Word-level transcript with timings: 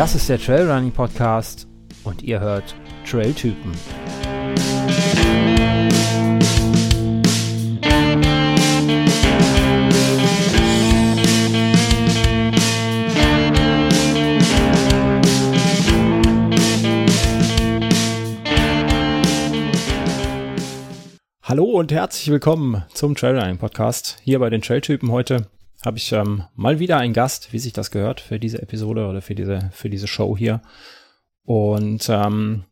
Das 0.00 0.14
ist 0.14 0.30
der 0.30 0.38
Trailrunning 0.40 0.92
Podcast 0.92 1.68
und 2.04 2.22
ihr 2.22 2.40
hört 2.40 2.74
Trailtypen. 3.04 3.72
Hallo 21.42 21.64
und 21.64 21.92
herzlich 21.92 22.30
willkommen 22.30 22.86
zum 22.94 23.14
Trailrunning 23.14 23.58
Podcast. 23.58 24.16
Hier 24.22 24.38
bei 24.38 24.48
den 24.48 24.62
Trailtypen 24.62 25.12
heute 25.12 25.50
habe 25.84 25.98
ich 25.98 26.12
ähm, 26.12 26.44
mal 26.54 26.78
wieder 26.78 26.98
einen 26.98 27.14
Gast, 27.14 27.52
wie 27.52 27.58
sich 27.58 27.72
das 27.72 27.90
gehört 27.90 28.20
für 28.20 28.38
diese 28.38 28.60
Episode 28.60 29.06
oder 29.06 29.22
für 29.22 29.34
diese, 29.34 29.70
für 29.72 29.88
diese 29.88 30.06
Show 30.06 30.36
hier. 30.36 30.60
Und 31.44 32.08
ähm, 32.08 32.64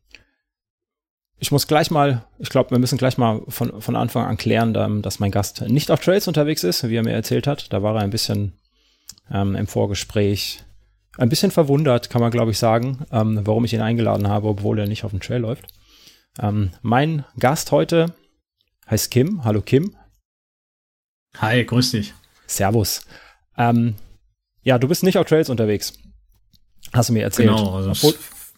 ich 1.38 1.52
muss 1.52 1.66
gleich 1.66 1.90
mal, 1.90 2.24
ich 2.38 2.50
glaube, 2.50 2.72
wir 2.72 2.78
müssen 2.78 2.98
gleich 2.98 3.16
mal 3.16 3.42
von, 3.48 3.80
von 3.80 3.96
Anfang 3.96 4.26
an 4.26 4.36
klären, 4.36 5.02
dass 5.02 5.20
mein 5.20 5.30
Gast 5.30 5.62
nicht 5.62 5.90
auf 5.90 6.00
Trails 6.00 6.28
unterwegs 6.28 6.64
ist, 6.64 6.88
wie 6.88 6.96
er 6.96 7.04
mir 7.04 7.12
erzählt 7.12 7.46
hat. 7.46 7.72
Da 7.72 7.82
war 7.82 7.94
er 7.94 8.02
ein 8.02 8.10
bisschen 8.10 8.58
ähm, 9.30 9.54
im 9.54 9.66
Vorgespräch 9.66 10.64
ein 11.16 11.28
bisschen 11.28 11.50
verwundert, 11.50 12.10
kann 12.10 12.20
man 12.20 12.30
glaube 12.30 12.52
ich 12.52 12.58
sagen, 12.58 13.04
ähm, 13.10 13.40
warum 13.44 13.64
ich 13.64 13.72
ihn 13.72 13.80
eingeladen 13.80 14.28
habe, 14.28 14.48
obwohl 14.48 14.78
er 14.78 14.86
nicht 14.86 15.04
auf 15.04 15.10
dem 15.10 15.20
Trail 15.20 15.40
läuft. 15.40 15.66
Ähm, 16.40 16.70
mein 16.82 17.24
Gast 17.38 17.72
heute 17.72 18.14
heißt 18.88 19.10
Kim. 19.10 19.44
Hallo 19.44 19.60
Kim. 19.60 19.96
Hi, 21.36 21.64
grüß 21.64 21.90
dich. 21.90 22.14
Servus. 22.48 23.02
Ähm, 23.56 23.94
ja, 24.62 24.78
du 24.78 24.88
bist 24.88 25.02
nicht 25.04 25.18
auf 25.18 25.26
Trails 25.26 25.50
unterwegs. 25.50 25.94
Hast 26.92 27.08
du 27.08 27.12
mir 27.12 27.22
erzählt. 27.22 27.48
Genau, 27.48 27.76
also 27.76 27.90
Obwohl, 27.90 28.14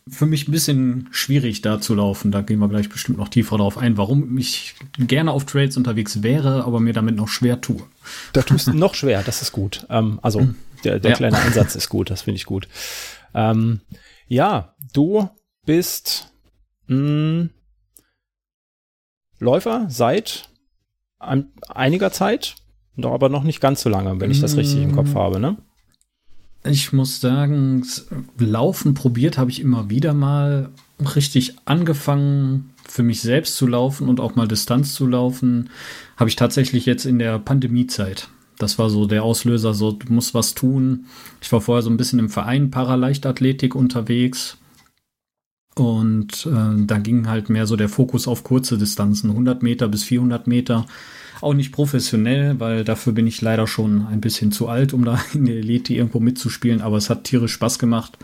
für 0.08 0.27
mich 0.27 0.48
ein 0.48 0.52
bisschen 0.52 1.08
schwierig 1.10 1.62
da 1.62 1.80
zu 1.80 1.94
laufen. 1.94 2.33
Da 2.33 2.41
gehen 2.41 2.58
wir 2.58 2.68
gleich 2.68 2.88
bestimmt 2.88 3.18
noch 3.18 3.28
tiefer 3.28 3.58
drauf 3.58 3.78
ein, 3.78 3.96
warum 3.96 4.36
ich 4.38 4.74
gerne 4.98 5.33
auf 5.33 5.44
Trails 5.44 5.77
unterwegs 5.77 6.22
wäre, 6.22 6.64
aber 6.64 6.80
mir 6.80 6.92
damit 6.92 7.16
noch 7.16 7.28
schwer 7.28 7.61
tue. 7.61 7.83
Da 8.33 8.42
tust 8.42 8.68
du 8.68 8.72
noch 8.72 8.94
schwer, 8.94 9.22
das 9.22 9.42
ist 9.42 9.52
gut. 9.52 9.86
Ähm, 9.91 10.18
also 10.22 10.48
der, 10.84 10.98
der 10.98 11.12
ja. 11.12 11.16
kleine 11.16 11.38
Einsatz 11.38 11.74
ist 11.74 11.88
gut, 11.88 12.11
das 12.11 12.22
finde 12.22 12.36
ich 12.36 12.46
gut. 12.46 12.68
Ähm, 13.34 13.80
ja, 14.27 14.74
du 14.92 15.28
bist 15.64 16.33
mh, 16.86 16.96
hm, 16.96 17.50
Läufer 19.38 19.86
seit 19.88 20.50
ein, 21.18 21.52
einiger 21.68 22.12
Zeit, 22.12 22.56
doch 22.96 23.12
aber 23.12 23.28
noch 23.28 23.44
nicht 23.44 23.60
ganz 23.60 23.83
so 23.83 23.88
lange, 23.88 24.20
wenn 24.20 24.30
ich 24.30 24.41
das 24.41 24.56
richtig 24.56 24.83
im 24.83 24.94
Kopf 24.94 25.14
mm. 25.14 25.19
habe, 25.19 25.41
ne? 25.41 25.56
Ich 26.62 26.92
muss 26.92 27.20
sagen, 27.20 27.86
Laufen 28.38 28.92
probiert 28.92 29.38
habe 29.38 29.50
ich 29.50 29.60
immer 29.60 29.88
wieder 29.88 30.12
mal 30.12 30.69
richtig 31.16 31.56
angefangen, 31.64 32.70
für 32.86 33.02
mich 33.02 33.22
selbst 33.22 33.56
zu 33.56 33.66
laufen 33.66 34.08
und 34.08 34.20
auch 34.20 34.34
mal 34.34 34.46
Distanz 34.46 34.94
zu 34.94 35.06
laufen, 35.06 35.70
habe 36.16 36.28
ich 36.28 36.36
tatsächlich 36.36 36.84
jetzt 36.84 37.06
in 37.06 37.18
der 37.18 37.38
Pandemiezeit. 37.38 38.28
Das 38.58 38.78
war 38.78 38.91
so 38.91 39.06
der 39.06 39.22
Auslöser, 39.22 39.72
so 39.72 39.92
du 39.92 40.12
musst 40.12 40.34
was 40.34 40.55
tun. 40.55 41.06
Ich 41.41 41.50
war 41.50 41.62
vorher 41.62 41.83
so 41.83 41.88
ein 41.88 41.96
bisschen 41.96 42.18
im 42.18 42.28
Verein 42.28 42.70
Paraleichtathletik 42.70 43.74
unterwegs 43.74 44.58
und 45.77 46.46
äh, 46.46 46.84
da 46.84 46.98
ging 46.98 47.27
halt 47.27 47.48
mehr 47.48 47.66
so 47.66 47.77
der 47.77 47.88
Fokus 47.88 48.28
auf 48.28 48.44
kurze 48.44 48.77
Distanzen, 48.77 49.30
100 49.30 49.62
Meter 49.62 49.88
bis 49.88 50.05
400 50.05 50.46
Meter. 50.46 50.84
Auch 51.41 51.55
nicht 51.55 51.72
professionell, 51.72 52.60
weil 52.60 52.84
dafür 52.84 53.12
bin 53.12 53.27
ich 53.27 53.41
leider 53.41 53.66
schon 53.66 54.06
ein 54.06 54.20
bisschen 54.20 54.52
zu 54.52 54.69
alt, 54.69 54.92
um 54.92 55.05
da 55.05 55.19
in 55.34 55.46
der 55.46 55.56
Elite 55.56 55.95
irgendwo 55.95 56.20
mitzuspielen. 56.20 56.80
Aber 56.83 56.96
es 56.96 57.11
hat 57.11 57.24
tierisch 57.24 57.52
Spaß 57.52 57.78
gemacht 57.78 58.18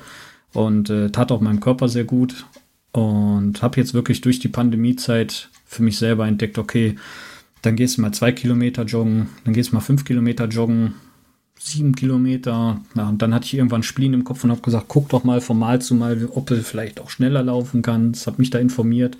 und 0.52 0.90
äh, 0.90 1.10
tat 1.10 1.32
auch 1.32 1.40
meinem 1.40 1.60
Körper 1.60 1.88
sehr 1.88 2.04
gut. 2.04 2.46
Und 2.92 3.62
habe 3.62 3.78
jetzt 3.78 3.94
wirklich 3.94 4.22
durch 4.22 4.38
die 4.38 4.48
Pandemiezeit 4.48 5.50
für 5.66 5.82
mich 5.82 5.98
selber 5.98 6.26
entdeckt, 6.26 6.58
okay, 6.58 6.96
dann 7.60 7.76
gehst 7.76 7.98
du 7.98 8.02
mal 8.02 8.12
zwei 8.12 8.32
Kilometer 8.32 8.84
joggen, 8.84 9.28
dann 9.44 9.52
gehst 9.52 9.70
du 9.70 9.74
mal 9.74 9.80
fünf 9.80 10.04
Kilometer 10.04 10.46
joggen, 10.46 10.94
sieben 11.58 11.94
Kilometer. 11.94 12.80
Ja, 12.94 13.08
und 13.08 13.20
dann 13.20 13.34
hatte 13.34 13.46
ich 13.46 13.54
irgendwann 13.54 13.82
Spleen 13.82 14.14
im 14.14 14.24
Kopf 14.24 14.44
und 14.44 14.50
habe 14.50 14.62
gesagt, 14.62 14.86
guck 14.88 15.08
doch 15.08 15.24
mal 15.24 15.40
von 15.40 15.58
Mal 15.58 15.82
zu 15.82 15.94
Mal, 15.94 16.28
ob 16.32 16.46
du 16.46 16.62
vielleicht 16.62 17.00
auch 17.00 17.10
schneller 17.10 17.42
laufen 17.42 17.82
kannst. 17.82 18.26
Habe 18.26 18.38
mich 18.38 18.50
da 18.50 18.58
informiert 18.58 19.16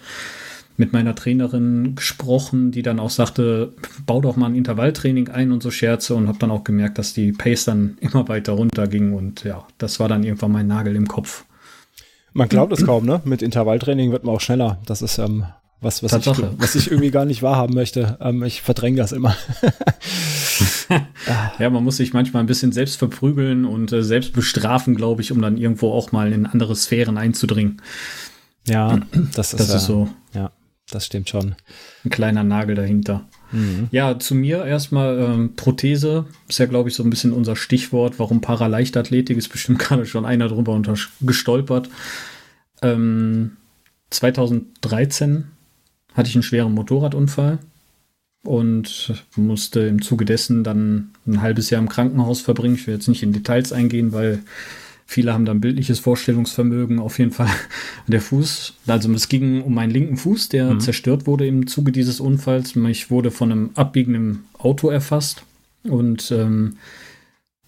mit 0.77 0.93
meiner 0.93 1.15
Trainerin 1.15 1.95
gesprochen, 1.95 2.71
die 2.71 2.83
dann 2.83 3.01
auch 3.01 3.11
sagte, 3.11 3.73
bau 4.05 4.21
doch 4.21 4.37
mal 4.37 4.47
ein 4.47 4.55
Intervalltraining 4.55 5.29
ein 5.29 5.53
und 5.53 5.63
so 5.63 5.71
Scherze 5.71 6.15
und 6.15 6.29
habe 6.29 6.39
dann 6.39 6.51
auch 6.51 6.65
gemerkt, 6.65 6.99
dass 6.99 7.15
die 7.15 7.33
Pace 7.33 7.65
dann 7.65 7.99
immer 8.01 8.29
weiter 8.29 8.53
runter 8.53 8.87
ging 8.87 9.13
und 9.13 9.45
ja, 9.45 9.67
das 9.79 10.01
war 10.01 10.09
dann 10.09 10.25
irgendwann 10.25 10.53
mein 10.53 10.67
Nagel 10.67 10.97
im 10.97 11.09
Kopf. 11.09 11.45
Man 12.33 12.49
glaubt 12.49 12.73
es 12.73 12.85
kaum, 12.85 13.07
ne? 13.07 13.23
Mit 13.25 13.41
Intervalltraining 13.41 14.13
wird 14.13 14.25
man 14.25 14.35
auch 14.35 14.43
schneller. 14.43 14.79
Das 14.85 15.01
ist 15.01 15.17
ähm, 15.17 15.47
was, 15.81 16.03
was 16.03 16.13
ich, 16.13 16.27
was 16.59 16.75
ich 16.75 16.91
irgendwie 16.91 17.11
gar 17.11 17.25
nicht 17.25 17.43
wahrhaben 17.43 17.75
möchte. 17.75 18.19
Ähm, 18.21 18.43
ich 18.43 18.61
verdränge 18.61 18.99
das 18.99 19.13
immer. 19.13 19.37
ja, 21.59 21.71
man 21.71 21.85
muss 21.85 21.97
sich 21.97 22.13
manchmal 22.13 22.43
ein 22.43 22.47
bisschen 22.47 22.73
selbst 22.73 22.97
verprügeln 22.97 23.65
und 23.65 23.93
äh, 23.93 24.03
selbst 24.03 24.33
bestrafen, 24.33 24.97
glaube 24.97 25.23
ich, 25.23 25.33
um 25.33 25.41
dann 25.41 25.57
irgendwo 25.57 25.93
auch 25.93 26.13
mal 26.13 26.33
in 26.33 26.45
andere 26.45 26.77
Sphären 26.77 27.17
einzudringen. 27.17 27.81
Ja, 28.67 29.01
das 29.35 29.53
ist, 29.53 29.61
das 29.61 29.75
ist 29.75 29.87
so. 29.87 30.09
Das 30.91 31.07
stimmt 31.07 31.29
schon. 31.29 31.57
Ein 32.05 32.11
kleiner 32.11 32.45
Nagel 32.45 32.77
dahinter. 32.77 33.27
Mhm. 33.51 33.89
Ja, 33.91 34.19
zu 34.19 34.35
mir 34.35 34.65
erstmal 34.65 35.19
ähm, 35.19 35.57
Prothese 35.57 36.27
ist 36.49 36.59
ja, 36.59 36.67
glaube 36.67 36.89
ich, 36.89 36.95
so 36.95 37.03
ein 37.03 37.11
bisschen 37.11 37.33
unser 37.33 37.57
Stichwort. 37.57 38.19
Warum 38.19 38.41
Paraleichtathletik 38.41 39.37
ist 39.37 39.49
bestimmt 39.49 39.79
gerade 39.81 40.07
schon 40.07 40.25
einer 40.25 40.49
drüber 40.49 40.81
gestolpert. 41.21 41.89
Ähm, 42.83 43.57
2013 44.11 45.47
hatte 46.15 46.29
ich 46.29 46.37
einen 46.37 46.43
schweren 46.43 46.73
Motorradunfall 46.73 47.59
und 48.45 49.25
musste 49.35 49.81
im 49.81 50.01
Zuge 50.01 50.25
dessen 50.25 50.63
dann 50.63 51.11
ein 51.27 51.43
halbes 51.43 51.71
Jahr 51.71 51.83
im 51.83 51.89
Krankenhaus 51.89 52.41
verbringen. 52.41 52.77
Ich 52.77 52.87
will 52.87 52.95
jetzt 52.95 53.09
nicht 53.09 53.25
in 53.25 53.33
Details 53.33 53.73
eingehen, 53.73 54.13
weil 54.13 54.43
Viele 55.09 55.33
haben 55.33 55.44
dann 55.44 55.61
bildliches 55.61 56.00
Vorstellungsvermögen. 56.00 56.99
Auf 56.99 57.19
jeden 57.19 57.31
Fall 57.31 57.49
der 58.09 58.21
Fuß. 58.21 58.75
Also 58.87 59.12
es 59.12 59.28
ging 59.28 59.62
um 59.62 59.72
meinen 59.72 59.91
linken 59.91 60.17
Fuß, 60.17 60.49
der 60.49 60.75
mhm. 60.75 60.81
zerstört 60.81 61.27
wurde 61.27 61.47
im 61.47 61.69
Zuge 61.69 61.93
dieses 61.93 62.21
Unfalls. 62.21 62.75
Ich 62.75 63.11
wurde 63.11 63.31
von 63.31 63.53
einem 63.53 63.71
abbiegenden 63.75 64.45
Auto 64.59 64.91
erfasst 64.91 65.45
und 65.84 66.33
ähm, 66.33 66.77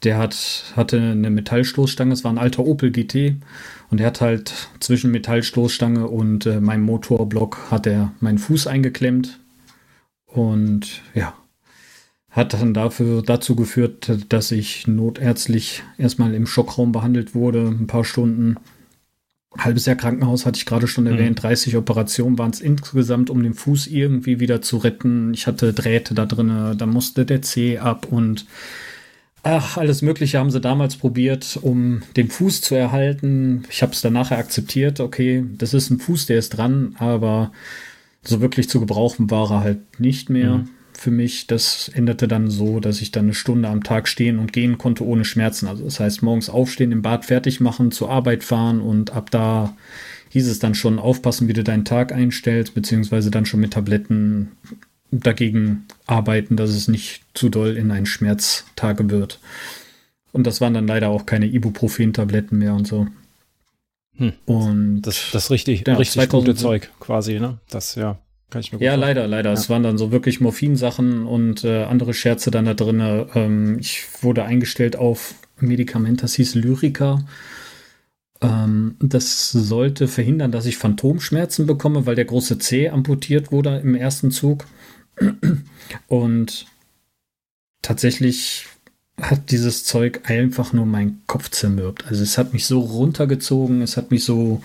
der 0.03 0.19
hat, 0.19 0.73
hatte 0.77 1.01
eine 1.01 1.31
Metallstoßstange. 1.31 2.13
Es 2.13 2.25
war 2.25 2.33
ein 2.33 2.39
alter 2.39 2.65
Opel 2.65 2.91
GT 2.91 3.37
und 3.91 4.01
er 4.01 4.09
hat 4.09 4.21
halt 4.21 4.69
zwischen 4.81 5.11
Metallstoßstange 5.13 6.07
und 6.07 6.47
äh, 6.47 6.61
meinem 6.61 6.83
Motorblock 6.83 7.71
hat 7.71 7.87
er 7.87 8.13
meinen 8.21 8.39
Fuß 8.39 8.67
eingeklemmt. 8.67 9.39
Und 10.27 11.03
ja, 11.15 11.35
hat 12.31 12.53
dann 12.53 12.75
dafür 12.75 13.23
dazu 13.23 13.57
geführt, 13.57 14.11
dass 14.29 14.53
ich 14.53 14.87
notärztlich 14.87 15.83
erstmal 15.97 16.35
im 16.35 16.47
Schockraum 16.47 16.93
behandelt 16.93 17.35
wurde, 17.35 17.67
ein 17.67 17.87
paar 17.87 18.05
Stunden. 18.05 18.57
Halbes 19.57 19.87
Jahr 19.87 19.97
Krankenhaus 19.97 20.45
hatte 20.45 20.59
ich 20.59 20.67
gerade 20.67 20.87
schon 20.87 21.05
mhm. 21.05 21.13
erwähnt, 21.13 21.43
30 21.43 21.77
Operationen 21.77 22.39
waren 22.39 22.51
es 22.51 22.61
insgesamt, 22.61 23.31
um 23.31 23.43
den 23.43 23.55
Fuß 23.55 23.87
irgendwie 23.87 24.41
wieder 24.41 24.61
zu 24.61 24.77
retten. 24.77 25.33
Ich 25.33 25.47
hatte 25.47 25.73
Drähte 25.73 26.15
da 26.15 26.27
drin, 26.27 26.75
da 26.77 26.87
musste 26.87 27.25
der 27.25 27.41
Zeh 27.41 27.79
ab 27.79 28.07
und 28.11 28.45
ach, 29.43 29.79
alles 29.79 30.03
Mögliche 30.03 30.39
haben 30.39 30.51
sie 30.51 30.61
damals 30.61 30.97
probiert, 30.97 31.59
um 31.63 32.03
den 32.17 32.29
Fuß 32.29 32.61
zu 32.61 32.75
erhalten. 32.75 33.65
Ich 33.71 33.81
habe 33.81 33.93
es 33.93 34.03
dann 34.03 34.13
nachher 34.13 34.37
akzeptiert, 34.37 35.01
okay, 35.01 35.47
das 35.57 35.73
ist 35.73 35.89
ein 35.89 35.99
Fuß, 35.99 36.27
der 36.27 36.39
ist 36.39 36.51
dran, 36.51 36.95
aber 36.99 37.53
so 38.23 38.43
wirklich 38.43 38.69
zu 38.69 38.81
gebrauchen 38.81 39.31
war 39.31 39.51
er 39.51 39.61
halt 39.61 39.99
nicht 39.99 40.29
mehr. 40.29 40.59
Mhm 40.59 40.69
für 40.99 41.11
mich. 41.11 41.47
Das 41.47 41.89
endete 41.89 42.29
dann 42.29 42.51
so, 42.51 42.81
dass 42.81 43.01
ich 43.01 43.13
dann 43.13 43.27
eine 43.27 43.35
Stunde 43.35 43.69
am 43.69 43.85
Tag 43.85 44.09
stehen 44.09 44.39
und 44.39 44.53
gehen 44.53 44.79
konnte 44.79 45.05
ohne 45.05 45.25
Schmerzen. 45.25 45.69
Also 45.69 45.85
das 45.85 46.01
heißt, 46.01 46.23
morgens 46.23 46.51
aufstehen, 46.51 46.93
im 46.93 47.03
Bad 47.03 47.25
fertig 47.25 47.61
machen, 47.61 47.93
zur 47.93 48.11
Arbeit 48.11 48.43
fahren 48.43 48.81
und 48.81 49.13
ab 49.13 49.31
da 49.31 49.77
hieß 50.31 50.49
es 50.49 50.59
dann 50.59 50.75
schon 50.75 50.99
aufpassen, 50.99 51.49
wie 51.49 51.53
du 51.53 51.65
deinen 51.65 51.85
Tag 51.85 52.13
einstellst, 52.13 52.75
beziehungsweise 52.75 53.31
dann 53.31 53.47
schon 53.47 53.61
mit 53.61 53.73
Tabletten 53.73 54.53
dagegen 55.11 55.87
arbeiten, 56.07 56.57
dass 56.57 56.71
es 56.71 56.89
nicht 56.89 57.23
zu 57.33 57.49
doll 57.49 57.77
in 57.77 57.91
einen 57.91 58.07
Schmerztage 58.07 59.09
wird. 59.09 59.41
Und 60.33 60.47
das 60.47 60.61
waren 60.61 60.75
dann 60.75 60.87
leider 60.87 61.09
auch 61.09 61.25
keine 61.25 61.47
Ibuprofen-Tabletten 61.47 62.59
mehr 62.59 62.75
und 62.75 62.87
so. 62.87 63.07
Hm. 64.17 64.33
Und 64.45 65.03
das, 65.03 65.31
das 65.33 65.51
richtig, 65.51 65.87
ja, 65.87 65.95
richtig 65.95 66.29
gute 66.29 66.55
Zeug 66.55 66.91
quasi, 67.01 67.39
ne? 67.41 67.59
Das 67.71 67.95
ja. 67.95 68.19
Kann 68.51 68.61
ich 68.61 68.73
mir 68.73 68.81
ja, 68.81 68.95
leider, 68.95 69.27
leider. 69.27 69.51
Ja. 69.51 69.55
Es 69.55 69.69
waren 69.69 69.83
dann 69.83 69.99
so 69.99 70.11
wirklich 70.11 70.41
Morphinsachen 70.41 71.27
und 71.27 71.65
äh, 71.65 71.85
andere 71.85 72.15
Scherze 72.15 72.51
dann 72.51 72.65
da 72.65 72.75
drin. 72.75 73.27
Ähm, 73.35 73.79
ich 73.79 74.07
wurde 74.23 74.45
eingestellt 74.45 74.97
auf 74.97 75.35
Medikament, 75.61 76.23
das 76.23 76.35
hieß 76.35 76.55
Lyrica. 76.55 77.25
Ähm, 78.41 78.97
das 79.01 79.51
sollte 79.51 80.09
verhindern, 80.09 80.53
dass 80.53 80.67
ich 80.67 80.79
Phantomschmerzen 80.79 81.67
bekomme, 81.67 82.07
weil 82.07 82.15
der 82.15 82.25
große 82.25 82.59
C 82.59 82.89
amputiert 82.89 83.53
wurde 83.53 83.79
im 83.79 83.95
ersten 83.95 84.31
Zug. 84.31 84.65
Und 86.07 86.67
tatsächlich 87.83 88.67
hat 89.21 89.51
dieses 89.51 89.85
Zeug 89.85 90.21
einfach 90.25 90.73
nur 90.73 90.87
meinen 90.87 91.23
Kopf 91.27 91.51
zermürbt. 91.51 92.07
Also 92.07 92.23
es 92.23 92.39
hat 92.39 92.53
mich 92.53 92.67
so 92.67 92.81
runtergezogen, 92.81 93.83
es 93.83 93.97
hat 93.97 94.11
mich 94.11 94.25
so 94.25 94.63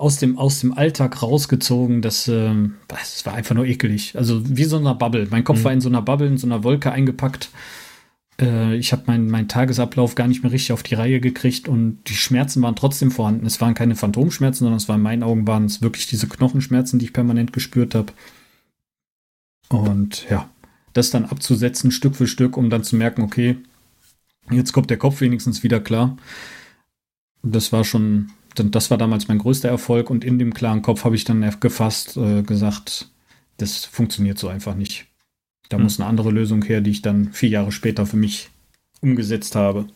aus 0.00 0.16
dem, 0.16 0.38
aus 0.38 0.60
dem 0.60 0.72
Alltag 0.72 1.22
rausgezogen, 1.22 2.00
dass 2.00 2.26
äh, 2.26 2.54
das 2.88 3.26
war 3.26 3.34
einfach 3.34 3.54
nur 3.54 3.66
ekelig. 3.66 4.16
Also 4.16 4.42
wie 4.48 4.64
so 4.64 4.78
eine 4.78 4.94
Bubble. 4.94 5.28
Mein 5.30 5.44
Kopf 5.44 5.58
mhm. 5.60 5.64
war 5.64 5.72
in 5.72 5.80
so 5.82 5.90
einer 5.90 6.00
Bubble, 6.00 6.26
in 6.26 6.38
so 6.38 6.46
einer 6.46 6.64
Wolke 6.64 6.90
eingepackt. 6.90 7.50
Äh, 8.40 8.76
ich 8.76 8.92
habe 8.92 9.02
meinen 9.06 9.28
mein 9.28 9.46
Tagesablauf 9.46 10.14
gar 10.14 10.26
nicht 10.26 10.42
mehr 10.42 10.52
richtig 10.52 10.72
auf 10.72 10.82
die 10.82 10.94
Reihe 10.94 11.20
gekriegt 11.20 11.68
und 11.68 11.98
die 12.08 12.14
Schmerzen 12.14 12.62
waren 12.62 12.76
trotzdem 12.76 13.10
vorhanden. 13.10 13.44
Es 13.44 13.60
waren 13.60 13.74
keine 13.74 13.94
Phantomschmerzen, 13.94 14.60
sondern 14.60 14.78
es 14.78 14.88
war 14.88 14.96
in 14.96 15.02
meinen 15.02 15.22
Augen 15.22 15.46
waren 15.46 15.66
es 15.66 15.82
wirklich 15.82 16.06
diese 16.06 16.28
Knochenschmerzen, 16.28 16.98
die 16.98 17.04
ich 17.04 17.12
permanent 17.12 17.52
gespürt 17.52 17.94
habe. 17.94 18.12
Und 19.68 20.26
ja, 20.30 20.48
das 20.94 21.10
dann 21.10 21.26
abzusetzen, 21.26 21.90
Stück 21.90 22.16
für 22.16 22.26
Stück, 22.26 22.56
um 22.56 22.70
dann 22.70 22.84
zu 22.84 22.96
merken, 22.96 23.20
okay, 23.20 23.58
jetzt 24.50 24.72
kommt 24.72 24.88
der 24.88 24.96
Kopf 24.96 25.20
wenigstens 25.20 25.62
wieder 25.62 25.78
klar. 25.78 26.16
Das 27.42 27.70
war 27.70 27.84
schon, 27.84 28.30
das 28.64 28.90
war 28.90 28.98
damals 28.98 29.28
mein 29.28 29.38
größter 29.38 29.68
Erfolg 29.68 30.10
und 30.10 30.24
in 30.24 30.38
dem 30.38 30.54
klaren 30.54 30.82
Kopf 30.82 31.04
habe 31.04 31.16
ich 31.16 31.24
dann 31.24 31.58
gefasst, 31.60 32.16
äh, 32.16 32.42
gesagt, 32.42 33.10
das 33.56 33.84
funktioniert 33.84 34.38
so 34.38 34.48
einfach 34.48 34.74
nicht. 34.74 35.06
Da 35.68 35.76
hm. 35.76 35.84
muss 35.84 36.00
eine 36.00 36.08
andere 36.08 36.30
Lösung 36.30 36.62
her, 36.62 36.80
die 36.80 36.90
ich 36.90 37.02
dann 37.02 37.32
vier 37.32 37.50
Jahre 37.50 37.72
später 37.72 38.06
für 38.06 38.16
mich 38.16 38.50
umgesetzt 39.00 39.56
habe. 39.56 39.86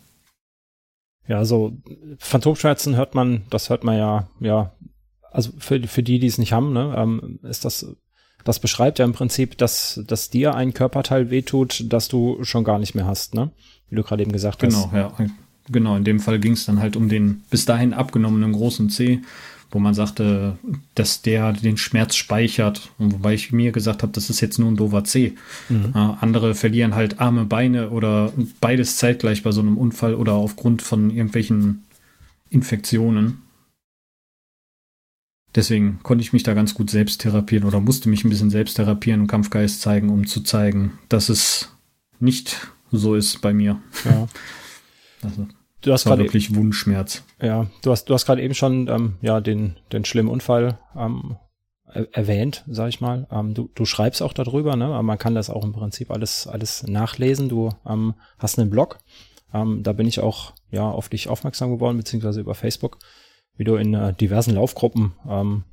Ja, 1.26 1.44
so 1.44 1.76
Phantomschmerzen 2.18 2.96
hört 2.96 3.14
man, 3.14 3.44
das 3.50 3.70
hört 3.70 3.82
man 3.84 3.96
ja, 3.96 4.28
ja, 4.40 4.74
also 5.30 5.52
für, 5.58 5.82
für 5.88 6.02
die, 6.02 6.18
die 6.18 6.26
es 6.26 6.38
nicht 6.38 6.52
haben, 6.52 6.72
ne, 6.72 6.94
ähm, 6.96 7.40
ist 7.42 7.64
das 7.64 7.86
das 8.44 8.60
beschreibt 8.60 8.98
ja 8.98 9.06
im 9.06 9.14
Prinzip, 9.14 9.56
dass, 9.58 10.00
dass 10.06 10.28
dir 10.28 10.54
ein 10.54 10.74
Körperteil 10.74 11.30
wehtut, 11.30 11.84
das 11.88 12.08
du 12.08 12.44
schon 12.44 12.62
gar 12.62 12.78
nicht 12.78 12.94
mehr 12.94 13.06
hast, 13.06 13.34
ne? 13.34 13.50
Wie 13.88 13.96
du 13.96 14.02
gerade 14.02 14.22
eben 14.22 14.32
gesagt 14.32 14.60
genau, 14.60 14.76
hast. 14.76 14.90
Genau, 14.90 15.14
ja. 15.18 15.26
Genau, 15.70 15.96
in 15.96 16.04
dem 16.04 16.20
Fall 16.20 16.38
ging 16.38 16.52
es 16.52 16.66
dann 16.66 16.80
halt 16.80 16.96
um 16.96 17.08
den 17.08 17.42
bis 17.50 17.64
dahin 17.64 17.94
abgenommenen 17.94 18.52
großen 18.52 18.90
C, 18.90 19.20
wo 19.70 19.78
man 19.78 19.94
sagte, 19.94 20.58
dass 20.94 21.22
der 21.22 21.52
den 21.52 21.78
Schmerz 21.78 22.16
speichert. 22.16 22.90
Und 22.98 23.14
wobei 23.14 23.34
ich 23.34 23.50
mir 23.50 23.72
gesagt 23.72 24.02
habe, 24.02 24.12
das 24.12 24.30
ist 24.30 24.40
jetzt 24.40 24.58
nur 24.58 24.70
ein 24.70 24.76
doofer 24.76 25.04
C. 25.04 25.34
Mhm. 25.68 25.92
Äh, 25.94 25.98
andere 26.20 26.54
verlieren 26.54 26.94
halt 26.94 27.18
Arme, 27.18 27.46
Beine 27.46 27.90
oder 27.90 28.32
beides 28.60 28.96
zeitgleich 28.96 29.42
bei 29.42 29.52
so 29.52 29.60
einem 29.62 29.78
Unfall 29.78 30.14
oder 30.14 30.34
aufgrund 30.34 30.82
von 30.82 31.10
irgendwelchen 31.10 31.84
Infektionen. 32.50 33.42
Deswegen 35.54 36.00
konnte 36.02 36.22
ich 36.22 36.32
mich 36.32 36.42
da 36.42 36.52
ganz 36.52 36.74
gut 36.74 36.90
selbst 36.90 37.20
therapieren 37.20 37.66
oder 37.66 37.80
musste 37.80 38.08
mich 38.08 38.24
ein 38.24 38.30
bisschen 38.30 38.50
selbst 38.50 38.74
therapieren 38.74 39.22
und 39.22 39.26
Kampfgeist 39.28 39.80
zeigen, 39.80 40.10
um 40.10 40.26
zu 40.26 40.42
zeigen, 40.42 40.98
dass 41.08 41.28
es 41.28 41.70
nicht 42.20 42.68
so 42.90 43.14
ist 43.14 43.40
bei 43.40 43.54
mir. 43.54 43.80
Ja. 44.04 44.28
Also, 45.24 45.46
du 45.80 45.92
hast 45.92 46.04
gerade 46.04 46.22
wirklich 46.22 46.54
Wunschschmerz. 46.54 47.22
Ja, 47.40 47.66
du 47.82 47.90
hast, 47.90 48.06
du 48.06 48.14
hast 48.14 48.26
gerade 48.26 48.42
eben 48.42 48.54
schon 48.54 48.88
ähm, 48.88 49.16
ja 49.20 49.40
den 49.40 49.76
den 49.92 50.04
schlimmen 50.04 50.28
Unfall 50.28 50.78
ähm, 50.96 51.36
erwähnt, 52.12 52.64
sag 52.66 52.88
ich 52.88 53.00
mal. 53.00 53.26
Ähm, 53.30 53.54
du, 53.54 53.70
du 53.74 53.84
schreibst 53.84 54.22
auch 54.22 54.32
darüber, 54.32 54.76
ne? 54.76 54.86
Aber 54.86 55.02
man 55.02 55.18
kann 55.18 55.34
das 55.34 55.50
auch 55.50 55.64
im 55.64 55.72
Prinzip 55.72 56.10
alles 56.10 56.46
alles 56.46 56.86
nachlesen. 56.86 57.48
Du 57.48 57.70
ähm, 57.86 58.14
hast 58.38 58.58
einen 58.58 58.70
Blog. 58.70 58.98
Ähm, 59.52 59.82
da 59.82 59.92
bin 59.92 60.06
ich 60.06 60.20
auch 60.20 60.52
ja 60.70 60.88
auf 60.88 61.08
dich 61.08 61.28
aufmerksam 61.28 61.70
geworden 61.70 61.96
beziehungsweise 61.96 62.40
über 62.40 62.54
Facebook 62.54 62.98
wie 63.56 63.64
du 63.64 63.76
in 63.76 63.94
äh, 63.94 64.12
diversen 64.12 64.54
Laufgruppen 64.54 65.12
ähm, 65.28 65.64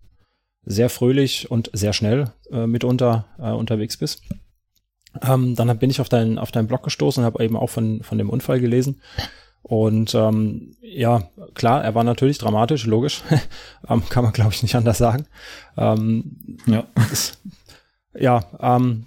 sehr 0.63 0.89
fröhlich 0.89 1.49
und 1.49 1.69
sehr 1.73 1.93
schnell 1.93 2.31
äh, 2.51 2.67
mitunter 2.67 3.25
äh, 3.39 3.51
unterwegs 3.51 3.97
bist. 3.97 4.23
Ähm, 5.21 5.55
dann 5.55 5.77
bin 5.79 5.89
ich 5.89 5.99
auf 5.99 6.09
deinen 6.09 6.37
auf 6.37 6.51
deinen 6.51 6.67
Blog 6.67 6.83
gestoßen 6.83 7.23
und 7.23 7.25
habe 7.25 7.43
eben 7.43 7.57
auch 7.57 7.69
von 7.69 8.03
von 8.03 8.17
dem 8.17 8.29
Unfall 8.29 8.59
gelesen. 8.59 9.01
Und 9.63 10.15
ähm, 10.15 10.75
ja, 10.81 11.29
klar, 11.53 11.83
er 11.83 11.95
war 11.95 12.03
natürlich 12.03 12.37
dramatisch, 12.37 12.85
logisch. 12.85 13.21
ähm, 13.89 14.03
kann 14.09 14.23
man, 14.23 14.33
glaube 14.33 14.53
ich, 14.53 14.63
nicht 14.63 14.75
anders 14.75 14.97
sagen. 14.97 15.27
Ähm, 15.77 16.57
ja. 16.65 16.83
Das, 16.95 17.39
ja, 18.13 18.43
ähm, 18.59 19.05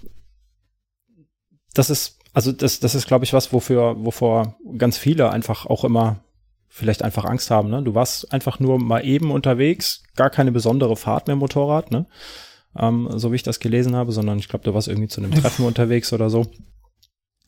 das 1.74 1.90
ist, 1.90 2.18
also 2.32 2.52
das, 2.52 2.80
das 2.80 2.94
ist, 2.94 3.06
glaube 3.06 3.24
ich, 3.24 3.32
was, 3.32 3.52
wofür, 3.52 3.96
wovor 4.04 4.56
ganz 4.78 4.96
viele 4.96 5.30
einfach 5.30 5.66
auch 5.66 5.84
immer 5.84 6.20
vielleicht 6.68 7.02
einfach 7.02 7.24
Angst 7.24 7.50
haben. 7.50 7.70
Ne? 7.70 7.82
Du 7.82 7.94
warst 7.94 8.32
einfach 8.32 8.58
nur 8.58 8.80
mal 8.80 9.04
eben 9.04 9.30
unterwegs, 9.30 10.02
gar 10.16 10.30
keine 10.30 10.50
besondere 10.50 10.96
Fahrt 10.96 11.28
mehr 11.28 11.36
Motorrad, 11.36 11.92
ne? 11.92 12.06
Ähm, 12.76 13.08
so 13.12 13.30
wie 13.30 13.36
ich 13.36 13.44
das 13.44 13.60
gelesen 13.60 13.94
habe, 13.94 14.10
sondern 14.10 14.40
ich 14.40 14.48
glaube, 14.48 14.64
du 14.64 14.74
warst 14.74 14.88
irgendwie 14.88 15.06
zu 15.06 15.20
einem 15.20 15.30
Treffen 15.30 15.64
unterwegs 15.66 16.12
oder 16.12 16.30
so. 16.30 16.46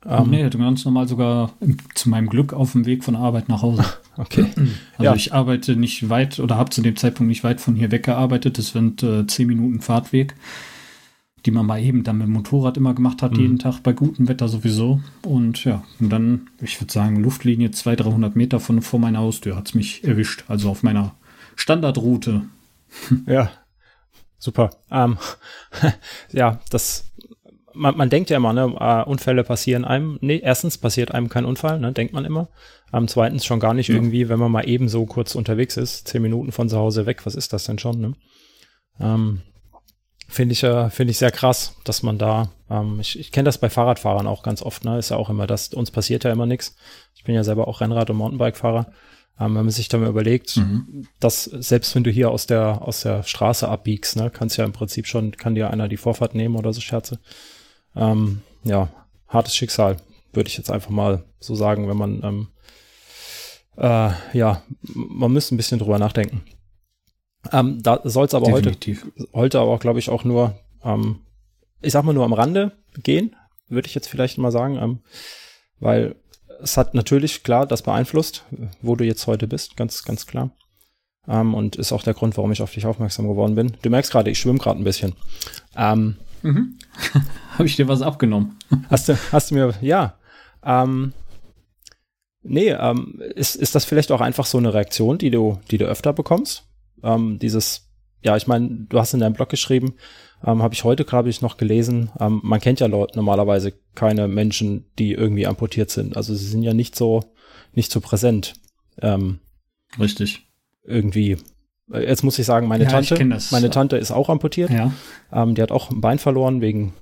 Ähm, 0.08 0.30
nee, 0.30 0.48
ganz 0.48 0.84
normal 0.84 1.08
sogar 1.08 1.52
zu 1.94 2.08
meinem 2.08 2.28
Glück 2.28 2.52
auf 2.52 2.72
dem 2.72 2.86
Weg 2.86 3.04
von 3.04 3.16
Arbeit 3.16 3.48
nach 3.48 3.62
Hause. 3.62 3.84
Okay. 4.18 4.46
Also 4.96 5.04
ja. 5.04 5.14
ich 5.14 5.34
arbeite 5.34 5.76
nicht 5.76 6.08
weit 6.08 6.40
oder 6.40 6.56
habe 6.56 6.70
zu 6.70 6.80
dem 6.80 6.96
Zeitpunkt 6.96 7.28
nicht 7.28 7.44
weit 7.44 7.60
von 7.60 7.74
hier 7.74 7.92
weggearbeitet. 7.92 8.56
Das 8.56 8.68
sind 8.68 9.02
äh, 9.02 9.26
zehn 9.26 9.46
Minuten 9.46 9.82
Fahrtweg 9.82 10.34
die 11.46 11.52
man 11.52 11.64
mal 11.64 11.80
eben 11.80 12.02
dann 12.02 12.18
mit 12.18 12.26
dem 12.26 12.32
Motorrad 12.32 12.76
immer 12.76 12.92
gemacht 12.92 13.22
hat, 13.22 13.32
mhm. 13.32 13.40
jeden 13.40 13.58
Tag 13.58 13.80
bei 13.82 13.92
gutem 13.92 14.28
Wetter 14.28 14.48
sowieso. 14.48 15.00
Und 15.22 15.64
ja, 15.64 15.84
und 16.00 16.10
dann, 16.10 16.50
ich 16.60 16.80
würde 16.80 16.92
sagen, 16.92 17.22
Luftlinie 17.22 17.70
200, 17.70 18.06
300 18.06 18.36
Meter 18.36 18.60
von 18.60 18.82
vor 18.82 18.98
meiner 18.98 19.20
Haustür 19.20 19.56
hat 19.56 19.68
es 19.68 19.74
mich 19.74 20.04
erwischt. 20.04 20.44
Also 20.48 20.68
auf 20.68 20.82
meiner 20.82 21.14
Standardroute. 21.54 22.42
Ja, 23.26 23.50
super. 24.38 24.70
Ähm, 24.90 25.18
ja, 26.32 26.60
das, 26.70 27.05
man, 27.76 27.96
man 27.96 28.11
denkt 28.11 28.31
ja 28.31 28.37
immer, 28.37 28.52
ne, 28.52 28.67
uh, 28.69 29.08
Unfälle 29.08 29.44
passieren 29.44 29.84
einem. 29.84 30.19
Nee, 30.20 30.40
erstens 30.43 30.78
passiert 30.78 31.12
einem 31.12 31.28
kein 31.28 31.44
Unfall, 31.44 31.78
ne, 31.78 31.93
denkt 31.93 32.12
man 32.12 32.25
immer. 32.25 32.49
Ähm, 32.93 33.08
zweitens 33.08 33.44
schon 33.44 33.61
gar 33.61 33.75
nicht 33.75 33.88
ja. 33.88 33.94
irgendwie, 33.94 34.28
wenn 34.28 34.38
man 34.38 34.52
mal 34.52 34.69
eben 34.69 34.88
so 34.88 35.06
kurz 35.06 35.34
unterwegs 35.34 35.76
ist, 35.76 36.08
zehn 36.08 36.23
Minuten 36.23 36.52
von 36.52 36.69
zu 36.69 36.78
Hause 36.78 37.06
weg, 37.06 37.26
was 37.26 37.34
ist 37.34 37.52
das 37.52 37.64
denn 37.64 37.78
schon, 37.78 38.00
ne? 38.00 38.12
Ähm, 39.00 39.43
Finde 40.28 40.55
ich, 40.55 40.64
äh, 40.64 40.90
finde 40.90 41.12
ich 41.12 41.19
sehr 41.19 41.31
krass, 41.31 41.76
dass 41.84 42.02
man 42.02 42.19
da, 42.19 42.50
ähm, 42.69 42.99
ich, 43.00 43.19
ich 43.19 43.31
kenne 43.31 43.44
das 43.44 43.58
bei 43.58 43.70
Fahrradfahrern 43.70 44.26
auch 44.26 44.43
ganz 44.43 44.61
oft, 44.61 44.84
ne? 44.84 44.99
Ist 44.99 45.11
ja 45.11 45.17
auch 45.17 45.31
immer 45.31 45.46
das, 45.46 45.73
uns 45.73 45.93
passiert 45.93 46.25
ja 46.25 46.32
immer 46.32 46.46
nichts. 46.46 46.75
Ich 47.14 47.23
bin 47.23 47.34
ja 47.34 47.44
selber 47.44 47.69
auch 47.69 47.81
Rennrad- 47.81 48.11
und 48.11 48.17
Mountainbike-Fahrer. 48.17 48.87
Ähm, 49.38 49.55
wenn 49.55 49.64
man 49.64 49.70
sich 49.70 49.88
da 49.88 49.99
mal 49.99 50.08
überlegt, 50.08 50.56
mhm. 50.56 51.06
dass 51.20 51.44
selbst 51.44 51.94
wenn 51.94 52.02
du 52.02 52.11
hier 52.11 52.31
aus 52.31 52.46
der, 52.46 52.82
aus 52.82 53.02
der 53.02 53.23
Straße 53.23 53.69
abbiegst, 53.69 54.17
ne, 54.17 54.31
kannst 54.31 54.56
ja 54.56 54.64
im 54.64 54.73
Prinzip 54.73 55.06
schon, 55.06 55.32
kann 55.32 55.55
dir 55.55 55.70
einer 55.70 55.88
die 55.88 55.99
Vorfahrt 55.99 56.34
nehmen 56.34 56.56
oder 56.56 56.73
so 56.73 56.81
Scherze. 56.81 57.21
Ähm, 57.96 58.42
ja, 58.64 58.88
hartes 59.28 59.54
Schicksal, 59.54 59.96
würde 60.32 60.48
ich 60.48 60.56
jetzt 60.56 60.70
einfach 60.70 60.90
mal 60.90 61.24
so 61.40 61.54
sagen, 61.54 61.88
wenn 61.88 61.96
man, 61.96 62.22
ähm, 62.22 62.48
äh, 63.76 64.10
ja, 64.36 64.62
man 64.82 65.32
müsste 65.32 65.54
ein 65.54 65.56
bisschen 65.56 65.78
drüber 65.78 65.98
nachdenken. 65.98 66.42
Ähm, 67.52 67.82
da 67.82 68.00
soll 68.04 68.26
es 68.26 68.34
aber 68.34 68.46
Definitiv. 68.46 69.04
heute, 69.04 69.28
heute 69.32 69.60
aber 69.60 69.70
auch, 69.72 69.80
glaube 69.80 69.98
ich, 69.98 70.10
auch 70.10 70.24
nur, 70.24 70.58
ähm, 70.82 71.20
ich 71.80 71.92
sag 71.92 72.04
mal 72.04 72.12
nur 72.12 72.24
am 72.24 72.32
Rande 72.32 72.72
gehen, 73.02 73.36
würde 73.68 73.88
ich 73.88 73.94
jetzt 73.94 74.08
vielleicht 74.08 74.38
mal 74.38 74.50
sagen, 74.50 74.76
ähm, 74.76 75.00
weil 75.78 76.16
es 76.60 76.76
hat 76.76 76.94
natürlich 76.94 77.42
klar 77.42 77.66
das 77.66 77.82
beeinflusst, 77.82 78.44
wo 78.80 78.96
du 78.96 79.04
jetzt 79.04 79.26
heute 79.26 79.46
bist, 79.46 79.76
ganz, 79.76 80.02
ganz 80.04 80.26
klar. 80.26 80.50
Ähm, 81.28 81.54
und 81.54 81.76
ist 81.76 81.92
auch 81.92 82.02
der 82.02 82.14
Grund, 82.14 82.36
warum 82.36 82.52
ich 82.52 82.62
auf 82.62 82.72
dich 82.72 82.86
aufmerksam 82.86 83.28
geworden 83.28 83.54
bin. 83.54 83.76
Du 83.82 83.90
merkst 83.90 84.12
gerade, 84.12 84.30
ich 84.30 84.38
schwimme 84.38 84.58
gerade 84.58 84.80
ein 84.80 84.84
bisschen. 84.84 85.14
Ähm, 85.76 86.16
mhm. 86.42 86.78
Habe 87.58 87.66
ich 87.66 87.76
dir 87.76 87.88
was 87.88 88.02
abgenommen? 88.02 88.56
hast 88.90 89.08
du, 89.08 89.18
hast 89.32 89.50
du 89.50 89.54
mir, 89.54 89.75
ja. 89.80 90.18
Ähm, 90.64 91.12
nee, 92.42 92.70
ähm, 92.70 93.22
ist, 93.34 93.56
ist 93.56 93.75
das 93.75 93.84
vielleicht 93.84 94.12
auch 94.12 94.20
einfach 94.20 94.46
so 94.46 94.58
eine 94.58 94.75
Reaktion, 94.75 95.18
die 95.18 95.30
du, 95.30 95.58
die 95.70 95.78
du 95.78 95.86
öfter 95.86 96.12
bekommst? 96.12 96.64
Ähm, 97.02 97.38
dieses, 97.38 97.88
ja, 98.22 98.36
ich 98.36 98.46
meine, 98.46 98.86
du 98.88 98.98
hast 98.98 99.14
in 99.14 99.20
deinem 99.20 99.34
Blog 99.34 99.48
geschrieben, 99.48 99.94
ähm, 100.44 100.62
habe 100.62 100.75
ich 100.75 100.84
heute 100.84 101.04
gerade 101.04 101.30
ich 101.30 101.40
noch 101.40 101.56
gelesen, 101.56 102.10
ähm, 102.20 102.40
man 102.42 102.60
kennt 102.60 102.80
ja 102.80 102.88
normalerweise 102.88 103.72
keine 103.94 104.28
Menschen, 104.28 104.84
die 104.98 105.12
irgendwie 105.12 105.46
amputiert 105.46 105.90
sind. 105.90 106.16
Also 106.16 106.34
sie 106.34 106.46
sind 106.46 106.62
ja 106.62 106.75
nicht 106.75 106.94
so, 106.94 107.25
nicht 107.72 107.90
so 107.90 108.00
präsent. 108.00 108.54
Ähm, 109.00 109.40
Richtig. 109.98 110.46
Irgendwie. 110.84 111.38
Äh, 111.92 112.06
jetzt 112.06 112.22
muss 112.22 112.38
ich 112.38 112.46
sagen, 112.46 112.68
meine 112.68 112.84
ja, 112.84 112.90
Tante, 112.90 113.25
meine 113.50 113.70
Tante 113.70 113.96
ist 113.96 114.10
auch 114.10 114.28
amputiert. 114.28 114.70
Ja. 114.70 114.92
Ähm, 115.32 115.54
die 115.54 115.62
hat 115.62 115.72
auch 115.72 115.90
ein 115.90 116.00
Bein 116.00 116.18
verloren 116.18 116.60
wegen 116.60 116.92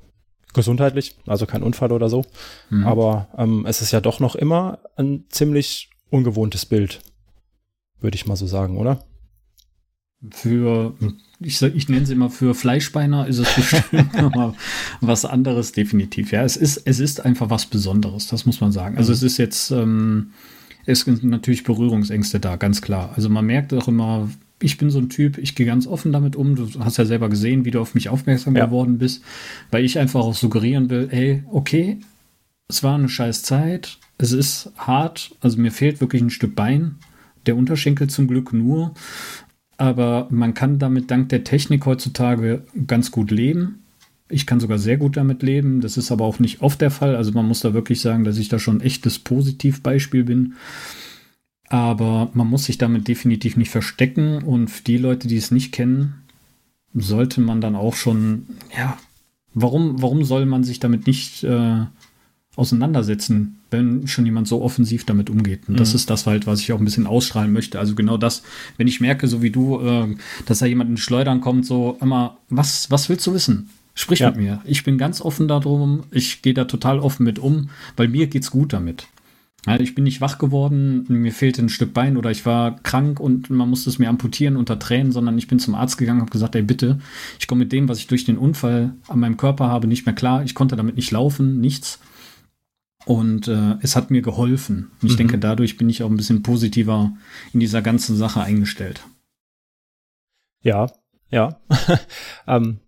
gesundheitlich, 0.55 1.17
also 1.27 1.47
kein 1.47 1.63
Unfall 1.63 1.93
oder 1.93 2.09
so. 2.09 2.25
Mhm. 2.71 2.87
Aber 2.87 3.29
ähm, 3.37 3.67
es 3.67 3.83
ist 3.83 3.93
ja 3.93 4.01
doch 4.01 4.21
noch 4.21 4.35
immer 4.35 4.79
ein 4.97 5.25
ziemlich 5.29 5.91
ungewohntes 6.11 6.65
Bild, 6.65 7.01
würde 8.01 8.15
ich 8.15 8.27
mal 8.27 8.37
so 8.37 8.47
sagen, 8.47 8.79
oder? 8.79 9.05
für, 10.31 10.95
ich, 11.41 11.61
ich 11.63 11.89
nenne 11.89 12.03
es 12.03 12.11
immer 12.11 12.31
für 12.31 12.55
Fleischbeiner, 12.55 13.27
ist 13.27 13.39
es 13.39 13.55
bestimmt 13.55 14.15
nochmal 14.21 14.55
was 15.01 15.25
anderes, 15.25 15.73
definitiv. 15.73 16.33
Ja, 16.33 16.43
es 16.45 16.57
ist, 16.57 16.83
es 16.85 17.01
ist 17.01 17.25
einfach 17.25 17.51
was 17.51 17.67
Besonderes, 17.67 18.29
das 18.29 18.47
muss 18.47 18.61
man 18.61 18.73
sagen. 18.73 18.97
Also 18.97 19.13
es 19.13 19.23
ist 19.23 19.39
jetzt, 19.39 19.71
ähm, 19.71 20.33
es 20.87 21.01
sind 21.01 21.25
natürlich 21.25 21.65
Berührungsängste 21.65 22.41
da, 22.41 22.57
ganz 22.57 22.81
klar. 22.81 23.13
Also 23.17 23.29
man 23.29 23.45
merkt 23.45 23.73
auch 23.75 23.89
immer, 23.89 24.29
ich 24.65 24.79
bin 24.79 24.91
so 24.91 24.99
ein 24.99 25.11
Typ, 25.11 25.39
ich 25.39 25.55
gehe 25.55 25.67
ganz 25.67 25.87
offen 25.87 26.11
damit 26.11 26.37
um. 26.37 26.57
Du 26.57 26.69
hast 26.81 26.97
ja 26.97 27.05
selber 27.05 27.29
gesehen, 27.29 27.65
wie 27.65 27.71
du 27.71 27.81
auf 27.81 27.95
mich 27.95 28.09
aufmerksam 28.09 28.57
ja. 28.57 28.67
geworden 28.67 28.99
bist, 28.99 29.23
weil 29.71 29.85
ich 29.85 29.99
einfach 29.99 30.21
auch 30.21 30.35
suggerieren 30.35 30.89
will, 30.89 31.09
ey, 31.11 31.45
okay, 31.51 31.99
es 32.69 32.83
war 32.83 32.95
eine 32.95 33.09
scheiß 33.09 33.43
Zeit. 33.43 33.99
Es 34.17 34.33
ist 34.33 34.73
hart. 34.79 35.37
Also 35.41 35.61
mir 35.61 35.71
fehlt 35.71 36.01
wirklich 36.01 36.23
ein 36.23 36.31
Stück 36.31 36.57
Bein. 36.57 36.97
Der 37.47 37.57
Unterschenkel 37.57 38.09
zum 38.09 38.27
Glück 38.27 38.53
nur. 38.53 38.95
Aber 39.77 40.29
man 40.31 40.55
kann 40.55 40.79
damit 40.79 41.11
dank 41.11 41.29
der 41.29 41.45
Technik 41.45 41.85
heutzutage 41.85 42.63
ganz 42.87 43.11
gut 43.11 43.31
leben. 43.31 43.83
Ich 44.31 44.47
kann 44.47 44.61
sogar 44.61 44.79
sehr 44.79 44.97
gut 44.97 45.19
damit 45.19 45.43
leben. 45.43 45.83
Das 45.83 45.99
ist 45.99 46.11
aber 46.11 46.25
auch 46.25 46.39
nicht 46.39 46.63
oft 46.63 46.81
der 46.81 46.91
Fall. 46.91 47.17
Also 47.17 47.33
man 47.33 47.47
muss 47.47 47.61
da 47.61 47.75
wirklich 47.75 48.01
sagen, 48.01 48.25
dass 48.25 48.39
ich 48.39 48.49
da 48.49 48.59
schon 48.59 48.79
ein 48.79 48.87
echtes 48.87 49.19
Positivbeispiel 49.19 50.25
bin. 50.25 50.55
Aber 51.75 52.31
man 52.35 52.47
muss 52.47 52.67
sich 52.67 52.79
damit 52.79 53.09
definitiv 53.09 53.57
nicht 53.57 53.71
verstecken. 53.71 54.45
Und 54.45 54.69
für 54.69 54.85
die 54.85 54.97
Leute, 54.97 55.27
die 55.27 55.37
es 55.37 55.51
nicht 55.51 55.73
kennen, 55.73 56.23
sollte 56.95 57.41
man 57.41 57.61
dann 57.61 57.75
auch 57.75 57.97
schon, 57.97 58.47
ja, 58.79 58.97
warum, 59.55 60.01
warum 60.01 60.23
soll 60.23 60.47
man 60.47 60.63
sich 60.63 60.79
damit 60.79 61.09
nicht 61.09 61.43
äh, 61.43 61.81
auseinandersetzen, 62.55 63.59
wenn 63.73 64.07
schon 64.07 64.25
jemand 64.25 64.47
so 64.47 64.63
offensiv 64.63 65.05
damit 65.05 65.31
umgeht? 65.31 65.69
Und 65.69 65.81
das 65.81 65.91
mhm. 65.91 65.97
ist 65.97 66.11
das 66.11 66.29
halt, 66.29 66.47
was 66.47 66.61
ich 66.61 66.73
auch 66.73 66.79
ein 66.79 66.85
bisschen 66.85 67.09
ausstrahlen 67.09 67.53
möchte. 67.53 67.81
Also 67.81 67.97
genau 67.97 68.19
das, 68.19 68.45
wenn 68.77 68.87
ich 68.87 69.01
merke, 69.01 69.27
so 69.27 69.43
wie 69.43 69.51
du, 69.51 69.81
äh, 69.81 70.15
dass 70.47 70.61
da 70.61 70.67
jemand 70.67 70.91
in 70.91 70.97
Schleudern 70.97 71.41
kommt, 71.41 71.67
so 71.67 71.99
immer, 72.01 72.37
was, 72.51 72.89
was 72.93 73.09
willst 73.09 73.27
du 73.27 73.35
wissen? 73.35 73.71
Sprich 73.97 74.21
ja. 74.21 74.29
mit 74.31 74.37
mir. 74.37 74.61
Ich 74.65 74.85
bin 74.85 74.97
ganz 74.97 75.21
offen 75.21 75.49
darum. 75.49 76.05
Ich 76.13 76.41
gehe 76.41 76.55
da 76.55 76.67
total 76.67 77.01
offen 77.01 77.25
mit 77.25 77.41
um, 77.41 77.71
weil 77.97 78.07
mir 78.07 78.29
geht's 78.29 78.53
gut 78.53 78.73
damit. 78.73 79.09
Ja, 79.67 79.81
ich 79.81 79.95
bin 79.95 80.05
nicht 80.05 80.21
wach 80.21 80.39
geworden, 80.39 81.07
mir 81.09 81.33
fehlte 81.33 81.63
ein 81.63 81.71
Stück 81.71 81.95
Bein 81.95 82.17
oder 82.19 82.31
ich 82.31 82.45
war 82.45 82.77
krank 82.83 83.19
und 83.19 83.49
man 83.49 83.71
musste 83.71 83.89
es 83.89 83.99
mir 83.99 84.11
amputieren 84.11 84.57
unter 84.57 84.79
Tränen, 84.79 85.11
sondern 85.11 85.39
ich 85.39 85.49
bin 85.49 85.59
zum 85.59 85.75
Arzt 85.75 85.97
gegangen 85.97 86.21
und 86.21 86.27
habe 86.27 86.33
gesagt, 86.33 86.55
ey 86.55 86.63
bitte, 86.63 86.99
ich 87.39 87.47
komme 87.47 87.61
mit 87.61 87.73
dem, 87.73 87.89
was 87.89 87.99
ich 87.99 88.07
durch 88.07 88.25
den 88.25 88.37
Unfall 88.37 88.95
an 89.09 89.21
meinem 89.21 89.39
Körper 89.39 89.69
habe, 89.69 89.87
nicht 89.87 90.05
mehr 90.05 90.15
klar. 90.15 90.45
Ich 90.45 90.55
konnte 90.55 90.77
damit 90.77 90.97
nicht 90.97 91.11
laufen, 91.11 91.61
nichts. 91.61 91.99
Und 93.07 93.49
äh, 93.49 93.77
es 93.81 93.97
hat 93.97 94.11
mir 94.11 94.23
geholfen. 94.23 94.91
Und 95.01 95.09
ich 95.09 95.15
mhm. 95.15 95.19
denke, 95.19 95.39
dadurch 95.39 95.77
bin 95.77 95.89
ich 95.89 96.03
auch 96.03 96.11
ein 96.11 96.17
bisschen 96.17 96.43
positiver 96.43 97.13
in 97.53 97.61
dieser 97.61 97.83
ganzen 97.83 98.17
Sache 98.17 98.43
eingestellt. 98.43 99.05
Ja, 100.63 100.91
ja. 101.31 101.59
ähm, 102.47 102.81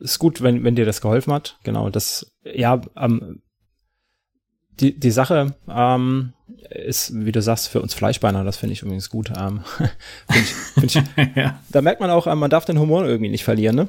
ist 0.00 0.18
gut, 0.18 0.42
wenn, 0.42 0.64
wenn 0.64 0.76
dir 0.76 0.84
das 0.84 1.00
geholfen 1.00 1.32
hat. 1.32 1.58
Genau, 1.64 1.90
das, 1.90 2.32
ja, 2.44 2.80
ähm, 2.96 3.42
die, 4.80 4.98
die 4.98 5.10
Sache 5.10 5.54
ähm, 5.68 6.32
ist, 6.70 7.12
wie 7.14 7.32
du 7.32 7.40
sagst, 7.42 7.68
für 7.68 7.80
uns 7.80 7.94
Fleischbeiner, 7.94 8.44
das 8.44 8.56
finde 8.56 8.74
ich 8.74 8.82
übrigens 8.82 9.10
gut. 9.10 9.32
Ähm, 9.36 9.60
find 10.28 10.44
ich, 10.44 10.54
find 10.54 10.96
ich, 10.96 11.34
ja. 11.36 11.58
Da 11.70 11.82
merkt 11.82 12.00
man 12.00 12.10
auch, 12.10 12.26
ähm, 12.26 12.38
man 12.38 12.50
darf 12.50 12.64
den 12.64 12.78
Humor 12.78 13.06
irgendwie 13.06 13.30
nicht 13.30 13.44
verlieren, 13.44 13.76
ne? 13.76 13.88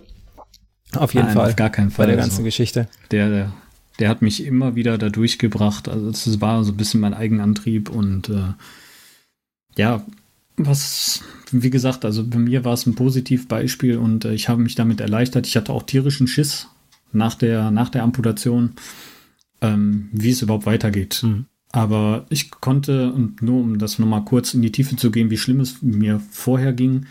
Auf 0.96 1.14
jeden 1.14 1.28
Nein, 1.28 1.36
Fall. 1.36 1.50
Auf 1.50 1.56
gar 1.56 1.70
keinen 1.70 1.92
Fall. 1.92 2.06
Bei 2.06 2.12
der 2.12 2.18
ganzen 2.18 2.38
also, 2.38 2.44
Geschichte. 2.44 2.88
Der, 3.12 3.30
der, 3.30 3.54
der, 4.00 4.10
hat 4.10 4.22
mich 4.22 4.46
immer 4.46 4.76
wieder 4.76 4.98
da 4.98 5.10
durchgebracht. 5.10 5.90
Also 5.90 6.12
das 6.12 6.40
war 6.40 6.64
so 6.64 6.72
ein 6.72 6.78
bisschen 6.78 7.02
mein 7.02 7.14
Eigenantrieb 7.14 7.90
und 7.90 8.30
äh, 8.30 8.54
ja, 9.76 10.06
was, 10.56 11.22
wie 11.52 11.70
gesagt, 11.70 12.06
also 12.06 12.26
bei 12.26 12.40
mir 12.40 12.64
war 12.66 12.74
es 12.74 12.86
ein 12.86 12.96
Positivbeispiel 12.96 13.98
und 13.98 14.26
äh, 14.26 14.34
ich 14.34 14.50
habe 14.50 14.62
mich 14.62 14.76
damit 14.76 15.02
erleichtert. 15.02 15.46
Ich 15.46 15.56
hatte 15.58 15.74
auch 15.74 15.84
tierischen 15.84 16.28
Schiss 16.28 16.68
nach 17.12 17.36
der, 17.36 17.70
nach 17.70 17.90
der 17.90 18.04
Amputation 18.04 18.74
ähm, 19.62 20.10
wie 20.12 20.32
es 20.32 20.42
überhaupt 20.42 20.66
weitergeht. 20.66 21.22
Mhm. 21.24 21.46
Aber 21.72 22.26
ich 22.30 22.50
konnte, 22.50 23.12
und 23.12 23.42
nur 23.42 23.62
um 23.62 23.78
das 23.78 24.00
nochmal 24.00 24.24
kurz 24.24 24.54
in 24.54 24.62
die 24.62 24.72
Tiefe 24.72 24.96
zu 24.96 25.12
gehen, 25.12 25.30
wie 25.30 25.38
schlimm 25.38 25.60
es 25.60 25.82
mir 25.82 26.22
vorher 26.32 26.74
ging, 26.74 27.06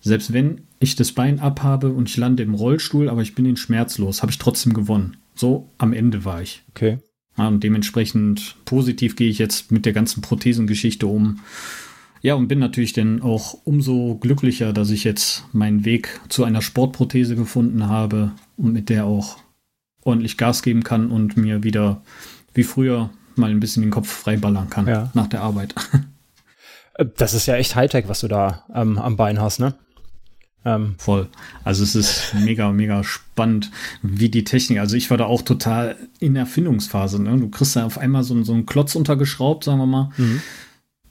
selbst 0.00 0.32
wenn 0.32 0.62
ich 0.80 0.96
das 0.96 1.12
Bein 1.12 1.40
abhabe 1.40 1.92
und 1.92 2.08
ich 2.08 2.16
lande 2.16 2.42
im 2.42 2.54
Rollstuhl, 2.54 3.08
aber 3.08 3.22
ich 3.22 3.34
bin 3.34 3.44
den 3.44 3.56
schmerzlos, 3.56 4.22
habe 4.22 4.32
ich 4.32 4.38
trotzdem 4.38 4.74
gewonnen. 4.74 5.16
So 5.34 5.70
am 5.78 5.92
Ende 5.92 6.24
war 6.24 6.42
ich. 6.42 6.62
Okay. 6.70 6.98
Ja, 7.38 7.48
und 7.48 7.64
dementsprechend 7.64 8.56
positiv 8.64 9.16
gehe 9.16 9.30
ich 9.30 9.38
jetzt 9.38 9.72
mit 9.72 9.86
der 9.86 9.92
ganzen 9.92 10.20
Prothesengeschichte 10.20 11.06
um. 11.06 11.40
Ja, 12.20 12.34
und 12.34 12.46
bin 12.46 12.58
natürlich 12.58 12.92
dann 12.92 13.22
auch 13.22 13.58
umso 13.64 14.16
glücklicher, 14.16 14.72
dass 14.72 14.90
ich 14.90 15.02
jetzt 15.02 15.44
meinen 15.52 15.84
Weg 15.84 16.20
zu 16.28 16.44
einer 16.44 16.62
Sportprothese 16.62 17.34
gefunden 17.34 17.88
habe 17.88 18.32
und 18.56 18.72
mit 18.72 18.90
der 18.90 19.06
auch 19.06 19.38
ordentlich 20.04 20.36
Gas 20.36 20.62
geben 20.62 20.82
kann 20.82 21.10
und 21.10 21.36
mir 21.36 21.62
wieder 21.62 22.02
wie 22.54 22.64
früher 22.64 23.10
mal 23.34 23.50
ein 23.50 23.60
bisschen 23.60 23.82
den 23.82 23.90
Kopf 23.90 24.08
freiballern 24.08 24.68
kann 24.70 24.86
ja. 24.86 25.10
nach 25.14 25.28
der 25.28 25.42
Arbeit. 25.42 25.74
Äh, 26.94 27.06
das 27.16 27.32
ist 27.32 27.46
ja 27.46 27.54
echt 27.54 27.74
Hightech, 27.74 28.06
was 28.06 28.20
du 28.20 28.28
da 28.28 28.66
ähm, 28.74 28.98
am 28.98 29.16
Bein 29.16 29.40
hast, 29.40 29.60
ne? 29.60 29.72
Ähm. 30.62 30.94
Voll. 30.98 31.30
Also 31.64 31.84
es 31.84 31.94
ist 31.94 32.34
mega, 32.34 32.70
mega 32.70 33.02
spannend, 33.02 33.70
wie 34.02 34.28
die 34.28 34.44
Technik, 34.44 34.78
also 34.78 34.94
ich 34.94 35.08
war 35.08 35.16
da 35.16 35.24
auch 35.24 35.40
total 35.40 35.96
in 36.20 36.36
Erfindungsphase. 36.36 37.22
Ne? 37.22 37.38
Du 37.38 37.48
kriegst 37.48 37.76
da 37.76 37.86
auf 37.86 37.96
einmal 37.96 38.24
so, 38.24 38.42
so 38.44 38.52
einen 38.52 38.66
Klotz 38.66 38.94
untergeschraubt, 38.94 39.64
sagen 39.64 39.78
wir 39.78 39.86
mal. 39.86 40.10
Mhm 40.18 40.42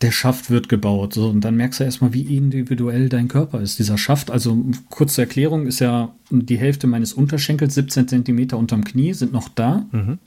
der 0.01 0.11
Schaft 0.11 0.49
wird 0.49 0.69
gebaut. 0.69 1.13
So, 1.13 1.29
und 1.29 1.41
dann 1.41 1.55
merkst 1.55 1.79
du 1.79 1.83
erstmal, 1.83 2.13
wie 2.13 2.35
individuell 2.35 3.09
dein 3.09 3.27
Körper 3.27 3.61
ist. 3.61 3.79
Dieser 3.79 3.97
Schaft, 3.97 4.31
also 4.31 4.65
kurze 4.89 5.21
Erklärung, 5.21 5.67
ist 5.67 5.79
ja 5.79 6.13
die 6.29 6.57
Hälfte 6.57 6.87
meines 6.87 7.13
Unterschenkels, 7.13 7.75
17 7.75 8.07
Zentimeter 8.07 8.57
unterm 8.57 8.83
Knie, 8.83 9.13
sind 9.13 9.31
noch 9.31 9.49
da. 9.49 9.85
Mhm. 9.91 10.17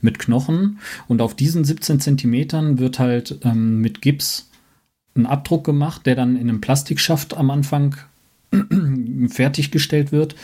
Mit 0.00 0.20
Knochen. 0.20 0.78
Und 1.08 1.20
auf 1.20 1.34
diesen 1.34 1.64
17 1.64 1.98
Zentimetern 1.98 2.78
wird 2.78 3.00
halt 3.00 3.40
ähm, 3.42 3.80
mit 3.80 4.00
Gips 4.00 4.48
ein 5.16 5.26
Abdruck 5.26 5.64
gemacht, 5.64 6.06
der 6.06 6.14
dann 6.14 6.36
in 6.36 6.48
einem 6.48 6.60
Plastikschaft 6.60 7.36
am 7.36 7.50
Anfang 7.50 7.96
fertiggestellt 9.28 10.12
wird, 10.12 10.36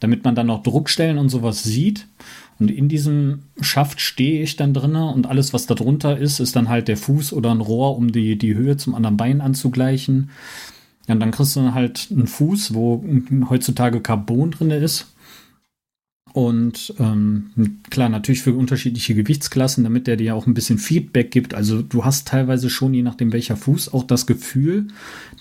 damit 0.00 0.24
man 0.24 0.34
dann 0.34 0.48
noch 0.48 0.62
Druckstellen 0.62 1.16
und 1.16 1.30
sowas 1.30 1.62
sieht. 1.62 2.06
Und 2.60 2.70
in 2.70 2.88
diesem 2.88 3.44
Schaft 3.60 4.00
stehe 4.00 4.42
ich 4.42 4.56
dann 4.56 4.74
drinnen 4.74 5.14
und 5.14 5.26
alles, 5.26 5.52
was 5.52 5.66
da 5.66 5.74
drunter 5.74 6.18
ist, 6.18 6.40
ist 6.40 6.56
dann 6.56 6.68
halt 6.68 6.88
der 6.88 6.96
Fuß 6.96 7.32
oder 7.32 7.52
ein 7.52 7.60
Rohr, 7.60 7.96
um 7.96 8.10
die, 8.10 8.36
die 8.36 8.54
Höhe 8.54 8.76
zum 8.76 8.94
anderen 8.94 9.16
Bein 9.16 9.40
anzugleichen. 9.40 10.30
Ja, 11.06 11.14
und 11.14 11.20
dann 11.20 11.30
kriegst 11.30 11.56
du 11.56 11.60
dann 11.60 11.74
halt 11.74 12.08
einen 12.10 12.26
Fuß, 12.26 12.74
wo 12.74 13.04
heutzutage 13.48 14.00
Carbon 14.00 14.50
drin 14.50 14.70
ist. 14.70 15.06
Und 16.34 16.94
ähm, 16.98 17.50
klar, 17.90 18.08
natürlich 18.08 18.42
für 18.42 18.52
unterschiedliche 18.52 19.14
Gewichtsklassen, 19.14 19.82
damit 19.82 20.06
der 20.06 20.16
dir 20.16 20.34
auch 20.34 20.46
ein 20.46 20.54
bisschen 20.54 20.78
Feedback 20.78 21.30
gibt. 21.30 21.54
Also 21.54 21.80
du 21.80 22.04
hast 22.04 22.28
teilweise 22.28 22.70
schon, 22.70 22.92
je 22.92 23.02
nachdem 23.02 23.32
welcher 23.32 23.56
Fuß, 23.56 23.92
auch 23.94 24.04
das 24.04 24.26
Gefühl, 24.26 24.88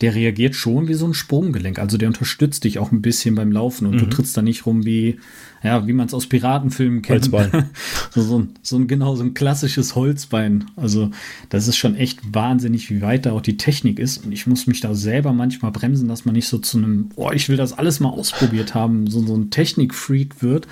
der 0.02 0.16
reagiert 0.16 0.56
schon 0.56 0.88
wie 0.88 0.94
so 0.94 1.06
ein 1.06 1.14
Sprunggelenk. 1.14 1.78
Also 1.78 1.98
der 1.98 2.08
unterstützt 2.08 2.64
dich 2.64 2.80
auch 2.80 2.92
ein 2.92 3.02
bisschen 3.02 3.36
beim 3.36 3.52
Laufen 3.52 3.86
und 3.86 3.96
mhm. 3.96 4.00
du 4.00 4.06
trittst 4.08 4.38
da 4.38 4.42
nicht 4.42 4.66
rum 4.66 4.86
wie, 4.86 5.18
ja, 5.64 5.88
wie 5.88 5.94
man 5.94 6.08
es 6.08 6.14
aus 6.14 6.28
Piratenfilmen 6.28 7.02
kennt. 7.02 7.32
Holzbein. 7.32 7.70
so, 8.12 8.22
so, 8.22 8.40
ein, 8.40 8.50
so 8.62 8.76
ein 8.78 8.88
genau 8.88 9.16
so 9.16 9.24
ein 9.24 9.34
klassisches 9.34 9.96
Holzbein. 9.96 10.66
Also 10.76 11.12
das 11.50 11.68
ist 11.68 11.78
schon 11.78 11.96
echt 11.96 12.34
wahnsinnig, 12.34 12.90
wie 12.90 13.02
weit 13.02 13.26
da 13.26 13.32
auch 13.32 13.42
die 13.42 13.58
Technik 13.58 14.00
ist. 14.00 14.26
Und 14.26 14.32
ich 14.32 14.48
muss 14.48 14.68
mich 14.68 14.82
da 14.82 14.94
selber 14.94 15.34
manchmal 15.34 15.72
bremsen, 15.72 16.08
dass 16.08 16.26
man 16.26 16.36
nicht 16.36 16.48
so 16.48 16.58
zu 16.58 16.78
einem, 16.78 17.10
oh, 17.16 17.32
ich 17.32 17.50
will 17.50 17.58
das 17.58 17.74
alles 17.74 18.00
mal 18.00 18.10
ausprobiert 18.10 18.76
haben, 18.76 19.08
so, 19.08 19.26
so 19.26 19.36
ein 19.36 19.50
Technikfreak 19.50 20.42
wird. 20.42 20.68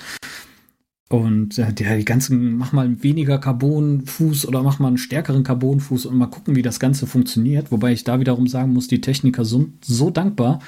Und 1.08 1.56
äh, 1.58 1.72
der, 1.72 1.96
die 1.96 2.04
ganzen, 2.04 2.56
mach 2.56 2.72
mal 2.72 3.02
weniger 3.02 3.38
Carbonfuß 3.38 4.46
oder 4.46 4.62
mach 4.62 4.80
mal 4.80 4.88
einen 4.88 4.98
stärkeren 4.98 5.44
Carbonfuß 5.44 6.06
und 6.06 6.16
mal 6.16 6.26
gucken, 6.26 6.56
wie 6.56 6.62
das 6.62 6.80
Ganze 6.80 7.06
funktioniert. 7.06 7.70
Wobei 7.70 7.92
ich 7.92 8.02
da 8.02 8.18
wiederum 8.18 8.48
sagen 8.48 8.72
muss, 8.72 8.88
die 8.88 9.00
Techniker 9.00 9.44
sind 9.44 9.84
so 9.84 10.10
dankbar, 10.10 10.60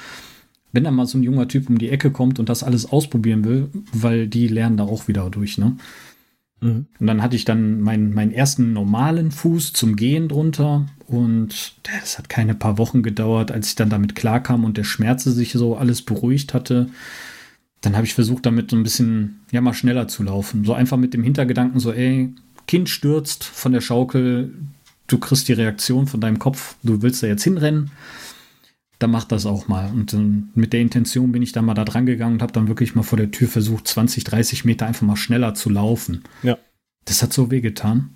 wenn 0.71 0.83
da 0.83 0.91
mal 0.91 1.05
so 1.05 1.17
ein 1.17 1.23
junger 1.23 1.47
Typ 1.47 1.69
um 1.69 1.77
die 1.77 1.89
Ecke 1.89 2.11
kommt 2.11 2.39
und 2.39 2.49
das 2.49 2.63
alles 2.63 2.85
ausprobieren 2.85 3.43
will, 3.43 3.69
weil 3.91 4.27
die 4.27 4.47
lernen 4.47 4.77
da 4.77 4.83
auch 4.83 5.07
wieder 5.07 5.29
durch, 5.29 5.57
ne? 5.57 5.77
Mhm. 6.61 6.87
Und 6.99 7.07
dann 7.07 7.21
hatte 7.21 7.35
ich 7.35 7.45
dann 7.45 7.81
meinen, 7.81 8.13
meinen 8.13 8.31
ersten 8.31 8.73
normalen 8.73 9.31
Fuß 9.31 9.73
zum 9.73 9.95
Gehen 9.95 10.27
drunter 10.27 10.87
und 11.07 11.73
das 11.83 12.17
hat 12.17 12.29
keine 12.29 12.53
paar 12.53 12.77
Wochen 12.77 13.01
gedauert, 13.01 13.51
als 13.51 13.69
ich 13.69 13.75
dann 13.75 13.89
damit 13.89 14.15
klarkam 14.15 14.65
und 14.65 14.77
der 14.77 14.83
Schmerz 14.83 15.23
sich 15.23 15.53
so 15.53 15.77
alles 15.77 16.01
beruhigt 16.01 16.53
hatte 16.53 16.89
dann 17.81 17.95
habe 17.95 18.05
ich 18.05 18.13
versucht, 18.13 18.45
damit 18.45 18.71
so 18.71 18.77
ein 18.77 18.83
bisschen, 18.83 19.39
ja, 19.51 19.61
mal 19.61 19.73
schneller 19.73 20.07
zu 20.07 20.23
laufen. 20.23 20.65
So 20.65 20.73
einfach 20.73 20.97
mit 20.97 21.13
dem 21.13 21.23
Hintergedanken, 21.23 21.79
so, 21.79 21.93
ey, 21.93 22.33
Kind 22.67 22.89
stürzt 22.89 23.43
von 23.43 23.71
der 23.71 23.81
Schaukel, 23.81 24.53
du 25.07 25.17
kriegst 25.17 25.47
die 25.47 25.53
Reaktion 25.53 26.07
von 26.07 26.19
deinem 26.19 26.39
Kopf, 26.39 26.75
du 26.83 27.01
willst 27.01 27.23
da 27.23 27.27
jetzt 27.27 27.43
hinrennen, 27.43 27.91
dann 28.99 29.11
mach 29.11 29.25
das 29.25 29.45
auch 29.45 29.67
mal. 29.67 29.91
Und 29.91 30.13
ähm, 30.13 30.49
mit 30.55 30.73
der 30.73 30.81
Intention 30.81 31.31
bin 31.31 31.41
ich 31.41 31.51
dann 31.51 31.65
mal 31.65 31.73
da 31.73 31.85
dran 31.85 32.05
gegangen 32.05 32.35
und 32.35 32.41
habe 32.41 32.53
dann 32.53 32.67
wirklich 32.67 32.95
mal 32.95 33.03
vor 33.03 33.17
der 33.17 33.31
Tür 33.31 33.47
versucht, 33.47 33.87
20, 33.87 34.23
30 34.23 34.65
Meter 34.65 34.85
einfach 34.85 35.07
mal 35.07 35.15
schneller 35.15 35.53
zu 35.53 35.69
laufen. 35.69 36.23
Ja. 36.43 36.57
Das 37.05 37.23
hat 37.23 37.33
so 37.33 37.49
wehgetan. 37.49 38.11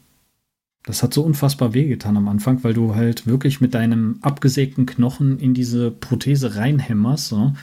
Das 0.86 1.02
hat 1.02 1.13
so 1.13 1.24
unfassbar 1.24 1.74
wehgetan 1.74 2.18
am 2.18 2.28
Anfang, 2.28 2.63
weil 2.63 2.74
du 2.74 2.94
halt 2.94 3.25
wirklich 3.25 3.62
mit 3.62 3.74
deinem 3.74 4.18
abgesägten 4.22 4.86
Knochen 4.86 5.40
in 5.40 5.54
diese 5.54 5.92
Prothese 5.92 6.56
reinhämmerst. 6.56 7.30
So 7.30 7.54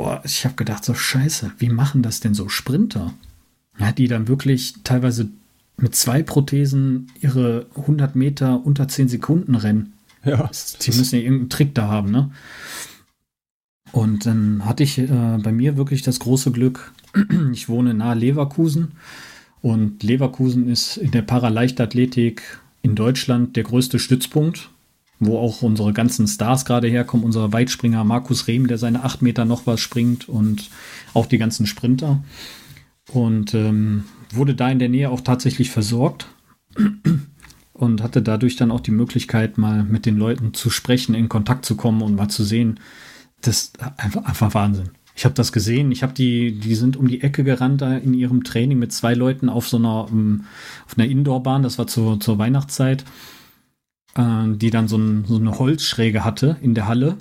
boah, 0.00 0.22
ich 0.24 0.46
habe 0.46 0.54
gedacht, 0.54 0.82
so 0.82 0.94
scheiße, 0.94 1.52
wie 1.58 1.68
machen 1.68 2.02
das 2.02 2.20
denn 2.20 2.32
so 2.32 2.48
Sprinter? 2.48 3.12
Ja, 3.78 3.92
die 3.92 4.08
dann 4.08 4.28
wirklich 4.28 4.74
teilweise 4.82 5.28
mit 5.76 5.94
zwei 5.94 6.22
Prothesen 6.22 7.10
ihre 7.20 7.66
100 7.76 8.16
Meter 8.16 8.64
unter 8.64 8.88
10 8.88 9.08
Sekunden 9.08 9.54
rennen. 9.54 9.92
Ja. 10.24 10.50
Die 10.82 10.90
müssen 10.92 11.16
ja 11.16 11.22
irgendeinen 11.22 11.50
Trick 11.50 11.74
da 11.74 11.88
haben, 11.88 12.10
ne? 12.10 12.30
Und 13.92 14.26
dann 14.26 14.64
hatte 14.64 14.84
ich 14.84 14.98
äh, 14.98 15.38
bei 15.42 15.52
mir 15.52 15.76
wirklich 15.76 16.02
das 16.02 16.20
große 16.20 16.52
Glück, 16.52 16.92
ich 17.52 17.68
wohne 17.68 17.94
nahe 17.94 18.14
Leverkusen 18.14 18.92
Und 19.62 20.02
Leverkusen 20.02 20.68
ist 20.68 20.96
in 20.96 21.10
der 21.10 21.22
Paraleichtathletik 21.22 22.60
in 22.82 22.94
Deutschland 22.94 23.56
der 23.56 23.64
größte 23.64 23.98
Stützpunkt, 23.98 24.70
wo 25.18 25.38
auch 25.38 25.62
unsere 25.62 25.92
ganzen 25.92 26.26
Stars 26.28 26.64
gerade 26.64 26.88
herkommen. 26.88 27.26
Unser 27.26 27.52
Weitspringer 27.52 28.04
Markus 28.04 28.46
Rehm, 28.46 28.68
der 28.68 28.78
seine 28.78 29.04
acht 29.04 29.22
Meter 29.22 29.44
noch 29.44 29.66
was 29.66 29.80
springt 29.80 30.28
und 30.28 30.70
auch 31.12 31.26
die 31.26 31.38
ganzen 31.38 31.66
Sprinter. 31.66 32.22
Und 33.12 33.54
ähm, 33.54 34.04
wurde 34.32 34.54
da 34.54 34.70
in 34.70 34.78
der 34.78 34.88
Nähe 34.88 35.10
auch 35.10 35.20
tatsächlich 35.20 35.70
versorgt 35.70 36.26
und 37.80 38.02
hatte 38.02 38.20
dadurch 38.20 38.56
dann 38.56 38.70
auch 38.70 38.80
die 38.80 38.90
Möglichkeit, 38.90 39.56
mal 39.56 39.82
mit 39.82 40.04
den 40.04 40.18
Leuten 40.18 40.52
zu 40.52 40.68
sprechen, 40.68 41.14
in 41.14 41.30
Kontakt 41.30 41.64
zu 41.64 41.76
kommen 41.76 42.02
und 42.02 42.14
mal 42.14 42.28
zu 42.28 42.44
sehen. 42.44 42.78
Das 43.40 43.62
ist 43.62 43.78
einfach, 43.96 44.24
einfach 44.24 44.54
Wahnsinn. 44.54 44.90
Ich 45.16 45.24
habe 45.24 45.34
das 45.34 45.50
gesehen. 45.50 45.90
Ich 45.90 46.02
habe 46.02 46.12
die, 46.12 46.52
die 46.52 46.74
sind 46.74 46.96
um 46.96 47.08
die 47.08 47.22
Ecke 47.22 47.42
gerannt 47.42 47.80
da 47.80 47.96
in 47.96 48.12
ihrem 48.12 48.44
Training 48.44 48.78
mit 48.78 48.92
zwei 48.92 49.14
Leuten 49.14 49.48
auf 49.48 49.66
so 49.66 49.78
einer, 49.78 50.08
ähm, 50.10 50.44
auf 50.86 50.98
einer 50.98 51.08
Indoorbahn. 51.08 51.62
Das 51.62 51.78
war 51.78 51.86
zur, 51.86 52.20
zur 52.20 52.38
Weihnachtszeit, 52.38 53.04
äh, 54.14 54.46
die 54.56 54.70
dann 54.70 54.86
so, 54.86 54.98
ein, 54.98 55.24
so 55.26 55.36
eine 55.36 55.58
Holzschräge 55.58 56.22
hatte 56.22 56.58
in 56.60 56.74
der 56.74 56.86
Halle. 56.86 57.16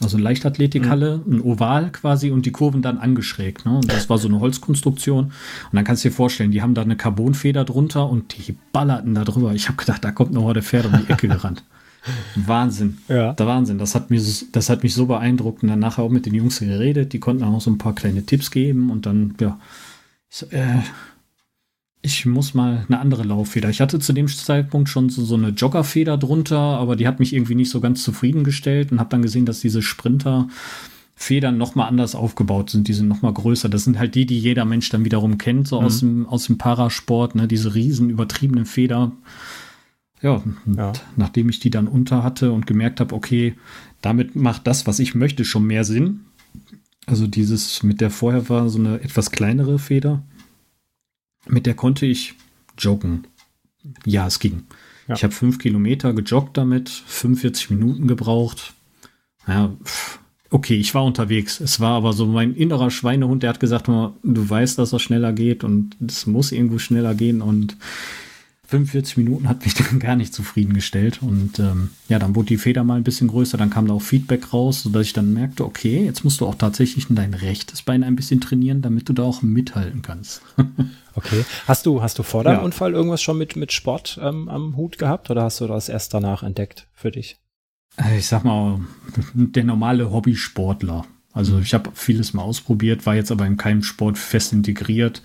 Also 0.00 0.16
eine 0.16 0.24
Leichtathletikhalle, 0.24 1.22
mhm. 1.24 1.34
ein 1.34 1.40
Oval 1.42 1.90
quasi 1.92 2.30
und 2.30 2.46
die 2.46 2.52
Kurven 2.52 2.82
dann 2.82 2.98
angeschrägt. 2.98 3.66
Ne? 3.66 3.76
Und 3.76 3.92
das 3.92 4.08
war 4.08 4.18
so 4.18 4.28
eine 4.28 4.40
Holzkonstruktion. 4.40 5.26
Und 5.26 5.32
dann 5.72 5.84
kannst 5.84 6.04
du 6.04 6.08
dir 6.08 6.14
vorstellen, 6.14 6.50
die 6.50 6.62
haben 6.62 6.74
da 6.74 6.82
eine 6.82 6.96
Carbonfeder 6.96 7.64
drunter 7.64 8.08
und 8.08 8.36
die 8.36 8.56
ballerten 8.72 9.14
da 9.14 9.24
drüber. 9.24 9.52
Ich 9.54 9.68
habe 9.68 9.76
gedacht, 9.76 10.02
da 10.04 10.10
kommt 10.10 10.30
eine 10.30 10.42
Horde 10.42 10.62
Pferde 10.62 10.88
um 10.88 10.98
die 11.06 11.12
Ecke 11.12 11.28
gerannt. 11.28 11.62
Wahnsinn. 12.34 12.98
Ja. 13.08 13.32
Der 13.34 13.46
Wahnsinn. 13.46 13.78
Das 13.78 13.94
hat, 13.94 14.10
mir, 14.10 14.20
das 14.52 14.70
hat 14.70 14.82
mich 14.82 14.94
so 14.94 15.06
beeindruckt. 15.06 15.62
Und 15.62 15.68
dann 15.68 15.78
nachher 15.78 16.02
auch 16.02 16.10
mit 16.10 16.26
den 16.26 16.34
Jungs 16.34 16.58
geredet. 16.58 17.12
Die 17.12 17.20
konnten 17.20 17.44
auch 17.44 17.60
so 17.60 17.70
ein 17.70 17.78
paar 17.78 17.94
kleine 17.94 18.24
Tipps 18.24 18.50
geben. 18.50 18.90
Und 18.90 19.06
dann, 19.06 19.34
ja, 19.40 19.58
ich, 20.30 20.36
so, 20.38 20.46
äh, 20.46 20.78
ich 22.02 22.26
muss 22.26 22.52
mal 22.52 22.84
eine 22.88 22.98
andere 22.98 23.22
Lauffeder. 23.22 23.70
Ich 23.70 23.80
hatte 23.80 24.00
zu 24.00 24.12
dem 24.12 24.26
Zeitpunkt 24.26 24.88
schon 24.88 25.08
so, 25.08 25.24
so 25.24 25.36
eine 25.36 25.50
Joggerfeder 25.50 26.18
drunter, 26.18 26.58
aber 26.58 26.96
die 26.96 27.06
hat 27.06 27.20
mich 27.20 27.32
irgendwie 27.32 27.54
nicht 27.54 27.70
so 27.70 27.80
ganz 27.80 28.02
zufriedengestellt 28.02 28.90
und 28.90 28.98
habe 28.98 29.10
dann 29.10 29.22
gesehen, 29.22 29.46
dass 29.46 29.60
diese 29.60 29.82
Sprinter 29.82 30.48
Federn 31.14 31.56
noch 31.56 31.76
mal 31.76 31.86
anders 31.86 32.16
aufgebaut 32.16 32.70
sind. 32.70 32.88
Die 32.88 32.92
sind 32.92 33.06
noch 33.06 33.22
mal 33.22 33.32
größer. 33.32 33.68
Das 33.68 33.84
sind 33.84 33.98
halt 33.98 34.16
die, 34.16 34.26
die 34.26 34.40
jeder 34.40 34.64
Mensch 34.64 34.88
dann 34.88 35.04
wiederum 35.04 35.38
kennt, 35.38 35.68
so 35.68 35.80
mhm. 35.80 35.86
aus, 35.86 36.00
dem, 36.00 36.26
aus 36.26 36.46
dem 36.46 36.58
Parasport, 36.58 37.36
ne? 37.36 37.46
diese 37.46 37.74
riesen 37.74 38.10
übertriebenen 38.10 38.66
Feder. 38.66 39.12
Ja, 40.20 40.42
ja, 40.66 40.92
nachdem 41.16 41.48
ich 41.48 41.60
die 41.60 41.70
dann 41.70 41.88
unter 41.88 42.22
hatte 42.22 42.52
und 42.52 42.66
gemerkt 42.66 43.00
habe, 43.00 43.14
okay, 43.14 43.54
damit 44.00 44.34
macht 44.34 44.66
das, 44.66 44.86
was 44.86 44.98
ich 44.98 45.14
möchte, 45.14 45.44
schon 45.44 45.64
mehr 45.64 45.84
Sinn. 45.84 46.20
Also 47.06 47.26
dieses 47.26 47.82
mit 47.82 48.00
der 48.00 48.10
vorher 48.10 48.48
war 48.48 48.68
so 48.68 48.78
eine 48.78 49.00
etwas 49.00 49.30
kleinere 49.30 49.78
Feder. 49.78 50.22
Mit 51.48 51.66
der 51.66 51.74
konnte 51.74 52.06
ich 52.06 52.34
joggen. 52.78 53.26
Ja, 54.04 54.26
es 54.26 54.38
ging. 54.38 54.64
Ja. 55.08 55.14
Ich 55.14 55.24
habe 55.24 55.32
fünf 55.32 55.58
Kilometer 55.58 56.12
gejoggt 56.12 56.56
damit, 56.56 56.88
45 56.88 57.70
Minuten 57.70 58.06
gebraucht. 58.06 58.74
Ja, 59.46 59.72
okay, 60.50 60.76
ich 60.76 60.94
war 60.94 61.04
unterwegs. 61.04 61.60
Es 61.60 61.80
war 61.80 61.96
aber 61.96 62.12
so 62.12 62.26
mein 62.26 62.54
innerer 62.54 62.90
Schweinehund, 62.90 63.42
der 63.42 63.50
hat 63.50 63.60
gesagt, 63.60 63.88
du 63.88 64.12
weißt, 64.22 64.78
dass 64.78 64.90
das 64.90 65.02
schneller 65.02 65.32
geht 65.32 65.64
und 65.64 65.96
es 66.06 66.26
muss 66.26 66.52
irgendwo 66.52 66.78
schneller 66.78 67.14
gehen 67.14 67.42
und 67.42 67.76
45 68.72 69.18
Minuten 69.18 69.48
hat 69.48 69.64
mich 69.64 69.74
dann 69.90 69.98
gar 69.98 70.16
nicht 70.16 70.32
zufriedengestellt. 70.32 71.20
Und 71.22 71.58
ähm, 71.58 71.90
ja, 72.08 72.18
dann 72.18 72.34
wurde 72.34 72.48
die 72.48 72.56
Feder 72.56 72.84
mal 72.84 72.96
ein 72.96 73.04
bisschen 73.04 73.28
größer, 73.28 73.58
dann 73.58 73.70
kam 73.70 73.86
da 73.86 73.94
auch 73.94 74.02
Feedback 74.02 74.52
raus, 74.52 74.82
sodass 74.82 75.06
ich 75.06 75.12
dann 75.12 75.34
merkte, 75.34 75.64
okay, 75.64 76.04
jetzt 76.04 76.24
musst 76.24 76.40
du 76.40 76.46
auch 76.46 76.54
tatsächlich 76.54 77.06
dein 77.10 77.34
rechtes 77.34 77.82
Bein 77.82 78.02
ein 78.02 78.16
bisschen 78.16 78.40
trainieren, 78.40 78.80
damit 78.80 79.08
du 79.08 79.12
da 79.12 79.24
auch 79.24 79.42
mithalten 79.42 80.02
kannst. 80.02 80.42
okay. 81.14 81.44
Hast 81.66 81.86
du, 81.86 82.02
hast 82.02 82.18
du 82.18 82.22
vor 82.22 82.44
deinem 82.44 82.58
ja. 82.58 82.62
Unfall 82.62 82.92
irgendwas 82.92 83.22
schon 83.22 83.38
mit, 83.38 83.56
mit 83.56 83.72
Sport 83.72 84.18
ähm, 84.22 84.48
am 84.48 84.76
Hut 84.76 84.98
gehabt 84.98 85.30
oder 85.30 85.42
hast 85.42 85.60
du 85.60 85.66
das 85.66 85.88
erst 85.88 86.14
danach 86.14 86.42
entdeckt 86.42 86.88
für 86.94 87.10
dich? 87.10 87.38
Äh, 87.96 88.18
ich 88.18 88.26
sag 88.26 88.44
mal, 88.44 88.80
der 89.34 89.64
normale 89.64 90.10
Hobbysportler. 90.10 91.04
Also 91.32 91.58
ich 91.58 91.72
habe 91.72 91.90
vieles 91.94 92.34
mal 92.34 92.42
ausprobiert, 92.42 93.06
war 93.06 93.14
jetzt 93.14 93.32
aber 93.32 93.46
in 93.46 93.56
keinem 93.56 93.82
Sport 93.82 94.18
fest 94.18 94.52
integriert 94.52 95.22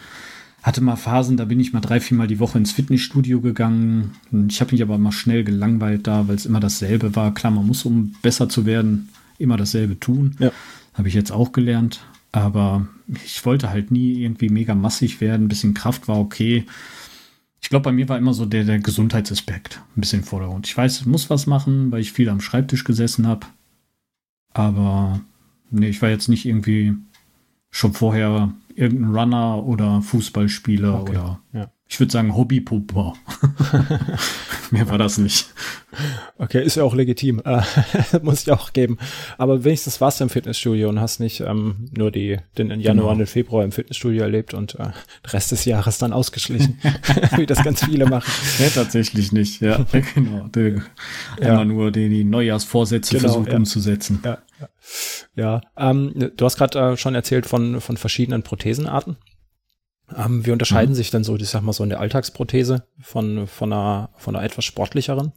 hatte 0.68 0.82
mal 0.82 0.98
Phasen, 0.98 1.38
da 1.38 1.46
bin 1.46 1.62
ich 1.62 1.72
mal 1.72 1.80
drei, 1.80 2.02
vier 2.02 2.18
Mal 2.18 2.28
die 2.28 2.40
Woche 2.40 2.58
ins 2.58 2.74
Fitnessstudio 2.74 3.40
gegangen. 3.40 4.16
Ich 4.50 4.60
habe 4.60 4.74
mich 4.74 4.82
aber 4.82 4.98
mal 4.98 5.14
schnell 5.14 5.46
gelangweilt 5.46 6.08
da, 6.08 6.28
weil 6.28 6.36
es 6.36 6.46
immer 6.46 6.60
dasselbe 6.60 7.16
war. 7.16 7.34
Klar, 7.34 7.54
man 7.54 7.66
muss, 7.66 7.86
um 7.86 8.16
besser 8.22 8.50
zu 8.50 8.66
werden, 8.66 9.08
immer 9.38 9.56
dasselbe 9.56 9.98
tun. 9.98 10.36
Ja. 10.40 10.52
Habe 10.94 11.08
ich 11.08 11.14
jetzt 11.14 11.32
auch 11.32 11.54
gelernt. 11.54 12.02
Aber 12.38 12.86
ich 13.26 13.44
wollte 13.46 13.72
halt 13.72 13.90
nie 13.90 14.22
irgendwie 14.22 14.50
mega 14.50 14.76
massig 14.76 15.22
werden. 15.22 15.46
Ein 15.46 15.48
bisschen 15.48 15.74
Kraft 15.74 16.08
war 16.08 16.20
okay. 16.20 16.66
Ich 17.62 17.70
glaube, 17.70 17.84
bei 17.84 17.92
mir 17.92 18.08
war 18.10 18.18
immer 18.18 18.34
so 18.34 18.46
der, 18.46 18.64
der 18.64 18.78
Gesundheitsaspekt 18.78 19.82
ein 19.96 20.02
bisschen 20.02 20.20
im 20.20 20.26
Vordergrund. 20.26 20.68
Ich 20.68 20.78
weiß, 20.78 21.02
ich 21.02 21.06
muss 21.08 21.32
was 21.32 21.48
machen, 21.48 21.92
weil 21.92 22.02
ich 22.02 22.12
viel 22.12 22.30
am 22.30 22.40
Schreibtisch 22.40 22.84
gesessen 22.84 23.26
habe. 23.26 23.48
Aber 24.54 25.20
nee, 25.72 25.90
ich 25.90 26.02
war 26.04 26.10
jetzt 26.10 26.28
nicht 26.28 26.46
irgendwie 26.46 26.94
schon 27.72 27.94
vorher 27.94 28.54
irgendein 28.76 29.16
Runner 29.16 29.66
oder 29.66 30.04
Fußballspieler 30.04 31.02
okay. 31.02 31.12
oder 31.12 31.42
ja. 31.54 31.72
Ich 31.90 32.00
würde 32.00 32.12
sagen 32.12 32.36
Hobbypupper. 32.36 33.14
Mehr 34.72 34.90
war 34.90 34.98
das 34.98 35.18
nicht. 35.18 35.48
Okay, 36.38 36.64
ist 36.64 36.76
ja 36.76 36.84
auch 36.84 36.94
legitim. 36.94 37.42
Äh, 37.46 37.62
muss 38.22 38.42
ich 38.42 38.52
auch 38.52 38.74
geben. 38.74 38.98
Aber 39.38 39.64
wenigstens 39.64 40.02
warst 40.02 40.20
du 40.20 40.26
im 40.26 40.30
Fitnessstudio 40.30 40.90
und 40.90 41.00
hast 41.00 41.20
nicht 41.20 41.40
ähm, 41.40 41.90
nur 41.96 42.12
die, 42.12 42.38
den 42.58 42.70
Januar 42.82 43.14
genau. 43.14 43.22
und 43.22 43.28
Februar 43.28 43.64
im 43.64 43.72
Fitnessstudio 43.72 44.22
erlebt 44.22 44.54
und 44.54 44.76
äh, 44.76 44.84
den 44.84 44.94
Rest 45.28 45.52
des 45.54 45.64
Jahres 45.64 45.98
dann 45.98 46.12
ausgeschlichen, 46.12 46.78
wie 47.38 47.46
das 47.46 47.64
ganz 47.64 47.86
viele 47.86 48.06
machen. 48.06 48.32
Ja, 48.60 48.70
tatsächlich 48.70 49.32
nicht. 49.32 49.62
Ja, 49.62 49.86
genau. 50.14 50.50
Die, 50.54 50.82
ja. 51.40 51.54
Immer 51.54 51.66
nur 51.66 51.92
die, 51.92 52.10
die 52.10 52.26
Neujahrsvorsätze 52.26 53.16
genau, 53.16 53.30
versucht 53.30 53.52
ja. 53.52 53.58
umzusetzen. 53.58 54.20
Ja. 54.26 54.40
Ja, 55.36 55.62
ähm, 55.78 56.32
du 56.36 56.46
hast 56.46 56.58
gerade 56.58 56.80
äh, 56.80 56.98
schon 56.98 57.16
erzählt 57.16 57.46
von, 57.46 57.80
von 57.80 57.96
verschiedenen 57.96 58.44
Prothesenarten. 58.44 59.18
Ähm, 60.16 60.46
wie 60.46 60.52
unterscheiden 60.52 60.92
mhm. 60.92 60.96
sich 60.96 61.12
denn 61.12 61.24
so, 61.24 61.36
ich 61.36 61.50
sag 61.50 61.62
mal 61.62 61.74
so 61.74 61.84
in 61.84 61.90
der 61.90 62.00
Alltagsprothese 62.00 62.88
von, 63.02 63.48
von, 63.48 63.74
einer, 63.74 64.10
von 64.16 64.36
einer 64.36 64.46
etwas 64.46 64.66
sportlicheren? 64.66 65.34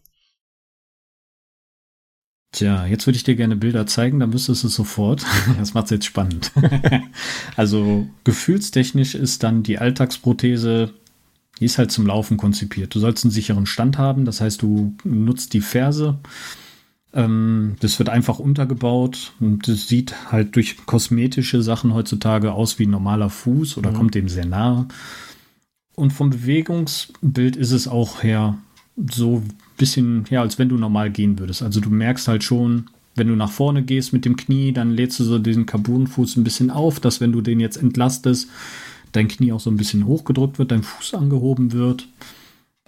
Tja, 2.52 2.85
jetzt 2.87 3.06
würde 3.06 3.16
ich 3.16 3.22
dir 3.22 3.37
gerne 3.37 3.54
Bilder 3.54 3.87
zeigen, 3.87 4.18
dann 4.18 4.33
wüsstest 4.33 4.64
du 4.64 4.68
es 4.68 4.74
sofort. 4.74 5.24
Das 5.59 5.74
macht 5.74 5.87
es 5.87 5.90
jetzt 5.90 6.06
spannend. 6.06 6.52
also 7.56 8.09
gefühlstechnisch 8.24 9.14
ist 9.14 9.42
dann 9.42 9.62
die 9.62 9.78
Alltagsprothese, 9.78 10.92
die 11.59 11.64
ist 11.64 11.78
halt 11.78 11.92
zum 11.92 12.06
Laufen 12.06 12.37
konzipiert. 12.37 12.94
Du 12.94 13.00
sollst 13.00 13.24
einen 13.24 13.30
sicheren 13.30 13.66
Stand 13.66 13.98
haben, 13.98 14.24
das 14.24 14.40
heißt, 14.40 14.62
du 14.62 14.96
nutzt 15.04 15.52
die 15.52 15.61
Ferse 15.61 16.18
ähm, 17.12 17.77
das 17.81 17.99
wird 17.99 18.09
einfach 18.09 18.38
untergebaut 18.38 19.33
und 19.40 19.66
das 19.66 19.88
sieht 19.88 20.31
halt 20.31 20.55
durch 20.57 20.87
kosmetische 20.87 21.62
Sachen 21.62 21.94
heutzutage 21.94 22.53
aus 22.53 22.79
wie 22.79 22.87
ein 22.87 22.90
normaler 22.90 23.31
Fuß 23.31 23.77
oder 23.79 23.90
mhm. 23.90 23.96
kommt 23.96 24.14
dem 24.14 24.29
sehr 24.29 24.46
nahe. 24.46 24.87
Und 25.96 26.12
vom 26.12 26.31
Bewegungsbild 26.31 27.57
ist 27.57 27.73
es 27.73 27.88
auch 27.88 28.23
her 28.23 28.57
so 29.11 29.38
ein 29.38 29.53
bisschen, 29.77 30.25
ja, 30.31 30.40
als 30.40 30.59
wenn 30.59 30.68
du 30.68 30.77
normal 30.77 31.11
gehen 31.11 31.38
würdest. 31.38 31.62
Also 31.62 31.81
du 31.81 31.90
merkst 31.90 32.29
halt 32.29 32.44
schon, 32.44 32.87
wenn 33.16 33.29
du 33.29 33.37
nach 33.37 33.51
vorne 33.51 33.83
gehst 33.83 34.12
mit 34.12 34.25
dem 34.25 34.37
Knie, 34.37 34.73
dann 34.73 34.92
lädst 34.92 35.18
du 35.20 35.25
so 35.25 35.38
diesen 35.38 35.66
Carbonfuß 35.66 36.37
ein 36.37 36.44
bisschen 36.44 36.70
auf, 36.70 37.01
dass 37.01 37.20
wenn 37.20 37.33
du 37.33 37.40
den 37.40 37.61
jetzt 37.61 37.77
entlastest, 37.77 38.49
dein 39.12 39.29
Knie 39.29 39.53
auch 39.53 39.61
so 39.61 39.70
ein 39.70 39.77
bisschen 39.77 40.07
hochgedrückt 40.07 40.59
wird, 40.59 40.70
dein 40.70 40.85
Fuß 40.85 41.14
angehoben 41.14 41.73
wird. 41.73 42.09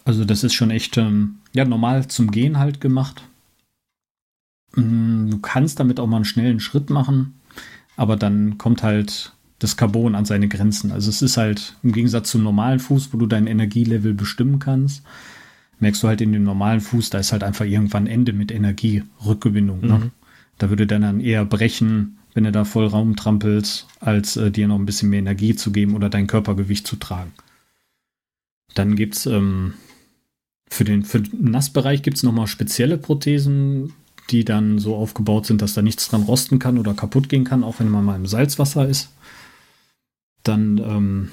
Also 0.05 0.25
das 0.25 0.45
ist 0.45 0.55
schon 0.55 0.71
echt, 0.71 0.97
ähm, 0.97 1.37
ja, 1.53 1.65
normal 1.65 2.07
zum 2.09 2.31
Gehen 2.31 2.59
halt 2.59 2.81
gemacht. 2.81 3.23
Mm, 4.75 5.31
du 5.31 5.39
kannst 5.39 5.81
damit 5.81 6.01
auch 6.01 6.07
mal 6.07 6.17
einen 6.17 6.25
schnellen 6.25 6.61
Schritt 6.61 6.91
machen, 6.91 7.35
aber 7.97 8.17
dann 8.17 8.59
kommt 8.59 8.83
halt 8.83 9.33
das 9.59 9.77
Carbon 9.77 10.15
an 10.15 10.25
seine 10.25 10.49
Grenzen. 10.49 10.91
Also 10.91 11.09
es 11.09 11.23
ist 11.23 11.37
halt 11.37 11.77
im 11.83 11.93
Gegensatz 11.93 12.31
zum 12.31 12.43
normalen 12.43 12.81
Fuß, 12.81 13.13
wo 13.13 13.19
du 13.19 13.27
dein 13.27 13.47
Energielevel 13.47 14.15
bestimmen 14.15 14.59
kannst, 14.59 15.03
merkst 15.79 16.03
du 16.03 16.09
halt 16.09 16.21
in 16.21 16.33
dem 16.33 16.45
normalen 16.45 16.81
Fuß, 16.81 17.11
da 17.11 17.19
ist 17.19 17.33
halt 17.33 17.45
einfach 17.45 17.65
irgendwann 17.65 18.07
Ende 18.07 18.33
mit 18.33 18.51
Energierückgewinnung. 18.51 19.81
Ne? 19.81 19.99
Mhm. 19.99 20.11
Da 20.59 20.71
würde 20.71 20.87
der 20.87 20.99
dann 20.99 21.21
eher 21.21 21.45
brechen, 21.45 22.19
wenn 22.35 22.45
du 22.45 22.53
da 22.53 22.65
voll 22.65 22.87
Raum 22.87 23.17
trampelst, 23.17 23.87
als 24.01 24.37
äh, 24.37 24.51
dir 24.51 24.69
noch 24.69 24.79
ein 24.79 24.87
bisschen 24.87 25.11
mehr 25.11 25.19
Energie 25.19 25.55
zu 25.55 25.71
geben 25.71 25.95
oder 25.95 26.09
dein 26.09 26.27
Körpergewicht 26.27 26.87
zu 26.87 26.97
tragen. 26.97 27.33
Dann 28.75 28.97
gibt 28.97 29.17
es 29.17 29.27
ähm, 29.27 29.75
für 30.69 30.85
den, 30.85 31.05
für 31.05 31.21
den 31.21 31.51
Nassbereich 31.51 32.03
gibt 32.03 32.17
es 32.17 32.23
nochmal 32.23 32.47
spezielle 32.47 32.97
Prothesen, 32.97 33.93
die 34.31 34.45
dann 34.45 34.79
so 34.79 34.97
aufgebaut 34.97 35.47
sind, 35.47 35.63
dass 35.63 35.75
da 35.75 35.83
nichts 35.83 36.09
dran 36.09 36.23
rosten 36.23 36.59
kann 36.59 36.79
oder 36.79 36.95
kaputt 36.95 37.29
gehen 37.29 37.45
kann, 37.45 37.65
auch 37.65 37.81
wenn 37.81 37.91
man 37.91 38.05
mal 38.05 38.17
im 38.17 38.27
Salzwasser 38.27 38.89
ist. 38.89 39.11
Dann 40.43 40.79
ähm, 40.79 41.29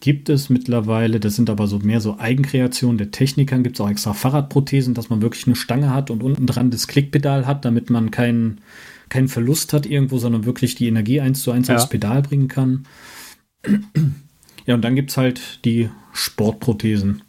gibt 0.00 0.28
es 0.28 0.50
mittlerweile, 0.50 1.20
das 1.20 1.36
sind 1.36 1.48
aber 1.50 1.66
so 1.66 1.78
mehr 1.78 2.00
so 2.00 2.18
Eigenkreationen 2.18 2.98
der 2.98 3.10
Technikern, 3.10 3.62
gibt 3.62 3.76
es 3.76 3.80
auch 3.80 3.90
extra 3.90 4.12
Fahrradprothesen, 4.12 4.94
dass 4.94 5.08
man 5.08 5.22
wirklich 5.22 5.46
eine 5.46 5.56
Stange 5.56 5.92
hat 5.92 6.10
und 6.10 6.22
unten 6.22 6.46
dran 6.46 6.70
das 6.70 6.88
Klickpedal 6.88 7.46
hat, 7.46 7.64
damit 7.64 7.90
man 7.90 8.10
keinen 8.10 8.60
keinen 9.08 9.28
Verlust 9.28 9.72
hat 9.72 9.86
irgendwo, 9.86 10.18
sondern 10.18 10.46
wirklich 10.46 10.74
die 10.74 10.88
Energie 10.88 11.20
eins 11.20 11.42
zu 11.42 11.52
eins 11.52 11.68
ja. 11.68 11.76
aufs 11.76 11.88
Pedal 11.88 12.22
bringen 12.22 12.48
kann. 12.48 12.86
Ja, 14.66 14.74
und 14.74 14.82
dann 14.82 14.96
gibt 14.96 15.10
es 15.10 15.16
halt 15.16 15.64
die 15.64 15.90
Sportprothesen 16.12 17.22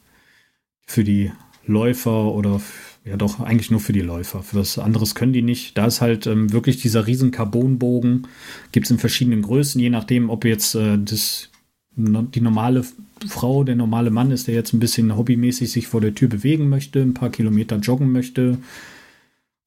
für 0.88 1.04
die 1.04 1.32
Läufer 1.66 2.34
oder 2.34 2.62
ja 3.08 3.18
doch 3.18 3.40
eigentlich 3.40 3.72
nur 3.72 3.80
für 3.80 3.94
die 3.94 4.02
Läufer. 4.02 4.44
Für 4.44 4.58
was 4.58 4.78
anderes 4.78 5.16
können 5.16 5.34
die 5.34 5.42
nicht. 5.42 5.78
Da 5.78 5.86
ist 5.86 6.02
halt 6.02 6.28
ähm, 6.28 6.52
wirklich 6.52 6.82
dieser 6.82 7.08
riesen 7.08 7.32
Carbonbogen. 7.32 8.28
Gibt 8.72 8.88
es 8.88 8.92
in 8.92 9.00
verschiedenen 9.00 9.42
Größen, 9.42 9.80
je 9.80 9.90
nachdem, 9.90 10.30
ob 10.30 10.46
jetzt 10.46 10.76
äh, 10.76 10.98
das, 10.98 11.50
die 11.96 12.42
normale 12.42 12.84
Frau, 13.28 13.64
der 13.64 13.76
normale 13.76 14.12
Mann 14.12 14.32
ist, 14.32 14.48
der 14.48 14.56
jetzt 14.56 14.74
ein 14.74 14.80
bisschen 14.80 15.16
hobbymäßig 15.16 15.72
sich 15.72 15.88
vor 15.88 16.02
der 16.02 16.14
Tür 16.14 16.30
bewegen 16.30 16.70
möchte, 16.70 17.02
ein 17.02 17.14
paar 17.14 17.30
Kilometer 17.30 17.78
joggen 17.78 18.12
möchte. 18.12 18.58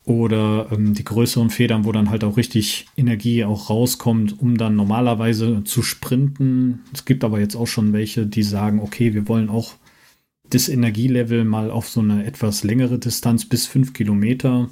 Oder 0.05 0.68
ähm, 0.72 0.94
die 0.94 1.05
größeren 1.05 1.50
Federn, 1.50 1.85
wo 1.85 1.92
dann 1.92 2.11
halt 2.11 2.24
auch 2.24 2.37
richtig 2.37 2.87
Energie 2.96 3.44
auch 3.44 3.70
rauskommt, 3.70 4.40
um 4.40 4.57
dann 4.57 4.76
normalerweise 4.76 5.62
zu 5.64 5.83
sprinten. 5.83 6.81
Es 6.92 7.05
gibt 7.05 7.22
aber 7.22 7.38
jetzt 7.38 7.55
auch 7.55 7.66
schon 7.66 7.92
welche, 7.92 8.26
die 8.26 8.42
sagen, 8.42 8.81
okay, 8.81 9.14
wir 9.14 9.29
wollen 9.29 9.48
auch 9.48 9.74
das 10.50 10.68
Energielevel 10.68 11.44
mal 11.44 11.70
auf 11.70 11.88
so 11.88 12.00
eine 12.00 12.24
etwas 12.24 12.64
längere 12.64 12.98
Distanz 12.98 13.44
bis 13.44 13.66
fünf 13.66 13.92
Kilometer 13.92 14.68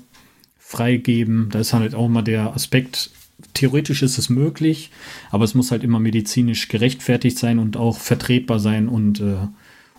freigeben. 0.58 1.48
Da 1.50 1.60
ist 1.60 1.72
halt 1.72 1.94
auch 1.94 2.08
mal 2.08 2.22
der 2.22 2.54
Aspekt, 2.54 3.10
theoretisch 3.54 4.02
ist 4.02 4.18
es 4.18 4.28
möglich, 4.28 4.90
aber 5.30 5.44
es 5.44 5.54
muss 5.54 5.70
halt 5.70 5.84
immer 5.84 6.00
medizinisch 6.00 6.68
gerechtfertigt 6.68 7.38
sein 7.38 7.58
und 7.58 7.76
auch 7.76 7.98
vertretbar 7.98 8.58
sein 8.58 8.88
und 8.88 9.20
äh, 9.20 9.36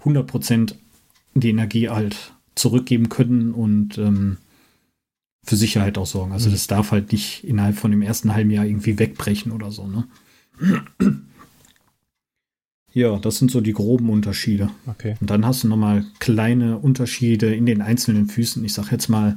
100% 0.04 0.76
die 1.34 1.50
Energie 1.50 1.90
halt 1.90 2.34
zurückgeben 2.56 3.10
können 3.10 3.54
und 3.54 3.98
ähm, 3.98 4.38
für 5.44 5.56
Sicherheit 5.56 5.98
auch 5.98 6.06
sorgen. 6.06 6.34
Also 6.34 6.50
mhm. 6.50 6.54
das 6.54 6.68
darf 6.68 6.92
halt 6.92 7.12
nicht 7.12 7.44
innerhalb 7.44 7.78
von 7.78 7.92
dem 7.92 8.02
ersten 8.02 8.34
halben 8.34 8.52
Jahr 8.52 8.66
irgendwie 8.66 9.00
wegbrechen 9.00 9.52
oder 9.52 9.72
so. 9.72 9.88
Ne? 9.88 10.08
Ja, 12.94 13.18
das 13.18 13.38
sind 13.38 13.52
so 13.52 13.62
die 13.62 13.74
groben 13.74 14.10
Unterschiede. 14.10 14.70
Okay. 14.88 15.16
Und 15.22 15.30
dann 15.30 15.46
hast 15.46 15.64
du 15.64 15.68
nochmal 15.68 16.06
kleine 16.20 16.78
Unterschiede 16.78 17.54
in 17.54 17.66
den 17.66 17.82
einzelnen 17.82 18.28
Füßen. 18.28 18.64
Ich 18.66 18.74
sag 18.74 18.92
jetzt 18.92 19.10
mal, 19.10 19.36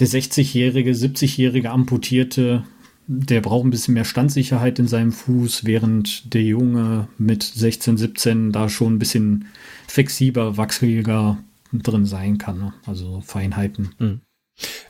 der 0.00 0.08
60-jährige, 0.08 0.92
70-jährige 0.92 1.70
Amputierte, 1.70 2.64
der 3.06 3.40
braucht 3.40 3.64
ein 3.64 3.70
bisschen 3.70 3.94
mehr 3.94 4.04
Standsicherheit 4.04 4.78
in 4.78 4.86
seinem 4.86 5.12
Fuß, 5.12 5.64
während 5.64 6.34
der 6.34 6.42
Junge 6.42 7.08
mit 7.16 7.42
16, 7.42 7.96
17 7.96 8.52
da 8.52 8.68
schon 8.68 8.94
ein 8.94 8.98
bisschen 8.98 9.46
flexibler, 9.86 10.56
wachsiger 10.56 11.38
drin 11.72 12.06
sein 12.06 12.38
kann. 12.38 12.58
Ne? 12.58 12.74
Also 12.86 13.22
Feinheiten. 13.24 13.90
Mhm. 13.98 14.20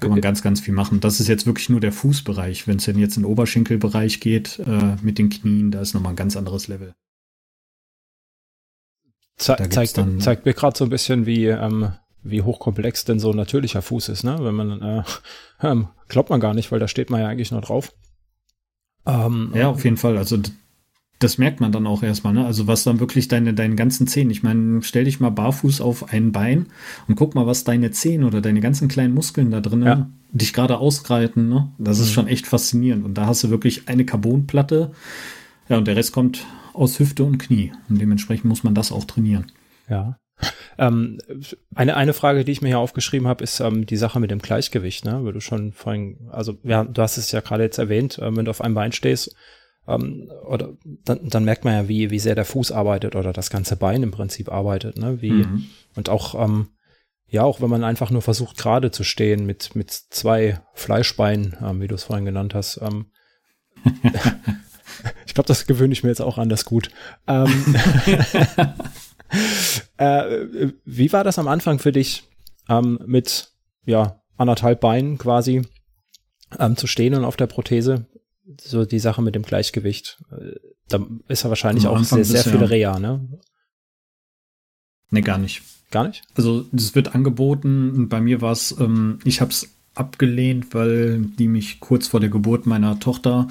Kann 0.00 0.11
man 0.11 0.20
ganz, 0.20 0.42
ganz 0.42 0.61
viel 0.61 0.72
machen. 0.72 1.00
Das 1.00 1.20
ist 1.20 1.28
jetzt 1.28 1.44
wirklich 1.44 1.68
nur 1.68 1.81
der 1.81 1.92
Fußbereich. 1.92 2.66
Wenn 2.66 2.78
es 2.78 2.85
denn 2.85 2.98
jetzt 2.98 3.16
in 3.16 3.24
den 3.24 3.31
Oberschenkelbereich 3.31 4.20
geht, 4.20 4.59
äh, 4.61 4.96
mit 5.02 5.18
den 5.18 5.28
Knien, 5.28 5.70
da 5.70 5.81
ist 5.81 5.92
nochmal 5.92 6.14
ein 6.14 6.16
ganz 6.16 6.37
anderes 6.37 6.68
Level. 6.68 6.94
Ze 9.38 9.57
zeigt, 9.70 10.01
zeigt 10.18 10.44
mir 10.44 10.55
gerade 10.55 10.77
so 10.77 10.85
ein 10.85 10.90
bisschen, 10.90 11.24
wie, 11.24 11.46
ähm, 11.46 11.92
wie 12.22 12.42
hochkomplex 12.42 13.05
denn 13.05 13.20
so 13.20 13.31
ein 13.31 13.37
natürlicher 13.37 13.83
Fuß 13.83 14.09
ist, 14.09 14.24
ne? 14.24 14.37
Wenn 14.40 14.55
man, 14.55 14.83
äh, 14.83 15.03
ähm, 15.62 15.88
glaubt 16.09 16.31
man 16.31 16.40
gar 16.40 16.55
nicht, 16.55 16.72
weil 16.72 16.81
da 16.81 16.88
steht 16.88 17.11
man 17.11 17.20
ja 17.20 17.29
eigentlich 17.29 17.53
nur 17.53 17.61
drauf. 17.61 17.92
Ähm, 19.07 19.53
ja, 19.55 19.68
auf 19.68 19.85
jeden 19.85 19.96
Fall. 19.96 20.18
Also 20.18 20.38
das 21.18 21.38
merkt 21.38 21.61
man 21.61 21.72
dann 21.72 21.87
auch 21.87 22.03
erstmal, 22.03 22.33
ne? 22.33 22.46
Also 22.46 22.66
was 22.66 22.85
dann 22.85 23.01
wirklich 23.01 23.29
deine, 23.29 23.55
deinen 23.55 23.77
ganzen 23.77 24.07
Zehen. 24.07 24.31
Ich 24.31 24.42
meine, 24.42 24.83
stell 24.83 25.05
dich 25.05 25.20
mal 25.20 25.31
barfuß 25.31 25.81
auf 25.81 26.12
ein 26.12 26.33
Bein 26.33 26.66
und 27.09 27.16
guck 27.16 27.35
mal, 27.35 27.46
was 27.46 27.64
deine 27.64 27.90
Zehen 27.90 28.24
oder 28.24 28.40
deine 28.40 28.61
ganzen 28.61 28.88
kleinen 28.88 29.14
Muskeln 29.14 29.51
da 29.51 29.61
drin 29.61 29.83
ja. 29.83 30.09
dich 30.33 30.53
gerade 30.53 30.79
ausgreiten, 30.79 31.48
ne? 31.48 31.72
Das 31.79 31.98
mhm. 31.98 32.05
ist 32.05 32.12
schon 32.12 32.27
echt 32.29 32.46
faszinierend. 32.46 33.05
Und 33.05 33.14
da 33.14 33.27
hast 33.27 33.42
du 33.44 33.51
wirklich 33.51 33.88
eine 33.88 34.05
Carbonplatte. 34.05 34.92
Ja, 35.68 35.79
und 35.79 35.87
der 35.87 35.96
Rest 35.96 36.12
kommt 36.12 36.46
aus 36.79 36.99
Hüfte 36.99 37.25
und 37.25 37.38
Knie. 37.38 37.73
Und 37.88 38.01
dementsprechend 38.01 38.47
muss 38.47 38.64
man 38.64 38.75
das 38.75 38.93
auch 38.93 39.05
trainieren. 39.05 39.53
Ja. 39.88 40.19
Ähm, 40.79 41.19
eine, 41.75 41.97
eine 41.97 42.12
Frage, 42.12 42.45
die 42.45 42.53
ich 42.53 42.62
mir 42.62 42.69
hier 42.69 42.79
aufgeschrieben 42.79 43.27
habe, 43.27 43.43
ist 43.43 43.59
ähm, 43.59 43.87
die 43.87 43.97
Sache 43.97 44.21
mit 44.21 44.31
dem 44.31 44.38
Gleichgewicht, 44.38 45.05
ne? 45.05 45.25
Weil 45.25 45.33
du 45.33 45.41
schon 45.41 45.73
vorhin, 45.73 46.29
also 46.31 46.59
ja, 46.62 46.85
du 46.85 47.03
hast 47.03 47.17
es 47.17 47.33
ja 47.33 47.41
gerade 47.41 47.64
jetzt 47.64 47.79
erwähnt, 47.79 48.19
äh, 48.19 48.37
wenn 48.37 48.45
du 48.45 48.51
auf 48.51 48.61
einem 48.61 48.75
Bein 48.75 48.93
stehst, 48.93 49.35
ähm, 49.88 50.31
oder 50.47 50.75
dann, 51.05 51.29
dann 51.29 51.45
merkt 51.45 51.64
man 51.64 51.75
ja, 51.75 51.88
wie, 51.88 52.11
wie 52.11 52.21
sehr 52.21 52.37
der 52.37 52.45
Fuß 52.45 52.71
arbeitet 52.71 53.17
oder 53.17 53.33
das 53.33 53.51
ganze 53.51 53.77
Bein 53.77 54.05
im 54.05 54.12
Prinzip 54.12 54.53
arbeitet, 54.53 54.97
ne? 54.99 55.21
Wie, 55.21 55.33
mhm. 55.33 55.67
und 55.97 56.09
auch, 56.09 56.41
ähm, 56.41 56.69
ja, 57.27 57.43
auch 57.43 57.61
wenn 57.61 57.71
man 57.71 57.83
einfach 57.83 58.11
nur 58.11 58.23
versucht, 58.23 58.57
gerade 58.57 58.93
zu 58.93 59.03
stehen 59.03 59.45
mit, 59.45 59.75
mit 59.75 59.91
zwei 59.91 60.61
Fleischbeinen, 60.75 61.57
ähm, 61.61 61.81
wie 61.81 61.88
du 61.88 61.97
es 61.97 62.05
vorhin 62.05 62.25
genannt 62.25 62.55
hast, 62.55 62.81
ähm, 62.81 63.07
Ich 65.29 65.35
glaube, 65.35 65.47
das 65.47 65.67
gewöhne 65.67 65.93
ich 65.93 66.03
mir 66.03 66.09
jetzt 66.09 66.23
auch 66.23 66.38
anders 66.38 66.64
gut. 66.64 66.91
Ähm, 67.27 67.77
äh, 69.99 70.69
wie 70.87 71.12
war 71.12 71.23
das 71.23 71.38
am 71.38 71.49
Anfang 71.49 71.79
für 71.79 71.93
dich 71.93 72.25
ähm, 72.71 72.99
mit 73.07 73.53
ja, 73.85 74.23
anderthalb 74.38 74.81
Beinen 74.81 75.19
quasi 75.19 75.62
ähm, 76.59 76.79
zu 76.79 76.87
stehen 76.87 77.14
und 77.14 77.27
auf 77.27 77.37
der 77.37 77.47
Prothese? 77.47 78.07
So 78.59 78.87
die 78.87 78.99
Sache 78.99 79.21
mit 79.21 79.35
dem 79.35 79.43
Gleichgewicht. 79.43 80.19
Äh, 80.33 80.55
da 80.88 81.07
ist 81.29 81.43
ja 81.43 81.51
wahrscheinlich 81.51 81.85
am 81.85 81.93
auch 81.93 81.99
Anfang 81.99 82.25
sehr, 82.25 82.43
sehr 82.43 82.53
viele 82.55 82.71
Reha, 82.71 82.99
ne? 82.99 83.29
Ne, 85.11 85.21
gar 85.21 85.37
nicht. 85.37 85.61
Gar 85.91 86.09
nicht? 86.09 86.23
Also 86.37 86.64
es 86.75 86.95
wird 86.95 87.14
angeboten. 87.14 88.09
Bei 88.09 88.23
mir 88.23 88.41
war 88.41 88.53
es, 88.53 88.75
ähm, 88.81 89.19
ich 89.25 89.43
habe 89.43 89.51
es 89.51 89.69
abgelehnt, 89.95 90.73
weil 90.73 91.21
die 91.21 91.49
mich 91.49 91.81
kurz 91.81 92.09
vor 92.09 92.21
der 92.21 92.31
Geburt 92.31 92.64
meiner 92.64 92.99
Tochter 92.99 93.49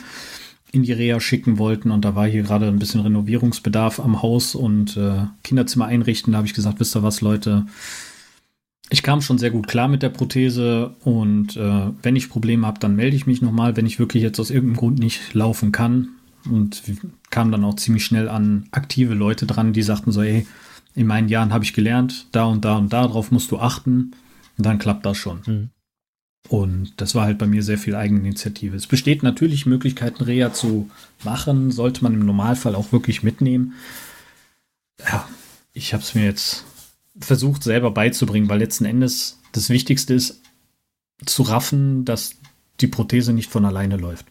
in 0.72 0.84
die 0.84 0.92
Reha 0.92 1.20
schicken 1.20 1.58
wollten 1.58 1.92
und 1.92 2.04
da 2.04 2.16
war 2.16 2.28
hier 2.28 2.44
gerade 2.44 2.68
ein 2.68 2.80
bisschen 2.80 3.02
Renovierungsbedarf 3.02 4.00
am 4.00 4.22
Haus 4.22 4.54
und 4.54 4.98
äh, 4.98 5.26
Kinderzimmer 5.44 5.86
einrichten. 5.86 6.34
Da 6.34 6.38
habe 6.38 6.48
ich 6.48 6.54
gesagt, 6.54 6.80
wisst 6.80 6.96
ihr 6.96 7.04
was, 7.04 7.22
Leute, 7.22 7.66
ich 8.90 9.04
kam 9.04 9.22
schon 9.22 9.38
sehr 9.38 9.52
gut 9.52 9.68
klar 9.68 9.88
mit 9.88 10.04
der 10.04 10.10
Prothese 10.10 10.96
und 11.04 11.58
äh, 11.58 11.92
wenn 12.02 12.16
ich 12.16 12.30
Probleme 12.30 12.66
habe, 12.66 12.80
dann 12.80 12.96
melde 12.96 13.16
ich 13.16 13.28
mich 13.28 13.42
nochmal, 13.42 13.76
wenn 13.76 13.86
ich 13.86 14.00
wirklich 14.00 14.24
jetzt 14.24 14.40
aus 14.40 14.50
irgendeinem 14.50 14.78
Grund 14.78 15.00
nicht 15.00 15.34
laufen 15.34 15.72
kann. 15.72 16.10
Und 16.50 16.84
kam 17.30 17.52
dann 17.52 17.66
auch 17.66 17.76
ziemlich 17.76 18.06
schnell 18.06 18.30
an 18.30 18.68
aktive 18.72 19.14
Leute 19.14 19.46
dran, 19.46 19.74
die 19.74 19.82
sagten 19.82 20.14
so, 20.14 20.22
ey, 20.22 20.48
in 20.96 21.06
meinen 21.06 21.28
Jahren 21.28 21.52
habe 21.52 21.66
ich 21.66 21.74
gelernt, 21.74 22.28
da 22.32 22.46
und 22.46 22.64
da 22.64 22.78
und 22.78 22.94
da 22.94 23.06
drauf 23.06 23.32
musst 23.32 23.52
du 23.52 23.60
achten. 23.60 24.14
Und 24.58 24.66
dann 24.66 24.80
klappt 24.80 25.06
das 25.06 25.18
schon. 25.18 25.42
Mhm. 25.46 25.70
Und 26.50 26.94
das 26.98 27.14
war 27.14 27.26
halt 27.26 27.38
bei 27.38 27.48
mir 27.48 27.62
sehr 27.62 27.78
viel 27.78 27.96
Eigeninitiative. 27.96 28.76
Es 28.76 28.88
besteht 28.88 29.22
natürlich 29.22 29.66
Möglichkeiten, 29.66 30.24
Reha 30.24 30.54
zu 30.54 30.90
machen, 31.24 31.72
sollte 31.72 32.04
man 32.04 32.14
im 32.14 32.26
Normalfall 32.26 32.76
auch 32.76 32.92
wirklich 32.92 33.22
mitnehmen. 33.22 33.74
Ja, 35.00 35.28
ich 35.74 35.94
habe 35.94 36.04
es 36.04 36.16
mir 36.16 36.24
jetzt 36.24 36.64
versucht 37.20 37.64
selber 37.64 37.92
beizubringen, 37.92 38.50
weil 38.50 38.60
letzten 38.60 38.86
Endes 38.86 39.40
das 39.52 39.70
Wichtigste 39.70 40.14
ist 40.14 40.42
zu 41.26 41.44
raffen, 41.44 42.06
dass 42.06 42.36
die 42.80 42.88
Prothese 42.88 43.34
nicht 43.34 43.52
von 43.52 43.66
alleine 43.66 43.98
läuft. 43.98 44.28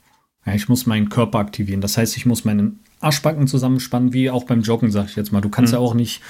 Ja, 0.46 0.54
ich 0.54 0.68
muss 0.68 0.86
meinen 0.86 1.08
Körper 1.08 1.38
aktivieren. 1.38 1.80
Das 1.80 1.98
heißt, 1.98 2.16
ich 2.16 2.24
muss 2.24 2.44
meinen 2.44 2.80
Arschbacken 3.00 3.48
zusammenspannen, 3.48 4.12
wie 4.12 4.30
auch 4.30 4.44
beim 4.44 4.62
Joggen, 4.62 4.90
sag 4.90 5.06
ich 5.08 5.16
jetzt 5.16 5.32
mal. 5.32 5.40
Du 5.40 5.48
kannst 5.48 5.72
mhm. 5.72 5.78
ja 5.78 5.80
auch 5.80 5.94
nicht 5.94 6.22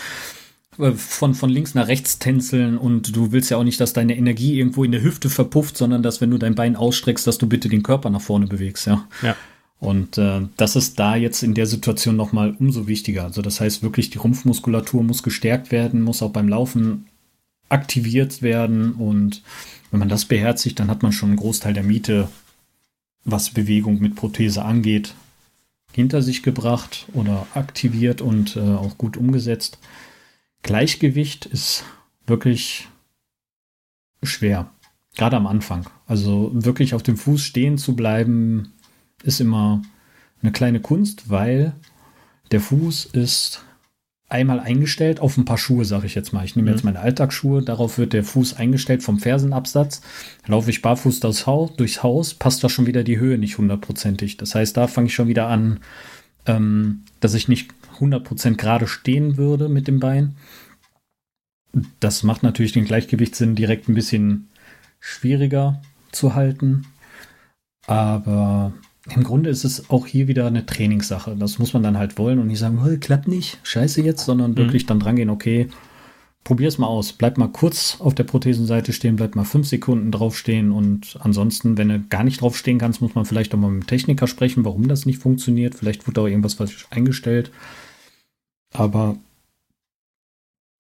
von, 0.96 1.34
von 1.34 1.50
links 1.50 1.74
nach 1.74 1.88
rechts 1.88 2.18
tänzeln 2.18 2.76
und 2.78 3.14
du 3.16 3.32
willst 3.32 3.50
ja 3.50 3.56
auch 3.56 3.64
nicht, 3.64 3.80
dass 3.80 3.92
deine 3.92 4.16
Energie 4.16 4.58
irgendwo 4.58 4.84
in 4.84 4.92
der 4.92 5.02
Hüfte 5.02 5.30
verpufft, 5.30 5.76
sondern 5.76 6.02
dass, 6.02 6.20
wenn 6.20 6.30
du 6.30 6.38
dein 6.38 6.54
Bein 6.54 6.76
ausstreckst, 6.76 7.26
dass 7.26 7.38
du 7.38 7.46
bitte 7.46 7.68
den 7.68 7.82
Körper 7.82 8.10
nach 8.10 8.20
vorne 8.20 8.46
bewegst, 8.46 8.86
ja. 8.86 9.06
Ja. 9.22 9.36
Und 9.78 10.16
äh, 10.16 10.40
das 10.56 10.74
ist 10.74 10.98
da 10.98 11.16
jetzt 11.16 11.42
in 11.42 11.54
der 11.54 11.66
Situation 11.66 12.16
nochmal 12.16 12.56
umso 12.58 12.86
wichtiger. 12.86 13.24
Also 13.24 13.42
das 13.42 13.60
heißt 13.60 13.82
wirklich, 13.82 14.10
die 14.10 14.18
Rumpfmuskulatur 14.18 15.02
muss 15.02 15.22
gestärkt 15.22 15.70
werden, 15.70 16.02
muss 16.02 16.22
auch 16.22 16.30
beim 16.30 16.48
Laufen 16.48 17.06
aktiviert 17.68 18.40
werden. 18.42 18.92
Und 18.92 19.42
wenn 19.90 20.00
man 20.00 20.08
das 20.08 20.24
beherzigt, 20.24 20.80
dann 20.80 20.88
hat 20.88 21.02
man 21.02 21.12
schon 21.12 21.30
einen 21.30 21.38
Großteil 21.38 21.74
der 21.74 21.82
Miete, 21.82 22.28
was 23.24 23.50
Bewegung 23.50 24.00
mit 24.00 24.14
Prothese 24.16 24.64
angeht, 24.64 25.14
hinter 25.92 26.22
sich 26.22 26.42
gebracht 26.42 27.06
oder 27.12 27.46
aktiviert 27.54 28.22
und 28.22 28.56
äh, 28.56 28.60
auch 28.60 28.96
gut 28.96 29.16
umgesetzt. 29.16 29.78
Gleichgewicht 30.66 31.46
ist 31.46 31.84
wirklich 32.26 32.88
schwer. 34.24 34.68
Gerade 35.16 35.36
am 35.36 35.46
Anfang. 35.46 35.88
Also 36.08 36.50
wirklich 36.52 36.92
auf 36.92 37.04
dem 37.04 37.16
Fuß 37.16 37.40
stehen 37.40 37.78
zu 37.78 37.94
bleiben, 37.94 38.72
ist 39.22 39.40
immer 39.40 39.80
eine 40.42 40.50
kleine 40.50 40.80
Kunst, 40.80 41.30
weil 41.30 41.72
der 42.50 42.60
Fuß 42.60 43.04
ist 43.06 43.62
einmal 44.28 44.58
eingestellt 44.58 45.20
auf 45.20 45.36
ein 45.36 45.44
paar 45.44 45.56
Schuhe, 45.56 45.84
sage 45.84 46.06
ich 46.06 46.16
jetzt 46.16 46.32
mal. 46.32 46.44
Ich 46.44 46.56
nehme 46.56 46.68
mhm. 46.68 46.76
jetzt 46.76 46.84
meine 46.84 46.98
Alltagsschuhe, 46.98 47.62
darauf 47.62 47.96
wird 47.96 48.12
der 48.12 48.24
Fuß 48.24 48.54
eingestellt 48.54 49.04
vom 49.04 49.20
Fersenabsatz. 49.20 50.02
Laufe 50.48 50.70
ich 50.70 50.82
barfuß 50.82 51.20
durchs 51.20 51.46
Haus, 51.46 51.76
durchs 51.76 52.02
Haus, 52.02 52.34
passt 52.34 52.64
da 52.64 52.68
schon 52.68 52.86
wieder 52.86 53.04
die 53.04 53.20
Höhe 53.20 53.38
nicht 53.38 53.56
hundertprozentig. 53.56 54.36
Das 54.36 54.56
heißt, 54.56 54.76
da 54.76 54.88
fange 54.88 55.06
ich 55.06 55.14
schon 55.14 55.28
wieder 55.28 55.46
an, 55.46 55.78
ähm, 56.46 57.04
dass 57.20 57.34
ich 57.34 57.46
nicht 57.46 57.70
100% 57.98 58.56
gerade 58.56 58.86
stehen 58.86 59.36
würde 59.36 59.68
mit 59.68 59.88
dem 59.88 60.00
Bein. 60.00 60.36
Das 62.00 62.22
macht 62.22 62.42
natürlich 62.42 62.72
den 62.72 62.84
Gleichgewichtssinn 62.84 63.54
direkt 63.54 63.88
ein 63.88 63.94
bisschen 63.94 64.48
schwieriger 65.00 65.82
zu 66.12 66.34
halten. 66.34 66.86
Aber 67.86 68.72
im 69.14 69.22
Grunde 69.22 69.50
ist 69.50 69.64
es 69.64 69.90
auch 69.90 70.06
hier 70.06 70.26
wieder 70.26 70.46
eine 70.46 70.66
Trainingssache. 70.66 71.36
Das 71.36 71.58
muss 71.58 71.72
man 71.72 71.82
dann 71.82 71.98
halt 71.98 72.18
wollen 72.18 72.38
und 72.38 72.48
nicht 72.48 72.58
sagen, 72.58 72.82
hey, 72.82 72.98
klappt 72.98 73.28
nicht, 73.28 73.58
scheiße 73.62 74.02
jetzt, 74.02 74.24
sondern 74.24 74.52
mhm. 74.52 74.56
wirklich 74.56 74.86
dann 74.86 74.98
drangehen, 74.98 75.30
okay, 75.30 75.68
probier 76.42 76.68
es 76.68 76.78
mal 76.78 76.86
aus. 76.86 77.12
Bleib 77.12 77.38
mal 77.38 77.48
kurz 77.48 77.96
auf 78.00 78.14
der 78.14 78.24
Prothesenseite 78.24 78.92
stehen, 78.92 79.16
bleib 79.16 79.36
mal 79.36 79.44
fünf 79.44 79.68
Sekunden 79.68 80.10
draufstehen 80.10 80.72
und 80.72 81.18
ansonsten, 81.20 81.76
wenn 81.76 81.88
du 81.88 82.00
gar 82.00 82.24
nicht 82.24 82.40
draufstehen 82.40 82.78
kannst, 82.78 83.00
muss 83.00 83.14
man 83.14 83.24
vielleicht 83.24 83.54
auch 83.54 83.58
mal 83.58 83.70
mit 83.70 83.84
dem 83.84 83.86
Techniker 83.86 84.26
sprechen, 84.26 84.64
warum 84.64 84.88
das 84.88 85.06
nicht 85.06 85.20
funktioniert. 85.20 85.74
Vielleicht 85.74 86.06
wurde 86.06 86.20
auch 86.20 86.26
irgendwas 86.26 86.54
falsch 86.54 86.86
eingestellt. 86.90 87.50
Aber 88.72 89.16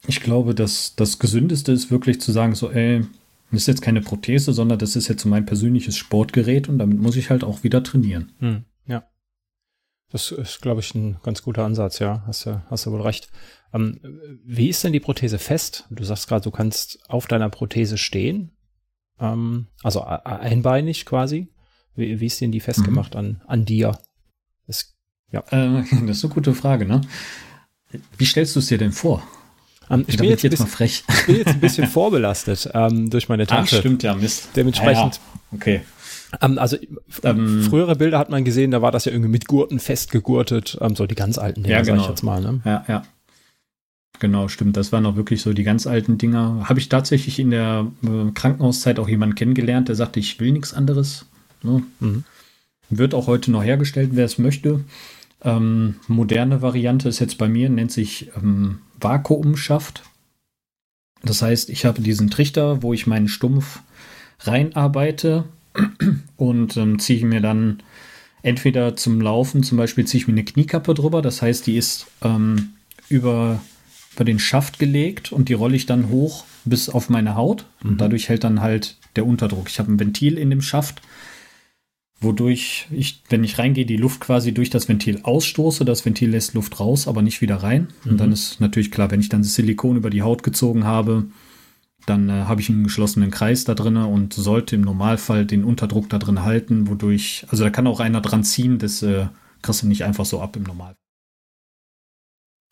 ich 0.06 0.20
glaube, 0.20 0.54
dass 0.54 0.94
das 0.96 1.18
Gesündeste 1.18 1.72
ist 1.72 1.90
wirklich 1.90 2.20
zu 2.20 2.32
sagen, 2.32 2.54
so, 2.54 2.70
ey, 2.70 3.04
das 3.50 3.62
ist 3.62 3.66
jetzt 3.68 3.82
keine 3.82 4.00
Prothese, 4.00 4.52
sondern 4.52 4.78
das 4.78 4.96
ist 4.96 5.08
jetzt 5.08 5.24
mein 5.24 5.46
persönliches 5.46 5.96
Sportgerät 5.96 6.68
und 6.68 6.78
damit 6.78 6.98
muss 6.98 7.16
ich 7.16 7.30
halt 7.30 7.44
auch 7.44 7.62
wieder 7.62 7.82
trainieren. 7.82 8.32
Hm, 8.38 8.64
ja. 8.86 9.04
Das 10.10 10.30
ist, 10.30 10.60
glaube 10.62 10.80
ich, 10.80 10.94
ein 10.94 11.18
ganz 11.22 11.42
guter 11.42 11.64
Ansatz, 11.64 11.98
ja. 11.98 12.22
Hast 12.26 12.46
du, 12.46 12.62
hast 12.70 12.86
du 12.86 12.92
wohl 12.92 13.02
recht. 13.02 13.28
Ähm, 13.72 14.00
wie 14.44 14.68
ist 14.68 14.84
denn 14.84 14.92
die 14.92 15.00
Prothese 15.00 15.38
fest? 15.38 15.86
Du 15.90 16.04
sagst 16.04 16.28
gerade, 16.28 16.44
du 16.44 16.50
kannst 16.50 16.98
auf 17.08 17.26
deiner 17.26 17.50
Prothese 17.50 17.98
stehen. 17.98 18.52
Ähm, 19.18 19.66
also 19.82 20.02
einbeinig 20.02 21.06
quasi. 21.06 21.48
Wie, 21.94 22.20
wie 22.20 22.26
ist 22.26 22.40
denn 22.40 22.52
die 22.52 22.60
festgemacht 22.60 23.14
mhm. 23.14 23.18
an, 23.18 23.42
an 23.46 23.64
dir? 23.64 23.98
Das, 24.66 24.96
ja. 25.30 25.40
Äh, 25.50 25.82
das 26.06 26.18
ist 26.18 26.24
eine 26.24 26.34
gute 26.34 26.54
Frage, 26.54 26.84
ne? 26.84 27.00
Wie 28.18 28.24
stellst 28.24 28.54
du 28.56 28.60
es 28.60 28.66
dir 28.66 28.78
denn 28.78 28.92
vor? 28.92 29.22
Um, 29.88 30.00
ähm, 30.00 30.04
ich, 30.08 30.16
bin 30.16 30.28
jetzt, 30.28 30.42
jetzt 30.42 30.52
bisschen, 30.52 30.66
mal 30.66 30.72
frech. 30.72 31.04
ich 31.08 31.26
bin 31.26 31.36
jetzt 31.36 31.48
ein 31.48 31.60
bisschen 31.60 31.86
vorbelastet 31.86 32.70
ähm, 32.74 33.08
durch 33.10 33.28
meine 33.28 33.46
Tasche. 33.46 33.76
Ach, 33.76 33.80
stimmt 33.80 34.02
ja, 34.02 34.14
Mist. 34.14 34.48
Dementsprechend. 34.56 35.14
Ja. 35.14 35.20
Okay. 35.52 35.80
Ähm, 36.40 36.58
also 36.58 36.76
ähm, 37.22 37.62
frühere 37.62 37.96
Bilder 37.96 38.18
hat 38.18 38.30
man 38.30 38.44
gesehen, 38.44 38.72
da 38.72 38.82
war 38.82 38.90
das 38.90 39.04
ja 39.04 39.12
irgendwie 39.12 39.30
mit 39.30 39.46
Gurten 39.46 39.78
festgegurtet, 39.78 40.76
ähm, 40.80 40.96
so 40.96 41.06
die 41.06 41.14
ganz 41.14 41.38
alten 41.38 41.62
Dinger, 41.62 41.76
ja, 41.76 41.82
genau. 41.82 41.96
sag 41.96 42.02
ich 42.02 42.08
jetzt 42.08 42.22
mal. 42.22 42.40
Ne? 42.40 42.60
Ja, 42.64 42.84
ja. 42.88 43.02
Genau, 44.18 44.48
stimmt. 44.48 44.76
Das 44.76 44.92
waren 44.92 45.04
auch 45.06 45.16
wirklich 45.16 45.42
so 45.42 45.52
die 45.52 45.62
ganz 45.62 45.86
alten 45.86 46.18
Dinger. 46.18 46.64
Habe 46.64 46.78
ich 46.78 46.88
tatsächlich 46.88 47.38
in 47.38 47.50
der 47.50 47.86
äh, 48.02 48.30
Krankenhauszeit 48.32 48.98
auch 48.98 49.08
jemanden 49.08 49.34
kennengelernt, 49.34 49.88
der 49.88 49.94
sagte, 49.94 50.20
ich 50.20 50.40
will 50.40 50.52
nichts 50.52 50.72
anderes. 50.72 51.26
Ne? 51.62 51.82
Mhm. 52.00 52.24
Wird 52.88 53.14
auch 53.14 53.26
heute 53.26 53.50
noch 53.50 53.62
hergestellt, 53.62 54.10
wer 54.12 54.24
es 54.24 54.38
möchte. 54.38 54.80
Ähm, 55.42 55.96
moderne 56.08 56.62
Variante 56.62 57.08
ist 57.08 57.20
jetzt 57.20 57.38
bei 57.38 57.48
mir, 57.48 57.68
nennt 57.68 57.92
sich 57.92 58.30
ähm, 58.36 58.80
Vakuumschaft. 59.00 60.02
Das 61.22 61.42
heißt, 61.42 61.70
ich 61.70 61.84
habe 61.84 62.02
diesen 62.02 62.30
Trichter, 62.30 62.82
wo 62.82 62.92
ich 62.92 63.06
meinen 63.06 63.28
Stumpf 63.28 63.80
reinarbeite 64.40 65.44
und 66.36 66.76
ähm, 66.76 66.98
ziehe 66.98 67.26
mir 67.26 67.40
dann 67.40 67.82
entweder 68.42 68.96
zum 68.96 69.20
Laufen, 69.20 69.62
zum 69.62 69.76
Beispiel 69.76 70.06
ziehe 70.06 70.20
ich 70.20 70.28
mir 70.28 70.34
eine 70.34 70.44
Kniekappe 70.44 70.94
drüber, 70.94 71.20
das 71.20 71.42
heißt, 71.42 71.66
die 71.66 71.76
ist 71.76 72.06
ähm, 72.22 72.74
über, 73.08 73.60
über 74.14 74.24
den 74.24 74.38
Schaft 74.38 74.78
gelegt 74.78 75.32
und 75.32 75.48
die 75.48 75.54
rolle 75.54 75.76
ich 75.76 75.86
dann 75.86 76.08
hoch 76.10 76.44
bis 76.64 76.88
auf 76.88 77.10
meine 77.10 77.34
Haut 77.34 77.66
mhm. 77.82 77.90
und 77.90 78.00
dadurch 78.00 78.28
hält 78.28 78.44
dann 78.44 78.60
halt 78.60 78.98
der 79.16 79.26
Unterdruck. 79.26 79.68
Ich 79.68 79.78
habe 79.78 79.92
ein 79.92 79.98
Ventil 79.98 80.38
in 80.38 80.50
dem 80.50 80.62
Schaft, 80.62 81.02
wodurch 82.20 82.86
ich, 82.90 83.22
wenn 83.28 83.44
ich 83.44 83.58
reingehe, 83.58 83.86
die 83.86 83.96
Luft 83.96 84.20
quasi 84.20 84.52
durch 84.52 84.70
das 84.70 84.88
Ventil 84.88 85.20
ausstoße. 85.22 85.84
Das 85.84 86.04
Ventil 86.04 86.30
lässt 86.30 86.54
Luft 86.54 86.80
raus, 86.80 87.08
aber 87.08 87.22
nicht 87.22 87.40
wieder 87.42 87.56
rein. 87.56 87.88
Mhm. 88.04 88.10
Und 88.12 88.20
dann 88.20 88.32
ist 88.32 88.60
natürlich 88.60 88.90
klar, 88.90 89.10
wenn 89.10 89.20
ich 89.20 89.28
dann 89.28 89.42
das 89.42 89.54
Silikon 89.54 89.96
über 89.96 90.10
die 90.10 90.22
Haut 90.22 90.42
gezogen 90.42 90.84
habe, 90.84 91.26
dann 92.06 92.28
äh, 92.28 92.44
habe 92.44 92.60
ich 92.60 92.70
einen 92.70 92.84
geschlossenen 92.84 93.30
Kreis 93.30 93.64
da 93.64 93.74
drin 93.74 93.96
und 93.96 94.32
sollte 94.32 94.76
im 94.76 94.82
Normalfall 94.82 95.44
den 95.44 95.64
Unterdruck 95.64 96.08
da 96.08 96.18
drin 96.18 96.42
halten, 96.42 96.88
wodurch, 96.88 97.44
also 97.48 97.64
da 97.64 97.70
kann 97.70 97.86
auch 97.86 98.00
einer 98.00 98.20
dran 98.20 98.44
ziehen, 98.44 98.78
das 98.78 99.02
äh, 99.02 99.26
kriegst 99.62 99.82
du 99.82 99.88
nicht 99.88 100.04
einfach 100.04 100.24
so 100.24 100.40
ab 100.40 100.56
im 100.56 100.62
Normalfall. 100.62 100.96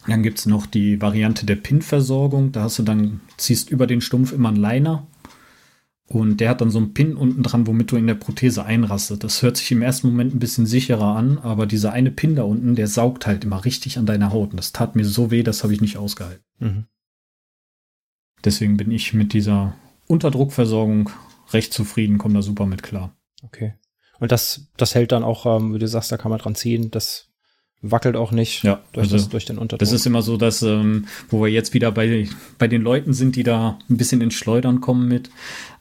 Dann 0.06 0.22
gibt 0.22 0.38
es 0.38 0.46
noch 0.46 0.66
die 0.66 1.00
Variante 1.00 1.46
der 1.46 1.56
Pin-Versorgung. 1.56 2.52
Da 2.52 2.64
hast 2.64 2.78
du 2.78 2.82
dann, 2.82 3.20
ziehst 3.38 3.70
über 3.70 3.86
den 3.86 4.02
Stumpf 4.02 4.32
immer 4.32 4.50
einen 4.50 4.58
Liner 4.58 5.06
und 6.06 6.38
der 6.38 6.50
hat 6.50 6.60
dann 6.60 6.70
so 6.70 6.78
einen 6.78 6.92
Pin 6.92 7.16
unten 7.16 7.42
dran, 7.42 7.66
womit 7.66 7.90
du 7.90 7.96
in 7.96 8.06
der 8.06 8.14
Prothese 8.14 8.64
einrastet. 8.64 9.24
Das 9.24 9.40
hört 9.42 9.56
sich 9.56 9.72
im 9.72 9.80
ersten 9.80 10.08
Moment 10.08 10.34
ein 10.34 10.38
bisschen 10.38 10.66
sicherer 10.66 11.16
an, 11.16 11.38
aber 11.38 11.66
dieser 11.66 11.92
eine 11.92 12.10
Pin 12.10 12.36
da 12.36 12.42
unten, 12.42 12.74
der 12.74 12.88
saugt 12.88 13.26
halt 13.26 13.44
immer 13.44 13.64
richtig 13.64 13.96
an 13.96 14.04
deiner 14.04 14.32
Haut. 14.32 14.50
Und 14.50 14.58
das 14.58 14.72
tat 14.72 14.96
mir 14.96 15.04
so 15.04 15.30
weh, 15.30 15.42
das 15.42 15.62
habe 15.62 15.72
ich 15.72 15.80
nicht 15.80 15.96
ausgehalten. 15.96 16.44
Mhm. 16.58 16.86
Deswegen 18.44 18.76
bin 18.76 18.90
ich 18.90 19.14
mit 19.14 19.32
dieser 19.32 19.74
Unterdruckversorgung 20.06 21.08
recht 21.52 21.72
zufrieden, 21.72 22.18
komme 22.18 22.34
da 22.34 22.42
super 22.42 22.66
mit 22.66 22.82
klar. 22.82 23.16
Okay. 23.42 23.74
Und 24.20 24.30
das, 24.30 24.68
das 24.76 24.94
hält 24.94 25.12
dann 25.12 25.24
auch, 25.24 25.46
ähm, 25.46 25.74
wie 25.74 25.78
du 25.78 25.88
sagst, 25.88 26.12
da 26.12 26.18
kann 26.18 26.30
man 26.30 26.38
dran 26.38 26.54
ziehen, 26.54 26.90
das 26.90 27.30
wackelt 27.90 28.16
auch 28.16 28.32
nicht 28.32 28.64
ja, 28.64 28.82
durch, 28.92 29.04
also 29.04 29.16
das, 29.16 29.28
durch 29.28 29.44
den 29.44 29.58
Unterdruck. 29.58 29.80
Das 29.80 29.92
ist 29.92 30.06
immer 30.06 30.22
so, 30.22 30.36
dass, 30.36 30.62
ähm, 30.62 31.06
wo 31.28 31.42
wir 31.42 31.50
jetzt 31.50 31.74
wieder 31.74 31.92
bei, 31.92 32.28
bei 32.58 32.66
den 32.66 32.82
Leuten 32.82 33.12
sind, 33.12 33.36
die 33.36 33.42
da 33.42 33.78
ein 33.90 33.96
bisschen 33.96 34.20
ins 34.20 34.34
Schleudern 34.34 34.80
kommen 34.80 35.06
mit. 35.06 35.30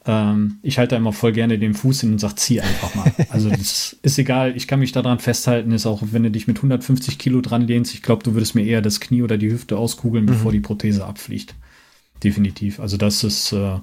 Ähm, 0.06 0.60
ich 0.62 0.78
halte 0.78 0.96
da 0.96 0.98
immer 0.98 1.14
voll 1.14 1.32
gerne 1.32 1.58
den 1.58 1.74
Fuß 1.74 2.02
hin 2.02 2.14
und 2.14 2.20
sage, 2.20 2.36
zieh 2.36 2.62
einfach 2.62 2.94
mal. 2.96 3.12
Also 3.30 3.50
das 3.50 3.98
ist 4.02 4.20
egal, 4.20 4.56
ich 4.56 4.68
kann 4.68 4.80
mich 4.80 4.92
daran 4.92 5.20
festhalten, 5.20 5.72
ist 5.72 5.86
auch, 5.86 6.02
wenn 6.12 6.24
du 6.24 6.32
dich 6.32 6.48
mit 6.48 6.58
150 6.58 7.18
Kilo 7.18 7.42
dran 7.42 7.68
lehnst, 7.68 7.94
ich 7.94 8.02
glaube, 8.02 8.24
du 8.24 8.34
würdest 8.34 8.56
mir 8.56 8.66
eher 8.66 8.82
das 8.82 9.00
Knie 9.00 9.24
oder 9.24 9.38
die 9.38 9.52
Hüfte 9.52 9.78
auskugeln, 9.78 10.26
bevor 10.26 10.52
mhm. 10.52 10.56
die 10.56 10.62
Prothese 10.62 11.06
abfliegt. 11.06 11.56
Definitiv. 12.24 12.80
Also 12.80 12.98
das 12.98 13.24
ist 13.24 13.54
äh, 13.54 13.80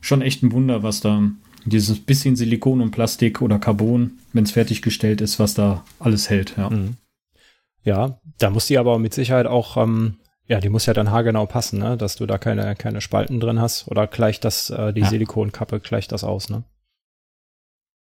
schon 0.00 0.22
echt 0.22 0.42
ein 0.42 0.52
Wunder, 0.52 0.82
was 0.82 1.00
da 1.00 1.22
dieses 1.64 2.00
bisschen 2.00 2.36
Silikon 2.36 2.80
und 2.80 2.90
Plastik 2.90 3.42
oder 3.42 3.58
Carbon, 3.58 4.18
wenn 4.32 4.44
es 4.44 4.52
fertiggestellt 4.52 5.20
ist, 5.20 5.38
was 5.38 5.54
da 5.54 5.84
alles 5.98 6.30
hält. 6.30 6.54
Ja. 6.56 6.70
Mhm. 6.70 6.96
Ja, 7.84 8.20
da 8.38 8.50
muss 8.50 8.66
die 8.66 8.78
aber 8.78 8.98
mit 8.98 9.14
Sicherheit 9.14 9.46
auch, 9.46 9.76
ähm, 9.76 10.16
ja, 10.50 10.58
die 10.58 10.68
muss 10.68 10.86
ja 10.86 10.94
dann 10.94 11.12
haargenau 11.12 11.46
passen, 11.46 11.78
ne? 11.78 11.96
dass 11.96 12.16
du 12.16 12.26
da 12.26 12.36
keine, 12.36 12.74
keine 12.74 13.00
Spalten 13.00 13.38
drin 13.38 13.60
hast 13.60 13.86
oder 13.86 14.08
gleicht 14.08 14.44
das, 14.44 14.68
äh, 14.68 14.92
die 14.92 15.02
ja. 15.02 15.08
Silikonkappe 15.08 15.78
gleicht 15.78 16.10
das 16.10 16.24
aus, 16.24 16.50
ne? 16.50 16.64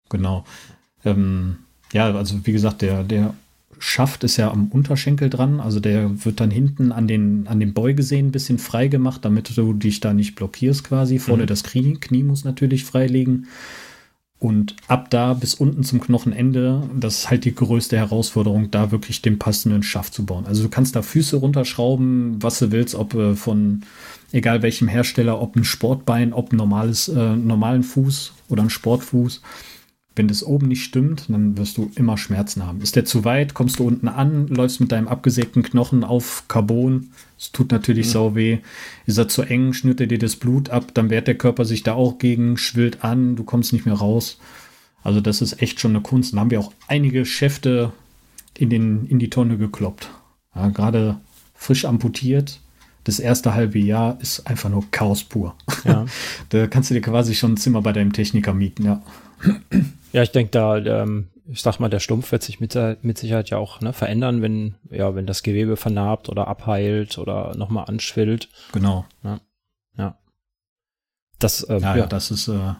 Genau. 0.09 0.45
Ähm, 1.03 1.57
ja, 1.91 2.15
also 2.15 2.45
wie 2.45 2.53
gesagt, 2.53 2.81
der, 2.81 3.03
der 3.03 3.33
Schaft 3.79 4.23
ist 4.23 4.37
ja 4.37 4.49
am 4.49 4.69
Unterschenkel 4.69 5.29
dran, 5.29 5.59
also 5.59 5.81
der 5.81 6.23
wird 6.23 6.39
dann 6.39 6.49
hinten 6.49 6.93
an 6.93 7.05
den, 7.05 7.49
an 7.49 7.59
den 7.59 7.73
Beugesehnen 7.73 8.29
ein 8.29 8.31
bisschen 8.31 8.59
frei 8.59 8.87
gemacht, 8.87 9.25
damit 9.25 9.55
du 9.57 9.73
dich 9.73 9.99
da 9.99 10.13
nicht 10.13 10.35
blockierst 10.35 10.85
quasi. 10.85 11.19
Vorne 11.19 11.43
mhm. 11.43 11.47
das 11.47 11.65
Knie, 11.65 11.95
Knie 11.95 12.23
muss 12.23 12.45
natürlich 12.45 12.85
frei 12.85 13.07
liegen. 13.07 13.47
Und 14.39 14.75
ab 14.87 15.09
da 15.09 15.33
bis 15.33 15.55
unten 15.55 15.83
zum 15.83 15.99
Knochenende, 15.99 16.83
das 16.93 17.19
ist 17.19 17.29
halt 17.29 17.43
die 17.45 17.55
größte 17.55 17.97
Herausforderung, 17.97 18.69
da 18.69 18.91
wirklich 18.91 19.23
den 19.23 19.39
passenden 19.39 19.81
Schaft 19.81 20.13
zu 20.13 20.25
bauen. 20.25 20.45
Also 20.45 20.61
du 20.61 20.69
kannst 20.69 20.95
da 20.95 21.01
Füße 21.01 21.37
runterschrauben, 21.37 22.41
was 22.41 22.59
du 22.59 22.71
willst, 22.71 22.93
ob 22.93 23.15
äh, 23.15 23.35
von 23.35 23.81
egal 24.31 24.61
welchem 24.61 24.87
Hersteller, 24.87 25.41
ob 25.41 25.55
ein 25.55 25.63
Sportbein, 25.63 26.33
ob 26.33 26.51
ein 26.51 26.57
normales, 26.57 27.07
äh, 27.07 27.35
normalen 27.35 27.81
Fuß 27.81 28.33
oder 28.49 28.61
ein 28.61 28.69
Sportfuß. 28.69 29.41
Wenn 30.17 30.27
das 30.27 30.43
oben 30.43 30.67
nicht 30.67 30.83
stimmt, 30.83 31.25
dann 31.29 31.57
wirst 31.57 31.77
du 31.77 31.91
immer 31.93 32.17
Schmerzen 32.17 32.65
haben. 32.65 32.81
Ist 32.81 32.95
der 32.95 33.05
zu 33.05 33.23
weit, 33.23 33.53
kommst 33.53 33.77
du 33.77 33.85
unten 33.85 34.07
an, 34.07 34.47
läufst 34.47 34.79
mit 34.79 34.91
deinem 34.91 35.07
abgesägten 35.07 35.61
Knochen 35.61 36.03
auf 36.03 36.45
Carbon. 36.47 37.11
Es 37.37 37.51
tut 37.51 37.71
natürlich 37.71 38.07
mhm. 38.07 38.11
sau 38.11 38.35
weh. 38.35 38.57
Ist 39.05 39.19
er 39.19 39.27
zu 39.27 39.43
eng, 39.43 39.73
schnürt 39.73 40.01
er 40.01 40.07
dir 40.07 40.17
das 40.17 40.35
Blut 40.35 40.71
ab, 40.71 40.87
dann 40.95 41.11
wehrt 41.11 41.27
der 41.27 41.37
Körper 41.37 41.65
sich 41.65 41.83
da 41.83 41.93
auch 41.93 42.17
gegen, 42.17 42.57
schwillt 42.57 43.03
an, 43.03 43.35
du 43.35 43.43
kommst 43.43 43.73
nicht 43.73 43.85
mehr 43.85 43.93
raus. 43.93 44.39
Also 45.03 45.21
das 45.21 45.43
ist 45.43 45.61
echt 45.61 45.79
schon 45.79 45.91
eine 45.91 46.01
Kunst. 46.01 46.33
Da 46.33 46.39
haben 46.39 46.49
wir 46.51 46.59
auch 46.59 46.73
einige 46.87 47.23
Schäfte 47.23 47.93
in, 48.57 48.71
den, 48.71 49.05
in 49.05 49.19
die 49.19 49.29
Tonne 49.29 49.57
gekloppt. 49.57 50.09
Ja, 50.55 50.69
Gerade 50.69 51.17
frisch 51.53 51.85
amputiert. 51.85 52.59
Das 53.03 53.19
erste 53.19 53.53
halbe 53.53 53.79
Jahr 53.79 54.19
ist 54.19 54.47
einfach 54.47 54.69
nur 54.69 54.83
Chaos 54.89 55.23
pur. 55.23 55.55
Ja. 55.85 56.07
da 56.49 56.67
kannst 56.67 56.89
du 56.89 56.95
dir 56.95 57.01
quasi 57.01 57.35
schon 57.35 57.53
ein 57.53 57.57
Zimmer 57.57 57.81
bei 57.81 57.93
deinem 57.93 58.13
Techniker 58.13 58.53
mieten, 58.53 58.83
ja. 58.83 59.03
Ja, 60.13 60.23
ich 60.23 60.31
denke 60.31 60.51
da, 60.51 60.77
ähm, 60.77 61.27
ich 61.49 61.61
sag 61.61 61.79
mal, 61.79 61.89
der 61.89 61.99
Stumpf 61.99 62.31
wird 62.31 62.43
sich 62.43 62.59
mit, 62.59 62.77
mit 63.01 63.17
Sicherheit 63.17 63.49
ja 63.49 63.57
auch 63.57 63.81
ne, 63.81 63.93
verändern, 63.93 64.41
wenn, 64.41 64.75
ja, 64.89 65.15
wenn 65.15 65.25
das 65.25 65.43
Gewebe 65.43 65.77
vernarbt 65.77 66.29
oder 66.29 66.47
abheilt 66.47 67.17
oder 67.17 67.55
nochmal 67.55 67.85
anschwillt. 67.85 68.49
Genau. 68.73 69.05
Ja. 69.23 69.39
ja. 69.97 70.17
Das, 71.39 71.63
äh, 71.63 71.79
ja, 71.79 71.95
ja, 71.95 72.05
das 72.05 72.31
ist, 72.31 72.47
äh, 72.47 72.73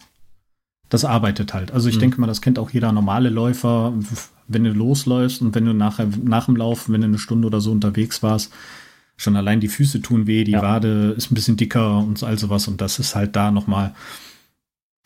das 0.89 1.06
arbeitet 1.06 1.54
halt. 1.54 1.72
Also 1.72 1.89
ich 1.89 1.96
mhm. 1.96 2.02
denke 2.02 2.22
mal, 2.22 2.28
das 2.28 2.41
kennt 2.41 2.60
auch 2.60 2.70
jeder 2.70 2.91
normale 2.91 3.30
Läufer, 3.30 3.93
wenn 4.48 4.63
du 4.63 4.72
losläufst 4.72 5.41
und 5.41 5.56
wenn 5.56 5.65
du 5.65 5.74
nachher, 5.74 6.08
nach 6.24 6.46
dem 6.46 6.56
Lauf, 6.56 6.89
wenn 6.89 7.02
du 7.02 7.08
eine 7.08 7.20
Stunde 7.20 7.48
oder 7.48 7.62
so 7.62 7.72
unterwegs 7.72 8.24
warst, 8.24 8.52
schon 9.17 9.36
allein 9.36 9.60
die 9.60 9.67
Füße 9.67 10.02
tun 10.02 10.28
weh, 10.28 10.43
die 10.43 10.52
ja. 10.52 10.62
Wade 10.62 11.13
ist 11.17 11.32
ein 11.32 11.36
bisschen 11.36 11.58
dicker 11.58 11.98
und 11.98 12.22
all 12.24 12.38
sowas 12.38 12.67
und 12.67 12.82
das 12.82 13.00
ist 13.00 13.15
halt 13.15 13.36
da 13.36 13.52
nochmal 13.52 13.93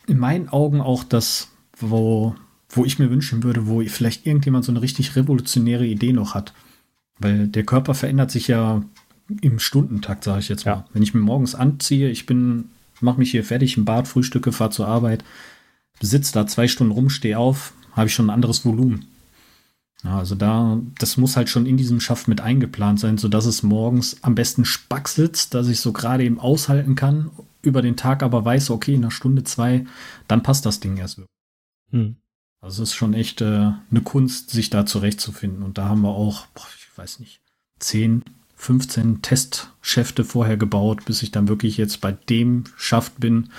in 0.06 0.18
meinen 0.18 0.48
Augen 0.48 0.80
auch 0.80 1.04
das 1.04 1.52
wo, 1.78 2.34
wo 2.68 2.84
ich 2.84 2.98
mir 2.98 3.10
wünschen 3.10 3.42
würde, 3.42 3.66
wo 3.66 3.82
vielleicht 3.82 4.26
irgendjemand 4.26 4.64
so 4.64 4.72
eine 4.72 4.82
richtig 4.82 5.16
revolutionäre 5.16 5.86
Idee 5.86 6.12
noch 6.12 6.34
hat. 6.34 6.54
Weil 7.18 7.48
der 7.48 7.64
Körper 7.64 7.94
verändert 7.94 8.30
sich 8.30 8.48
ja 8.48 8.82
im 9.40 9.58
Stundentakt, 9.58 10.24
sage 10.24 10.40
ich 10.40 10.48
jetzt 10.48 10.66
mal. 10.66 10.72
Ja. 10.72 10.84
Wenn 10.92 11.02
ich 11.02 11.14
mir 11.14 11.20
morgens 11.20 11.54
anziehe, 11.54 12.10
ich 12.10 12.26
bin, 12.26 12.70
mache 13.00 13.18
mich 13.18 13.30
hier 13.30 13.44
fertig 13.44 13.76
im 13.76 13.84
Bad, 13.84 14.08
frühstücke, 14.08 14.52
fahre 14.52 14.70
zur 14.70 14.88
Arbeit, 14.88 15.24
sitze 16.00 16.32
da 16.32 16.46
zwei 16.46 16.68
Stunden 16.68 16.92
rum, 16.92 17.10
stehe 17.10 17.38
auf, 17.38 17.72
habe 17.92 18.08
ich 18.08 18.14
schon 18.14 18.26
ein 18.26 18.34
anderes 18.34 18.64
Volumen. 18.64 19.06
Ja, 20.04 20.18
also 20.18 20.34
da, 20.34 20.80
das 20.98 21.16
muss 21.16 21.36
halt 21.36 21.48
schon 21.48 21.66
in 21.66 21.76
diesem 21.76 22.00
Schaft 22.00 22.26
mit 22.26 22.40
eingeplant 22.40 22.98
sein, 22.98 23.18
sodass 23.18 23.46
es 23.46 23.62
morgens 23.62 24.16
am 24.22 24.34
besten 24.34 24.64
spack 24.64 25.08
sitzt, 25.08 25.54
dass 25.54 25.68
ich 25.68 25.80
so 25.80 25.92
gerade 25.92 26.24
eben 26.24 26.40
aushalten 26.40 26.96
kann, 26.96 27.30
über 27.62 27.82
den 27.82 27.96
Tag 27.96 28.22
aber 28.22 28.44
weiß, 28.44 28.70
okay, 28.70 28.94
in 28.94 29.02
einer 29.02 29.12
Stunde, 29.12 29.44
zwei, 29.44 29.86
dann 30.26 30.42
passt 30.42 30.66
das 30.66 30.80
Ding 30.80 30.96
erst 30.96 31.18
wirklich. 31.18 31.28
Hm. 31.90 32.16
Also 32.60 32.82
es 32.82 32.90
ist 32.90 32.94
schon 32.94 33.14
echt 33.14 33.40
äh, 33.40 33.72
eine 33.90 34.00
Kunst, 34.02 34.50
sich 34.50 34.70
da 34.70 34.86
zurechtzufinden. 34.86 35.62
Und 35.62 35.78
da 35.78 35.88
haben 35.88 36.02
wir 36.02 36.10
auch, 36.10 36.46
boah, 36.46 36.66
ich 36.76 36.98
weiß 36.98 37.20
nicht, 37.20 37.40
10, 37.78 38.22
15 38.56 39.22
Testschäfte 39.22 40.24
vorher 40.24 40.56
gebaut, 40.56 41.04
bis 41.04 41.22
ich 41.22 41.32
dann 41.32 41.48
wirklich 41.48 41.76
jetzt 41.76 42.00
bei 42.00 42.12
dem 42.12 42.64
Schaft 42.76 43.18
bin, 43.18 43.50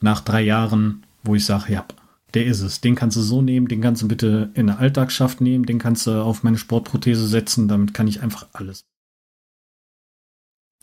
nach 0.00 0.20
drei 0.20 0.42
Jahren, 0.42 1.04
wo 1.22 1.34
ich 1.34 1.46
sage, 1.46 1.72
ja, 1.72 1.86
der 2.34 2.44
ist 2.44 2.60
es. 2.60 2.80
Den 2.80 2.94
kannst 2.94 3.16
du 3.16 3.20
so 3.20 3.42
nehmen, 3.42 3.68
den 3.68 3.80
kannst 3.80 4.02
du 4.02 4.08
bitte 4.08 4.50
in 4.54 4.68
eine 4.68 4.78
Alltagsschaft 4.78 5.40
nehmen, 5.40 5.66
den 5.66 5.78
kannst 5.78 6.06
du 6.06 6.22
auf 6.22 6.42
meine 6.42 6.58
Sportprothese 6.58 7.26
setzen, 7.26 7.68
damit 7.68 7.94
kann 7.94 8.08
ich 8.08 8.22
einfach 8.22 8.48
alles. 8.52 8.84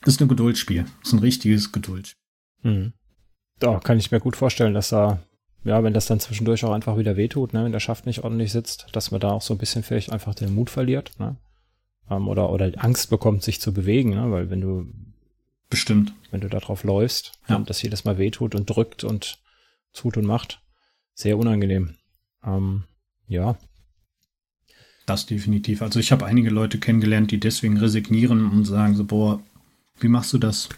Ist 0.05 0.21
ein 0.21 0.27
Geduldsspiel. 0.27 0.85
Ist 1.03 1.13
ein 1.13 1.19
richtiges 1.19 1.71
Geduldsspiel. 1.71 2.21
Hm. 2.61 2.93
Da 3.59 3.79
kann 3.79 3.99
ich 3.99 4.11
mir 4.11 4.19
gut 4.19 4.35
vorstellen, 4.35 4.73
dass 4.73 4.89
da, 4.89 5.19
ja, 5.63 5.83
wenn 5.83 5.93
das 5.93 6.07
dann 6.07 6.19
zwischendurch 6.19 6.63
auch 6.65 6.71
einfach 6.71 6.97
wieder 6.97 7.17
wehtut, 7.17 7.53
ne, 7.53 7.63
wenn 7.63 7.71
der 7.71 7.79
Schaft 7.79 8.07
nicht 8.07 8.23
ordentlich 8.23 8.51
sitzt, 8.51 8.87
dass 8.93 9.11
man 9.11 9.21
da 9.21 9.31
auch 9.31 9.43
so 9.43 9.53
ein 9.53 9.59
bisschen 9.59 9.83
vielleicht 9.83 10.11
einfach 10.11 10.33
den 10.33 10.55
Mut 10.55 10.69
verliert, 10.71 11.11
ne? 11.19 11.35
Ähm, 12.09 12.27
oder, 12.27 12.49
oder 12.49 12.71
Angst 12.77 13.11
bekommt, 13.11 13.43
sich 13.43 13.61
zu 13.61 13.73
bewegen, 13.73 14.11
ne? 14.11 14.31
Weil 14.31 14.49
wenn 14.49 14.61
du 14.61 14.87
Bestimmt. 15.71 16.13
Wenn 16.31 16.41
du 16.41 16.49
da 16.49 16.59
drauf 16.59 16.83
läufst 16.83 17.31
ja. 17.47 17.55
und 17.55 17.69
das 17.69 17.81
jedes 17.81 18.03
Mal 18.03 18.17
wehtut 18.17 18.53
und 18.55 18.69
drückt 18.69 19.05
und 19.05 19.39
tut 19.93 20.17
und 20.17 20.25
macht, 20.25 20.61
sehr 21.13 21.37
unangenehm. 21.37 21.95
Ähm, 22.43 22.83
ja. 23.27 23.57
Das 25.05 25.25
definitiv. 25.25 25.81
Also 25.81 25.99
ich 25.99 26.11
habe 26.11 26.25
einige 26.25 26.49
Leute 26.49 26.79
kennengelernt, 26.79 27.31
die 27.31 27.39
deswegen 27.39 27.77
resignieren 27.77 28.49
und 28.49 28.65
sagen 28.65 28.95
so, 28.95 29.03
boah, 29.03 29.41
wie 29.99 30.07
machst 30.07 30.33
du 30.33 30.37
das? 30.37 30.69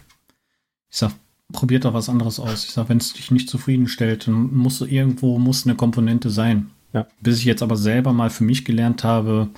Ich 0.90 0.98
sag, 0.98 1.12
probier 1.52 1.80
doch 1.80 1.94
was 1.94 2.08
anderes 2.08 2.40
aus. 2.40 2.64
Ich 2.64 2.72
sag, 2.72 2.88
wenn 2.88 2.98
es 2.98 3.12
dich 3.12 3.30
nicht 3.30 3.48
zufriedenstellt, 3.48 4.26
dann 4.26 4.54
muss 4.54 4.80
irgendwo 4.80 5.38
muss 5.38 5.66
eine 5.66 5.76
Komponente 5.76 6.30
sein. 6.30 6.70
Ja. 6.92 7.06
Bis 7.20 7.38
ich 7.38 7.44
jetzt 7.44 7.62
aber 7.62 7.76
selber 7.76 8.12
mal 8.12 8.30
für 8.30 8.44
mich 8.44 8.64
gelernt 8.64 9.04
habe, 9.04 9.50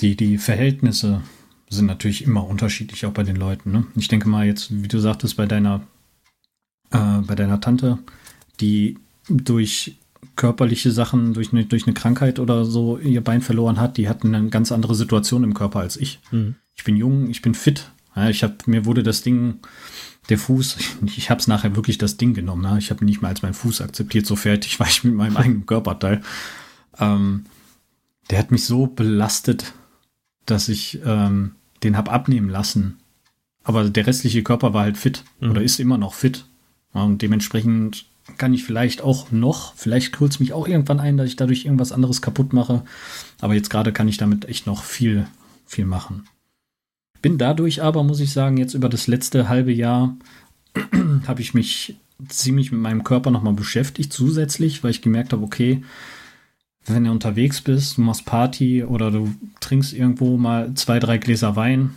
die, 0.00 0.16
die 0.16 0.38
Verhältnisse 0.38 1.22
sind 1.68 1.86
natürlich 1.86 2.24
immer 2.24 2.46
unterschiedlich, 2.46 3.06
auch 3.06 3.12
bei 3.12 3.22
den 3.22 3.36
Leuten. 3.36 3.70
Ne? 3.70 3.86
Ich 3.94 4.08
denke 4.08 4.28
mal 4.28 4.46
jetzt, 4.46 4.82
wie 4.82 4.88
du 4.88 4.98
sagtest, 4.98 5.36
bei 5.36 5.46
deiner, 5.46 5.82
äh, 6.90 7.18
bei 7.20 7.36
deiner 7.36 7.60
Tante, 7.60 7.98
die 8.60 8.98
durch 9.28 9.96
körperliche 10.36 10.90
Sachen, 10.90 11.34
durch 11.34 11.52
eine, 11.52 11.64
durch 11.64 11.86
eine 11.86 11.94
Krankheit 11.94 12.38
oder 12.38 12.64
so 12.64 12.98
ihr 12.98 13.22
Bein 13.22 13.42
verloren 13.42 13.78
hat, 13.80 13.96
die 13.96 14.08
hat 14.08 14.24
eine 14.24 14.48
ganz 14.48 14.72
andere 14.72 14.94
Situation 14.94 15.44
im 15.44 15.54
Körper 15.54 15.80
als 15.80 15.96
ich. 15.96 16.20
Mhm. 16.30 16.56
Ich 16.74 16.84
bin 16.84 16.96
jung, 16.96 17.28
ich 17.30 17.42
bin 17.42 17.54
fit. 17.54 17.90
Ja, 18.16 18.28
ich 18.28 18.42
habe 18.42 18.56
mir 18.66 18.86
wurde 18.86 19.02
das 19.02 19.22
Ding, 19.22 19.60
der 20.28 20.38
Fuß, 20.38 20.76
ich, 21.06 21.18
ich 21.18 21.30
habe 21.30 21.40
es 21.40 21.48
nachher 21.48 21.76
wirklich 21.76 21.98
das 21.98 22.16
Ding 22.16 22.34
genommen. 22.34 22.64
Ja. 22.64 22.78
Ich 22.78 22.90
habe 22.90 23.04
nicht 23.04 23.20
mal 23.20 23.28
als 23.28 23.42
meinen 23.42 23.54
Fuß 23.54 23.80
akzeptiert, 23.80 24.26
so 24.26 24.36
fertig 24.36 24.80
war 24.80 24.86
ich 24.86 25.04
mit 25.04 25.14
meinem 25.14 25.36
eigenen 25.36 25.66
Körperteil. 25.66 26.22
Ähm, 26.98 27.44
der 28.30 28.38
hat 28.38 28.50
mich 28.50 28.64
so 28.64 28.86
belastet, 28.86 29.72
dass 30.46 30.68
ich 30.68 31.00
ähm, 31.04 31.56
den 31.82 31.96
habe 31.96 32.12
abnehmen 32.12 32.48
lassen. 32.48 32.98
Aber 33.62 33.88
der 33.88 34.06
restliche 34.06 34.42
Körper 34.42 34.72
war 34.72 34.82
halt 34.82 34.96
fit 34.96 35.24
mhm. 35.40 35.50
oder 35.50 35.62
ist 35.62 35.80
immer 35.80 35.98
noch 35.98 36.14
fit. 36.14 36.46
Ja, 36.94 37.02
und 37.02 37.22
dementsprechend 37.22 38.06
kann 38.38 38.54
ich 38.54 38.64
vielleicht 38.64 39.02
auch 39.02 39.30
noch, 39.30 39.74
vielleicht 39.74 40.12
krüllt 40.12 40.32
es 40.32 40.40
mich 40.40 40.52
auch 40.52 40.66
irgendwann 40.68 41.00
ein, 41.00 41.16
dass 41.16 41.28
ich 41.28 41.36
dadurch 41.36 41.64
irgendwas 41.64 41.92
anderes 41.92 42.22
kaputt 42.22 42.52
mache. 42.52 42.82
Aber 43.40 43.54
jetzt 43.54 43.70
gerade 43.70 43.92
kann 43.92 44.08
ich 44.08 44.16
damit 44.16 44.46
echt 44.46 44.66
noch 44.66 44.84
viel, 44.84 45.26
viel 45.66 45.86
machen. 45.86 46.26
Bin 47.22 47.38
dadurch 47.38 47.82
aber, 47.82 48.02
muss 48.02 48.20
ich 48.20 48.32
sagen, 48.32 48.56
jetzt 48.56 48.74
über 48.74 48.88
das 48.88 49.06
letzte 49.06 49.48
halbe 49.48 49.72
Jahr 49.72 50.16
habe 51.26 51.42
ich 51.42 51.54
mich 51.54 51.96
ziemlich 52.28 52.72
mit 52.72 52.80
meinem 52.80 53.04
Körper 53.04 53.30
nochmal 53.30 53.54
beschäftigt, 53.54 54.12
zusätzlich, 54.12 54.82
weil 54.82 54.90
ich 54.90 55.02
gemerkt 55.02 55.32
habe, 55.32 55.42
okay, 55.42 55.82
wenn 56.86 57.04
du 57.04 57.10
unterwegs 57.10 57.60
bist, 57.60 57.98
du 57.98 58.02
machst 58.02 58.24
Party 58.24 58.84
oder 58.84 59.10
du 59.10 59.34
trinkst 59.60 59.92
irgendwo 59.92 60.36
mal 60.36 60.74
zwei, 60.74 60.98
drei 60.98 61.18
Gläser 61.18 61.56
Wein, 61.56 61.94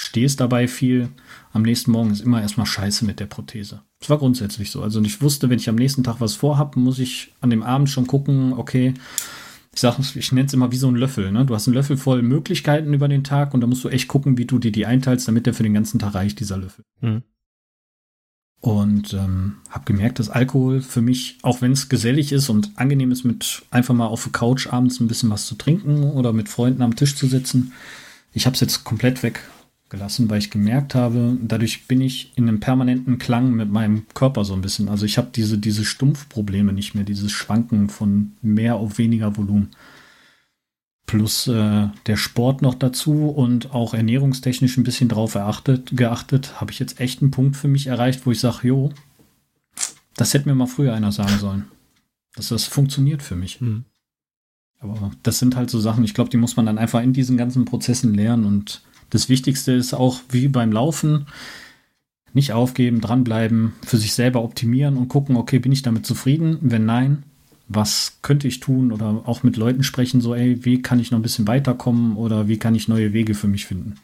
stehst 0.00 0.40
dabei 0.40 0.66
viel, 0.66 1.10
am 1.52 1.62
nächsten 1.62 1.90
Morgen 1.90 2.10
ist 2.10 2.22
immer 2.22 2.40
erstmal 2.40 2.64
scheiße 2.64 3.04
mit 3.04 3.20
der 3.20 3.26
Prothese. 3.26 3.82
Das 3.98 4.08
war 4.08 4.18
grundsätzlich 4.18 4.70
so. 4.70 4.82
Also 4.82 5.02
ich 5.02 5.20
wusste, 5.20 5.50
wenn 5.50 5.58
ich 5.58 5.68
am 5.68 5.74
nächsten 5.74 6.02
Tag 6.02 6.20
was 6.20 6.34
vorhab, 6.34 6.74
muss 6.76 6.98
ich 6.98 7.34
an 7.42 7.50
dem 7.50 7.62
Abend 7.62 7.90
schon 7.90 8.06
gucken, 8.06 8.54
okay, 8.54 8.94
ich 9.74 9.80
sage, 9.80 10.02
ich 10.14 10.32
nenne 10.32 10.46
es 10.46 10.54
immer 10.54 10.72
wie 10.72 10.78
so 10.78 10.88
ein 10.88 10.96
Löffel. 10.96 11.30
Ne? 11.30 11.44
Du 11.44 11.54
hast 11.54 11.68
einen 11.68 11.74
Löffel 11.74 11.98
voll 11.98 12.22
Möglichkeiten 12.22 12.94
über 12.94 13.08
den 13.08 13.24
Tag 13.24 13.52
und 13.52 13.60
da 13.60 13.66
musst 13.66 13.84
du 13.84 13.90
echt 13.90 14.08
gucken, 14.08 14.38
wie 14.38 14.46
du 14.46 14.58
dir 14.58 14.72
die 14.72 14.86
einteilst, 14.86 15.28
damit 15.28 15.44
der 15.44 15.52
für 15.52 15.62
den 15.62 15.74
ganzen 15.74 15.98
Tag 15.98 16.14
reicht, 16.14 16.40
dieser 16.40 16.56
Löffel. 16.56 16.84
Mhm. 17.02 17.22
Und 18.62 19.12
ähm, 19.12 19.56
habe 19.68 19.84
gemerkt, 19.84 20.18
dass 20.18 20.30
Alkohol 20.30 20.80
für 20.80 21.02
mich, 21.02 21.38
auch 21.42 21.60
wenn 21.60 21.72
es 21.72 21.90
gesellig 21.90 22.32
ist 22.32 22.48
und 22.48 22.72
angenehm 22.76 23.10
ist, 23.10 23.24
mit 23.24 23.62
einfach 23.70 23.94
mal 23.94 24.06
auf 24.06 24.24
der 24.24 24.32
Couch 24.32 24.66
abends 24.66 24.98
ein 24.98 25.08
bisschen 25.08 25.30
was 25.30 25.46
zu 25.46 25.56
trinken 25.56 26.04
oder 26.04 26.32
mit 26.32 26.48
Freunden 26.48 26.82
am 26.82 26.96
Tisch 26.96 27.16
zu 27.16 27.26
sitzen, 27.26 27.72
ich 28.32 28.46
habe 28.46 28.54
es 28.54 28.60
jetzt 28.60 28.84
komplett 28.84 29.22
weggelassen, 29.90 30.30
weil 30.30 30.38
ich 30.38 30.50
gemerkt 30.50 30.94
habe, 30.94 31.36
dadurch 31.42 31.86
bin 31.86 32.00
ich 32.00 32.32
in 32.36 32.48
einem 32.48 32.60
permanenten 32.60 33.18
Klang 33.18 33.52
mit 33.52 33.70
meinem 33.70 34.06
Körper 34.14 34.44
so 34.44 34.54
ein 34.54 34.62
bisschen. 34.62 34.88
Also 34.88 35.04
ich 35.04 35.18
habe 35.18 35.30
diese, 35.34 35.58
diese 35.58 35.84
Stumpfprobleme 35.84 36.72
nicht 36.72 36.94
mehr, 36.94 37.04
dieses 37.04 37.32
Schwanken 37.32 37.88
von 37.88 38.32
mehr 38.40 38.76
auf 38.76 38.98
weniger 38.98 39.36
Volumen 39.36 39.70
plus 41.06 41.48
äh, 41.48 41.88
der 42.06 42.16
Sport 42.16 42.62
noch 42.62 42.74
dazu 42.74 43.30
und 43.30 43.74
auch 43.74 43.94
ernährungstechnisch 43.94 44.76
ein 44.76 44.84
bisschen 44.84 45.08
drauf 45.08 45.34
erachtet, 45.34 45.96
geachtet, 45.96 46.60
habe 46.60 46.70
ich 46.70 46.78
jetzt 46.78 47.00
echt 47.00 47.20
einen 47.20 47.32
Punkt 47.32 47.56
für 47.56 47.66
mich 47.66 47.88
erreicht, 47.88 48.26
wo 48.26 48.30
ich 48.30 48.38
sage, 48.38 48.68
jo, 48.68 48.92
das 50.14 50.34
hätte 50.34 50.48
mir 50.48 50.54
mal 50.54 50.68
früher 50.68 50.94
einer 50.94 51.10
sagen 51.10 51.36
sollen. 51.40 51.64
Dass 52.36 52.50
das 52.50 52.66
funktioniert 52.66 53.22
für 53.22 53.34
mich. 53.34 53.60
Mhm. 53.60 53.86
Aber 54.78 55.10
das 55.24 55.40
sind 55.40 55.56
halt 55.56 55.68
so 55.68 55.80
Sachen, 55.80 56.04
ich 56.04 56.14
glaube, 56.14 56.30
die 56.30 56.36
muss 56.36 56.54
man 56.54 56.66
dann 56.66 56.78
einfach 56.78 57.02
in 57.02 57.12
diesen 57.12 57.36
ganzen 57.36 57.64
Prozessen 57.64 58.14
lernen. 58.14 58.44
Und 58.44 58.82
das 59.10 59.28
Wichtigste 59.28 59.72
ist 59.72 59.94
auch, 59.94 60.20
wie 60.30 60.48
beim 60.48 60.72
Laufen, 60.72 61.26
nicht 62.32 62.52
aufgeben, 62.52 63.00
dranbleiben, 63.00 63.72
für 63.84 63.96
sich 63.96 64.12
selber 64.12 64.42
optimieren 64.42 64.96
und 64.96 65.08
gucken, 65.08 65.36
okay, 65.36 65.58
bin 65.58 65.72
ich 65.72 65.82
damit 65.82 66.06
zufrieden? 66.06 66.58
Wenn 66.60 66.86
nein, 66.86 67.24
was 67.68 68.18
könnte 68.22 68.48
ich 68.48 68.60
tun 68.60 68.92
oder 68.92 69.22
auch 69.26 69.42
mit 69.42 69.56
Leuten 69.56 69.82
sprechen, 69.82 70.20
so, 70.20 70.34
ey, 70.34 70.64
wie 70.64 70.82
kann 70.82 71.00
ich 71.00 71.10
noch 71.10 71.18
ein 71.18 71.22
bisschen 71.22 71.48
weiterkommen 71.48 72.16
oder 72.16 72.48
wie 72.48 72.58
kann 72.58 72.74
ich 72.74 72.88
neue 72.88 73.12
Wege 73.12 73.34
für 73.34 73.48
mich 73.48 73.66
finden? 73.66 73.96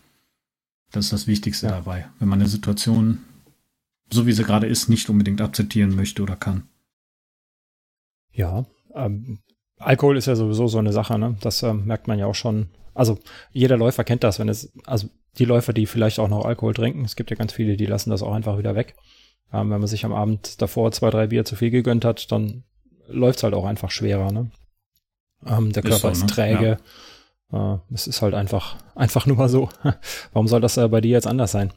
Das 0.92 1.06
ist 1.06 1.12
das 1.12 1.26
Wichtigste 1.26 1.66
ja. 1.66 1.72
dabei, 1.72 2.06
wenn 2.18 2.28
man 2.28 2.40
eine 2.40 2.48
Situation, 2.48 3.18
so 4.12 4.26
wie 4.26 4.32
sie 4.32 4.44
gerade 4.44 4.66
ist, 4.66 4.88
nicht 4.88 5.08
unbedingt 5.08 5.40
akzeptieren 5.40 5.94
möchte 5.94 6.22
oder 6.22 6.36
kann. 6.36 6.62
Ja, 8.32 8.66
ähm, 8.94 9.38
Alkohol 9.78 10.16
ist 10.16 10.26
ja 10.26 10.36
sowieso 10.36 10.68
so 10.68 10.78
eine 10.78 10.92
Sache, 10.92 11.18
ne? 11.18 11.36
Das 11.40 11.62
ähm, 11.62 11.86
merkt 11.86 12.08
man 12.08 12.18
ja 12.18 12.26
auch 12.26 12.34
schon. 12.34 12.68
Also 12.96 13.18
jeder 13.52 13.76
Läufer 13.76 14.04
kennt 14.04 14.24
das, 14.24 14.38
wenn 14.38 14.48
es, 14.48 14.72
also 14.86 15.08
die 15.38 15.44
Läufer, 15.44 15.72
die 15.72 15.86
vielleicht 15.86 16.18
auch 16.18 16.28
noch 16.28 16.44
Alkohol 16.44 16.74
trinken, 16.74 17.04
es 17.04 17.14
gibt 17.14 17.30
ja 17.30 17.36
ganz 17.36 17.52
viele, 17.52 17.76
die 17.76 17.86
lassen 17.86 18.10
das 18.10 18.22
auch 18.22 18.32
einfach 18.32 18.58
wieder 18.58 18.74
weg. 18.74 18.96
Ähm, 19.52 19.70
wenn 19.70 19.80
man 19.80 19.86
sich 19.86 20.04
am 20.04 20.14
Abend 20.14 20.60
davor 20.62 20.90
zwei, 20.92 21.10
drei 21.10 21.26
Bier 21.28 21.44
zu 21.44 21.56
viel 21.56 21.70
gegönnt 21.70 22.04
hat, 22.04 22.32
dann 22.32 22.64
läuft 23.06 23.38
es 23.38 23.42
halt 23.42 23.54
auch 23.54 23.66
einfach 23.66 23.90
schwerer. 23.90 24.32
Ne? 24.32 24.50
Ähm, 25.46 25.72
der 25.72 25.82
Körper 25.82 26.10
ist, 26.10 26.20
so, 26.20 26.24
ist 26.26 26.30
ne? 26.30 26.34
träge. 26.34 26.78
Ja. 27.52 27.74
Äh, 27.74 27.78
es 27.92 28.06
ist 28.06 28.22
halt 28.22 28.34
einfach, 28.34 28.76
einfach 28.94 29.26
nur 29.26 29.36
mal 29.36 29.48
so. 29.48 29.68
Warum 30.32 30.48
soll 30.48 30.60
das 30.60 30.78
äh, 30.78 30.88
bei 30.88 31.00
dir 31.00 31.12
jetzt 31.12 31.26
anders 31.26 31.52
sein? 31.52 31.72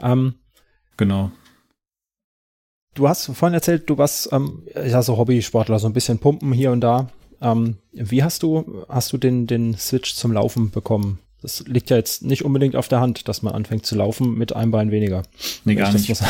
Ähm, 0.00 0.34
genau. 0.96 1.30
Du 2.94 3.08
hast 3.08 3.26
vorhin 3.26 3.54
erzählt, 3.54 3.88
du 3.88 3.98
warst 3.98 4.32
ähm, 4.32 4.66
ja 4.74 5.00
so 5.00 5.16
Hobbysportler, 5.16 5.78
so 5.78 5.86
ein 5.86 5.92
bisschen 5.92 6.18
pumpen 6.18 6.52
hier 6.52 6.72
und 6.72 6.80
da. 6.80 7.08
Ähm, 7.40 7.76
wie 7.92 8.22
hast 8.22 8.42
du, 8.42 8.84
hast 8.88 9.12
du 9.12 9.18
den, 9.18 9.46
den 9.46 9.76
Switch 9.76 10.14
zum 10.14 10.32
Laufen 10.32 10.70
bekommen? 10.70 11.18
Das 11.42 11.64
liegt 11.66 11.88
ja 11.88 11.96
jetzt 11.96 12.22
nicht 12.22 12.44
unbedingt 12.44 12.76
auf 12.76 12.88
der 12.88 13.00
Hand, 13.00 13.26
dass 13.26 13.42
man 13.42 13.54
anfängt 13.54 13.86
zu 13.86 13.94
laufen 13.96 14.34
mit 14.34 14.54
einem 14.54 14.70
Bein 14.70 14.90
weniger. 14.90 15.22
Nee, 15.64 15.74
gar 15.74 15.90
nicht. 15.92 16.22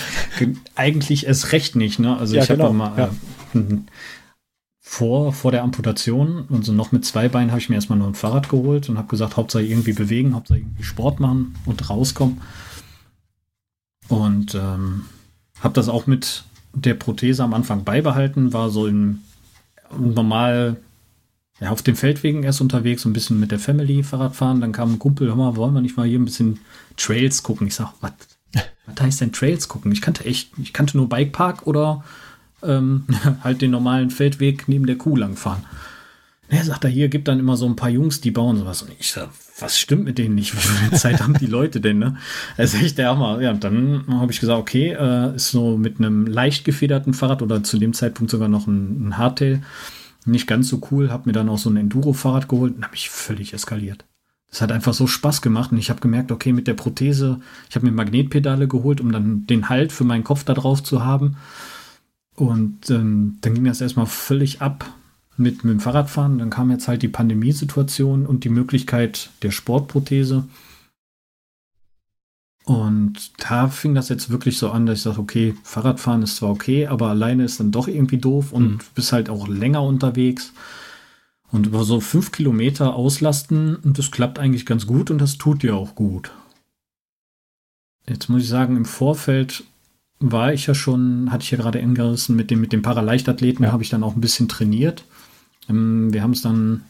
Eigentlich 0.74 1.26
erst 1.26 1.52
recht 1.52 1.76
nicht, 1.76 2.00
ne? 2.00 2.16
Also 2.16 2.34
ja, 2.34 2.42
ich 2.42 2.48
genau. 2.48 2.64
habe 2.64 2.74
mal 2.74 2.98
ja. 2.98 3.60
äh, 3.60 3.76
vor, 4.80 5.32
vor 5.32 5.52
der 5.52 5.62
Amputation, 5.62 6.48
also 6.50 6.72
noch 6.72 6.90
mit 6.90 7.04
zwei 7.04 7.28
Beinen, 7.28 7.50
habe 7.50 7.60
ich 7.60 7.68
mir 7.68 7.76
erstmal 7.76 7.98
nur 7.98 8.08
ein 8.08 8.16
Fahrrad 8.16 8.48
geholt 8.48 8.88
und 8.88 8.98
habe 8.98 9.06
gesagt, 9.06 9.36
Hauptsache 9.36 9.62
irgendwie 9.62 9.92
bewegen, 9.92 10.34
Hauptsache 10.34 10.58
irgendwie 10.58 10.82
Sport 10.82 11.20
machen 11.20 11.54
und 11.64 11.88
rauskommen. 11.88 12.40
Und 14.08 14.56
ähm, 14.56 15.04
habe 15.60 15.74
das 15.74 15.88
auch 15.88 16.08
mit 16.08 16.42
der 16.74 16.94
Prothese 16.94 17.44
am 17.44 17.54
Anfang 17.54 17.84
beibehalten, 17.84 18.52
war 18.52 18.70
so 18.70 18.88
im 18.88 19.20
normal 19.98 20.76
ja, 21.60 21.70
auf 21.70 21.82
den 21.82 21.96
Feldwegen 21.96 22.42
erst 22.42 22.60
unterwegs, 22.60 23.02
so 23.02 23.08
ein 23.08 23.12
bisschen 23.12 23.38
mit 23.38 23.50
der 23.50 23.58
Family 23.58 24.02
Fahrrad 24.02 24.34
fahren. 24.34 24.60
Dann 24.60 24.72
kam 24.72 24.94
ein 24.94 24.98
Kumpel, 24.98 25.28
hör 25.28 25.36
mal, 25.36 25.56
wollen 25.56 25.74
wir 25.74 25.82
nicht 25.82 25.96
mal 25.96 26.06
hier 26.06 26.18
ein 26.18 26.24
bisschen 26.24 26.60
Trails 26.96 27.42
gucken? 27.42 27.66
Ich 27.66 27.74
sag, 27.74 27.92
was? 28.00 28.12
was 28.86 29.00
heißt 29.00 29.20
denn 29.20 29.32
Trails 29.32 29.68
gucken? 29.68 29.92
Ich 29.92 30.00
kannte 30.00 30.24
echt, 30.24 30.52
ich 30.58 30.72
kannte 30.72 30.96
nur 30.96 31.08
Bikepark 31.08 31.66
oder 31.66 32.04
ähm, 32.62 33.04
halt 33.44 33.62
den 33.62 33.70
normalen 33.70 34.10
Feldweg 34.10 34.68
neben 34.68 34.86
der 34.86 34.96
Kuh 34.96 35.16
langfahren. 35.16 35.64
Er 36.50 36.64
sagt 36.64 36.82
er, 36.82 36.90
hier 36.90 37.08
gibt 37.08 37.28
dann 37.28 37.38
immer 37.38 37.56
so 37.56 37.64
ein 37.66 37.76
paar 37.76 37.90
Jungs, 37.90 38.20
die 38.20 38.32
bauen 38.32 38.56
sowas. 38.56 38.82
Und 38.82 38.90
ich 38.98 39.12
sag, 39.12 39.28
was 39.60 39.78
stimmt 39.78 40.04
mit 40.04 40.18
denen 40.18 40.34
nicht? 40.34 40.52
Wie 40.56 40.58
viel 40.58 40.98
Zeit 40.98 41.22
haben 41.22 41.34
die 41.34 41.46
Leute 41.46 41.80
denn, 41.80 41.98
ne? 41.98 42.16
Das 42.56 42.74
ist 42.74 42.82
echt 42.82 42.98
der 42.98 43.10
Hammer. 43.10 43.40
Ja, 43.40 43.52
dann 43.52 44.04
habe 44.08 44.32
ich 44.32 44.40
gesagt, 44.40 44.58
okay, 44.58 44.90
äh, 44.90 45.36
ist 45.36 45.52
so 45.52 45.76
mit 45.76 45.98
einem 45.98 46.26
leicht 46.26 46.64
gefederten 46.64 47.14
Fahrrad 47.14 47.42
oder 47.42 47.62
zu 47.62 47.78
dem 47.78 47.92
Zeitpunkt 47.92 48.32
sogar 48.32 48.48
noch 48.48 48.66
ein, 48.66 49.08
ein 49.08 49.16
Hardtail. 49.16 49.62
Nicht 50.26 50.48
ganz 50.48 50.68
so 50.68 50.80
cool, 50.90 51.10
habe 51.10 51.28
mir 51.28 51.32
dann 51.32 51.48
auch 51.48 51.56
so 51.56 51.70
ein 51.70 51.76
Enduro-Fahrrad 51.76 52.48
geholt 52.48 52.76
und 52.76 52.82
habe 52.82 52.92
mich 52.92 53.10
völlig 53.10 53.54
eskaliert. 53.54 54.04
Das 54.50 54.60
hat 54.60 54.72
einfach 54.72 54.92
so 54.92 55.06
Spaß 55.06 55.42
gemacht 55.42 55.70
und 55.70 55.78
ich 55.78 55.88
habe 55.88 56.00
gemerkt, 56.00 56.32
okay, 56.32 56.52
mit 56.52 56.66
der 56.66 56.74
Prothese, 56.74 57.40
ich 57.68 57.76
habe 57.76 57.86
mir 57.86 57.92
Magnetpedale 57.92 58.66
geholt, 58.66 59.00
um 59.00 59.12
dann 59.12 59.46
den 59.46 59.68
Halt 59.68 59.92
für 59.92 60.02
meinen 60.04 60.24
Kopf 60.24 60.42
da 60.42 60.54
drauf 60.54 60.82
zu 60.82 61.04
haben. 61.04 61.36
Und 62.34 62.90
ähm, 62.90 63.38
dann 63.40 63.54
ging 63.54 63.64
das 63.64 63.80
erstmal 63.80 64.06
völlig 64.06 64.60
ab 64.60 64.84
mit, 65.40 65.64
mit 65.64 65.72
dem 65.72 65.80
Fahrradfahren. 65.80 66.38
Dann 66.38 66.50
kam 66.50 66.70
jetzt 66.70 66.86
halt 66.86 67.02
die 67.02 67.08
Pandemiesituation 67.08 68.26
und 68.26 68.44
die 68.44 68.48
Möglichkeit 68.50 69.30
der 69.42 69.50
Sportprothese. 69.50 70.44
Und 72.64 73.32
da 73.38 73.68
fing 73.68 73.94
das 73.94 74.08
jetzt 74.10 74.30
wirklich 74.30 74.58
so 74.58 74.70
an, 74.70 74.86
dass 74.86 74.98
ich 74.98 75.02
sage, 75.02 75.18
okay, 75.18 75.54
Fahrradfahren 75.64 76.22
ist 76.22 76.36
zwar 76.36 76.50
okay, 76.50 76.86
aber 76.86 77.08
alleine 77.08 77.44
ist 77.44 77.58
dann 77.58 77.72
doch 77.72 77.88
irgendwie 77.88 78.18
doof 78.18 78.52
und 78.52 78.68
mhm. 78.68 78.78
bist 78.94 79.12
halt 79.12 79.28
auch 79.28 79.48
länger 79.48 79.82
unterwegs. 79.82 80.52
Und 81.50 81.66
über 81.66 81.82
so 81.82 81.98
fünf 81.98 82.30
Kilometer 82.30 82.94
auslasten, 82.94 83.74
und 83.74 83.98
das 83.98 84.12
klappt 84.12 84.38
eigentlich 84.38 84.66
ganz 84.66 84.86
gut 84.86 85.10
und 85.10 85.18
das 85.18 85.36
tut 85.36 85.64
dir 85.64 85.74
auch 85.74 85.96
gut. 85.96 86.30
Jetzt 88.08 88.28
muss 88.28 88.42
ich 88.42 88.48
sagen, 88.48 88.76
im 88.76 88.84
Vorfeld 88.84 89.64
war 90.20 90.52
ich 90.52 90.66
ja 90.66 90.74
schon, 90.74 91.32
hatte 91.32 91.42
ich 91.42 91.50
ja 91.50 91.58
gerade 91.58 91.82
angerissen, 91.82 92.36
mit 92.36 92.50
dem, 92.50 92.60
mit 92.60 92.72
dem 92.72 92.82
Paraleichtathleten, 92.82 93.64
ja. 93.64 93.72
habe 93.72 93.82
ich 93.82 93.88
dann 93.88 94.04
auch 94.04 94.14
ein 94.14 94.20
bisschen 94.20 94.48
trainiert. 94.48 95.04
Ähm, 95.70 96.12
wir 96.12 96.22
haben 96.22 96.32
es 96.32 96.42
dann 96.42 96.82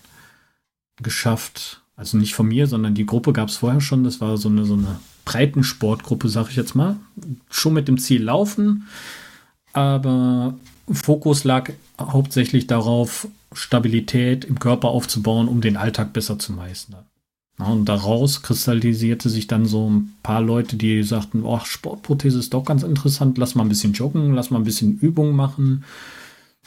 geschafft, 1.03 1.83
also 1.97 2.17
nicht 2.17 2.35
von 2.35 2.49
mir, 2.49 2.67
sondern 2.67 2.95
die 2.95 3.07
Gruppe 3.07 3.33
gab 3.33 3.49
es 3.49 3.59
vorher 3.59 3.81
schon. 3.81 4.05
Das 4.05 4.21
war 4.21 4.37
so 4.37 4.49
eine, 4.49 4.65
so 4.65 4.75
eine 4.75 4.99
Breitensportgruppe, 5.25 6.29
sag 6.29 6.51
ich 6.51 6.57
jetzt 6.57 6.75
mal. 6.75 6.97
Schon 7.51 7.75
mit 7.75 7.89
dem 7.89 7.99
Ziel 7.99 8.25
laufen, 8.25 8.87
aber 9.73 10.55
Fokus 10.91 11.45
lag 11.45 11.71
hauptsächlich 12.01 12.67
darauf, 12.67 13.29
Stabilität 13.53 14.45
im 14.45 14.59
Körper 14.59 14.89
aufzubauen, 14.89 15.49
um 15.49 15.61
den 15.61 15.77
Alltag 15.77 16.13
besser 16.13 16.39
zu 16.39 16.53
meistern. 16.53 17.05
und 17.59 17.85
daraus 17.85 18.43
kristallisierte 18.43 19.29
sich 19.29 19.47
dann 19.49 19.67
so 19.67 19.91
ein 19.91 20.15
paar 20.23 20.41
Leute, 20.41 20.77
die 20.77 21.03
sagten, 21.03 21.43
oh, 21.43 21.61
Sportprothese 21.65 22.39
ist 22.39 22.55
doch 22.55 22.65
ganz 22.65 22.85
interessant, 22.85 23.39
lass 23.39 23.57
mal 23.57 23.65
ein 23.65 23.69
bisschen 23.69 23.93
joggen, 23.93 24.35
lass 24.35 24.51
mal 24.51 24.59
ein 24.59 24.65
bisschen 24.65 24.99
Übung 25.01 25.35
machen. 25.35 25.85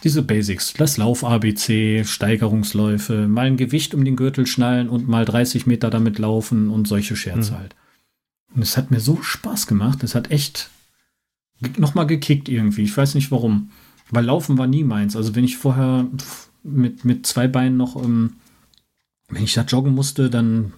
Diese 0.04 0.22
Basics, 0.22 0.74
das 0.74 0.98
Lauf-ABC, 0.98 2.04
Steigerungsläufe, 2.04 3.28
mal 3.28 3.46
ein 3.46 3.58
Gewicht 3.58 3.94
um 3.94 4.04
den 4.04 4.18
Gürtel 4.18 4.46
schnallen 4.46 4.90
und 4.90 5.08
mal 5.08 5.24
30 5.24 5.66
Meter 5.66 5.90
damit 5.90 6.20
laufen 6.20 6.70
und 6.70 6.88
solche 6.88 7.16
Scherze 7.16 7.54
mhm. 7.54 7.58
halt. 7.58 7.76
Und 8.54 8.62
es 8.62 8.78
hat 8.78 8.92
mir 8.92 9.00
so 9.00 9.22
Spaß 9.22 9.68
gemacht, 9.68 10.04
es 10.04 10.14
hat 10.14 10.30
echt 10.30 10.70
nochmal 11.78 12.06
gekickt 12.06 12.50
irgendwie, 12.50 12.84
ich 12.84 12.96
weiß 12.96 13.16
nicht 13.16 13.32
warum. 13.32 13.72
Weil 14.10 14.26
Laufen 14.26 14.58
war 14.58 14.68
nie 14.68 14.84
meins. 14.84 15.16
Also 15.16 15.36
wenn 15.36 15.44
ich 15.44 15.58
vorher 15.58 16.08
mit, 16.62 17.06
mit 17.06 17.26
zwei 17.26 17.48
Beinen 17.48 17.78
noch, 17.78 17.96
ähm, 17.96 18.34
wenn 19.30 19.44
ich 19.44 19.54
da 19.54 19.62
joggen 19.62 19.96
musste, 19.96 20.30
dann 20.30 20.74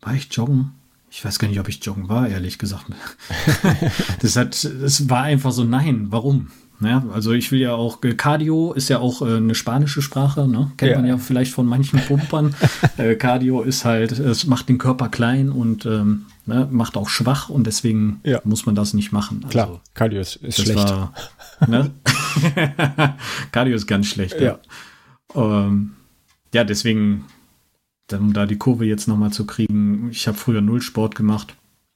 war 0.00 0.14
ich 0.14 0.32
joggen. 0.32 0.72
Ich 1.10 1.24
weiß 1.24 1.38
gar 1.38 1.48
nicht, 1.48 1.60
ob 1.60 1.68
ich 1.68 1.84
joggen 1.84 2.08
war, 2.08 2.28
ehrlich 2.28 2.58
gesagt. 2.58 2.86
das 4.20 4.36
hat, 4.36 4.64
es 4.64 5.08
war 5.08 5.22
einfach 5.22 5.52
so, 5.52 5.64
nein, 5.64 6.06
warum? 6.10 6.50
Ja, 6.80 7.04
also 7.12 7.32
ich 7.32 7.52
will 7.52 7.60
ja 7.60 7.74
auch, 7.74 8.00
Cardio 8.16 8.72
ist 8.72 8.88
ja 8.88 8.98
auch 8.98 9.22
äh, 9.22 9.36
eine 9.36 9.54
spanische 9.54 10.02
Sprache, 10.02 10.48
ne? 10.48 10.72
kennt 10.76 10.92
ja. 10.92 10.98
man 10.98 11.06
ja 11.06 11.18
vielleicht 11.18 11.52
von 11.52 11.66
manchen 11.66 12.00
Pumpern. 12.00 12.54
äh, 12.96 13.14
Cardio 13.14 13.62
ist 13.62 13.84
halt, 13.84 14.12
es 14.12 14.46
macht 14.46 14.68
den 14.68 14.78
Körper 14.78 15.08
klein 15.08 15.50
und 15.50 15.86
ähm, 15.86 16.26
ne, 16.46 16.68
macht 16.70 16.96
auch 16.96 17.08
schwach 17.08 17.48
und 17.48 17.66
deswegen 17.66 18.20
ja. 18.24 18.40
muss 18.44 18.66
man 18.66 18.74
das 18.74 18.92
nicht 18.92 19.12
machen. 19.12 19.40
Also, 19.44 19.48
Klar, 19.50 19.80
Cardio 19.94 20.20
ist, 20.20 20.36
ist 20.36 20.60
schlecht. 20.60 20.78
War, 20.78 21.14
ne? 21.66 21.92
Cardio 23.52 23.76
ist 23.76 23.86
ganz 23.86 24.06
schlecht. 24.06 24.40
Ja, 24.40 24.58
ja. 25.34 25.66
Ähm, 25.66 25.94
ja 26.52 26.64
deswegen, 26.64 27.24
um 28.12 28.32
da 28.32 28.46
die 28.46 28.58
Kurve 28.58 28.84
jetzt 28.84 29.06
nochmal 29.06 29.32
zu 29.32 29.46
kriegen, 29.46 30.08
ich 30.10 30.26
habe 30.26 30.36
früher 30.36 30.60
null 30.60 30.82
Sport 30.82 31.14
gemacht, 31.14 31.54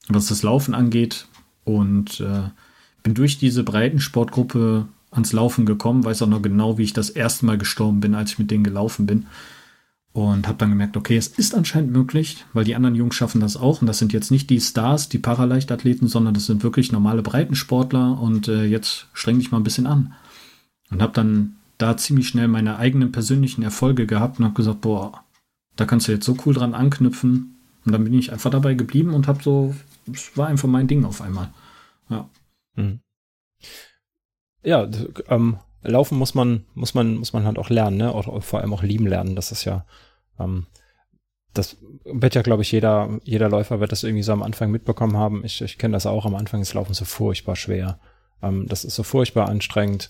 was 0.09 0.29
das 0.29 0.43
Laufen 0.43 0.75
angeht 0.75 1.27
und 1.65 2.21
äh, 2.21 2.51
bin 3.09 3.15
durch 3.15 3.39
diese 3.39 3.65
Breitensportgruppe 3.65 4.87
ans 5.11 5.33
Laufen 5.33 5.65
gekommen, 5.65 6.05
weiß 6.05 6.21
auch 6.21 6.29
noch 6.29 6.43
genau, 6.43 6.77
wie 6.77 6.83
ich 6.83 6.93
das 6.93 7.09
erste 7.09 7.47
Mal 7.47 7.57
gestorben 7.57 8.01
bin, 8.01 8.15
als 8.15 8.33
ich 8.33 8.39
mit 8.39 8.51
denen 8.51 8.65
gelaufen 8.65 9.07
bin. 9.07 9.27
Und 10.13 10.47
habe 10.47 10.59
dann 10.59 10.69
gemerkt, 10.69 10.97
okay, 10.97 11.17
es 11.17 11.29
ist 11.29 11.55
anscheinend 11.55 11.93
möglich, 11.93 12.45
weil 12.53 12.65
die 12.65 12.75
anderen 12.75 12.97
Jungs 12.97 13.15
schaffen 13.15 13.41
das 13.41 13.57
auch. 13.57 13.81
Und 13.81 13.87
das 13.87 13.99
sind 13.99 14.13
jetzt 14.13 14.31
nicht 14.31 14.51
die 14.51 14.61
Stars, 14.61 15.09
die 15.09 15.19
Paraleichtathleten, 15.19 16.07
sondern 16.07 16.35
das 16.35 16.47
sind 16.47 16.63
wirklich 16.63 16.93
normale 16.93 17.23
Breitensportler. 17.23 18.21
Und 18.21 18.49
äh, 18.49 18.65
jetzt 18.65 19.07
streng 19.15 19.39
dich 19.39 19.51
mal 19.51 19.59
ein 19.59 19.65
bisschen 19.65 19.87
an. 19.87 20.13
Und 20.91 21.01
habe 21.01 21.13
dann 21.15 21.57
da 21.79 21.97
ziemlich 21.97 22.29
schnell 22.29 22.49
meine 22.49 22.77
eigenen 22.77 23.11
persönlichen 23.11 23.63
Erfolge 23.63 24.07
gehabt 24.07 24.39
und 24.39 24.45
habe 24.45 24.55
gesagt, 24.55 24.83
boah, 24.83 25.25
da 25.77 25.87
kannst 25.87 26.09
du 26.09 26.13
jetzt 26.13 26.27
so 26.27 26.37
cool 26.45 26.53
dran 26.53 26.75
anknüpfen. 26.75 27.57
Und 27.87 27.93
dann 27.93 28.05
bin 28.05 28.13
ich 28.13 28.33
einfach 28.33 28.51
dabei 28.51 28.75
geblieben 28.75 29.15
und 29.15 29.29
habe 29.29 29.43
so, 29.43 29.75
es 30.13 30.37
war 30.37 30.49
einfach 30.49 30.69
mein 30.69 30.89
Ding 30.89 31.05
auf 31.07 31.23
einmal. 31.23 31.51
Ja. 32.11 32.29
Mhm. 32.79 33.01
Ja, 34.63 34.89
ähm, 35.29 35.59
laufen 35.83 36.19
muss 36.19 36.35
man, 36.35 36.65
muss 36.75 36.95
man, 36.95 37.17
muss 37.17 37.33
man 37.33 37.45
halt 37.45 37.59
auch 37.59 37.71
lernen, 37.71 37.97
ne? 37.97 38.15
Auch, 38.15 38.43
vor 38.43 38.61
allem 38.61 38.73
auch 38.73 38.83
lieben 38.83 39.07
lernen. 39.07 39.37
Das 39.37 39.53
ist 39.53 39.65
ja, 39.65 39.85
ähm, 40.39 40.67
das 41.55 41.77
wird 42.05 42.35
ja, 42.35 42.43
glaube 42.43 42.63
ich, 42.63 42.73
jeder, 42.73 43.19
jeder 43.25 43.49
Läufer 43.49 43.81
wird 43.81 43.93
das 43.93 44.05
irgendwie 44.05 44.23
so 44.23 44.33
am 44.33 44.43
Anfang 44.43 44.71
mitbekommen 44.71 45.17
haben. 45.17 45.45
Ich, 45.45 45.61
ich 45.61 45.79
kenne 45.79 45.93
das 45.93 46.07
auch. 46.07 46.27
Am 46.27 46.35
Anfang 46.35 46.61
ist 46.61 46.75
Laufen 46.75 46.95
so 46.95 47.05
furchtbar 47.05 47.57
schwer. 47.57 47.99
Ähm, 48.43 48.67
das 48.69 48.85
ist 48.85 48.95
so 48.95 49.03
furchtbar 49.03 49.49
anstrengend. 49.49 50.09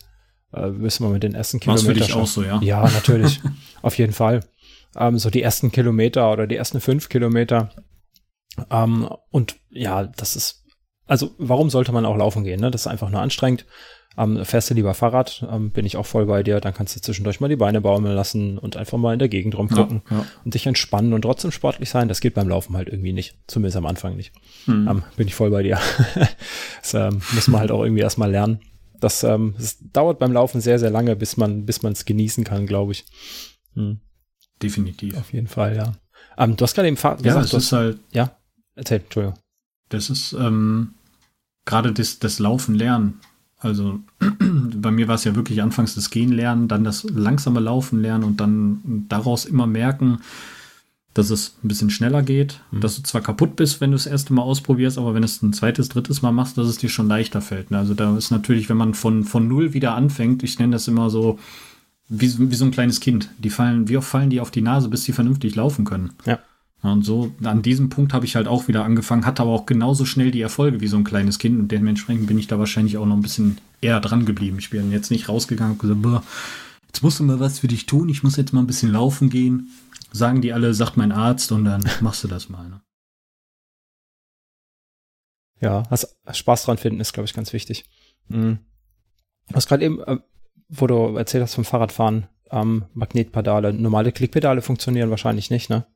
Äh, 0.52 0.70
müssen 0.70 1.04
wir 1.04 1.10
mit 1.10 1.22
den 1.22 1.34
ersten 1.34 1.60
Kilometern. 1.60 1.94
für 1.94 2.00
dich 2.00 2.14
auch 2.14 2.26
so, 2.26 2.42
ja? 2.42 2.60
Ja, 2.62 2.88
natürlich. 2.88 3.40
Auf 3.82 3.96
jeden 3.98 4.12
Fall. 4.12 4.40
Ähm, 4.96 5.18
so 5.18 5.30
die 5.30 5.42
ersten 5.42 5.70
Kilometer 5.70 6.32
oder 6.32 6.46
die 6.46 6.56
ersten 6.56 6.80
fünf 6.80 7.08
Kilometer. 7.08 7.70
Ähm, 8.70 9.08
und 9.30 9.56
ja, 9.70 10.04
das 10.04 10.36
ist, 10.36 10.64
also 11.08 11.34
warum 11.38 11.70
sollte 11.70 11.90
man 11.90 12.06
auch 12.06 12.16
laufen 12.16 12.44
gehen? 12.44 12.60
Ne? 12.60 12.70
Das 12.70 12.82
ist 12.82 12.86
einfach 12.86 13.10
nur 13.10 13.20
anstrengend. 13.20 13.64
Ähm, 14.16 14.44
fährst 14.44 14.68
du 14.68 14.74
lieber 14.74 14.94
Fahrrad, 14.94 15.46
ähm, 15.50 15.70
bin 15.70 15.86
ich 15.86 15.96
auch 15.96 16.06
voll 16.06 16.26
bei 16.26 16.42
dir, 16.42 16.60
dann 16.60 16.74
kannst 16.74 16.96
du 16.96 17.00
zwischendurch 17.00 17.38
mal 17.40 17.48
die 17.48 17.56
Beine 17.56 17.80
baumeln 17.80 18.16
lassen 18.16 18.58
und 18.58 18.76
einfach 18.76 18.98
mal 18.98 19.12
in 19.12 19.20
der 19.20 19.28
Gegend 19.28 19.56
rumgucken 19.56 20.02
ja, 20.10 20.16
ja. 20.16 20.26
und 20.44 20.54
dich 20.54 20.66
entspannen 20.66 21.12
und 21.12 21.22
trotzdem 21.22 21.52
sportlich 21.52 21.88
sein. 21.88 22.08
Das 22.08 22.20
geht 22.20 22.34
beim 22.34 22.48
Laufen 22.48 22.76
halt 22.76 22.88
irgendwie 22.88 23.12
nicht, 23.12 23.36
zumindest 23.46 23.76
am 23.76 23.86
Anfang 23.86 24.16
nicht. 24.16 24.32
Hm. 24.64 24.88
Ähm, 24.88 25.02
bin 25.16 25.28
ich 25.28 25.36
voll 25.36 25.50
bei 25.50 25.62
dir. 25.62 25.78
das 26.80 26.94
ähm, 26.94 27.22
muss 27.32 27.46
man 27.46 27.60
halt 27.60 27.70
auch 27.70 27.82
irgendwie 27.84 28.02
erstmal 28.02 28.30
lernen. 28.30 28.60
Das, 28.98 29.22
ähm, 29.22 29.54
das 29.56 29.78
dauert 29.92 30.18
beim 30.18 30.32
Laufen 30.32 30.60
sehr, 30.60 30.80
sehr 30.80 30.90
lange, 30.90 31.14
bis 31.14 31.36
man 31.36 31.64
bis 31.64 31.82
man 31.82 31.92
es 31.92 32.04
genießen 32.04 32.42
kann, 32.42 32.66
glaube 32.66 32.92
ich. 32.92 33.06
Hm. 33.74 34.00
Definitiv. 34.60 35.16
Auf 35.16 35.32
jeden 35.32 35.46
Fall, 35.46 35.76
ja. 35.76 35.92
Ähm, 36.36 36.56
du 36.56 36.64
hast 36.64 36.74
gerade 36.74 36.88
eben 36.88 36.96
Fahrrad 36.96 37.20
ja, 37.20 37.34
gesagt. 37.34 37.52
Ja, 37.52 37.56
das 37.56 37.64
ist 37.64 37.72
halt. 37.72 38.00
Ja, 38.10 38.36
erzähl, 38.74 38.98
Entschuldigung. 38.98 39.38
Das 39.90 40.10
ist 40.10 40.32
ähm, 40.32 40.94
gerade 41.68 41.92
das, 41.92 42.18
das 42.18 42.38
Laufen 42.38 42.74
lernen. 42.74 43.20
Also 43.58 44.00
bei 44.18 44.90
mir 44.90 45.06
war 45.06 45.16
es 45.16 45.24
ja 45.24 45.36
wirklich 45.36 45.62
anfangs 45.62 45.94
das 45.94 46.10
Gehen 46.10 46.32
lernen, 46.32 46.66
dann 46.66 46.82
das 46.82 47.04
langsame 47.04 47.60
Laufen 47.60 48.00
lernen 48.00 48.24
und 48.24 48.40
dann 48.40 49.04
daraus 49.08 49.44
immer 49.44 49.66
merken, 49.66 50.20
dass 51.12 51.30
es 51.30 51.56
ein 51.62 51.68
bisschen 51.68 51.90
schneller 51.90 52.22
geht, 52.22 52.60
mhm. 52.70 52.80
dass 52.80 52.96
du 52.96 53.02
zwar 53.02 53.20
kaputt 53.20 53.56
bist, 53.56 53.80
wenn 53.80 53.90
du 53.90 53.96
das 53.96 54.06
erste 54.06 54.32
Mal 54.32 54.42
ausprobierst, 54.42 54.96
aber 54.96 55.14
wenn 55.14 55.22
du 55.22 55.26
es 55.26 55.42
ein 55.42 55.52
zweites, 55.52 55.88
drittes 55.88 56.22
Mal 56.22 56.32
machst, 56.32 56.56
dass 56.56 56.68
es 56.68 56.78
dir 56.78 56.88
schon 56.88 57.08
leichter 57.08 57.42
fällt. 57.42 57.70
Ne? 57.70 57.78
Also 57.78 57.94
da 57.94 58.16
ist 58.16 58.30
natürlich, 58.30 58.68
wenn 58.68 58.76
man 58.76 58.94
von, 58.94 59.24
von 59.24 59.46
null 59.46 59.74
wieder 59.74 59.94
anfängt, 59.94 60.42
ich 60.42 60.58
nenne 60.58 60.72
das 60.72 60.88
immer 60.88 61.10
so, 61.10 61.38
wie, 62.08 62.50
wie 62.50 62.54
so 62.54 62.64
ein 62.64 62.70
kleines 62.70 63.00
Kind. 63.00 63.28
Die 63.38 63.50
fallen, 63.50 63.88
wie 63.88 63.98
oft 63.98 64.08
fallen 64.08 64.30
die 64.30 64.40
auf 64.40 64.50
die 64.50 64.62
Nase, 64.62 64.88
bis 64.88 65.04
sie 65.04 65.12
vernünftig 65.12 65.54
laufen 65.56 65.84
können? 65.84 66.12
Ja. 66.24 66.38
Und 66.80 67.04
so, 67.04 67.32
an 67.42 67.62
diesem 67.62 67.88
Punkt 67.88 68.12
habe 68.12 68.24
ich 68.24 68.36
halt 68.36 68.46
auch 68.46 68.68
wieder 68.68 68.84
angefangen, 68.84 69.26
hatte 69.26 69.42
aber 69.42 69.50
auch 69.50 69.66
genauso 69.66 70.04
schnell 70.04 70.30
die 70.30 70.40
Erfolge 70.40 70.80
wie 70.80 70.86
so 70.86 70.96
ein 70.96 71.04
kleines 71.04 71.40
Kind 71.40 71.58
und 71.58 71.72
dementsprechend 71.72 72.28
bin 72.28 72.38
ich 72.38 72.46
da 72.46 72.58
wahrscheinlich 72.58 72.96
auch 72.98 73.06
noch 73.06 73.16
ein 73.16 73.22
bisschen 73.22 73.58
eher 73.80 73.98
dran 74.00 74.24
geblieben. 74.24 74.58
Ich 74.60 74.70
bin 74.70 74.92
jetzt 74.92 75.10
nicht 75.10 75.28
rausgegangen 75.28 75.72
und 75.72 75.80
gesagt, 75.80 76.02
boah, 76.02 76.22
jetzt 76.86 77.02
musst 77.02 77.18
du 77.18 77.24
mal 77.24 77.40
was 77.40 77.58
für 77.58 77.68
dich 77.68 77.86
tun, 77.86 78.08
ich 78.08 78.22
muss 78.22 78.36
jetzt 78.36 78.52
mal 78.52 78.60
ein 78.60 78.68
bisschen 78.68 78.92
laufen 78.92 79.28
gehen. 79.28 79.70
Sagen 80.12 80.40
die 80.40 80.52
alle, 80.52 80.72
sagt 80.72 80.96
mein 80.96 81.12
Arzt 81.12 81.50
und 81.50 81.64
dann 81.64 81.84
machst 82.00 82.22
du 82.22 82.28
das 82.28 82.48
mal. 82.48 82.68
Ne? 82.68 82.80
Ja, 85.60 85.82
hast 85.90 86.16
Spaß 86.30 86.64
dran 86.64 86.78
finden 86.78 87.00
ist, 87.00 87.12
glaube 87.12 87.26
ich, 87.26 87.34
ganz 87.34 87.52
wichtig. 87.52 87.84
Mhm. 88.28 88.60
Du 89.48 89.54
hast 89.54 89.68
gerade 89.68 89.84
eben, 89.84 90.00
äh, 90.00 90.18
wo 90.68 90.86
du 90.86 91.16
erzählt 91.16 91.42
hast 91.42 91.56
vom 91.56 91.64
Fahrradfahren, 91.64 92.28
ähm, 92.50 92.84
Magnetpedale, 92.94 93.72
normale 93.72 94.12
Klickpedale 94.12 94.62
funktionieren 94.62 95.10
wahrscheinlich 95.10 95.50
nicht, 95.50 95.70
ne? 95.70 95.86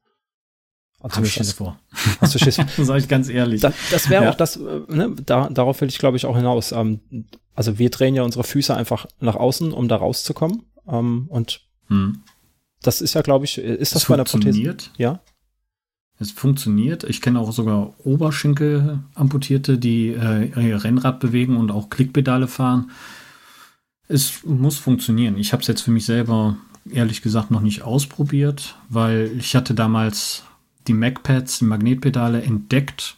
Also 1.02 1.16
Hab 1.16 1.24
ich 1.24 1.32
Schiss 1.32 1.52
vor. 1.52 1.78
Hast 2.20 2.34
du 2.34 2.38
Schiss? 2.38 2.56
Sag 2.78 2.98
ich 2.98 3.08
ganz 3.08 3.28
ehrlich. 3.28 3.60
Da, 3.60 3.72
das 3.90 4.08
wäre 4.08 4.24
ja. 4.24 4.30
auch 4.30 4.36
das, 4.36 4.56
äh, 4.56 4.80
ne, 4.88 5.14
da, 5.26 5.48
darauf 5.48 5.80
will 5.80 5.88
ich 5.88 5.98
glaube 5.98 6.16
ich 6.16 6.26
auch 6.26 6.36
hinaus. 6.36 6.70
Ähm, 6.70 7.00
also 7.54 7.78
wir 7.78 7.90
drehen 7.90 8.14
ja 8.14 8.22
unsere 8.22 8.44
Füße 8.44 8.74
einfach 8.74 9.06
nach 9.20 9.34
außen, 9.34 9.72
um 9.72 9.88
da 9.88 9.96
rauszukommen. 9.96 10.62
Ähm, 10.86 11.26
und 11.28 11.60
hm. 11.88 12.22
das 12.82 13.00
ist 13.00 13.14
ja, 13.14 13.22
glaube 13.22 13.44
ich, 13.44 13.58
ist 13.58 13.94
das, 13.94 14.02
das 14.02 14.08
bei 14.08 14.14
einer 14.14 14.24
Prothese? 14.24 14.76
Ja. 14.96 15.20
Es 16.18 16.30
funktioniert. 16.30 17.02
Ich 17.02 17.20
kenne 17.20 17.40
auch 17.40 17.50
sogar 17.50 17.94
Oberschenkel-Amputierte, 18.04 19.78
die 19.78 20.10
äh, 20.10 20.68
ihr 20.68 20.84
Rennrad 20.84 21.18
bewegen 21.18 21.56
und 21.56 21.72
auch 21.72 21.90
Klickpedale 21.90 22.46
fahren. 22.46 22.92
Es 24.06 24.44
muss 24.44 24.78
funktionieren. 24.78 25.36
Ich 25.36 25.52
habe 25.52 25.62
es 25.62 25.66
jetzt 25.66 25.80
für 25.80 25.90
mich 25.90 26.04
selber 26.06 26.56
ehrlich 26.88 27.22
gesagt 27.22 27.50
noch 27.50 27.60
nicht 27.60 27.82
ausprobiert, 27.82 28.76
weil 28.88 29.32
ich 29.36 29.56
hatte 29.56 29.74
damals 29.74 30.44
die 30.86 30.94
MacPads, 30.94 31.58
die 31.60 31.64
Magnetpedale 31.64 32.42
entdeckt, 32.42 33.16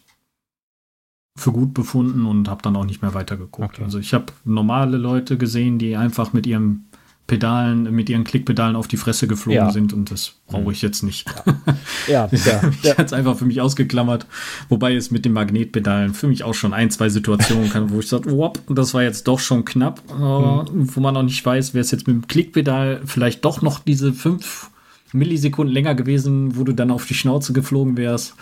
für 1.37 1.53
gut 1.53 1.75
befunden 1.75 2.27
und 2.27 2.49
habe 2.49 2.63
dann 2.63 2.77
auch 2.77 2.85
nicht 2.85 3.03
mehr 3.03 3.15
weitergeguckt. 3.15 3.75
Okay. 3.75 3.83
Also 3.83 3.99
ich 3.99 4.15
habe 4.15 4.27
normale 4.45 4.97
Leute 4.97 5.37
gesehen, 5.37 5.79
die 5.79 5.97
einfach 5.97 6.33
mit 6.33 6.47
ihrem 6.47 6.85
Pedalen, 7.27 7.91
mit 7.95 8.11
ihren 8.11 8.23
Klickpedalen 8.23 8.77
auf 8.77 8.87
die 8.87 8.99
Fresse 8.99 9.27
geflogen 9.27 9.57
ja. 9.57 9.73
sind 9.73 9.95
und 9.95 10.11
das 10.11 10.35
brauche 10.47 10.71
ich 10.73 10.83
jetzt 10.83 11.03
nicht. 11.03 11.27
Ja, 12.07 12.29
ja. 12.31 12.45
ja. 12.45 12.71
ich 12.83 12.91
hatte 12.91 13.05
es 13.05 13.13
einfach 13.15 13.39
für 13.39 13.47
mich 13.47 13.63
ausgeklammert, 13.63 14.27
wobei 14.69 14.95
es 14.95 15.11
mit 15.11 15.25
den 15.25 15.33
Magnetpedalen 15.33 16.13
für 16.13 16.29
mich 16.29 16.45
auch 16.45 16.53
schon 16.53 16.75
ein, 16.75 16.91
zwei 16.91 17.09
Situationen 17.09 17.71
kann, 17.71 17.91
wo 17.91 18.01
ich 18.01 18.09
sage, 18.09 18.31
wop, 18.31 18.61
das 18.69 18.93
war 18.93 19.03
jetzt 19.03 19.27
doch 19.27 19.41
schon 19.41 19.65
knapp, 19.65 20.03
äh, 20.11 20.13
mhm. 20.13 20.95
wo 20.95 21.01
man 21.01 21.15
noch 21.15 21.23
nicht 21.23 21.45
weiß, 21.45 21.73
wäre 21.73 21.81
es 21.81 21.91
jetzt 21.93 22.07
mit 22.07 22.15
dem 22.15 22.27
Klickpedal 22.29 23.01
vielleicht 23.07 23.43
doch 23.45 23.63
noch 23.63 23.79
diese 23.79 24.13
fünf 24.13 24.71
Millisekunden 25.15 25.73
länger 25.73 25.95
gewesen, 25.95 26.57
wo 26.57 26.65
du 26.65 26.73
dann 26.73 26.91
auf 26.91 27.07
die 27.07 27.15
Schnauze 27.15 27.53
geflogen 27.53 27.97
wärst. 27.97 28.35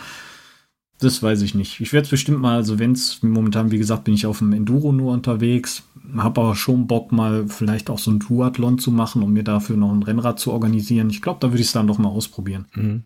Das 0.99 1.21
weiß 1.21 1.41
ich 1.41 1.53
nicht. 1.53 1.81
Ich 1.81 1.91
werde 1.91 2.05
es 2.05 2.11
bestimmt 2.11 2.39
mal, 2.39 2.55
also 2.55 2.79
wenn 2.79 2.93
es, 2.93 3.21
momentan, 3.23 3.71
wie 3.71 3.77
gesagt, 3.77 4.05
bin 4.05 4.13
ich 4.13 4.25
auf 4.25 4.39
dem 4.39 4.53
Enduro 4.53 4.91
nur 4.91 5.11
unterwegs, 5.11 5.83
habe 6.15 6.41
aber 6.41 6.55
schon 6.55 6.87
Bock, 6.87 7.11
mal 7.11 7.47
vielleicht 7.47 7.89
auch 7.89 7.99
so 7.99 8.11
ein 8.11 8.19
Duathlon 8.19 8.79
zu 8.79 8.91
machen 8.91 9.21
und 9.23 9.33
mir 9.33 9.43
dafür 9.43 9.75
noch 9.75 9.91
ein 9.91 10.03
Rennrad 10.03 10.39
zu 10.39 10.51
organisieren. 10.51 11.09
Ich 11.09 11.21
glaube, 11.21 11.39
da 11.41 11.49
würde 11.49 11.61
ich 11.61 11.67
es 11.67 11.73
dann 11.73 11.87
doch 11.87 11.97
mal 11.97 12.09
ausprobieren. 12.09 12.67
Mhm. 12.73 13.03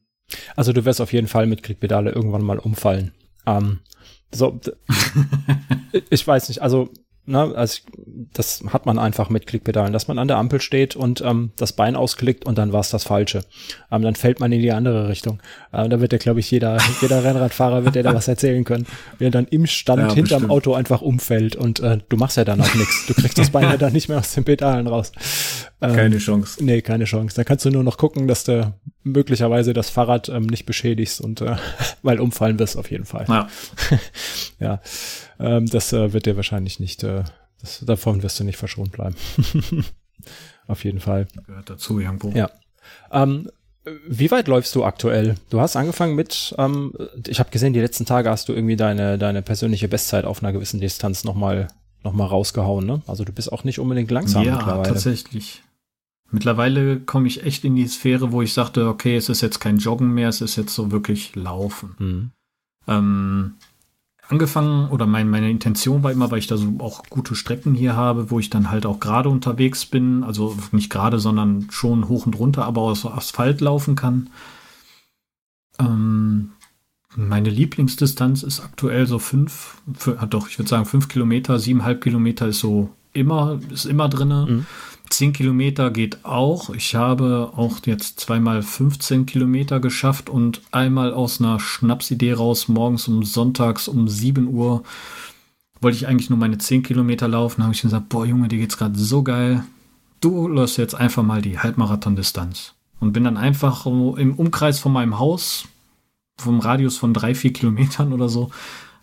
Also 0.55 0.73
du 0.73 0.85
wirst 0.85 1.01
auf 1.01 1.13
jeden 1.13 1.27
Fall 1.27 1.47
mit 1.47 1.63
Klickpedale 1.63 2.11
irgendwann 2.11 2.43
mal 2.43 2.59
umfallen. 2.59 3.11
Ähm, 3.45 3.79
so, 4.33 4.59
ich 6.09 6.27
weiß 6.27 6.49
nicht, 6.49 6.61
also 6.61 6.89
Ne, 7.29 7.53
also 7.55 7.81
das 8.33 8.63
hat 8.71 8.85
man 8.85 8.97
einfach 8.97 9.29
mit 9.29 9.47
Klickpedalen, 9.47 9.91
dass 9.91 10.07
man 10.07 10.17
an 10.17 10.29
der 10.29 10.37
Ampel 10.37 10.61
steht 10.61 10.95
und 10.95 11.19
ähm, 11.19 11.51
das 11.57 11.73
Bein 11.73 11.97
ausklickt 11.97 12.45
und 12.45 12.57
dann 12.57 12.71
war 12.71 12.79
es 12.79 12.89
das 12.89 13.03
Falsche. 13.03 13.43
Ähm, 13.91 14.01
dann 14.01 14.15
fällt 14.15 14.39
man 14.39 14.49
in 14.53 14.61
die 14.61 14.71
andere 14.71 15.09
Richtung. 15.09 15.41
Ähm, 15.73 15.89
da 15.89 15.99
wird 15.99 16.13
ja, 16.13 16.19
glaube 16.19 16.39
ich, 16.39 16.49
jeder, 16.49 16.77
jeder 17.01 17.25
Rennradfahrer 17.25 17.83
wird 17.83 17.95
dir 17.95 18.03
da 18.03 18.13
was 18.13 18.29
erzählen 18.29 18.63
können. 18.63 18.87
Wie 19.17 19.25
er 19.25 19.31
dann 19.31 19.45
im 19.47 19.65
Stand 19.65 19.99
ja, 19.99 20.13
hinterm 20.13 20.43
bestimmt. 20.43 20.51
Auto 20.51 20.73
einfach 20.73 21.01
umfällt 21.01 21.57
und 21.57 21.81
äh, 21.81 21.97
du 22.07 22.15
machst 22.15 22.37
ja 22.37 22.45
dann 22.45 22.61
auch 22.61 22.75
nichts. 22.75 23.07
Du 23.07 23.13
kriegst 23.13 23.37
das 23.37 23.49
Bein 23.49 23.63
ja 23.63 23.75
dann 23.75 23.91
nicht 23.91 24.07
mehr 24.07 24.19
aus 24.19 24.33
den 24.33 24.45
Pedalen 24.45 24.87
raus. 24.87 25.11
Ähm, 25.81 25.95
keine 25.95 26.17
Chance. 26.19 26.63
Nee, 26.63 26.81
keine 26.81 27.03
Chance. 27.03 27.35
Da 27.35 27.43
kannst 27.43 27.65
du 27.65 27.71
nur 27.71 27.83
noch 27.83 27.97
gucken, 27.97 28.29
dass 28.29 28.45
du 28.45 28.73
möglicherweise 29.03 29.73
das 29.73 29.89
Fahrrad 29.89 30.29
ähm, 30.29 30.43
nicht 30.43 30.65
beschädigst 30.65 31.21
und 31.21 31.41
äh, 31.41 31.57
weil 32.03 32.21
umfallen 32.21 32.57
wirst 32.57 32.77
auf 32.77 32.89
jeden 32.89 33.05
Fall. 33.05 33.25
Ja. 33.27 33.47
ja. 34.59 34.81
Ähm, 35.39 35.65
das 35.67 35.93
äh, 35.93 36.13
wird 36.13 36.25
dir 36.25 36.35
wahrscheinlich 36.35 36.79
nicht, 36.79 37.03
äh, 37.03 37.23
das, 37.61 37.83
davon 37.85 38.23
wirst 38.23 38.39
du 38.39 38.43
nicht 38.43 38.57
verschont 38.57 38.91
bleiben. 38.91 39.15
auf 40.67 40.83
jeden 40.83 40.99
Fall. 40.99 41.27
Gehört 41.45 41.69
dazu 41.69 41.99
irgendwo. 41.99 42.29
Ja. 42.31 42.49
Ähm, 43.11 43.49
wie 44.07 44.31
weit 44.31 44.47
läufst 44.47 44.75
du 44.75 44.83
aktuell? 44.83 45.35
Du 45.49 45.61
hast 45.61 45.75
angefangen 45.75 46.15
mit, 46.15 46.53
ähm, 46.57 46.93
ich 47.25 47.39
habe 47.39 47.51
gesehen, 47.51 47.73
die 47.73 47.79
letzten 47.79 48.05
Tage 48.05 48.29
hast 48.29 48.49
du 48.49 48.53
irgendwie 48.53 48.75
deine, 48.75 49.17
deine 49.17 49.41
persönliche 49.41 49.87
Bestzeit 49.87 50.25
auf 50.25 50.43
einer 50.43 50.51
gewissen 50.51 50.79
Distanz 50.79 51.23
nochmal 51.23 51.69
noch 52.03 52.13
mal 52.13 52.25
rausgehauen, 52.25 52.85
ne? 52.85 53.01
Also 53.07 53.23
du 53.23 53.33
bist 53.33 53.51
auch 53.51 53.63
nicht 53.63 53.79
unbedingt 53.79 54.11
langsam 54.11 54.43
ja, 54.43 54.55
mittlerweile. 54.55 54.87
Ja, 54.87 54.93
tatsächlich. 54.93 55.63
Mittlerweile 56.29 56.99
komme 56.99 57.27
ich 57.27 57.43
echt 57.43 57.63
in 57.63 57.75
die 57.75 57.87
Sphäre, 57.87 58.31
wo 58.31 58.41
ich 58.41 58.53
sagte, 58.53 58.87
okay, 58.87 59.15
es 59.15 59.29
ist 59.29 59.41
jetzt 59.41 59.59
kein 59.59 59.77
Joggen 59.77 60.13
mehr, 60.13 60.29
es 60.29 60.41
ist 60.41 60.57
jetzt 60.57 60.73
so 60.73 60.91
wirklich 60.91 61.35
Laufen. 61.35 61.95
Mhm. 61.99 62.31
Ähm, 62.87 63.53
angefangen 64.29 64.89
oder 64.89 65.05
mein, 65.05 65.29
meine 65.29 65.49
Intention 65.49 66.03
war 66.03 66.11
immer, 66.11 66.31
weil 66.31 66.39
ich 66.39 66.47
da 66.47 66.57
so 66.57 66.75
auch 66.79 67.03
gute 67.09 67.35
Strecken 67.35 67.73
hier 67.73 67.95
habe, 67.95 68.29
wo 68.29 68.39
ich 68.39 68.49
dann 68.49 68.69
halt 68.69 68.85
auch 68.85 68.99
gerade 68.99 69.29
unterwegs 69.29 69.85
bin, 69.85 70.23
also 70.23 70.57
nicht 70.71 70.89
gerade, 70.89 71.19
sondern 71.19 71.67
schon 71.71 72.09
hoch 72.09 72.25
und 72.25 72.37
runter, 72.37 72.65
aber 72.65 72.81
aus 72.81 73.05
Asphalt 73.05 73.61
laufen 73.61 73.95
kann. 73.95 74.29
Ähm, 75.79 76.51
meine 77.15 77.49
Lieblingsdistanz 77.49 78.43
ist 78.43 78.59
aktuell 78.59 79.07
so 79.07 79.17
fünf, 79.17 79.77
für, 79.93 80.13
doch, 80.29 80.49
ich 80.49 80.59
würde 80.59 80.69
sagen 80.69 80.85
fünf 80.85 81.07
Kilometer, 81.07 81.57
siebeneinhalb 81.57 82.01
Kilometer 82.01 82.47
ist 82.47 82.59
so 82.59 82.89
immer, 83.13 83.59
ist 83.71 83.85
immer 83.85 84.09
drinne. 84.09 84.45
Mhm. 84.47 84.65
10 85.09 85.33
Kilometer 85.33 85.91
geht 85.91 86.25
auch. 86.25 86.69
Ich 86.71 86.95
habe 86.95 87.51
auch 87.55 87.79
jetzt 87.85 88.19
zweimal 88.19 88.61
15 88.61 89.25
Kilometer 89.25 89.79
geschafft 89.79 90.29
und 90.29 90.61
einmal 90.71 91.13
aus 91.13 91.39
einer 91.39 91.59
Schnapsidee 91.59 92.33
raus, 92.33 92.67
morgens 92.67 93.07
um 93.07 93.23
sonntags 93.23 93.87
um 93.87 94.07
7 94.07 94.47
Uhr 94.47 94.83
wollte 95.81 95.97
ich 95.97 96.07
eigentlich 96.07 96.29
nur 96.29 96.39
meine 96.39 96.57
10 96.57 96.83
Kilometer 96.83 97.27
laufen. 97.27 97.63
habe 97.63 97.73
ich 97.73 97.81
gesagt, 97.81 98.09
boah 98.09 98.25
Junge, 98.25 98.47
dir 98.47 98.57
geht's 98.57 98.77
gerade 98.77 98.97
so 98.97 99.23
geil. 99.23 99.63
Du 100.19 100.47
läufst 100.47 100.77
jetzt 100.77 100.95
einfach 100.95 101.23
mal 101.23 101.41
die 101.41 101.59
Halbmarathon-Distanz. 101.59 102.73
Und 102.99 103.13
bin 103.13 103.23
dann 103.23 103.37
einfach 103.37 103.85
im 103.85 104.33
Umkreis 104.33 104.79
von 104.79 104.91
meinem 104.91 105.19
Haus, 105.19 105.67
vom 106.39 106.59
Radius 106.59 106.97
von 106.97 107.13
drei, 107.13 107.35
vier 107.35 107.53
Kilometern 107.53 108.11
oder 108.11 108.27
so, 108.27 108.49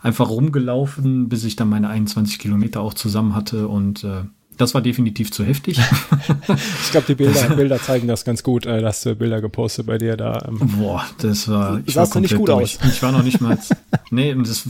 einfach 0.00 0.28
rumgelaufen, 0.28 1.28
bis 1.28 1.44
ich 1.44 1.54
dann 1.54 1.68
meine 1.68 1.88
21 1.88 2.38
Kilometer 2.40 2.80
auch 2.80 2.94
zusammen 2.94 3.34
hatte 3.36 3.68
und 3.68 4.02
äh, 4.02 4.24
das 4.56 4.74
war 4.74 4.80
definitiv 4.80 5.32
zu 5.32 5.44
heftig. 5.44 5.78
ich 6.84 6.90
glaube, 6.90 7.06
die 7.08 7.14
Bilder, 7.14 7.48
Bilder 7.56 7.80
zeigen 7.80 8.06
das 8.06 8.24
ganz 8.24 8.42
gut. 8.42 8.66
Äh, 8.66 8.84
hast 8.84 9.04
du 9.04 9.14
Bilder 9.14 9.40
gepostet 9.40 9.86
bei 9.86 9.98
dir 9.98 10.16
da. 10.16 10.44
Ähm, 10.46 10.58
Boah, 10.78 11.04
das 11.18 11.48
war. 11.48 11.80
Ich 11.86 11.94
sah 11.94 12.20
nicht 12.20 12.36
gut 12.36 12.48
durch. 12.48 12.78
aus. 12.80 12.88
Ich 12.88 13.02
war 13.02 13.12
noch 13.12 13.22
nicht 13.22 13.40
mal. 13.40 13.58
nee, 14.10 14.34
das, 14.34 14.64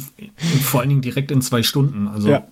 vor 0.62 0.80
allen 0.80 0.88
Dingen 0.88 1.02
direkt 1.02 1.30
in 1.30 1.42
zwei 1.42 1.62
Stunden. 1.62 2.08
Also, 2.08 2.28
ja. 2.28 2.46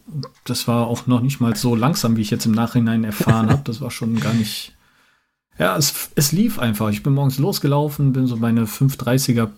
das 0.44 0.68
war 0.68 0.86
auch 0.86 1.06
noch 1.06 1.22
nicht 1.22 1.40
mal 1.40 1.56
so 1.56 1.74
langsam, 1.74 2.16
wie 2.16 2.22
ich 2.22 2.30
jetzt 2.30 2.46
im 2.46 2.52
Nachhinein 2.52 3.04
erfahren 3.04 3.50
habe. 3.50 3.62
Das 3.64 3.80
war 3.80 3.90
schon 3.90 4.20
gar 4.20 4.34
nicht. 4.34 4.74
Ja, 5.58 5.76
es, 5.76 6.10
es 6.14 6.32
lief 6.32 6.58
einfach. 6.58 6.90
Ich 6.90 7.02
bin 7.02 7.14
morgens 7.14 7.38
losgelaufen, 7.38 8.12
bin 8.12 8.26
so 8.26 8.36
meine 8.36 8.64
530er 8.64 9.50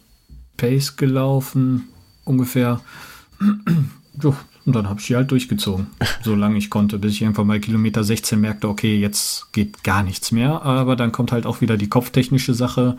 Pace 0.56 0.96
gelaufen, 0.96 1.88
ungefähr. 2.24 2.80
Und 4.66 4.74
dann 4.74 4.88
habe 4.88 5.00
ich 5.00 5.06
die 5.06 5.16
halt 5.16 5.30
durchgezogen, 5.30 5.88
solange 6.22 6.56
ich 6.56 6.70
konnte, 6.70 6.98
bis 6.98 7.12
ich 7.12 7.22
irgendwann 7.22 7.48
bei 7.48 7.58
Kilometer 7.58 8.02
16 8.02 8.40
merkte, 8.40 8.68
okay, 8.68 8.98
jetzt 8.98 9.52
geht 9.52 9.84
gar 9.84 10.02
nichts 10.02 10.32
mehr. 10.32 10.62
Aber 10.62 10.96
dann 10.96 11.12
kommt 11.12 11.32
halt 11.32 11.44
auch 11.46 11.60
wieder 11.60 11.76
die 11.76 11.88
kopftechnische 11.88 12.54
Sache. 12.54 12.96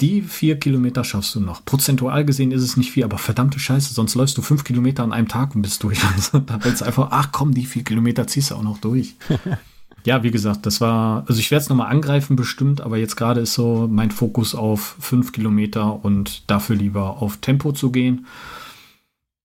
Die 0.00 0.22
vier 0.22 0.58
Kilometer 0.58 1.04
schaffst 1.04 1.34
du 1.34 1.40
noch. 1.40 1.64
Prozentual 1.64 2.24
gesehen 2.24 2.50
ist 2.50 2.62
es 2.62 2.76
nicht 2.76 2.90
viel, 2.90 3.04
aber 3.04 3.18
verdammte 3.18 3.58
Scheiße, 3.58 3.94
sonst 3.94 4.14
läufst 4.14 4.36
du 4.38 4.42
fünf 4.42 4.64
Kilometer 4.64 5.02
an 5.02 5.12
einem 5.12 5.28
Tag 5.28 5.54
und 5.54 5.62
bist 5.62 5.82
durch. 5.82 6.00
Also, 6.14 6.38
da 6.38 6.58
willst 6.64 6.80
du 6.80 6.84
einfach, 6.84 7.08
ach 7.10 7.30
komm, 7.32 7.54
die 7.54 7.66
vier 7.66 7.84
Kilometer 7.84 8.26
ziehst 8.26 8.50
du 8.50 8.54
auch 8.56 8.62
noch 8.62 8.78
durch. 8.78 9.14
ja, 10.04 10.22
wie 10.22 10.30
gesagt, 10.30 10.66
das 10.66 10.80
war, 10.80 11.24
also 11.28 11.38
ich 11.38 11.50
werde 11.50 11.62
es 11.62 11.68
nochmal 11.68 11.90
angreifen 11.90 12.36
bestimmt, 12.36 12.80
aber 12.80 12.98
jetzt 12.98 13.16
gerade 13.16 13.40
ist 13.40 13.54
so 13.54 13.88
mein 13.90 14.10
Fokus 14.10 14.54
auf 14.54 14.96
fünf 14.98 15.32
Kilometer 15.32 16.04
und 16.04 16.50
dafür 16.50 16.76
lieber 16.76 17.22
auf 17.22 17.38
Tempo 17.38 17.72
zu 17.72 17.92
gehen. 17.92 18.26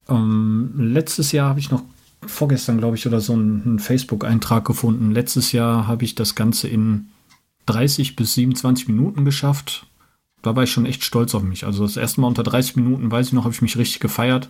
Ähm, 0.10 0.74
letztes 0.78 1.32
Jahr 1.32 1.50
habe 1.50 1.60
ich 1.60 1.72
noch, 1.72 1.84
vorgestern 2.26 2.78
glaube 2.78 2.96
ich, 2.96 3.06
oder 3.06 3.22
so 3.22 3.34
einen, 3.34 3.64
einen 3.64 3.80
Facebook-Eintrag 3.80 4.66
gefunden. 4.66 5.12
Letztes 5.12 5.52
Jahr 5.52 5.88
habe 5.88 6.04
ich 6.04 6.16
das 6.16 6.36
Ganze 6.36 6.68
in 6.68 7.10
30 7.68 8.16
bis 8.16 8.34
27 8.34 8.88
Minuten 8.88 9.26
geschafft. 9.26 9.86
Da 10.42 10.56
war 10.56 10.64
ich 10.64 10.72
schon 10.72 10.86
echt 10.86 11.04
stolz 11.04 11.36
auf 11.36 11.44
mich. 11.44 11.66
Also 11.66 11.84
das 11.84 11.98
erste 11.98 12.22
Mal 12.22 12.28
unter 12.28 12.44
30 12.44 12.76
Minuten, 12.76 13.12
weiß 13.12 13.28
ich 13.28 13.34
noch, 13.34 13.44
habe 13.44 13.54
ich 13.54 13.62
mich 13.62 13.78
richtig 13.78 14.00
gefeiert. 14.00 14.50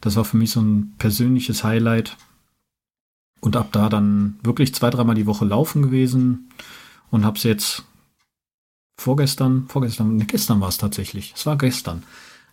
Das 0.00 0.16
war 0.16 0.24
für 0.24 0.36
mich 0.36 0.50
so 0.50 0.60
ein 0.60 0.94
persönliches 0.98 1.64
Highlight. 1.64 2.16
Und 3.40 3.56
ab 3.56 3.68
da 3.72 3.88
dann 3.88 4.38
wirklich 4.42 4.74
zwei, 4.74 4.90
dreimal 4.90 5.14
die 5.14 5.26
Woche 5.26 5.44
laufen 5.44 5.82
gewesen 5.82 6.48
und 7.10 7.24
habe 7.24 7.36
es 7.36 7.44
jetzt 7.44 7.84
vorgestern, 8.98 9.66
vorgestern, 9.68 10.18
gestern 10.26 10.60
war 10.60 10.68
es 10.68 10.78
tatsächlich. 10.78 11.34
Es 11.36 11.46
war 11.46 11.56
gestern 11.56 12.02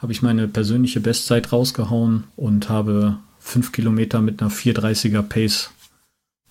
habe 0.03 0.11
ich 0.11 0.21
meine 0.21 0.49
persönliche 0.49 0.99
Bestzeit 0.99 1.53
rausgehauen 1.53 2.25
und 2.35 2.67
habe 2.67 3.17
fünf 3.39 3.71
Kilometer 3.71 4.21
mit 4.21 4.41
einer 4.41 4.51
430er 4.51 5.21
Pace 5.21 5.71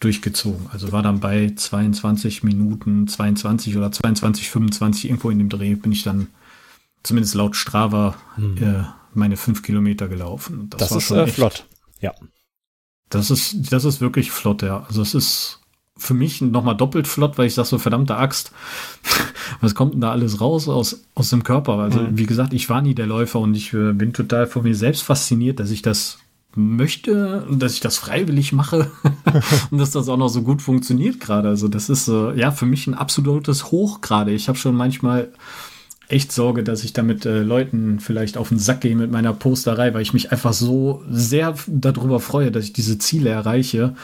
durchgezogen. 0.01 0.69
Also 0.73 0.91
war 0.91 1.03
dann 1.03 1.21
bei 1.21 1.53
22 1.55 2.43
Minuten 2.43 3.07
22 3.07 3.77
oder 3.77 3.93
22, 3.93 4.51
25 4.51 5.05
irgendwo 5.05 5.29
in 5.29 5.39
dem 5.39 5.51
Dreh 5.51 5.75
bin 5.75 5.93
ich 5.93 6.03
dann 6.03 6.29
zumindest 7.03 7.35
laut 7.35 7.55
Strava 7.55 8.17
hm. 8.37 8.57
äh, 8.57 8.85
meine 9.13 9.37
fünf 9.37 9.63
Kilometer 9.63 10.09
gelaufen. 10.09 10.71
Das, 10.71 10.89
das 10.89 11.05
ist 11.05 11.11
äh, 11.11 11.27
flott. 11.27 11.67
Ja. 12.01 12.15
Das 13.11 13.31
ist, 13.31 13.71
das 13.71 13.85
ist 13.85 14.01
wirklich 14.01 14.31
flott, 14.31 14.63
ja. 14.63 14.87
Also 14.89 15.03
es 15.03 15.15
ist 15.15 15.61
für 16.03 16.15
mich 16.15 16.41
nochmal 16.41 16.77
doppelt 16.77 17.07
flott, 17.07 17.39
weil 17.39 17.47
ich 17.47 17.55
sage 17.55 17.69
so, 17.69 17.79
verdammte 17.79 18.17
Axt, 18.17 18.53
was 19.61 19.75
kommt 19.75 19.95
denn 19.95 20.01
da 20.01 20.11
alles 20.11 20.41
raus 20.41 20.69
aus, 20.69 21.05
aus 21.15 21.31
dem 21.31 21.45
Körper? 21.45 21.79
Also, 21.79 22.01
mhm. 22.01 22.19
wie 22.19 22.27
gesagt, 22.27 22.53
ich 22.53 22.69
war 22.69 22.83
nie 22.83 22.95
der 22.95 23.07
Läufer 23.07 23.39
und 23.39 23.55
ich 23.55 23.73
äh, 23.73 23.93
bin 23.93 24.13
total 24.13 24.47
von 24.47 24.65
mir 24.65 24.75
selbst 24.75 25.03
fasziniert, 25.03 25.61
dass 25.61 25.71
ich 25.71 25.83
das 25.83 26.19
möchte 26.55 27.47
und 27.49 27.63
dass 27.63 27.73
ich 27.73 27.81
das 27.81 27.97
freiwillig 27.97 28.53
mache 28.53 28.91
und 29.71 29.79
dass 29.79 29.93
das 29.93 30.09
auch 30.09 30.19
noch 30.19 30.29
so 30.29 30.43
gut 30.43 30.61
funktioniert 30.61 31.21
gerade. 31.21 31.49
Also, 31.49 31.69
das 31.69 31.89
ist 31.89 32.09
äh, 32.09 32.35
ja 32.35 32.51
für 32.51 32.67
mich 32.67 32.87
ein 32.87 32.95
absolutes 32.95 33.71
Hoch 33.71 34.01
gerade. 34.01 34.33
Ich 34.33 34.49
habe 34.49 34.59
schon 34.59 34.75
manchmal 34.75 35.33
echt 36.09 36.33
Sorge, 36.33 36.63
dass 36.63 36.85
ich 36.85 36.93
damit 36.93 37.25
äh, 37.25 37.43
Leuten 37.43 38.01
vielleicht 38.01 38.37
auf 38.37 38.49
den 38.49 38.59
Sack 38.59 38.83
gehe 38.83 38.97
mit 38.97 39.11
meiner 39.11 39.33
Posterei, 39.33 39.95
weil 39.95 40.03
ich 40.03 40.13
mich 40.13 40.31
einfach 40.33 40.53
so 40.53 41.03
sehr 41.09 41.55
darüber 41.67 42.21
freue, 42.21 42.51
dass 42.51 42.65
ich 42.65 42.73
diese 42.73 42.99
Ziele 42.99 43.31
erreiche 43.31 43.95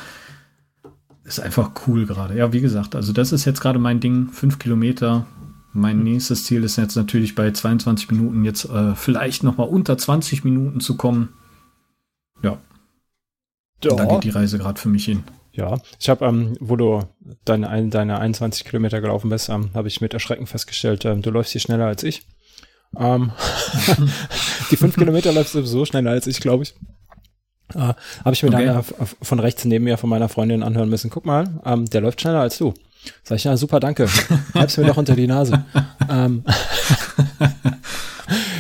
ist 1.29 1.41
einfach 1.41 1.73
cool 1.87 2.07
gerade. 2.07 2.37
Ja, 2.37 2.53
wie 2.53 2.61
gesagt, 2.61 2.97
also 2.97 3.13
das 3.13 3.33
ist 3.33 3.45
jetzt 3.45 3.61
gerade 3.61 3.79
mein 3.79 4.01
Ding, 4.01 4.29
fünf 4.31 4.59
Kilometer. 4.59 5.27
Mein 5.75 6.03
nächstes 6.03 6.45
Ziel 6.45 6.65
ist 6.65 6.77
jetzt 6.77 6.97
natürlich 6.97 7.35
bei 7.35 7.51
22 7.51 8.11
Minuten 8.11 8.45
jetzt 8.45 8.65
äh, 8.65 8.95
vielleicht 8.95 9.45
noch 9.45 9.59
mal 9.59 9.69
unter 9.69 9.97
20 9.97 10.43
Minuten 10.43 10.81
zu 10.81 10.97
kommen. 10.97 11.35
Ja. 12.43 12.59
ja. 13.85 13.95
Da 13.95 14.07
geht 14.07 14.25
die 14.25 14.31
Reise 14.31 14.59
gerade 14.59 14.81
für 14.81 14.89
mich 14.89 15.05
hin. 15.05 15.23
Ja, 15.53 15.79
ich 15.99 16.09
habe, 16.09 16.25
ähm, 16.25 16.57
wo 16.61 16.77
du 16.77 17.03
deine, 17.45 17.89
deine 17.89 18.19
21 18.19 18.65
Kilometer 18.65 19.01
gelaufen 19.01 19.29
bist, 19.29 19.49
ähm, 19.49 19.71
habe 19.75 19.89
ich 19.89 20.01
mit 20.01 20.15
Erschrecken 20.15 20.47
festgestellt, 20.47 21.05
ähm, 21.05 21.21
du 21.21 21.31
läufst 21.31 21.53
hier 21.53 21.61
schneller 21.61 21.87
als 21.87 22.03
ich. 22.05 22.23
Ähm, 22.97 23.33
die 24.71 24.77
fünf 24.77 24.97
Kilometer 24.97 25.33
läufst 25.33 25.55
du 25.55 25.59
sowieso 25.59 25.85
schneller 25.85 26.13
als 26.13 26.27
ich, 26.27 26.41
glaube 26.41 26.63
ich. 26.63 26.75
Äh, 27.75 27.79
Habe 27.79 28.33
ich 28.33 28.43
mir 28.43 28.49
okay. 28.49 28.67
dann 28.67 28.85
von 29.23 29.41
rechts 29.41 29.65
neben 29.65 29.85
mir 29.85 29.99
von 29.99 30.11
meiner 30.11 30.29
Freundin 30.29 30.63
anhören 30.63 30.89
müssen. 30.89 31.11
Guck 31.11 31.27
mal, 31.27 31.61
ähm, 31.65 31.87
der 31.87 32.01
läuft 32.01 32.21
schneller 32.21 32.41
als 32.41 32.59
du. 32.59 32.75
Sag 33.23 33.37
ich, 33.37 33.45
ja, 33.45 33.57
super, 33.57 33.81
danke. 33.81 34.09
Halb's 34.55 34.77
mir 34.77 34.87
doch 34.87 34.97
unter 34.97 35.15
die 35.15 35.27
Nase. 35.27 35.65
ähm, 36.09 36.45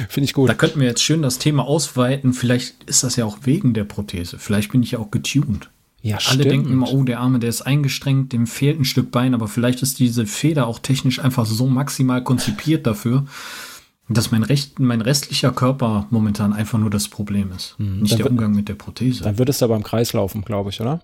Finde 0.09 0.25
ich 0.25 0.33
gut. 0.33 0.49
Da 0.49 0.55
könnten 0.55 0.81
wir 0.81 0.87
jetzt 0.87 1.03
schön 1.03 1.23
das 1.23 1.39
Thema 1.39 1.65
ausweiten. 1.67 2.33
Vielleicht 2.33 2.85
ist 2.85 3.05
das 3.05 3.17
ja 3.17 3.25
auch 3.25 3.39
wegen 3.43 3.75
der 3.75 3.85
Prothese. 3.85 4.39
Vielleicht 4.39 4.73
bin 4.73 4.83
ich 4.83 4.93
ja 4.93 4.99
auch 4.99 5.11
getuned. 5.11 5.71
Ja, 6.01 6.17
Alle 6.17 6.25
stimmt. 6.25 6.45
denken 6.45 6.73
immer, 6.73 6.93
oh, 6.93 7.03
der 7.03 7.21
Arme, 7.21 7.39
der 7.39 7.51
ist 7.51 7.63
eingestrengt, 7.63 8.33
dem 8.33 8.47
fehlt 8.47 8.79
ein 8.79 8.85
Stück 8.85 9.11
Bein, 9.11 9.35
aber 9.35 9.49
vielleicht 9.49 9.83
ist 9.83 9.99
diese 9.99 10.27
Feder 10.27 10.67
auch 10.67 10.79
technisch 10.79 11.19
einfach 11.19 11.45
so 11.45 11.67
maximal 11.67 12.23
konzipiert 12.23 12.87
dafür, 12.87 13.27
dass 14.09 14.31
mein, 14.31 14.43
Recht, 14.43 14.79
mein 14.79 15.01
restlicher 15.01 15.53
Körper 15.53 16.07
momentan 16.11 16.53
einfach 16.53 16.79
nur 16.79 16.91
das 16.91 17.09
Problem 17.09 17.53
ist. 17.53 17.75
Mhm. 17.79 18.01
Nicht 18.01 18.13
dann 18.13 18.19
der 18.19 18.31
Umgang 18.31 18.55
mit 18.55 18.69
der 18.69 18.75
Prothese. 18.75 19.25
Dann 19.25 19.39
würde 19.39 19.51
es 19.51 19.63
aber 19.63 19.77
im 19.77 19.83
Kreis 19.83 20.13
laufen, 20.13 20.43
glaube 20.43 20.71
ich, 20.71 20.81
oder? 20.81 21.03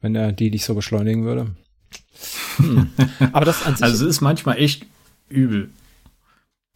Wenn 0.00 0.14
er 0.14 0.32
die 0.32 0.50
dich 0.50 0.64
so 0.64 0.74
beschleunigen 0.74 1.24
würde. 1.24 1.48
Hm. 2.58 2.90
aber 3.32 3.44
das 3.44 3.64
an 3.64 3.74
sich 3.74 3.84
Also 3.84 4.04
es 4.04 4.16
ist 4.16 4.20
manchmal 4.20 4.58
echt 4.58 4.86
übel. 5.28 5.70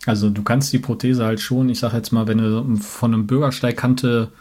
Also 0.07 0.31
du 0.31 0.43
kannst 0.43 0.73
die 0.73 0.79
Prothese 0.79 1.25
halt 1.25 1.41
schon, 1.41 1.69
ich 1.69 1.79
sag 1.79 1.93
jetzt 1.93 2.11
mal, 2.11 2.27
wenn 2.27 2.39
du 2.39 2.77
von 2.77 3.13
einem 3.13 3.27
Bürgersteigkante 3.27 4.33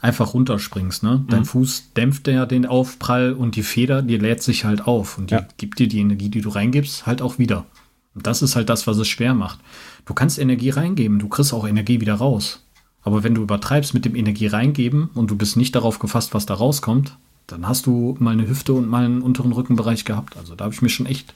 einfach 0.00 0.34
runterspringst, 0.34 1.02
ne? 1.02 1.24
Dein 1.28 1.40
mhm. 1.40 1.46
Fuß 1.46 1.92
dämpft 1.94 2.28
ja 2.28 2.46
den 2.46 2.66
Aufprall 2.66 3.32
und 3.32 3.56
die 3.56 3.62
Feder, 3.62 4.02
die 4.02 4.16
lädt 4.16 4.42
sich 4.42 4.64
halt 4.64 4.86
auf 4.86 5.18
und 5.18 5.30
die 5.30 5.34
ja. 5.34 5.46
gibt 5.56 5.78
dir 5.78 5.88
die 5.88 6.00
Energie, 6.00 6.28
die 6.28 6.40
du 6.40 6.50
reingibst, 6.50 7.06
halt 7.06 7.22
auch 7.22 7.38
wieder. 7.38 7.66
Und 8.14 8.26
das 8.26 8.42
ist 8.42 8.56
halt 8.56 8.68
das, 8.68 8.86
was 8.86 8.98
es 8.98 9.08
schwer 9.08 9.34
macht. 9.34 9.60
Du 10.04 10.14
kannst 10.14 10.38
Energie 10.38 10.70
reingeben, 10.70 11.18
du 11.18 11.28
kriegst 11.28 11.52
auch 11.52 11.66
Energie 11.66 12.00
wieder 12.00 12.14
raus. 12.14 12.66
Aber 13.02 13.22
wenn 13.22 13.34
du 13.34 13.42
übertreibst 13.42 13.94
mit 13.94 14.04
dem 14.04 14.14
Energie 14.14 14.46
reingeben 14.46 15.10
und 15.14 15.30
du 15.30 15.36
bist 15.36 15.56
nicht 15.56 15.74
darauf 15.74 15.98
gefasst, 15.98 16.34
was 16.34 16.46
da 16.46 16.54
rauskommt, 16.54 17.16
dann 17.46 17.66
hast 17.66 17.86
du 17.86 18.16
mal 18.18 18.32
eine 18.32 18.48
Hüfte 18.48 18.72
und 18.72 18.88
mal 18.88 19.04
einen 19.04 19.22
unteren 19.22 19.52
Rückenbereich 19.52 20.04
gehabt. 20.04 20.36
Also 20.36 20.54
da 20.54 20.64
habe 20.64 20.74
ich 20.74 20.82
mir 20.82 20.88
schon 20.88 21.06
echt 21.06 21.34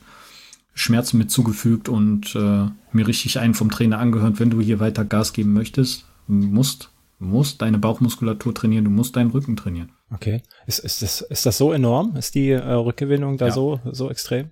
Schmerzen 0.74 1.18
mit 1.18 1.30
zugefügt 1.30 1.88
und 1.88 2.34
äh, 2.34 2.68
mir 2.92 3.06
richtig 3.06 3.38
einen 3.38 3.54
vom 3.54 3.70
Trainer 3.70 3.98
angehört, 3.98 4.40
wenn 4.40 4.50
du 4.50 4.60
hier 4.60 4.80
weiter 4.80 5.04
Gas 5.04 5.32
geben 5.32 5.52
möchtest, 5.52 6.04
musst, 6.26 6.90
musst 7.18 7.62
deine 7.62 7.78
Bauchmuskulatur 7.78 8.54
trainieren, 8.54 8.84
du 8.84 8.90
musst 8.90 9.16
deinen 9.16 9.30
Rücken 9.30 9.56
trainieren. 9.56 9.92
Okay. 10.12 10.42
Ist, 10.66 10.80
ist, 10.80 11.02
das, 11.02 11.20
ist 11.20 11.46
das 11.46 11.58
so 11.58 11.72
enorm? 11.72 12.16
Ist 12.16 12.34
die 12.34 12.50
äh, 12.50 12.72
Rückgewinnung 12.72 13.38
da 13.38 13.46
ja. 13.46 13.52
so, 13.52 13.80
so 13.90 14.10
extrem? 14.10 14.50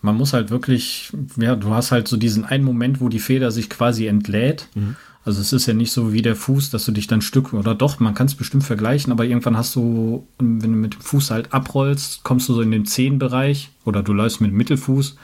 Man 0.00 0.16
muss 0.16 0.32
halt 0.32 0.50
wirklich, 0.50 1.12
ja, 1.36 1.56
du 1.56 1.70
hast 1.70 1.90
halt 1.90 2.06
so 2.08 2.16
diesen 2.16 2.44
einen 2.44 2.64
Moment, 2.64 3.00
wo 3.00 3.08
die 3.08 3.18
Feder 3.18 3.50
sich 3.50 3.68
quasi 3.68 4.06
entlädt. 4.06 4.68
Mhm. 4.74 4.96
Also 5.24 5.40
es 5.40 5.52
ist 5.52 5.66
ja 5.66 5.74
nicht 5.74 5.92
so 5.92 6.12
wie 6.12 6.22
der 6.22 6.36
Fuß, 6.36 6.70
dass 6.70 6.84
du 6.86 6.92
dich 6.92 7.06
dann 7.06 7.20
Stück 7.20 7.52
oder 7.52 7.74
doch, 7.74 8.00
man 8.00 8.14
kann 8.14 8.28
es 8.28 8.34
bestimmt 8.34 8.64
vergleichen, 8.64 9.12
aber 9.12 9.24
irgendwann 9.24 9.56
hast 9.56 9.76
du, 9.76 10.26
wenn 10.38 10.60
du 10.60 10.68
mit 10.68 10.94
dem 10.94 11.00
Fuß 11.00 11.30
halt 11.30 11.52
abrollst, 11.52 12.22
kommst 12.22 12.48
du 12.48 12.54
so 12.54 12.62
in 12.62 12.70
den 12.70 12.86
Zehenbereich 12.86 13.70
oder 13.84 14.02
du 14.02 14.14
läufst 14.14 14.40
mit 14.40 14.52
dem 14.52 14.56
Mittelfuß, 14.56 15.16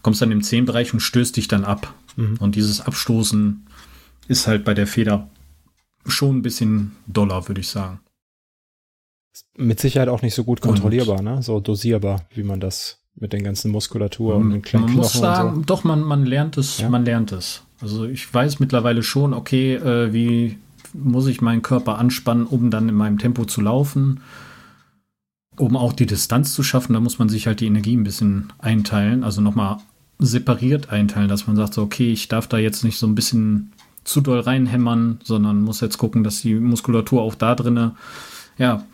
kommst 0.00 0.22
dann 0.22 0.32
im 0.32 0.42
Zehenbereich 0.42 0.94
und 0.94 1.00
stößt 1.00 1.36
dich 1.36 1.48
dann 1.48 1.64
ab. 1.64 1.92
Mhm. 2.16 2.36
Und 2.38 2.54
dieses 2.54 2.80
Abstoßen 2.80 3.66
ist 4.28 4.46
halt 4.46 4.64
bei 4.64 4.72
der 4.72 4.86
Feder 4.86 5.28
schon 6.06 6.38
ein 6.38 6.42
bisschen 6.42 6.92
doller, 7.06 7.46
würde 7.48 7.60
ich 7.60 7.68
sagen. 7.68 8.00
Mit 9.56 9.80
Sicherheit 9.80 10.08
auch 10.08 10.22
nicht 10.22 10.34
so 10.34 10.44
gut 10.44 10.60
kontrollierbar, 10.60 11.18
und, 11.18 11.24
ne? 11.24 11.42
So 11.42 11.60
dosierbar, 11.60 12.24
wie 12.34 12.44
man 12.44 12.60
das 12.60 13.03
mit 13.16 13.32
den 13.32 13.44
ganzen 13.44 13.70
Muskulatur 13.70 14.36
und 14.36 14.50
den 14.50 14.62
kleinen 14.62 14.86
Man 14.86 14.94
muss 14.96 15.12
sagen, 15.12 15.56
so. 15.56 15.62
doch, 15.62 15.84
man, 15.84 16.02
man 16.02 16.24
lernt 16.26 16.58
es, 16.58 16.78
ja? 16.78 16.88
man 16.88 17.04
lernt 17.04 17.32
es. 17.32 17.62
Also 17.80 18.04
ich 18.06 18.32
weiß 18.32 18.60
mittlerweile 18.60 19.02
schon, 19.02 19.34
okay, 19.34 19.74
äh, 19.74 20.12
wie 20.12 20.58
muss 20.92 21.26
ich 21.26 21.40
meinen 21.40 21.62
Körper 21.62 21.98
anspannen, 21.98 22.46
um 22.46 22.70
dann 22.70 22.88
in 22.88 22.94
meinem 22.94 23.18
Tempo 23.18 23.44
zu 23.44 23.60
laufen, 23.60 24.20
um 25.56 25.76
auch 25.76 25.92
die 25.92 26.06
Distanz 26.06 26.54
zu 26.54 26.62
schaffen. 26.62 26.94
Da 26.94 27.00
muss 27.00 27.18
man 27.18 27.28
sich 27.28 27.46
halt 27.46 27.60
die 27.60 27.66
Energie 27.66 27.96
ein 27.96 28.04
bisschen 28.04 28.52
einteilen, 28.58 29.24
also 29.24 29.40
nochmal 29.40 29.78
separiert 30.18 30.90
einteilen, 30.90 31.28
dass 31.28 31.46
man 31.46 31.56
sagt, 31.56 31.74
so, 31.74 31.82
okay, 31.82 32.12
ich 32.12 32.28
darf 32.28 32.46
da 32.46 32.58
jetzt 32.58 32.84
nicht 32.84 32.98
so 32.98 33.06
ein 33.06 33.14
bisschen 33.14 33.72
zu 34.04 34.20
doll 34.20 34.40
reinhämmern, 34.40 35.20
sondern 35.24 35.62
muss 35.62 35.80
jetzt 35.80 35.98
gucken, 35.98 36.24
dass 36.24 36.42
die 36.42 36.54
Muskulatur 36.54 37.22
auch 37.22 37.34
da 37.34 37.54
drinne 37.54 37.94
ja, 38.58 38.84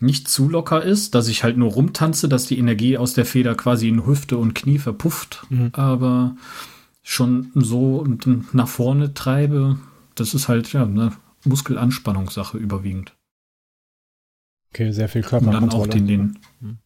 nicht 0.00 0.28
zu 0.28 0.48
locker 0.48 0.82
ist, 0.82 1.14
dass 1.14 1.28
ich 1.28 1.44
halt 1.44 1.56
nur 1.56 1.72
rumtanze, 1.72 2.28
dass 2.28 2.46
die 2.46 2.58
Energie 2.58 2.96
aus 2.96 3.14
der 3.14 3.24
Feder 3.24 3.54
quasi 3.54 3.88
in 3.88 4.06
Hüfte 4.06 4.38
und 4.38 4.54
Knie 4.54 4.78
verpufft, 4.78 5.46
mhm. 5.50 5.70
aber 5.72 6.36
schon 7.02 7.50
so 7.54 8.06
nach 8.52 8.68
vorne 8.68 9.14
treibe, 9.14 9.78
das 10.14 10.34
ist 10.34 10.48
halt 10.48 10.72
ja 10.72 10.84
eine 10.84 11.12
Muskelanspannungssache 11.44 12.58
überwiegend. 12.58 13.14
Okay, 14.72 14.92
sehr 14.92 15.08
viel 15.08 15.22
Körperkontrolle. 15.22 15.64
Und 15.64 15.72
dann 15.72 15.80
auch 15.80 15.86
den, 15.86 16.06
den, 16.06 16.38
mhm. 16.60 16.78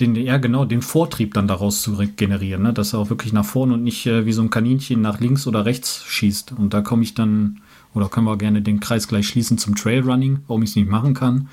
den, 0.00 0.16
ja 0.16 0.38
genau, 0.38 0.64
den 0.64 0.82
Vortrieb 0.82 1.34
dann 1.34 1.46
daraus 1.46 1.82
zu 1.82 1.96
generieren, 2.16 2.62
ne? 2.62 2.72
dass 2.72 2.92
er 2.92 2.98
auch 2.98 3.10
wirklich 3.10 3.32
nach 3.32 3.44
vorne 3.44 3.74
und 3.74 3.84
nicht 3.84 4.04
äh, 4.06 4.26
wie 4.26 4.32
so 4.32 4.42
ein 4.42 4.50
Kaninchen 4.50 5.00
nach 5.00 5.20
links 5.20 5.46
oder 5.46 5.64
rechts 5.64 6.04
schießt. 6.04 6.52
Und 6.52 6.74
da 6.74 6.82
komme 6.82 7.04
ich 7.04 7.14
dann, 7.14 7.60
oder 7.94 8.08
können 8.08 8.26
wir 8.26 8.36
gerne 8.36 8.62
den 8.62 8.80
Kreis 8.80 9.06
gleich 9.06 9.28
schließen 9.28 9.56
zum 9.56 9.76
Trailrunning, 9.76 10.40
warum 10.48 10.62
ich 10.62 10.70
es 10.70 10.76
nicht 10.76 10.88
machen 10.88 11.14
kann 11.14 11.48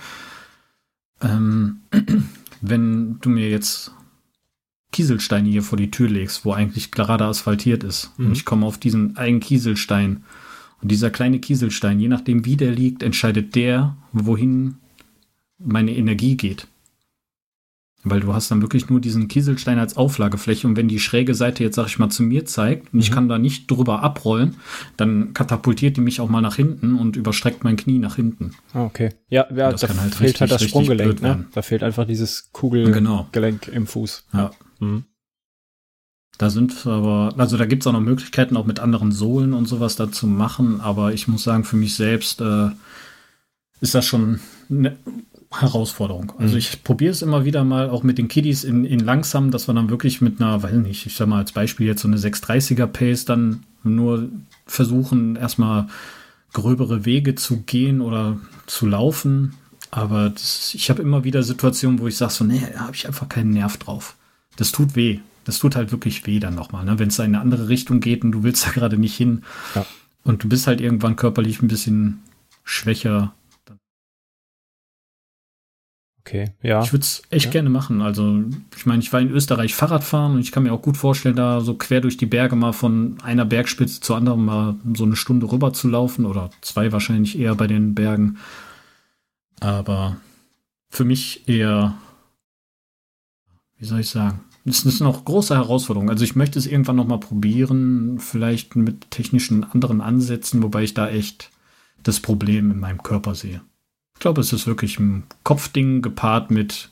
ähm, 1.22 1.82
wenn 2.61 3.20
du 3.22 3.30
mir 3.30 3.49
jetzt 3.49 3.91
Kieselsteine 4.91 5.49
hier 5.49 5.63
vor 5.63 5.78
die 5.78 5.91
Tür 5.91 6.09
legst, 6.09 6.45
wo 6.45 6.53
eigentlich 6.53 6.91
gerade 6.91 7.26
asphaltiert 7.26 7.84
ist, 7.84 8.11
mhm. 8.18 8.28
und 8.28 8.32
ich 8.34 8.45
komme 8.45 8.65
auf 8.65 8.78
diesen 8.78 9.18
einen 9.18 9.39
Kieselstein, 9.39 10.24
und 10.82 10.91
dieser 10.91 11.09
kleine 11.09 11.39
Kieselstein, 11.39 11.99
je 11.99 12.07
nachdem 12.07 12.45
wie 12.45 12.55
der 12.55 12.72
liegt, 12.72 13.01
entscheidet 13.01 13.55
der, 13.55 13.97
wohin 14.11 14.76
meine 15.57 15.95
Energie 15.95 16.38
geht. 16.38 16.68
Weil 18.10 18.20
du 18.20 18.34
hast 18.34 18.49
dann 18.51 18.62
wirklich 18.62 18.89
nur 18.89 18.99
diesen 18.99 19.28
Kieselstein 19.28 19.80
als 19.80 19.97
Auflagefläche 19.97 20.68
und 20.68 20.76
wenn 20.76 20.88
die 20.88 20.99
schräge 20.99 21.36
Seite 21.36 21.64
jetzt, 21.64 21.76
sag 21.76 21.88
ich 21.88 21.99
mal, 21.99 22.10
zu 22.10 22.24
mir 22.24 22.45
zeigt 22.45 22.88
und 22.88 22.95
mhm. 22.95 22.99
ich 22.99 23.12
kann 23.12 23.30
da 23.30 23.38
nicht 23.38 23.70
drüber 23.70 24.03
abrollen, 24.03 24.55
dann 24.95 25.34
katapultiert 25.34 25.97
die 25.97 26.01
mich 26.01 26.22
auch 26.22 26.30
mal 26.30 26.41
nach 26.41 26.55
hinten 26.55 26.95
und 26.95 27.16
überstreckt 27.16 27.64
mein 27.64 27.78
Knie 27.78 27.99
nach 27.99 28.16
hinten. 28.16 28.51
Ah, 28.74 28.84
okay. 28.84 29.10
Ja, 29.30 29.47
ja 29.53 29.72
da 29.72 29.88
halt 29.88 30.16
fehlt 30.16 30.22
richtig, 30.22 30.41
halt 30.41 30.51
das 30.51 30.64
Sprunggelenk, 30.64 31.22
ne? 31.22 31.45
Da 31.53 31.62
fehlt 31.62 31.84
einfach 31.84 32.05
dieses 32.05 32.51
Kugelgelenk 32.51 33.62
genau. 33.62 33.76
im 33.76 33.88
Fuß. 33.88 34.26
Ja. 34.34 34.51
Mhm. 34.80 35.05
Da 36.38 36.51
sind 36.51 36.86
aber, 36.86 37.34
also 37.38 37.58
da 37.58 37.66
gibt 37.66 37.84
es 37.84 37.88
auch 37.88 37.93
noch 37.93 37.99
Möglichkeiten, 37.99 38.58
auch 38.58 38.66
mit 38.66 38.80
anderen 38.80 39.12
Sohlen 39.12 39.53
und 39.53 39.66
sowas 39.66 39.95
da 39.95 40.12
zu 40.12 40.28
machen, 40.28 40.82
aber 40.82 41.14
ich 41.14 41.28
muss 41.28 41.43
sagen, 41.43 41.64
für 41.64 41.78
mich 41.78 41.95
selbst 41.95 42.41
äh, 42.41 42.70
ist 43.82 43.95
das 43.95 44.05
schon 44.05 44.39
ne, 44.70 44.97
Herausforderung. 45.52 46.34
Also 46.38 46.54
mhm. 46.54 46.60
ich 46.60 46.84
probiere 46.84 47.12
es 47.12 47.22
immer 47.22 47.45
wieder 47.45 47.64
mal 47.64 47.89
auch 47.89 48.04
mit 48.04 48.18
den 48.18 48.28
Kiddies 48.28 48.64
in, 48.64 48.86
in 48.86 49.00
langsam, 49.00 49.52
dass 49.52 49.68
wir 49.68 49.74
dann 49.74 49.89
wirklich 49.89 50.22
mit 50.22 50.41
einer, 50.41 50.62
weiß 50.62 50.74
nicht, 50.74 51.06
ich 51.06 51.16
sag 51.16 51.28
mal 51.28 51.39
als 51.39 51.54
Beispiel 51.54 51.88
jetzt 51.88 52.02
so 52.02 52.08
eine 52.08 52.18
630er 52.18 52.88
Pace 52.88 53.26
dann 53.26 53.64
nur 53.84 54.28
versuchen, 54.66 55.36
erstmal 55.36 55.88
gröbere 56.54 57.06
Wege 57.06 57.36
zu 57.36 57.62
gehen 57.62 58.02
oder 58.02 58.38
zu 58.66 58.86
laufen. 58.86 59.54
Aber 59.89 60.30
das, 60.30 60.74
ich 60.74 60.89
habe 60.89 61.02
immer 61.02 61.24
wieder 61.24 61.43
Situationen, 61.43 62.00
wo 62.00 62.08
ich 62.08 62.18
sage 62.18 62.34
so, 62.34 62.43
nee, 62.43 62.62
da 62.74 62.82
habe 62.82 62.95
ich 62.95 63.08
einfach 63.08 63.30
keinen 63.30 63.52
Nerv 63.52 63.78
drauf. 63.78 64.16
Das 64.58 64.72
tut 64.72 64.95
weh. 64.95 65.20
Das 65.45 65.60
tut 65.60 65.78
halt 65.78 65.93
wirklich 65.93 66.28
weh 66.28 66.39
dann 66.39 66.56
nochmal, 66.56 66.84
ne? 66.84 67.00
wenn 67.00 67.08
es 67.08 67.20
in 67.20 67.26
eine 67.26 67.39
andere 67.39 67.70
Richtung 67.70 68.02
geht 68.02 68.26
und 68.26 68.34
du 68.34 68.43
willst 68.43 68.68
da 68.68 68.72
gerade 68.72 68.98
nicht 68.98 69.16
hin. 69.16 69.43
Ja. 69.76 69.86
Und 70.26 70.43
du 70.43 70.50
bist 70.50 70.68
halt 70.68 70.82
irgendwann 70.82 71.16
körperlich 71.16 71.62
ein 71.62 71.70
bisschen 71.70 72.20
schwächer 72.66 73.34
Okay, 76.28 76.51
ja. 76.61 76.84
Ich 76.84 76.91
würde 76.91 77.03
es 77.03 77.21
echt 77.30 77.45
ja. 77.45 77.51
gerne 77.51 77.69
machen. 77.69 78.01
Also, 78.01 78.43
ich 78.75 78.86
meine, 78.86 79.01
ich 79.01 79.13
war 79.13 79.21
in 79.21 79.32
Österreich 79.32 79.73
Fahrrad 79.73 80.03
fahren 80.03 80.34
und 80.34 80.41
ich 80.41 80.51
kann 80.51 80.63
mir 80.63 80.73
auch 80.73 80.82
gut 80.82 80.97
vorstellen, 80.97 81.38
da 81.38 81.61
so 81.61 81.75
quer 81.75 82.01
durch 82.01 82.17
die 82.17 82.25
Berge 82.25 82.57
mal 82.57 82.73
von 82.73 83.15
einer 83.23 83.45
Bergspitze 83.45 84.01
zur 84.01 84.17
anderen 84.17 84.43
mal 84.43 84.75
so 84.93 85.05
eine 85.05 85.15
Stunde 85.15 85.49
rüber 85.49 85.71
zu 85.71 85.88
laufen 85.88 86.25
oder 86.25 86.49
zwei 86.59 86.91
wahrscheinlich 86.91 87.39
eher 87.39 87.55
bei 87.55 87.67
den 87.67 87.95
Bergen. 87.95 88.39
Aber 89.61 90.17
für 90.89 91.05
mich 91.05 91.47
eher, 91.47 91.95
wie 93.78 93.86
soll 93.86 94.01
ich 94.01 94.09
sagen, 94.09 94.41
es 94.65 94.84
ist 94.84 94.99
noch 94.99 95.23
große 95.23 95.55
Herausforderung. 95.55 96.09
Also 96.09 96.25
ich 96.25 96.36
möchte 96.36 96.59
es 96.59 96.67
irgendwann 96.67 96.97
noch 96.97 97.07
mal 97.07 97.21
probieren, 97.21 98.19
vielleicht 98.19 98.75
mit 98.75 99.11
technischen 99.11 99.63
anderen 99.63 100.01
Ansätzen, 100.01 100.61
wobei 100.61 100.84
ich 100.84 100.93
da 100.93 101.07
echt 101.07 101.51
das 102.03 102.19
Problem 102.19 102.69
in 102.69 102.82
meinem 102.82 103.01
Körper 103.01 103.34
sehe. 103.34 103.61
Ich 104.18 104.20
glaube, 104.20 104.41
es 104.41 104.51
ist 104.51 104.65
wirklich 104.65 104.97
ein 104.97 105.28
Kopfding 105.43 106.01
gepaart 106.01 106.49
mit, 106.49 106.89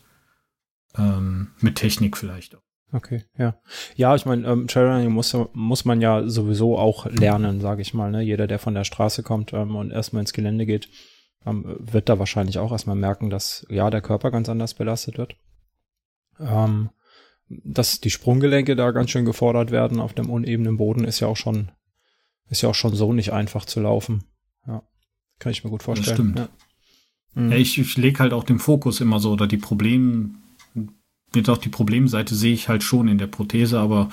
ähm, 0.95 1.47
mit 1.59 1.76
Technik 1.76 2.17
vielleicht. 2.17 2.55
Okay, 2.91 3.23
ja. 3.36 3.59
Ja, 3.95 4.13
ich 4.13 4.28
meine, 4.28 4.47
ähm, 4.47 4.67
Trailrunning 4.67 5.11
muss, 5.11 5.36
muss 5.53 5.86
man 5.86 6.01
ja 6.01 6.28
sowieso 6.28 6.78
auch 6.78 7.07
lernen, 7.07 7.61
sage 7.61 7.82
ich 7.82 7.95
mal. 7.95 8.11
Ne? 8.11 8.21
Jeder, 8.21 8.45
der 8.45 8.59
von 8.59 8.76
der 8.76 8.84
Straße 8.84 9.23
kommt 9.23 9.53
ähm, 9.53 9.76
und 9.76 9.89
erstmal 9.89 10.19
ins 10.19 10.34
Gelände 10.34 10.67
geht, 10.67 10.88
ähm, 11.47 11.76
wird 11.80 12.09
da 12.09 12.19
wahrscheinlich 12.19 12.59
auch 12.59 12.71
erstmal 12.71 12.95
merken, 12.95 13.32
dass 13.32 13.65
ja 13.69 13.89
der 13.89 14.01
Körper 14.01 14.30
ganz 14.30 14.47
anders 14.47 14.76
belastet 14.76 15.17
wird. 15.17 15.36
Ähm, 16.39 16.91
dass 17.49 18.01
die 18.01 18.11
Sprunggelenke 18.11 18.76
da 18.76 18.91
ganz 18.91 19.09
schön 19.09 19.26
gefordert 19.26 19.71
werden 19.71 19.99
auf 19.99 20.13
dem 20.13 20.30
unebenen 20.30 20.78
Boden, 20.78 21.05
ist 21.05 21.21
ja 21.21 21.28
auch 21.28 21.38
schon, 21.38 21.71
ist 22.49 22.61
ja 22.61 22.69
auch 22.69 22.76
schon 22.76 22.93
so 22.93 23.13
nicht 23.13 23.34
einfach 23.34 23.65
zu 23.65 23.80
laufen. 23.80 24.26
Ja, 24.67 24.84
kann 25.39 25.51
ich 25.51 25.63
mir 25.63 25.71
gut 25.71 25.82
vorstellen. 25.82 26.05
Das 26.05 26.13
stimmt. 26.13 26.39
Ja. 26.39 26.64
Mhm. 27.36 27.51
Ja, 27.51 27.57
ich, 27.57 27.77
ich 27.77 27.97
lege 27.97 28.19
halt 28.19 28.33
auch 28.33 28.43
den 28.43 28.59
Fokus 28.59 29.01
immer 29.01 29.19
so 29.19 29.31
oder 29.31 29.47
die 29.47 29.57
Problem, 29.57 30.38
jetzt 31.36 31.49
auch 31.49 31.57
die 31.57 31.69
Problemseite 31.69 32.33
sehe 32.33 32.53
ich 32.53 32.69
halt 32.69 32.83
schon 32.83 33.07
in 33.07 33.17
der 33.17 33.27
Prothese, 33.27 33.79
aber 33.79 34.09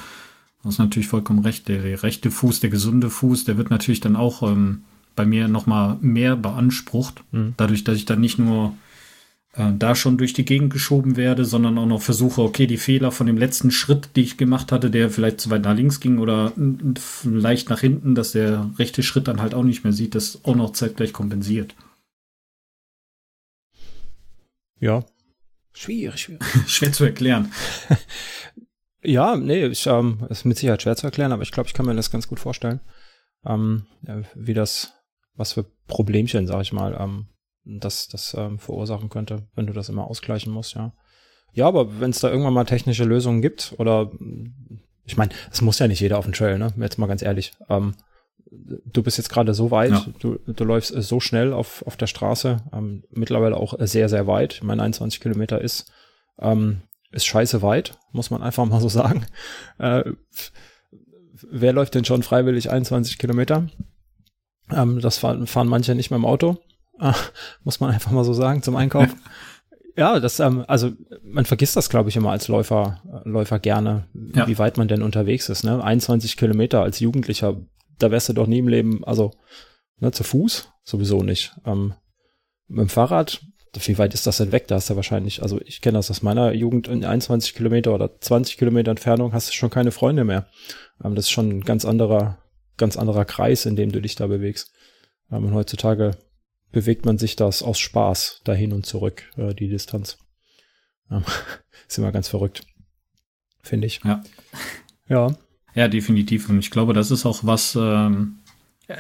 du 0.63 0.69
hast 0.69 0.79
natürlich 0.79 1.09
vollkommen 1.09 1.41
recht. 1.41 1.69
Der, 1.69 1.83
der 1.83 2.03
rechte 2.03 2.31
Fuß, 2.31 2.61
der 2.61 2.71
gesunde 2.71 3.11
Fuß, 3.11 3.45
der 3.45 3.57
wird 3.57 3.71
natürlich 3.71 4.01
dann 4.01 4.17
auch 4.17 4.43
ähm, 4.43 4.83
bei 5.17 5.25
mir 5.25 5.49
nochmal 5.49 5.97
mehr 6.01 6.37
beansprucht. 6.37 7.23
Mhm. 7.33 7.55
Dadurch, 7.57 7.85
dass 7.85 7.97
ich 7.97 8.05
dann 8.05 8.21
nicht 8.21 8.39
nur 8.39 8.75
äh, 9.55 9.71
da 9.79 9.95
schon 9.95 10.17
durch 10.17 10.33
die 10.33 10.45
Gegend 10.45 10.73
geschoben 10.73 11.17
werde, 11.17 11.45
sondern 11.45 11.79
auch 11.79 11.87
noch 11.87 12.03
versuche, 12.03 12.43
okay, 12.43 12.67
die 12.67 12.79
Fehler 12.79 13.13
von 13.13 13.27
dem 13.27 13.37
letzten 13.37 13.71
Schritt, 13.71 14.11
die 14.17 14.23
ich 14.23 14.37
gemacht 14.37 14.73
hatte, 14.73 14.91
der 14.91 15.11
vielleicht 15.11 15.41
zu 15.41 15.51
weit 15.51 15.63
nach 15.63 15.77
links 15.77 16.01
ging 16.01 16.19
oder 16.19 16.53
leicht 17.25 17.69
nach 17.71 17.81
hinten, 17.81 18.15
dass 18.15 18.33
der 18.33 18.71
rechte 18.79 19.03
Schritt 19.03 19.29
dann 19.29 19.41
halt 19.41 19.55
auch 19.55 19.65
nicht 19.65 19.85
mehr 19.85 19.93
sieht, 19.93 20.15
das 20.15 20.41
auch 20.45 20.57
noch 20.57 20.73
zeitgleich 20.73 21.13
kompensiert. 21.13 21.75
Ja. 24.83 25.05
Schwierig, 25.73 26.21
schwierig. 26.21 26.43
schwer 26.67 26.93
zu 26.93 27.05
erklären. 27.05 27.53
ja, 29.03 29.37
nee, 29.37 29.67
ich, 29.67 29.87
ähm, 29.87 30.27
ist 30.29 30.45
mit 30.45 30.59
Sicherheit 30.59 30.83
schwer 30.83 30.97
zu 30.97 31.07
erklären, 31.07 31.33
aber 31.33 31.43
ich 31.43 31.53
glaube, 31.53 31.69
ich 31.69 31.73
kann 31.73 31.87
mir 31.87 31.95
das 31.95 32.11
ganz 32.11 32.27
gut 32.27 32.41
vorstellen, 32.41 32.81
ähm, 33.47 33.87
wie 34.35 34.55
das, 34.55 34.93
was 35.35 35.53
für 35.53 35.65
Problemchen, 35.87 36.49
sag 36.49 36.63
ich 36.63 36.73
mal, 36.73 36.97
ähm, 37.01 37.29
das, 37.65 38.09
das 38.09 38.35
ähm, 38.37 38.59
verursachen 38.59 39.09
könnte, 39.09 39.49
wenn 39.55 39.69
du 39.69 39.73
das 39.73 39.89
immer 39.89 40.09
ausgleichen 40.09 40.53
musst, 40.53 40.75
ja. 40.75 40.93
Ja, 41.53 41.69
aber 41.69 42.01
wenn 42.01 42.11
es 42.11 42.19
da 42.19 42.29
irgendwann 42.29 42.55
mal 42.55 42.65
technische 42.65 43.05
Lösungen 43.05 43.41
gibt 43.41 43.75
oder 43.79 44.11
ich 45.05 45.17
meine, 45.17 45.33
es 45.51 45.61
muss 45.61 45.79
ja 45.79 45.87
nicht 45.87 46.01
jeder 46.01 46.19
auf 46.19 46.25
dem 46.25 46.33
Trail, 46.33 46.59
ne? 46.59 46.73
Jetzt 46.79 46.99
mal 46.99 47.07
ganz 47.07 47.23
ehrlich. 47.23 47.53
Ähm, 47.69 47.95
du 48.53 49.03
bist 49.03 49.19
jetzt 49.19 49.31
gerade 49.31 49.55
so 49.55 49.71
weit, 49.71 49.91
ja. 49.91 50.07
du, 50.19 50.39
du 50.47 50.65
läufst 50.65 50.93
so 50.95 51.21
schnell 51.21 51.53
auf, 51.53 51.83
auf 51.87 51.97
der 51.97 52.07
Straße, 52.07 52.59
ähm, 52.73 53.05
mittlerweile 53.11 53.57
auch 53.57 53.75
sehr, 53.81 54.09
sehr 54.09 54.27
weit. 54.27 54.55
Ich 54.55 54.63
meine, 54.63 54.83
21 54.83 55.21
Kilometer 55.21 55.61
ist, 55.61 55.91
ähm, 56.39 56.83
ist 57.11 57.27
scheiße 57.27 57.63
weit, 57.63 57.99
muss 58.13 58.31
man 58.31 58.43
einfach 58.43 58.65
mal 58.67 58.81
so 58.81 58.89
sagen. 58.89 59.27
Äh, 59.79 60.05
wer 61.51 61.73
läuft 61.73 61.95
denn 61.95 62.05
schon 62.05 62.23
freiwillig 62.23 62.71
21 62.71 63.19
Kilometer? 63.19 63.69
Ähm, 64.71 65.01
das 65.01 65.19
fahren, 65.19 65.47
fahren 65.47 65.69
manche 65.69 65.95
nicht 65.95 66.11
mehr 66.11 66.19
im 66.19 66.27
Auto, 66.27 66.59
äh, 67.01 67.13
muss 67.65 67.81
man 67.81 67.91
einfach 67.91 68.11
mal 68.11 68.25
so 68.25 68.35
sagen, 68.35 68.63
zum 68.63 68.77
Einkauf. 68.77 69.09
ja, 69.97 70.21
das, 70.21 70.41
ähm, 70.41 70.65
also 70.69 70.93
man 71.23 71.47
vergisst 71.47 71.77
das, 71.77 71.89
glaube 71.89 72.11
ich, 72.11 72.17
immer 72.17 72.31
als 72.31 72.49
Läufer, 72.49 73.01
Läufer 73.25 73.59
gerne, 73.59 74.05
ja. 74.35 74.47
wie 74.47 74.59
weit 74.59 74.77
man 74.77 74.89
denn 74.89 75.03
unterwegs 75.03 75.49
ist. 75.49 75.65
Ne? 75.65 75.83
21 75.83 76.37
Kilometer 76.37 76.83
als 76.83 77.01
Jugendlicher 77.01 77.57
da 78.03 78.11
wärst 78.11 78.29
du 78.29 78.33
doch 78.33 78.47
nie 78.47 78.59
im 78.59 78.69
Leben, 78.69 79.05
also 79.05 79.33
ne, 79.99 80.13
zu 80.13 80.25
Fuß 80.25 80.69
sowieso 80.83 81.23
nicht. 81.23 81.53
Ähm, 81.65 81.95
mit 82.69 82.81
dem 82.81 82.89
Fahrrad, 82.89 83.41
wie 83.75 83.99
weit 83.99 84.15
ist 84.15 84.27
das 84.27 84.37
denn 84.37 84.53
weg? 84.53 84.69
Da 84.69 84.77
hast 84.77 84.91
du 84.91 84.97
wahrscheinlich, 84.97 85.43
also 85.43 85.61
ich 85.63 85.81
kenne 85.81 85.99
das 85.99 86.11
aus 86.11 86.23
meiner 86.23 86.53
Jugend, 86.53 86.89
in 86.89 87.05
21 87.05 87.55
Kilometer 87.55 87.95
oder 87.95 88.21
20 88.21 88.59
Kilometer 88.59 88.91
Entfernung 88.91 89.33
hast 89.33 89.49
du 89.49 89.55
schon 89.55 89.71
keine 89.71 89.93
Freunde 89.93 90.25
mehr. 90.25 90.47
Ähm, 91.03 91.15
das 91.15 91.27
ist 91.27 91.31
schon 91.31 91.49
ein 91.49 91.61
ganz 91.63 91.85
anderer, 91.85 92.39
ganz 92.77 92.97
anderer 92.97 93.25
Kreis, 93.25 93.67
in 93.67 93.77
dem 93.77 93.93
du 93.93 94.01
dich 94.01 94.15
da 94.15 94.27
bewegst. 94.27 94.73
Ähm, 95.31 95.47
und 95.47 95.55
heutzutage 95.55 96.13
bewegt 96.73 97.07
man 97.07 97.19
sich 97.19 97.37
das 97.37 97.63
aus 97.63 97.79
Spaß 97.79 98.41
dahin 98.45 98.73
und 98.73 98.87
zurück, 98.87 99.25
äh, 99.37 99.55
die 99.55 99.69
Distanz. 99.69 100.19
Ähm, 101.11 101.25
ist 101.89 101.99
immer 101.99 102.13
ganz 102.13 102.29
verrückt. 102.29 102.65
Finde 103.63 103.87
ich. 103.87 104.01
Ja. 104.05 104.23
Ja. 105.09 105.37
Ja, 105.75 105.89
definitiv. 105.89 106.49
Und 106.49 106.59
ich 106.59 106.71
glaube, 106.71 106.93
das 106.93 107.11
ist 107.11 107.25
auch 107.27 107.41
was, 107.45 107.77
ähm, 107.81 108.39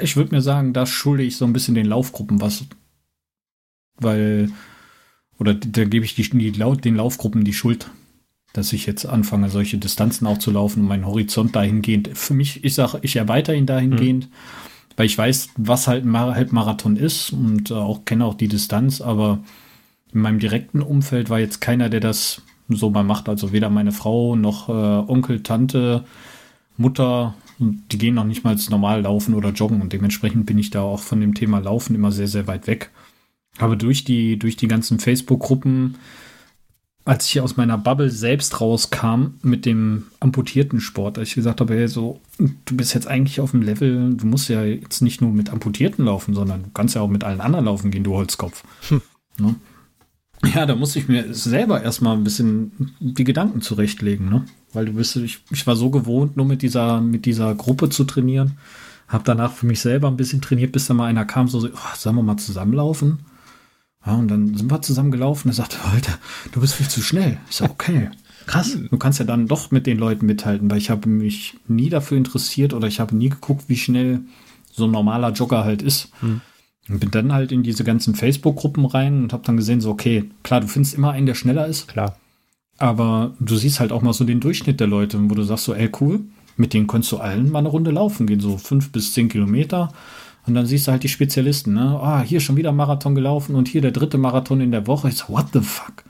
ich 0.00 0.16
würde 0.16 0.34
mir 0.34 0.42
sagen, 0.42 0.72
da 0.72 0.86
schulde 0.86 1.22
ich 1.22 1.36
so 1.36 1.44
ein 1.44 1.52
bisschen 1.52 1.74
den 1.74 1.86
Laufgruppen 1.86 2.40
was. 2.40 2.64
Weil, 3.96 4.50
oder 5.38 5.54
da 5.54 5.84
gebe 5.84 6.04
ich 6.04 6.14
die, 6.14 6.28
die, 6.28 6.52
den 6.52 6.96
Laufgruppen 6.96 7.44
die 7.44 7.52
Schuld, 7.52 7.90
dass 8.52 8.72
ich 8.72 8.86
jetzt 8.86 9.04
anfange, 9.04 9.50
solche 9.50 9.78
Distanzen 9.78 10.26
auch 10.26 10.38
zu 10.38 10.50
laufen 10.50 10.80
und 10.80 10.88
meinen 10.88 11.06
Horizont 11.06 11.54
dahingehend. 11.54 12.10
Für 12.14 12.34
mich, 12.34 12.64
ich 12.64 12.74
sage, 12.74 12.98
ich 13.02 13.16
erweitere 13.16 13.56
ihn 13.56 13.66
dahingehend, 13.66 14.26
mhm. 14.26 14.34
weil 14.96 15.06
ich 15.06 15.18
weiß, 15.18 15.50
was 15.56 15.88
halt 15.88 16.04
ein 16.04 16.16
Halbmarathon 16.16 16.96
ist 16.96 17.32
und 17.32 17.70
äh, 17.70 17.74
auch 17.74 18.04
kenne 18.04 18.24
auch 18.24 18.34
die 18.34 18.48
Distanz, 18.48 19.00
aber 19.00 19.40
in 20.12 20.20
meinem 20.20 20.38
direkten 20.38 20.82
Umfeld 20.82 21.30
war 21.30 21.38
jetzt 21.38 21.60
keiner, 21.60 21.88
der 21.88 22.00
das 22.00 22.42
so 22.68 22.90
mal 22.90 23.04
macht. 23.04 23.28
Also 23.28 23.52
weder 23.52 23.70
meine 23.70 23.92
Frau 23.92 24.36
noch 24.36 24.68
äh, 24.68 24.72
Onkel, 24.72 25.42
Tante, 25.42 26.04
Mutter, 26.76 27.34
die 27.58 27.98
gehen 27.98 28.14
noch 28.14 28.24
nicht 28.24 28.44
mal 28.44 28.56
normal 28.70 29.02
laufen 29.02 29.34
oder 29.34 29.50
joggen 29.50 29.80
und 29.80 29.92
dementsprechend 29.92 30.46
bin 30.46 30.58
ich 30.58 30.70
da 30.70 30.82
auch 30.82 31.00
von 31.00 31.20
dem 31.20 31.34
Thema 31.34 31.58
Laufen 31.58 31.94
immer 31.94 32.12
sehr, 32.12 32.28
sehr 32.28 32.46
weit 32.46 32.66
weg. 32.66 32.90
Aber 33.58 33.76
durch 33.76 34.04
die, 34.04 34.38
durch 34.38 34.56
die 34.56 34.68
ganzen 34.68 34.98
Facebook-Gruppen, 34.98 35.96
als 37.04 37.26
ich 37.26 37.40
aus 37.40 37.56
meiner 37.56 37.76
Bubble 37.76 38.10
selbst 38.10 38.60
rauskam 38.60 39.34
mit 39.42 39.66
dem 39.66 40.04
amputierten 40.20 40.80
Sport, 40.80 41.18
als 41.18 41.28
ich 41.28 41.34
gesagt 41.34 41.60
habe, 41.60 41.74
hey, 41.74 41.88
so, 41.88 42.20
du 42.38 42.76
bist 42.76 42.94
jetzt 42.94 43.08
eigentlich 43.08 43.40
auf 43.40 43.50
dem 43.50 43.62
Level, 43.62 44.14
du 44.14 44.26
musst 44.26 44.48
ja 44.48 44.62
jetzt 44.64 45.02
nicht 45.02 45.20
nur 45.20 45.32
mit 45.32 45.50
Amputierten 45.50 46.04
laufen, 46.04 46.34
sondern 46.34 46.62
du 46.62 46.70
kannst 46.72 46.94
ja 46.94 47.00
auch 47.00 47.08
mit 47.08 47.24
allen 47.24 47.40
anderen 47.40 47.66
laufen 47.66 47.90
gehen, 47.90 48.04
du 48.04 48.14
Holzkopf. 48.14 48.64
Hm. 48.88 49.02
Ne? 49.38 49.54
Ja, 50.44 50.66
da 50.66 50.74
musste 50.74 50.98
ich 50.98 51.08
mir 51.08 51.32
selber 51.34 51.82
erstmal 51.82 52.16
ein 52.16 52.24
bisschen 52.24 52.94
die 52.98 53.24
Gedanken 53.24 53.60
zurechtlegen, 53.60 54.28
ne? 54.28 54.44
Weil 54.72 54.86
du 54.86 54.92
bist, 54.94 55.14
ich, 55.16 55.40
ich 55.50 55.66
war 55.66 55.76
so 55.76 55.90
gewohnt, 55.90 56.36
nur 56.36 56.46
mit 56.46 56.62
dieser, 56.62 57.00
mit 57.00 57.26
dieser 57.26 57.54
Gruppe 57.54 57.90
zu 57.90 58.04
trainieren. 58.04 58.58
Hab 59.06 59.24
danach 59.24 59.52
für 59.52 59.66
mich 59.66 59.80
selber 59.80 60.08
ein 60.08 60.16
bisschen 60.16 60.40
trainiert, 60.40 60.72
bis 60.72 60.86
da 60.86 60.94
mal 60.94 61.06
einer 61.06 61.24
kam, 61.24 61.48
so, 61.48 61.60
so 61.60 61.68
oh, 61.68 61.96
sollen 61.96 62.16
wir 62.16 62.22
mal 62.22 62.38
zusammenlaufen? 62.38 63.20
Ja, 64.04 64.14
und 64.14 64.28
dann 64.28 64.56
sind 64.56 64.70
wir 64.70 64.82
zusammen 64.82 65.12
gelaufen. 65.12 65.48
Er 65.48 65.54
sagte, 65.54 65.78
Alter, 65.84 66.18
du 66.50 66.60
bist 66.60 66.74
viel 66.74 66.88
zu 66.88 67.02
schnell. 67.02 67.38
Ich 67.48 67.56
so, 67.56 67.64
okay. 67.64 68.10
Krass. 68.46 68.76
Du 68.90 68.98
kannst 68.98 69.20
ja 69.20 69.24
dann 69.24 69.46
doch 69.46 69.70
mit 69.70 69.86
den 69.86 69.98
Leuten 69.98 70.26
mithalten, 70.26 70.68
weil 70.70 70.78
ich 70.78 70.90
habe 70.90 71.08
mich 71.08 71.54
nie 71.68 71.88
dafür 71.88 72.16
interessiert 72.18 72.74
oder 72.74 72.88
ich 72.88 72.98
habe 72.98 73.14
nie 73.14 73.28
geguckt, 73.28 73.64
wie 73.68 73.76
schnell 73.76 74.22
so 74.72 74.84
ein 74.84 74.90
normaler 74.90 75.30
Jogger 75.30 75.64
halt 75.64 75.82
ist. 75.82 76.08
Hm. 76.20 76.40
Und 76.88 76.98
bin 76.98 77.10
dann 77.10 77.32
halt 77.32 77.52
in 77.52 77.62
diese 77.62 77.84
ganzen 77.84 78.14
Facebook-Gruppen 78.14 78.86
rein 78.86 79.22
und 79.22 79.32
habe 79.32 79.44
dann 79.44 79.56
gesehen, 79.56 79.80
so, 79.80 79.90
okay, 79.90 80.30
klar, 80.42 80.60
du 80.60 80.66
findest 80.66 80.94
immer 80.94 81.12
einen, 81.12 81.26
der 81.26 81.34
schneller 81.34 81.66
ist. 81.66 81.88
Klar. 81.88 82.16
Aber 82.78 83.34
du 83.38 83.56
siehst 83.56 83.78
halt 83.78 83.92
auch 83.92 84.02
mal 84.02 84.12
so 84.12 84.24
den 84.24 84.40
Durchschnitt 84.40 84.80
der 84.80 84.88
Leute, 84.88 85.18
wo 85.30 85.34
du 85.34 85.42
sagst 85.42 85.64
so, 85.64 85.74
ey, 85.74 85.90
cool, 86.00 86.20
mit 86.56 86.74
denen 86.74 86.88
kannst 86.88 87.12
du 87.12 87.18
allen 87.18 87.50
mal 87.50 87.60
eine 87.60 87.68
Runde 87.68 87.92
laufen 87.92 88.26
gehen, 88.26 88.40
so 88.40 88.58
fünf 88.58 88.90
bis 88.90 89.12
zehn 89.12 89.28
Kilometer. 89.28 89.92
Und 90.46 90.54
dann 90.54 90.66
siehst 90.66 90.88
du 90.88 90.92
halt 90.92 91.04
die 91.04 91.08
Spezialisten, 91.08 91.74
ne? 91.74 92.00
Ah, 92.02 92.22
hier 92.22 92.40
schon 92.40 92.56
wieder 92.56 92.72
Marathon 92.72 93.14
gelaufen 93.14 93.54
und 93.54 93.68
hier 93.68 93.80
der 93.80 93.92
dritte 93.92 94.18
Marathon 94.18 94.60
in 94.60 94.72
der 94.72 94.88
Woche. 94.88 95.08
Ich 95.08 95.14
so, 95.14 95.28
what 95.28 95.46
the 95.52 95.60
fuck? 95.60 96.02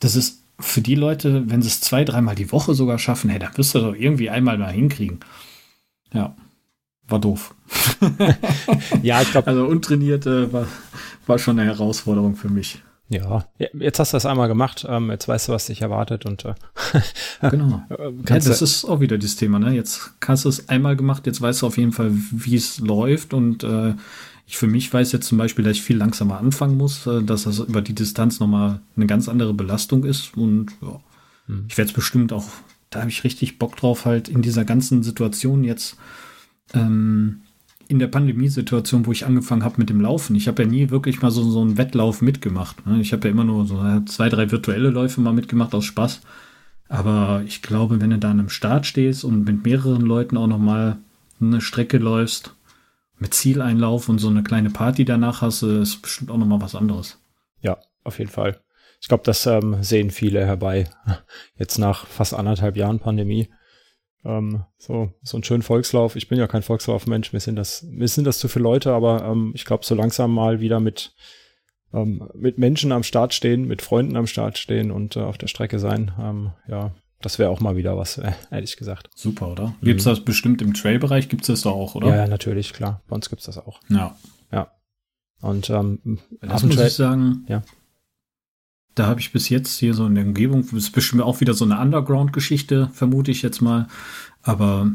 Das 0.00 0.16
ist 0.16 0.42
für 0.60 0.82
die 0.82 0.94
Leute, 0.96 1.48
wenn 1.48 1.62
sie 1.62 1.68
es 1.68 1.80
zwei, 1.80 2.04
dreimal 2.04 2.34
die 2.34 2.52
Woche 2.52 2.74
sogar 2.74 2.98
schaffen, 2.98 3.30
hey, 3.30 3.38
dann 3.38 3.56
wirst 3.56 3.74
du 3.74 3.78
doch 3.78 3.94
irgendwie 3.94 4.28
einmal 4.28 4.58
mal 4.58 4.72
hinkriegen. 4.72 5.20
Ja 6.12 6.36
war 7.08 7.18
doof. 7.18 7.54
ja, 9.02 9.20
ich 9.22 9.30
glaube. 9.30 9.48
Also 9.48 9.66
untrainiert 9.66 10.26
äh, 10.26 10.52
war, 10.52 10.66
war 11.26 11.38
schon 11.38 11.58
eine 11.58 11.68
Herausforderung 11.68 12.36
für 12.36 12.48
mich. 12.48 12.82
Ja, 13.10 13.46
jetzt 13.74 13.98
hast 13.98 14.12
du 14.12 14.16
das 14.16 14.24
einmal 14.24 14.48
gemacht, 14.48 14.86
ähm, 14.88 15.10
jetzt 15.10 15.28
weißt 15.28 15.48
du, 15.48 15.52
was 15.52 15.66
dich 15.66 15.82
erwartet 15.82 16.24
und 16.24 16.46
äh, 16.46 16.54
genau. 17.50 17.82
ja, 17.90 18.10
das 18.38 18.62
ist 18.62 18.86
auch 18.86 19.00
wieder 19.00 19.18
das 19.18 19.36
Thema, 19.36 19.58
ne? 19.58 19.72
Jetzt 19.72 20.14
hast 20.26 20.46
du 20.46 20.48
es 20.48 20.70
einmal 20.70 20.96
gemacht, 20.96 21.26
jetzt 21.26 21.40
weißt 21.42 21.62
du 21.62 21.66
auf 21.66 21.76
jeden 21.76 21.92
Fall, 21.92 22.12
wie 22.12 22.56
es 22.56 22.80
läuft 22.80 23.34
und 23.34 23.62
äh, 23.62 23.94
ich 24.46 24.56
für 24.56 24.66
mich 24.66 24.92
weiß 24.92 25.12
jetzt 25.12 25.26
zum 25.26 25.38
Beispiel, 25.38 25.64
dass 25.64 25.76
ich 25.76 25.82
viel 25.82 25.96
langsamer 25.96 26.38
anfangen 26.38 26.76
muss, 26.76 27.06
äh, 27.06 27.22
dass 27.22 27.44
das 27.44 27.60
über 27.60 27.82
die 27.82 27.94
Distanz 27.94 28.40
nochmal 28.40 28.80
eine 28.96 29.06
ganz 29.06 29.28
andere 29.28 29.54
Belastung 29.54 30.04
ist. 30.04 30.36
Und 30.36 30.72
ja, 30.82 31.00
hm. 31.46 31.64
ich 31.68 31.78
werde 31.78 31.90
es 31.90 31.94
bestimmt 31.94 32.32
auch, 32.32 32.46
da 32.90 33.00
habe 33.00 33.10
ich 33.10 33.24
richtig 33.24 33.58
Bock 33.58 33.76
drauf, 33.76 34.04
halt 34.04 34.28
in 34.28 34.42
dieser 34.42 34.64
ganzen 34.64 35.02
Situation 35.02 35.64
jetzt, 35.64 35.96
ähm, 36.72 37.42
in 37.88 37.98
der 37.98 38.08
Pandemiesituation, 38.08 39.06
wo 39.06 39.12
ich 39.12 39.26
angefangen 39.26 39.64
habe 39.64 39.76
mit 39.78 39.90
dem 39.90 40.00
Laufen. 40.00 40.34
Ich 40.36 40.48
habe 40.48 40.62
ja 40.62 40.68
nie 40.68 40.90
wirklich 40.90 41.20
mal 41.20 41.30
so, 41.30 41.42
so 41.50 41.60
einen 41.60 41.76
Wettlauf 41.76 42.22
mitgemacht. 42.22 42.86
Ne? 42.86 43.00
Ich 43.00 43.12
habe 43.12 43.28
ja 43.28 43.32
immer 43.32 43.44
nur 43.44 43.66
so 43.66 43.78
zwei, 44.06 44.28
drei 44.28 44.50
virtuelle 44.50 44.90
Läufe 44.90 45.20
mal 45.20 45.32
mitgemacht 45.32 45.74
aus 45.74 45.84
Spaß. 45.84 46.22
Aber 46.88 47.42
ich 47.46 47.62
glaube, 47.62 48.00
wenn 48.00 48.10
du 48.10 48.18
da 48.18 48.30
an 48.30 48.40
einem 48.40 48.48
Start 48.48 48.86
stehst 48.86 49.24
und 49.24 49.44
mit 49.44 49.64
mehreren 49.64 50.02
Leuten 50.02 50.36
auch 50.36 50.46
nochmal 50.46 50.98
eine 51.40 51.60
Strecke 51.60 51.98
läufst, 51.98 52.54
mit 53.18 53.34
Zieleinlauf 53.34 54.08
und 54.08 54.18
so 54.18 54.28
eine 54.28 54.42
kleine 54.42 54.70
Party 54.70 55.04
danach 55.04 55.40
hast, 55.42 55.62
ist 55.62 56.02
bestimmt 56.02 56.30
auch 56.30 56.36
nochmal 56.36 56.60
was 56.60 56.74
anderes. 56.74 57.18
Ja, 57.60 57.78
auf 58.02 58.18
jeden 58.18 58.30
Fall. 58.30 58.60
Ich 59.00 59.08
glaube, 59.08 59.22
das 59.24 59.46
ähm, 59.46 59.82
sehen 59.82 60.10
viele 60.10 60.44
herbei. 60.44 60.88
Jetzt 61.56 61.78
nach 61.78 62.06
fast 62.06 62.34
anderthalb 62.34 62.76
Jahren 62.76 63.00
Pandemie. 63.00 63.50
Ähm, 64.24 64.64
so, 64.78 65.12
so 65.22 65.36
einen 65.36 65.44
schönen 65.44 65.62
Volkslauf. 65.62 66.16
Ich 66.16 66.28
bin 66.28 66.38
ja 66.38 66.46
kein 66.46 66.62
Volkslaufmensch, 66.62 67.32
mir 67.32 67.40
sind 67.40 67.56
das, 67.56 67.82
mir 67.82 68.08
sind 68.08 68.24
das 68.24 68.38
zu 68.38 68.48
viele 68.48 68.62
Leute, 68.62 68.92
aber 68.92 69.24
ähm, 69.24 69.52
ich 69.54 69.64
glaube, 69.64 69.84
so 69.84 69.94
langsam 69.94 70.32
mal 70.32 70.60
wieder 70.60 70.80
mit, 70.80 71.14
ähm, 71.92 72.28
mit 72.34 72.58
Menschen 72.58 72.92
am 72.92 73.02
Start 73.02 73.34
stehen, 73.34 73.66
mit 73.66 73.82
Freunden 73.82 74.16
am 74.16 74.26
Start 74.26 74.58
stehen 74.58 74.90
und 74.90 75.16
äh, 75.16 75.20
auf 75.20 75.38
der 75.38 75.48
Strecke 75.48 75.78
sein, 75.78 76.12
ähm, 76.18 76.52
ja, 76.68 76.94
das 77.20 77.38
wäre 77.38 77.50
auch 77.50 77.60
mal 77.60 77.76
wieder 77.76 77.96
was, 77.96 78.18
äh, 78.18 78.32
ehrlich 78.50 78.76
gesagt. 78.76 79.10
Super, 79.14 79.48
oder? 79.48 79.74
Gibt 79.82 80.00
es 80.00 80.06
mhm. 80.06 80.10
das 80.10 80.20
bestimmt 80.20 80.62
im 80.62 80.74
Trail-Bereich? 80.74 81.28
Gibt 81.28 81.42
es 81.42 81.48
das 81.48 81.62
da 81.62 81.70
auch, 81.70 81.94
oder? 81.94 82.08
Ja, 82.08 82.16
ja, 82.16 82.26
natürlich, 82.26 82.72
klar. 82.72 83.02
Bei 83.08 83.14
uns 83.14 83.28
gibt 83.28 83.40
es 83.40 83.46
das 83.46 83.58
auch. 83.58 83.80
Ja. 83.88 84.16
Ja. 84.52 84.70
Und 85.40 85.68
ähm, 85.70 86.20
das 86.40 86.62
muss 86.62 86.80
ich 86.80 86.94
sagen, 86.94 87.44
ja. 87.48 87.62
Da 88.94 89.06
habe 89.06 89.20
ich 89.20 89.32
bis 89.32 89.48
jetzt 89.48 89.78
hier 89.78 89.94
so 89.94 90.06
in 90.06 90.14
der 90.14 90.24
Umgebung, 90.24 90.64
ist 90.72 90.90
bestimmt 90.92 91.22
auch 91.22 91.40
wieder 91.40 91.54
so 91.54 91.64
eine 91.64 91.80
Underground-Geschichte, 91.80 92.90
vermute 92.92 93.30
ich 93.30 93.42
jetzt 93.42 93.60
mal. 93.60 93.88
Aber 94.42 94.92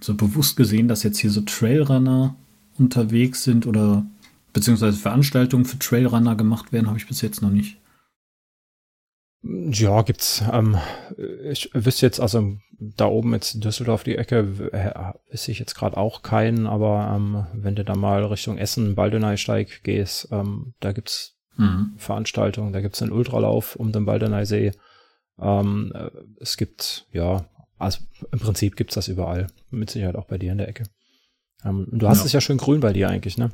so 0.00 0.14
bewusst 0.14 0.56
gesehen, 0.56 0.88
dass 0.88 1.02
jetzt 1.02 1.18
hier 1.18 1.30
so 1.30 1.40
Trailrunner 1.40 2.36
unterwegs 2.78 3.44
sind 3.44 3.66
oder 3.66 4.06
beziehungsweise 4.52 4.98
Veranstaltungen 4.98 5.64
für 5.64 5.78
Trailrunner 5.78 6.36
gemacht 6.36 6.72
werden, 6.72 6.86
habe 6.86 6.98
ich 6.98 7.06
bis 7.06 7.20
jetzt 7.20 7.42
noch 7.42 7.50
nicht. 7.50 7.78
Ja, 9.42 10.02
gibt's. 10.02 10.44
Ähm, 10.52 10.76
ich 11.50 11.70
wüsste 11.72 12.06
jetzt, 12.06 12.20
also 12.20 12.58
da 12.78 13.06
oben 13.06 13.32
jetzt 13.32 13.64
Düsseldorf 13.64 14.04
die 14.04 14.16
Ecke, 14.16 14.70
äh, 14.72 15.32
wüsste 15.32 15.50
ich 15.50 15.58
jetzt 15.58 15.74
gerade 15.74 15.96
auch 15.96 16.22
keinen, 16.22 16.66
aber 16.66 17.12
ähm, 17.14 17.46
wenn 17.54 17.74
du 17.74 17.84
da 17.84 17.94
mal 17.94 18.24
Richtung 18.24 18.58
Essen, 18.58 18.94
Baldeneysteig 18.94 19.82
gehst, 19.82 20.28
ähm, 20.30 20.74
da 20.80 20.92
gibt's 20.92 21.39
mhm. 21.60 21.92
Veranstaltungen, 21.96 22.72
da 22.72 22.80
gibt's 22.80 23.02
einen 23.02 23.12
Ultralauf 23.12 23.76
um 23.76 23.92
den 23.92 24.06
Baldeneysee. 24.06 24.72
Ähm, 25.40 25.92
äh, 25.94 26.10
es 26.40 26.56
gibt, 26.56 27.06
ja, 27.12 27.44
also 27.78 28.00
im 28.32 28.38
Prinzip 28.38 28.76
gibt's 28.76 28.94
das 28.94 29.08
überall. 29.08 29.46
Mit 29.70 29.90
Sicherheit 29.90 30.16
auch 30.16 30.26
bei 30.26 30.38
dir 30.38 30.52
in 30.52 30.58
der 30.58 30.68
Ecke. 30.68 30.84
Ähm, 31.64 31.86
du 31.90 32.08
hast 32.08 32.20
ja. 32.20 32.26
es 32.26 32.32
ja 32.32 32.40
schön 32.40 32.58
grün 32.58 32.80
bei 32.80 32.92
dir 32.92 33.08
eigentlich, 33.08 33.38
ne? 33.38 33.50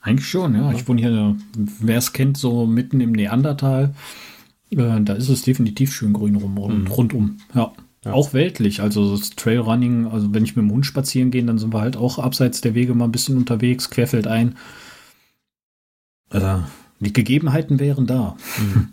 Eigentlich 0.00 0.28
schon, 0.28 0.54
ja. 0.54 0.70
ja. 0.70 0.72
Ich 0.72 0.86
wohne 0.88 1.00
hier, 1.00 1.36
wer 1.80 1.98
es 1.98 2.12
kennt, 2.12 2.36
so 2.36 2.66
mitten 2.66 3.00
im 3.00 3.12
Neandertal. 3.12 3.94
Äh, 4.70 5.00
da 5.00 5.14
ist 5.14 5.28
es 5.28 5.42
definitiv 5.42 5.92
schön 5.92 6.12
grün 6.12 6.36
rum, 6.36 6.54
mhm. 6.54 6.86
rundum. 6.86 7.38
Ja. 7.54 7.72
ja. 8.04 8.12
Auch 8.12 8.32
weltlich, 8.32 8.80
also 8.80 9.16
das 9.16 9.30
Trailrunning, 9.30 10.06
also 10.06 10.32
wenn 10.32 10.44
ich 10.44 10.56
mit 10.56 10.64
dem 10.64 10.70
Hund 10.70 10.86
spazieren 10.86 11.30
gehe, 11.30 11.44
dann 11.44 11.58
sind 11.58 11.74
wir 11.74 11.80
halt 11.80 11.96
auch 11.96 12.18
abseits 12.18 12.60
der 12.60 12.74
Wege 12.74 12.94
mal 12.94 13.06
ein 13.06 13.12
bisschen 13.12 13.36
unterwegs, 13.36 13.90
querfeldein. 13.90 14.56
Also, 16.30 16.64
die 17.00 17.12
Gegebenheiten 17.12 17.78
wären 17.78 18.06
da. 18.06 18.36
Mhm. 18.58 18.92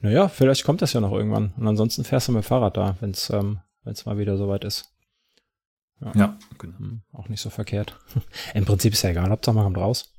Naja, 0.00 0.28
vielleicht 0.28 0.64
kommt 0.64 0.82
das 0.82 0.92
ja 0.92 1.00
noch 1.00 1.12
irgendwann. 1.12 1.52
Und 1.56 1.66
ansonsten 1.66 2.04
fährst 2.04 2.28
du 2.28 2.32
mit 2.32 2.44
dem 2.44 2.46
Fahrrad 2.46 2.76
da, 2.76 2.96
wenn 3.00 3.10
es 3.10 3.30
ähm, 3.30 3.60
wenn's 3.84 4.06
mal 4.06 4.18
wieder 4.18 4.36
soweit 4.36 4.64
ist. 4.64 4.92
Ja, 6.00 6.12
ja 6.14 6.38
genau. 6.58 6.78
Hm, 6.78 7.02
auch 7.12 7.28
nicht 7.28 7.40
so 7.40 7.50
verkehrt. 7.50 7.98
Im 8.54 8.64
Prinzip 8.64 8.92
ist 8.92 9.02
ja 9.02 9.10
egal, 9.10 9.30
Hauptsache 9.30 9.56
man 9.56 9.64
kommt 9.64 9.78
raus. 9.78 10.12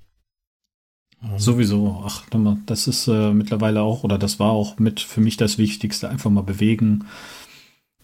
Ähm. 1.24 1.40
Sowieso. 1.40 2.04
Ach, 2.06 2.24
das 2.66 2.88
ist 2.88 3.08
äh, 3.08 3.32
mittlerweile 3.32 3.82
auch, 3.82 4.04
oder 4.04 4.18
das 4.18 4.40
war 4.40 4.52
auch 4.52 4.80
mit 4.80 5.00
für 5.00 5.22
mich 5.22 5.38
das 5.38 5.58
Wichtigste. 5.58 6.10
Einfach 6.10 6.30
mal 6.30 6.44
bewegen. 6.44 7.06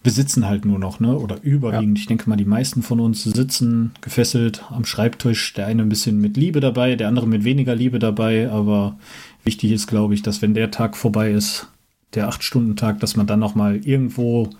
Wir 0.06 0.12
sitzen 0.12 0.46
halt 0.46 0.64
nur 0.64 0.78
noch, 0.78 1.00
ne? 1.00 1.18
Oder 1.18 1.42
überwiegend. 1.42 1.98
Ja. 1.98 2.02
Ich 2.02 2.06
denke 2.06 2.30
mal, 2.30 2.36
die 2.36 2.44
meisten 2.44 2.80
von 2.82 3.00
uns 3.00 3.24
sitzen 3.24 3.90
gefesselt 4.02 4.62
am 4.70 4.84
Schreibtisch. 4.84 5.52
Der 5.54 5.66
eine 5.66 5.82
ein 5.82 5.88
bisschen 5.88 6.20
mit 6.20 6.36
Liebe 6.36 6.60
dabei, 6.60 6.94
der 6.94 7.08
andere 7.08 7.26
mit 7.26 7.42
weniger 7.42 7.74
Liebe 7.74 7.98
dabei. 7.98 8.48
Aber 8.48 9.00
wichtig 9.42 9.72
ist, 9.72 9.88
glaube 9.88 10.14
ich, 10.14 10.22
dass 10.22 10.42
wenn 10.42 10.54
der 10.54 10.70
Tag 10.70 10.96
vorbei 10.96 11.32
ist, 11.32 11.72
der 12.14 12.28
Acht-Stunden-Tag, 12.28 13.00
dass 13.00 13.16
man 13.16 13.26
dann 13.26 13.40
noch 13.40 13.56
mal 13.56 13.84
irgendwo 13.84 14.50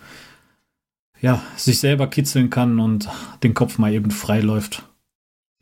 ja, 1.20 1.40
sich 1.56 1.78
selber 1.78 2.08
kitzeln 2.08 2.50
kann 2.50 2.80
und 2.80 3.08
den 3.44 3.54
Kopf 3.54 3.78
mal 3.78 3.92
eben 3.92 4.10
frei 4.10 4.40
läuft. 4.40 4.82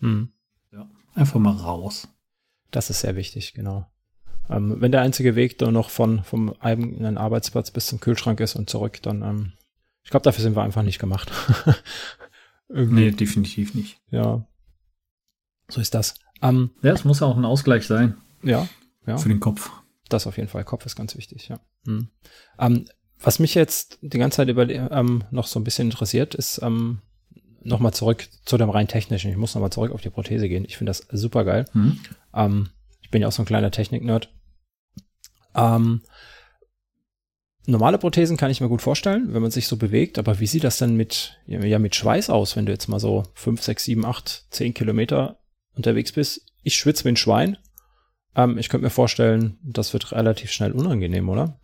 Hm. 0.00 0.30
Ja, 0.72 0.88
einfach 1.14 1.38
mal 1.38 1.52
raus. 1.52 2.08
Das 2.70 2.88
ist 2.88 3.00
sehr 3.00 3.16
wichtig, 3.16 3.52
genau. 3.52 3.86
Ähm, 4.48 4.80
wenn 4.80 4.92
der 4.92 5.02
einzige 5.02 5.36
Weg 5.36 5.58
dann 5.58 5.74
noch 5.74 5.90
von, 5.90 6.24
vom 6.24 6.54
eigenen 6.60 7.18
Arbeitsplatz 7.18 7.70
bis 7.70 7.84
zum 7.88 8.00
Kühlschrank 8.00 8.40
ist 8.40 8.56
und 8.56 8.70
zurück, 8.70 9.02
dann, 9.02 9.20
ähm, 9.20 9.52
ich 10.04 10.10
glaube, 10.10 10.24
dafür 10.24 10.42
sind 10.42 10.54
wir 10.54 10.62
einfach 10.62 10.82
nicht 10.82 10.98
gemacht. 10.98 11.32
nee, 12.68 13.10
definitiv 13.10 13.74
nicht. 13.74 14.00
Ja. 14.10 14.46
So 15.68 15.80
ist 15.80 15.94
das. 15.94 16.14
Ähm, 16.42 16.70
ja, 16.82 16.92
es 16.92 17.04
muss 17.04 17.22
auch 17.22 17.36
ein 17.36 17.44
Ausgleich 17.44 17.86
sein. 17.86 18.16
Ja, 18.42 18.68
ja. 19.06 19.16
Für 19.16 19.28
den 19.28 19.40
Kopf. 19.40 19.70
Das 20.08 20.26
auf 20.26 20.36
jeden 20.36 20.48
Fall. 20.48 20.64
Kopf 20.64 20.84
ist 20.84 20.96
ganz 20.96 21.16
wichtig, 21.16 21.48
ja. 21.48 21.58
Hm. 21.86 22.08
Ähm, 22.58 22.84
was 23.20 23.38
mich 23.38 23.54
jetzt 23.54 23.98
die 24.02 24.18
ganze 24.18 24.36
Zeit 24.36 24.48
über, 24.48 24.68
ähm, 24.68 25.24
noch 25.30 25.46
so 25.46 25.58
ein 25.58 25.64
bisschen 25.64 25.88
interessiert, 25.88 26.34
ist 26.34 26.60
ähm, 26.62 27.00
nochmal 27.62 27.94
zurück 27.94 28.28
zu 28.44 28.58
dem 28.58 28.68
rein 28.68 28.88
technischen. 28.88 29.30
Ich 29.30 29.38
muss 29.38 29.54
nochmal 29.54 29.72
zurück 29.72 29.92
auf 29.92 30.02
die 30.02 30.10
Prothese 30.10 30.48
gehen. 30.48 30.66
Ich 30.66 30.76
finde 30.76 30.90
das 30.90 31.06
super 31.10 31.44
geil. 31.44 31.64
Mhm. 31.72 32.00
Ähm, 32.34 32.68
ich 33.00 33.10
bin 33.10 33.22
ja 33.22 33.28
auch 33.28 33.32
so 33.32 33.42
ein 33.42 33.46
kleiner 33.46 33.70
Technik-Nerd. 33.70 34.30
Ähm, 35.54 36.02
normale 37.66 37.98
Prothesen 37.98 38.36
kann 38.36 38.50
ich 38.50 38.60
mir 38.60 38.68
gut 38.68 38.82
vorstellen, 38.82 39.32
wenn 39.32 39.42
man 39.42 39.50
sich 39.50 39.66
so 39.66 39.76
bewegt, 39.76 40.18
aber 40.18 40.40
wie 40.40 40.46
sieht 40.46 40.64
das 40.64 40.78
denn 40.78 40.96
mit, 40.96 41.38
ja, 41.46 41.78
mit 41.78 41.94
Schweiß 41.94 42.30
aus, 42.30 42.56
wenn 42.56 42.66
du 42.66 42.72
jetzt 42.72 42.88
mal 42.88 43.00
so 43.00 43.24
5, 43.34 43.62
6, 43.62 43.84
7, 43.84 44.04
8, 44.04 44.46
10 44.50 44.74
Kilometer 44.74 45.38
unterwegs 45.74 46.12
bist? 46.12 46.46
Ich 46.62 46.76
schwitze 46.76 47.04
wie 47.04 47.10
ein 47.10 47.16
Schwein. 47.16 47.58
Ähm, 48.34 48.58
ich 48.58 48.68
könnte 48.68 48.84
mir 48.84 48.90
vorstellen, 48.90 49.58
das 49.62 49.92
wird 49.92 50.12
relativ 50.12 50.50
schnell 50.50 50.72
unangenehm, 50.72 51.28
oder? 51.28 51.58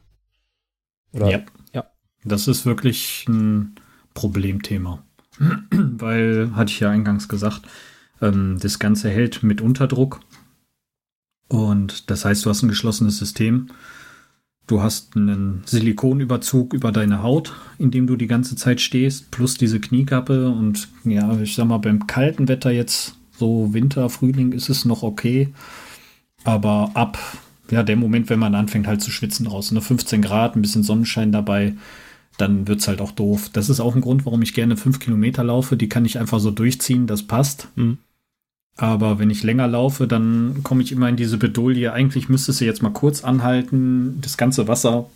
oder? 1.12 1.30
Ja. 1.30 1.42
ja. 1.72 1.90
Das 2.24 2.48
ist 2.48 2.66
wirklich 2.66 3.26
ein 3.28 3.76
Problemthema. 4.14 5.04
Weil, 5.70 6.54
hatte 6.54 6.72
ich 6.72 6.80
ja 6.80 6.90
eingangs 6.90 7.28
gesagt, 7.28 7.62
ähm, 8.20 8.58
das 8.60 8.78
Ganze 8.78 9.10
hält 9.10 9.42
mit 9.42 9.60
Unterdruck. 9.60 10.20
Und 11.48 12.10
das 12.10 12.24
heißt, 12.24 12.44
du 12.44 12.50
hast 12.50 12.62
ein 12.62 12.68
geschlossenes 12.68 13.18
System. 13.18 13.70
Du 14.70 14.80
hast 14.80 15.16
einen 15.16 15.62
Silikonüberzug 15.66 16.74
über 16.74 16.92
deine 16.92 17.24
Haut, 17.24 17.54
in 17.78 17.90
dem 17.90 18.06
du 18.06 18.14
die 18.14 18.28
ganze 18.28 18.54
Zeit 18.54 18.80
stehst, 18.80 19.32
plus 19.32 19.56
diese 19.56 19.80
Kniekappe. 19.80 20.48
Und 20.48 20.86
ja, 21.02 21.36
ich 21.40 21.56
sag 21.56 21.66
mal, 21.66 21.78
beim 21.78 22.06
kalten 22.06 22.46
Wetter 22.46 22.70
jetzt, 22.70 23.16
so 23.36 23.74
Winter, 23.74 24.08
Frühling, 24.08 24.52
ist 24.52 24.68
es 24.68 24.84
noch 24.84 25.02
okay. 25.02 25.48
Aber 26.44 26.92
ab, 26.94 27.18
ja, 27.68 27.82
der 27.82 27.96
Moment, 27.96 28.30
wenn 28.30 28.38
man 28.38 28.54
anfängt 28.54 28.86
halt 28.86 29.02
zu 29.02 29.10
schwitzen 29.10 29.44
draußen, 29.44 29.74
ne, 29.74 29.80
15 29.80 30.22
Grad, 30.22 30.54
ein 30.54 30.62
bisschen 30.62 30.84
Sonnenschein 30.84 31.32
dabei, 31.32 31.74
dann 32.36 32.68
wird 32.68 32.78
es 32.78 32.86
halt 32.86 33.00
auch 33.00 33.10
doof. 33.10 33.50
Das 33.52 33.70
ist 33.70 33.80
auch 33.80 33.96
ein 33.96 34.02
Grund, 34.02 34.24
warum 34.24 34.40
ich 34.40 34.54
gerne 34.54 34.76
fünf 34.76 35.00
Kilometer 35.00 35.42
laufe. 35.42 35.76
Die 35.76 35.88
kann 35.88 36.04
ich 36.04 36.16
einfach 36.16 36.38
so 36.38 36.52
durchziehen, 36.52 37.08
das 37.08 37.24
passt. 37.24 37.66
Mhm. 37.74 37.98
Aber 38.80 39.18
wenn 39.18 39.28
ich 39.28 39.42
länger 39.42 39.68
laufe, 39.68 40.06
dann 40.06 40.62
komme 40.62 40.82
ich 40.82 40.90
immer 40.90 41.06
in 41.06 41.16
diese 41.16 41.36
Bedolie. 41.36 41.92
Eigentlich 41.92 42.30
müsstest 42.30 42.62
du 42.62 42.64
jetzt 42.64 42.82
mal 42.82 42.94
kurz 42.94 43.22
anhalten, 43.22 44.22
das 44.22 44.38
ganze 44.38 44.68
Wasser 44.68 45.10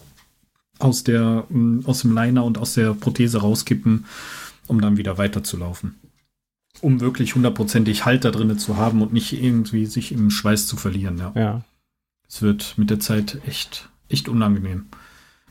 aus, 0.78 1.02
der, 1.02 1.46
mm, 1.48 1.84
aus 1.86 2.02
dem 2.02 2.14
Liner 2.14 2.44
und 2.44 2.58
aus 2.58 2.74
der 2.74 2.92
Prothese 2.92 3.40
rauskippen, 3.40 4.04
um 4.66 4.82
dann 4.82 4.98
wieder 4.98 5.16
weiterzulaufen. 5.16 5.94
Um 6.82 7.00
wirklich 7.00 7.36
hundertprozentig 7.36 8.04
Halt 8.04 8.26
da 8.26 8.30
drin 8.30 8.58
zu 8.58 8.76
haben 8.76 9.00
und 9.00 9.14
nicht 9.14 9.32
irgendwie 9.32 9.86
sich 9.86 10.12
im 10.12 10.28
Schweiß 10.28 10.66
zu 10.66 10.76
verlieren. 10.76 11.16
Ja. 11.16 11.32
ja. 11.34 11.64
Es 12.28 12.42
wird 12.42 12.74
mit 12.76 12.90
der 12.90 13.00
Zeit 13.00 13.40
echt, 13.46 13.88
echt 14.10 14.28
unangenehm 14.28 14.88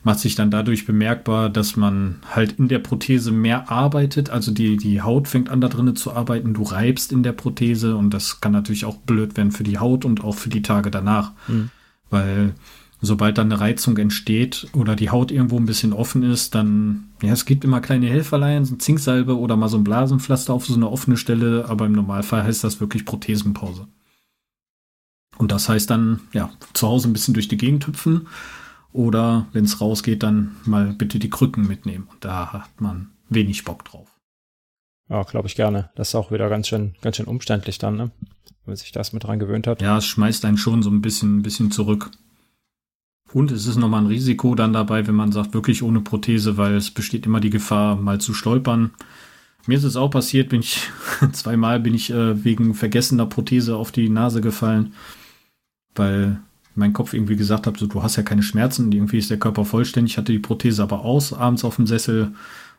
macht 0.04 0.20
sich 0.20 0.36
dann 0.36 0.52
dadurch 0.52 0.86
bemerkbar, 0.86 1.50
dass 1.50 1.78
man 1.78 2.20
halt 2.30 2.60
in 2.60 2.68
der 2.68 2.80
Prothese 2.80 3.32
mehr 3.32 3.72
arbeitet. 3.72 4.30
Also 4.30 4.52
die, 4.52 4.76
die 4.78 5.02
Haut 5.02 5.28
fängt 5.28 5.50
an 5.50 5.62
da 5.62 5.70
drinnen 5.70 5.96
zu 5.96 6.12
arbeiten, 6.12 6.54
du 6.54 6.64
reibst 6.64 7.12
in 7.14 7.24
der 7.24 7.32
Prothese 7.32 7.96
und 7.96 8.14
das 8.14 8.42
kann 8.42 8.52
natürlich 8.52 8.86
auch 8.86 8.98
blöd 8.98 9.38
werden 9.38 9.52
für 9.52 9.64
die 9.64 9.80
Haut 9.80 10.04
und 10.04 10.24
auch 10.24 10.36
für 10.36 10.50
die 10.50 10.62
Tage 10.62 10.92
danach. 10.92 11.32
Mhm. 11.48 11.70
Weil 12.10 12.54
sobald 13.02 13.38
dann 13.38 13.52
eine 13.52 13.62
Reizung 13.62 13.98
entsteht 13.98 14.68
oder 14.74 14.96
die 14.98 15.10
Haut 15.10 15.32
irgendwo 15.32 15.58
ein 15.58 15.66
bisschen 15.66 15.94
offen 15.94 16.24
ist, 16.24 16.54
dann, 16.54 17.06
ja, 17.22 17.32
es 17.32 17.46
gibt 17.46 17.64
immer 17.64 17.80
kleine 17.80 18.08
Helferlein, 18.08 18.66
so 18.66 18.76
ein 18.76 18.80
Zinksalbe 18.80 19.38
oder 19.38 19.56
mal 19.56 19.70
so 19.70 19.78
ein 19.78 19.86
Blasenpflaster 19.86 20.54
auf 20.54 20.66
so 20.66 20.76
eine 20.76 20.90
offene 20.90 21.16
Stelle, 21.16 21.66
aber 21.70 21.86
im 21.86 21.94
Normalfall 21.94 22.44
heißt 22.44 22.64
das 22.64 22.82
wirklich 22.82 23.06
Prothesenpause. 23.06 23.88
Und 25.38 25.52
das 25.52 25.70
heißt 25.70 25.90
dann, 25.90 26.20
ja, 26.34 26.52
zu 26.74 26.88
Hause 26.88 27.10
ein 27.10 27.14
bisschen 27.14 27.34
durch 27.34 27.48
die 27.48 27.58
Gegend 27.58 27.88
hüpfen 27.88 28.28
oder 28.94 29.48
wenn 29.52 29.66
es 29.66 29.82
rausgeht, 29.82 30.24
dann 30.24 30.56
mal 30.66 30.94
bitte 30.94 31.20
die 31.20 31.30
Krücken 31.30 31.68
mitnehmen. 31.68 32.08
Und 32.10 32.24
da 32.24 32.54
hat 32.54 32.80
man 32.80 33.12
wenig 33.30 33.66
Bock 33.66 33.84
drauf. 33.86 34.08
Ja, 35.10 35.24
glaube 35.24 35.48
ich 35.48 35.56
gerne. 35.56 35.90
Das 35.96 36.10
ist 36.10 36.16
auch 36.16 36.32
wieder 36.32 36.50
ganz 36.50 36.68
schön, 36.68 36.96
ganz 37.02 37.18
schön 37.18 37.26
umständlich 37.26 37.78
dann, 37.78 37.98
ne? 37.98 38.12
Wenn 38.66 38.72
man 38.72 38.76
sich 38.78 38.92
das 38.92 39.12
mit 39.12 39.24
dran 39.24 39.40
gewöhnt 39.40 39.68
hat. 39.68 39.82
Ja, 39.82 39.98
es 39.98 40.06
schmeißt 40.06 40.46
einen 40.46 40.58
schon 40.58 40.84
so 40.84 40.90
ein 40.90 41.02
bisschen, 41.02 41.40
ein 41.40 41.44
bisschen 41.44 41.72
zurück. 41.72 42.12
Und 43.34 43.52
es 43.52 43.66
ist 43.66 43.78
nochmal 43.78 44.02
ein 44.02 44.08
Risiko 44.08 44.54
dann 44.56 44.74
dabei, 44.74 45.08
wenn 45.08 45.16
man 45.16 45.32
sagt, 45.32 45.54
wirklich 45.54 45.82
ohne 45.82 46.02
Prothese, 46.02 46.56
weil 46.58 46.76
es 46.76 46.92
besteht 46.92 47.26
immer 47.26 47.40
die 47.40 47.50
Gefahr, 47.50 47.96
mal 47.96 48.22
zu 48.22 48.34
stolpern. 48.34 48.92
Mir 49.66 49.78
ist 49.78 49.84
es 49.84 49.96
auch 49.96 50.10
passiert, 50.10 50.50
bin 50.50 50.60
ich 50.60 50.90
zweimal 51.32 51.80
bin 51.80 51.96
ich 51.96 52.12
äh, 52.12 52.44
wegen 52.44 52.74
vergessener 52.74 53.26
Prothese 53.26 53.76
auf 53.76 53.92
die 53.92 54.10
Nase 54.10 54.40
gefallen, 54.40 54.94
weil 55.96 56.42
mein 56.76 56.94
Kopf 56.94 57.14
irgendwie 57.14 57.36
gesagt 57.36 57.68
hat, 57.68 57.78
so 57.78 57.88
du 57.88 58.04
hast 58.04 58.16
ja 58.16 58.24
keine 58.24 58.44
Schmerzen, 58.44 58.92
irgendwie 58.92 59.18
ist 59.18 59.30
der 59.30 59.40
Körper 59.40 59.66
vollständig, 59.66 60.18
hatte 60.18 60.32
die 60.32 60.40
Prothese 60.40 60.84
aber 60.84 61.06
aus, 61.06 61.34
abends 61.34 61.64
auf 61.64 61.76
dem 61.76 61.88
Sessel, 61.88 62.34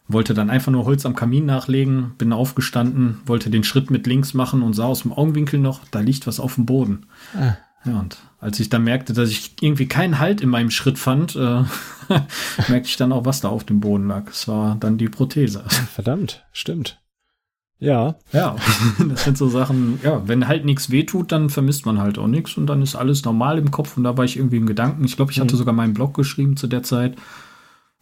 wollte 0.09 0.35
dann 0.35 0.51
einfach 0.51 0.73
nur 0.73 0.85
Holz 0.85 1.07
am 1.07 1.15
Kamin 1.15 1.47
nachlegen, 1.47 2.13
bin 2.19 2.33
aufgestanden, 2.33 3.21
wollte 3.27 3.51
den 3.51 3.65
Schritt 3.65 3.91
mit 3.91 4.07
links 4.07 4.35
machen 4.35 4.63
und 4.63 4.75
sah 4.75 4.87
aus 4.87 5.03
dem 5.03 5.13
Augenwinkel 5.13 5.59
noch, 5.61 5.81
da 5.91 6.01
liegt 6.01 6.27
was 6.27 6.41
auf 6.41 6.57
dem 6.57 6.67
Boden. 6.67 7.07
Ah. 7.35 7.57
Ja, 7.87 8.01
und 8.01 8.17
als 8.41 8.61
ich 8.61 8.71
dann 8.71 8.85
merkte, 8.85 9.13
dass 9.13 9.29
ich 9.29 9.57
irgendwie 9.61 9.87
keinen 9.87 10.19
Halt 10.19 10.41
in 10.41 10.49
meinem 10.49 10.71
Schritt 10.71 10.99
fand, 10.99 11.37
äh, 11.37 11.39
merkte 12.69 12.89
ich 12.89 12.97
dann 12.97 13.13
auch, 13.13 13.27
was 13.27 13.43
da 13.43 13.49
auf 13.49 13.65
dem 13.65 13.81
Boden 13.81 14.09
lag. 14.09 14.29
Es 14.31 14.49
war 14.49 14.77
dann 14.77 14.97
die 14.97 15.09
Prothese. 15.09 15.65
Verdammt, 15.93 16.45
stimmt. 16.53 16.99
Ja. 17.79 18.17
Ja, 18.33 18.57
das 19.09 19.25
sind 19.25 19.37
so 19.37 19.49
Sachen, 19.49 20.01
ja, 20.03 20.27
wenn 20.27 20.49
halt 20.49 20.65
nichts 20.65 20.91
wehtut, 20.91 21.33
dann 21.33 21.51
vermisst 21.51 21.87
man 21.87 21.99
halt 21.99 22.19
auch 22.19 22.29
nichts 22.29 22.57
und 22.57 22.67
dann 22.67 22.83
ist 22.83 22.95
alles 22.95 23.25
normal 23.25 23.59
im 23.59 23.71
Kopf 23.71 23.97
und 23.97 24.05
da 24.05 24.17
war 24.17 24.25
ich 24.25 24.37
irgendwie 24.37 24.57
im 24.57 24.67
Gedanken. 24.67 25.05
Ich 25.05 25.17
glaube, 25.17 25.33
ich 25.33 25.41
hatte 25.41 25.55
mhm. 25.55 25.59
sogar 25.59 25.75
meinen 25.75 25.95
Blog 25.95 26.15
geschrieben 26.15 26.57
zu 26.57 26.67
der 26.67 26.83
Zeit. 26.83 27.17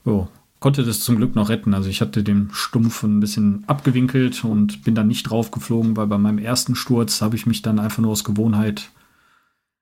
So, 0.04 0.28
konnte 0.60 0.84
das 0.84 1.00
zum 1.00 1.16
Glück 1.16 1.34
noch 1.34 1.48
retten. 1.48 1.74
Also 1.74 1.90
ich 1.90 2.00
hatte 2.00 2.22
den 2.22 2.50
Stumpf 2.52 3.02
ein 3.02 3.20
bisschen 3.20 3.64
abgewinkelt 3.66 4.44
und 4.44 4.84
bin 4.84 4.94
dann 4.94 5.08
nicht 5.08 5.24
draufgeflogen, 5.24 5.96
weil 5.96 6.06
bei 6.06 6.18
meinem 6.18 6.38
ersten 6.38 6.74
Sturz 6.74 7.20
habe 7.20 7.36
ich 7.36 7.46
mich 7.46 7.62
dann 7.62 7.78
einfach 7.78 8.02
nur 8.02 8.12
aus 8.12 8.24
Gewohnheit 8.24 8.90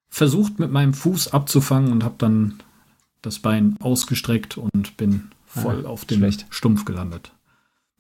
versucht 0.09 0.59
mit 0.59 0.73
meinem 0.73 0.95
Fuß 0.95 1.33
abzufangen 1.33 1.93
und 1.93 2.03
habe 2.03 2.17
dann 2.19 2.55
das 3.23 3.39
Bein 3.39 3.77
ausgestreckt 3.81 4.57
und 4.57 4.97
bin 4.97 5.31
voll 5.47 5.85
ah, 5.87 5.91
auf 5.91 6.05
den 6.05 6.19
schlecht. 6.19 6.47
Stumpf 6.51 6.85
gelandet. 6.85 7.33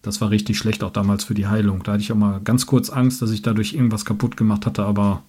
Das 0.02 0.20
war 0.20 0.30
richtig 0.30 0.58
schlecht 0.58 0.82
auch 0.82 0.92
damals 0.92 1.24
für 1.24 1.34
die 1.34 1.46
Heilung. 1.46 1.82
Da 1.82 1.92
hatte 1.92 2.02
ich 2.02 2.12
auch 2.12 2.16
mal 2.16 2.40
ganz 2.40 2.66
kurz 2.66 2.90
Angst, 2.90 3.20
dass 3.20 3.30
ich 3.30 3.42
dadurch 3.42 3.74
irgendwas 3.74 4.04
kaputt 4.04 4.36
gemacht 4.36 4.66
hatte, 4.66 4.84
aber 4.84 5.22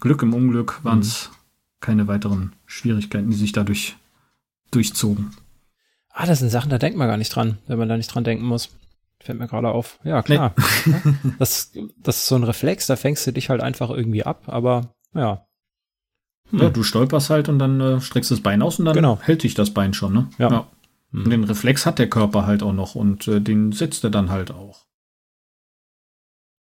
Glück 0.00 0.22
im 0.22 0.34
Unglück 0.34 0.80
waren 0.84 1.00
es 1.00 1.30
mhm. 1.30 1.34
keine 1.80 2.08
weiteren 2.08 2.52
Schwierigkeiten, 2.66 3.30
die 3.30 3.36
sich 3.36 3.52
dadurch 3.52 3.96
durchzogen. 4.70 5.30
Ah, 6.10 6.26
das 6.26 6.40
sind 6.40 6.50
Sachen, 6.50 6.70
da 6.70 6.78
denkt 6.78 6.98
man 6.98 7.08
gar 7.08 7.16
nicht 7.16 7.34
dran, 7.34 7.58
wenn 7.66 7.78
man 7.78 7.88
da 7.88 7.96
nicht 7.96 8.14
dran 8.14 8.24
denken 8.24 8.44
muss. 8.44 8.70
Fällt 9.20 9.38
mir 9.38 9.48
gerade 9.48 9.70
auf. 9.70 9.98
Ja, 10.04 10.22
klar. 10.22 10.54
Nee. 10.84 10.94
das, 11.38 11.72
das 11.96 12.18
ist 12.18 12.26
so 12.26 12.36
ein 12.36 12.44
Reflex, 12.44 12.86
da 12.86 12.96
fängst 12.96 13.26
du 13.26 13.32
dich 13.32 13.50
halt 13.50 13.62
einfach 13.62 13.90
irgendwie 13.90 14.24
ab, 14.24 14.44
aber 14.46 14.94
ja, 15.14 15.48
hm. 16.50 16.60
Ja, 16.60 16.70
du 16.70 16.82
stolperst 16.82 17.30
halt 17.30 17.48
und 17.48 17.58
dann 17.58 17.80
äh, 17.80 18.00
streckst 18.00 18.30
das 18.30 18.40
Bein 18.40 18.62
aus 18.62 18.78
und 18.78 18.86
dann 18.86 18.94
genau. 18.94 19.18
hält 19.20 19.42
dich 19.42 19.54
das 19.54 19.70
Bein 19.70 19.92
schon, 19.94 20.12
ne? 20.12 20.28
Ja. 20.38 20.50
ja. 20.50 20.66
Hm. 21.12 21.24
Und 21.24 21.30
den 21.30 21.44
Reflex 21.44 21.86
hat 21.86 21.98
der 21.98 22.10
Körper 22.10 22.46
halt 22.46 22.62
auch 22.62 22.72
noch 22.72 22.94
und 22.94 23.28
äh, 23.28 23.40
den 23.40 23.72
setzt 23.72 24.04
er 24.04 24.10
dann 24.10 24.30
halt 24.30 24.50
auch. 24.50 24.86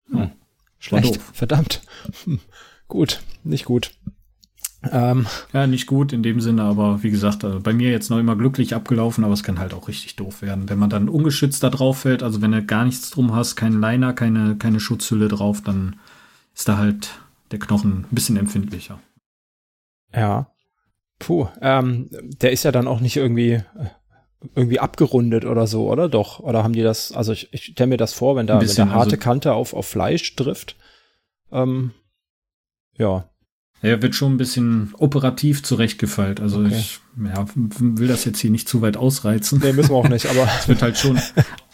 Hm. 0.10 0.32
Schlecht. 0.80 1.20
Verdammt. 1.34 1.82
Hm. 2.24 2.40
Gut, 2.88 3.22
nicht 3.44 3.66
gut. 3.66 3.92
Ähm. 4.92 5.26
Ja, 5.54 5.68
nicht 5.68 5.88
gut 5.88 6.14
in 6.14 6.24
dem 6.24 6.40
Sinne, 6.40 6.64
aber 6.64 7.04
wie 7.04 7.10
gesagt, 7.10 7.44
äh, 7.44 7.60
bei 7.60 7.74
mir 7.74 7.90
jetzt 7.90 8.10
noch 8.10 8.20
immer 8.20 8.36
glücklich 8.36 8.76
abgelaufen, 8.76 9.24
aber 9.24 9.34
es 9.34 9.44
kann 9.44 9.60
halt 9.60 9.74
auch 9.74 9.88
richtig 9.88 10.16
doof 10.16 10.42
werden. 10.42 10.70
Wenn 10.70 10.80
man 10.80 10.90
dann 10.90 11.10
ungeschützt 11.10 11.64
da 11.64 11.70
drauf 11.70 12.00
fällt, 12.00 12.24
also 12.24 12.42
wenn 12.42 12.52
du 12.52 12.64
gar 12.64 12.86
nichts 12.86 13.10
drum 13.10 13.34
hast, 13.34 13.56
keinen 13.56 13.82
Liner, 13.82 14.14
keine, 14.14 14.56
keine 14.56 14.80
Schutzhülle 14.80 15.28
drauf, 15.28 15.62
dann 15.62 15.98
ist 16.54 16.70
da 16.70 16.78
halt 16.78 17.20
der 17.52 17.60
Knochen 17.60 18.06
ein 18.10 18.16
bisschen 18.16 18.38
empfindlicher. 18.38 19.00
Ja. 20.14 20.52
Puh, 21.20 21.48
ähm, 21.62 22.10
der 22.12 22.52
ist 22.52 22.64
ja 22.64 22.72
dann 22.72 22.88
auch 22.88 23.00
nicht 23.00 23.18
irgendwie 23.18 23.64
irgendwie 24.56 24.80
abgerundet 24.80 25.46
oder 25.46 25.68
so, 25.68 25.92
oder 25.92 26.10
doch? 26.10 26.40
Oder 26.40 26.64
haben 26.64 26.74
die 26.74 26.84
das, 26.84 27.12
also 27.12 27.32
ich, 27.32 27.50
ich 27.52 27.64
stelle 27.66 27.90
mir 27.90 27.98
das 27.98 28.14
vor, 28.14 28.36
wenn 28.36 28.48
da, 28.48 28.58
bisschen, 28.58 28.88
wenn 28.88 28.90
da 28.90 28.96
harte 28.96 29.16
also, 29.16 29.24
Kante 29.24 29.54
auf, 29.54 29.74
auf 29.74 29.88
Fleisch 29.88 30.36
trifft. 30.36 30.76
Ähm, 31.52 31.92
ja. 32.98 33.30
Er 33.82 34.02
wird 34.02 34.16
schon 34.16 34.34
ein 34.34 34.38
bisschen 34.38 34.94
operativ 34.98 35.64
zurechtgefeilt. 35.64 36.40
Also 36.40 36.62
okay. 36.62 36.76
ich 36.76 37.00
ja, 37.24 37.46
will 37.56 38.08
das 38.08 38.26
jetzt 38.26 38.40
hier 38.40 38.50
nicht 38.50 38.68
zu 38.68 38.82
weit 38.82 38.98
ausreizen. 38.98 39.60
Nee, 39.64 39.74
müssen 39.74 39.92
wir 39.92 39.98
auch 39.98 40.10
nicht, 40.10 40.28
aber. 40.28 40.48
es 40.60 40.68
wird 40.68 40.82
halt 40.82 40.98
schon 40.98 41.20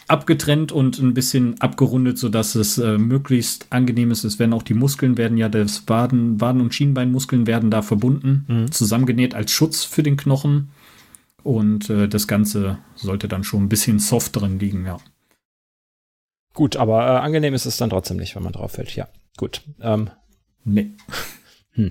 abgetrennt 0.06 0.70
und 0.70 0.98
ein 0.98 1.14
bisschen 1.14 1.60
abgerundet, 1.60 2.18
sodass 2.18 2.54
es 2.54 2.78
äh, 2.78 2.98
möglichst 2.98 3.66
angenehm 3.70 4.10
ist. 4.10 4.24
Es 4.24 4.38
werden 4.38 4.52
auch 4.52 4.62
die 4.62 4.74
Muskeln 4.74 5.16
werden 5.16 5.38
ja 5.38 5.48
das 5.48 5.88
Waden, 5.88 6.40
Waden- 6.40 6.60
und 6.60 6.74
Schienbeinmuskeln 6.74 7.46
werden 7.46 7.70
da 7.70 7.82
verbunden, 7.82 8.44
mhm. 8.48 8.72
zusammengenäht 8.72 9.34
als 9.34 9.50
Schutz 9.50 9.84
für 9.84 10.02
den 10.02 10.16
Knochen. 10.16 10.70
Und 11.44 11.90
äh, 11.90 12.08
das 12.08 12.26
Ganze 12.26 12.78
sollte 12.96 13.28
dann 13.28 13.44
schon 13.44 13.64
ein 13.64 13.68
bisschen 13.68 14.00
soft 14.00 14.34
drin 14.34 14.58
liegen, 14.58 14.86
ja. 14.86 14.96
Gut, 16.54 16.76
aber 16.76 17.04
äh, 17.04 17.18
angenehm 17.18 17.54
ist 17.54 17.66
es 17.66 17.76
dann 17.76 17.90
trotzdem 17.90 18.16
nicht, 18.16 18.34
wenn 18.34 18.42
man 18.42 18.52
drauf 18.52 18.72
fällt. 18.72 18.96
Ja, 18.96 19.08
gut. 19.36 19.62
Ähm. 19.80 20.10
Nee. 20.64 20.92
Hm. 21.76 21.90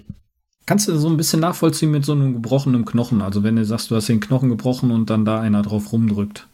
Kannst 0.65 0.87
du 0.87 0.97
so 0.97 1.09
ein 1.09 1.17
bisschen 1.17 1.41
nachvollziehen 1.41 1.91
mit 1.91 2.05
so 2.05 2.13
einem 2.13 2.31
gebrochenen 2.35 2.85
Knochen? 2.85 3.21
Also 3.21 3.43
wenn 3.43 3.57
du 3.57 3.65
sagst, 3.65 3.91
du 3.91 3.97
hast 3.97 4.07
den 4.07 4.21
Knochen 4.21 4.47
gebrochen 4.47 4.91
und 4.91 5.09
dann 5.09 5.25
da 5.25 5.41
einer 5.41 5.61
drauf 5.61 5.91
rumdrückt. 5.91 6.47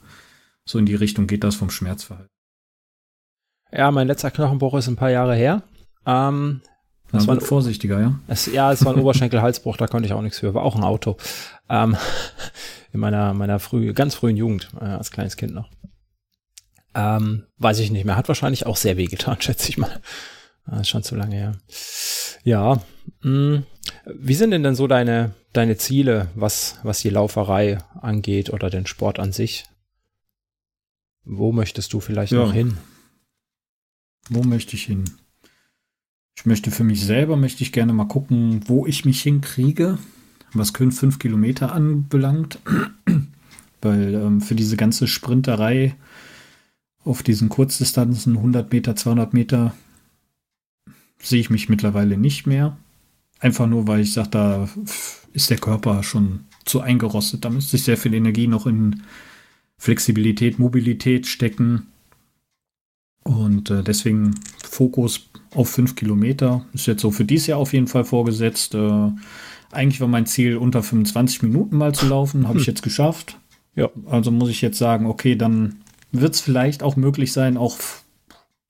So 0.66 0.80
in 0.80 0.88
die 0.88 0.96
Richtung 0.96 1.28
geht 1.28 1.44
das 1.44 1.54
vom 1.54 1.70
Schmerzverhalten. 1.70 2.32
Ja, 3.72 3.92
mein 3.92 4.08
letzter 4.08 4.32
Knochenbruch 4.32 4.80
ist 4.80 4.88
ein 4.88 4.96
paar 4.96 5.12
Jahre 5.12 5.36
her. 5.36 5.62
Ähm, 6.08 6.62
das 7.12 7.28
war 7.28 7.36
ein, 7.36 7.42
vorsichtiger, 7.42 8.00
ja? 8.00 8.20
Es, 8.28 8.46
ja, 8.46 8.72
es 8.72 8.86
war 8.86 8.94
ein 8.94 9.00
Oberschenkelhalsbruch, 9.00 9.78
da 9.78 9.88
konnte 9.88 10.08
ich 10.08 10.14
auch 10.14 10.22
nichts 10.22 10.40
für. 10.40 10.54
War 10.54 10.64
auch 10.64 10.76
ein 10.76 10.84
Auto. 10.84 11.18
Ähm, 11.70 11.98
in 12.94 13.00
meiner, 13.00 13.34
meiner 13.34 13.60
früh, 13.60 13.94
ganz 13.94 14.16
frühen 14.16 14.38
Jugend, 14.38 14.70
äh, 14.80 14.86
als 14.86 15.12
kleines 15.12 15.38
Kind 15.38 15.54
noch. 15.54 15.70
Ähm, 16.96 17.46
weiß 17.58 17.80
ich 17.80 17.92
nicht 17.92 18.06
mehr. 18.06 18.16
Hat 18.16 18.28
wahrscheinlich 18.28 18.66
auch 18.66 18.78
sehr 18.78 18.98
weh 18.98 19.06
getan, 19.06 19.38
schätze 19.42 19.70
ich 19.70 19.78
mal. 19.78 20.02
Das 20.66 20.82
ist 20.82 20.90
schon 20.90 21.04
zu 21.04 21.16
lange 21.16 21.36
her. 21.36 21.52
Ja. 22.44 22.82
Mh, 23.22 23.24
hm, 23.24 23.64
wie 24.06 24.36
sind 24.36 24.52
denn 24.52 24.64
denn 24.64 24.76
so 24.76 24.88
deine, 24.88 25.34
deine 25.54 25.78
Ziele, 25.78 26.30
was, 26.36 26.80
was 26.84 27.02
die 27.02 27.10
Lauferei 27.10 27.80
angeht 28.02 28.52
oder 28.52 28.70
den 28.70 28.86
Sport 28.86 29.20
an 29.20 29.32
sich? 29.32 29.66
Wo 31.24 31.52
möchtest 31.52 31.94
du 31.94 32.00
vielleicht 32.00 32.34
ja. 32.34 32.40
noch 32.40 32.54
hin? 32.54 32.78
Wo 34.30 34.44
möchte 34.44 34.76
ich 34.76 34.84
hin? 34.84 35.06
Ich 36.40 36.46
möchte 36.46 36.72
für 36.72 36.86
mich 36.86 37.06
selber, 37.06 37.36
möchte 37.36 37.64
ich 37.64 37.74
gerne 37.74 37.92
mal 37.92 38.08
gucken, 38.08 38.62
wo 38.66 38.86
ich 38.86 39.04
mich 39.04 39.22
hinkriege, 39.22 39.98
was 40.54 40.72
können 40.72 40.94
fünf 40.94 41.20
Kilometer 41.20 41.74
anbelangt. 41.74 42.60
Weil 43.82 44.14
ähm, 44.14 44.40
für 44.40 44.56
diese 44.56 44.78
ganze 44.78 45.08
Sprinterei 45.08 45.98
auf 47.04 47.24
diesen 47.24 47.50
Kurzdistanzen, 47.50 48.38
100 48.38 48.72
Meter, 48.72 48.96
200 48.96 49.34
Meter, 49.34 49.76
sehe 51.22 51.42
ich 51.42 51.50
mich 51.50 51.68
mittlerweile 51.68 52.18
nicht 52.18 52.48
mehr. 52.48 52.78
Einfach 53.42 53.68
nur, 53.68 53.88
weil 53.88 54.00
ich 54.00 54.14
sage, 54.14 54.30
da 54.30 54.70
ist 55.34 55.50
der 55.50 55.58
Körper 55.58 56.04
schon 56.04 56.46
zu 56.64 56.80
eingerostet. 56.80 57.44
Da 57.44 57.50
müsste 57.50 57.76
ich 57.76 57.84
sehr 57.84 57.98
viel 57.98 58.14
Energie 58.14 58.48
noch 58.48 58.66
in 58.66 59.04
Flexibilität, 59.78 60.58
Mobilität 60.58 61.28
stecken. 61.28 61.88
Und 63.26 63.70
äh, 63.72 63.84
deswegen 63.84 64.40
Fokus 64.64 65.30
auf 65.54 65.70
fünf 65.70 65.96
Kilometer. 65.96 66.66
Ist 66.74 66.88
jetzt 66.88 67.02
so 67.02 67.12
für 67.12 67.26
dieses 67.26 67.48
Jahr 67.48 67.60
auf 67.60 67.74
jeden 67.74 67.88
Fall 67.88 68.04
vorgesetzt. 68.04 68.76
Äh, 68.76 69.12
eigentlich 69.72 70.02
war 70.02 70.08
mein 70.08 70.26
Ziel, 70.26 70.58
unter 70.58 70.84
25 70.84 71.44
Minuten 71.44 71.78
mal 71.78 71.94
zu 71.94 72.08
laufen. 72.08 72.44
Habe 72.48 72.56
hm. 72.56 72.62
ich 72.62 72.68
jetzt 72.68 72.84
geschafft. 72.84 73.38
Ja, 73.76 73.90
also 74.08 74.32
muss 74.32 74.50
ich 74.50 74.62
jetzt 74.62 74.78
sagen, 74.78 75.06
okay, 75.06 75.36
dann 75.36 75.82
wird 76.12 76.34
es 76.34 76.42
vielleicht 76.42 76.84
auch 76.84 76.96
möglich 76.96 77.32
sein, 77.34 77.56
auch, 77.58 77.78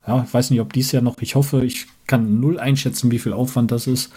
ja, 0.05 0.23
ich 0.23 0.33
weiß 0.33 0.49
nicht, 0.51 0.59
ob 0.59 0.73
dies 0.73 0.91
Jahr 0.91 1.01
noch, 1.01 1.17
ich 1.21 1.35
hoffe, 1.35 1.63
ich 1.63 1.87
kann 2.05 2.39
null 2.39 2.59
einschätzen, 2.59 3.11
wie 3.11 3.19
viel 3.19 3.33
Aufwand 3.33 3.71
das 3.71 3.87
ist. 3.87 4.11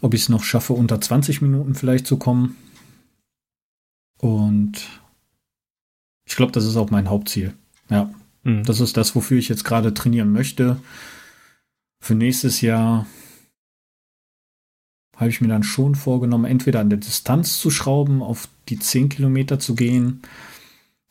Ob 0.00 0.14
ich 0.14 0.22
es 0.22 0.28
noch 0.28 0.42
schaffe, 0.42 0.72
unter 0.72 1.00
20 1.00 1.42
Minuten 1.42 1.74
vielleicht 1.74 2.06
zu 2.06 2.16
kommen. 2.16 2.56
Und 4.18 4.72
ich 6.24 6.36
glaube, 6.36 6.52
das 6.52 6.64
ist 6.64 6.76
auch 6.76 6.90
mein 6.90 7.08
Hauptziel. 7.08 7.54
Ja. 7.90 8.10
Mhm. 8.42 8.64
Das 8.64 8.80
ist 8.80 8.96
das, 8.96 9.14
wofür 9.14 9.38
ich 9.38 9.48
jetzt 9.48 9.64
gerade 9.64 9.94
trainieren 9.94 10.32
möchte. 10.32 10.78
Für 12.02 12.16
nächstes 12.16 12.60
Jahr 12.62 13.06
habe 15.16 15.30
ich 15.30 15.40
mir 15.40 15.46
dann 15.46 15.62
schon 15.62 15.94
vorgenommen, 15.94 16.46
entweder 16.46 16.80
an 16.80 16.90
der 16.90 16.98
Distanz 16.98 17.60
zu 17.60 17.70
schrauben, 17.70 18.24
auf 18.24 18.48
die 18.68 18.80
10 18.80 19.08
Kilometer 19.08 19.60
zu 19.60 19.76
gehen. 19.76 20.20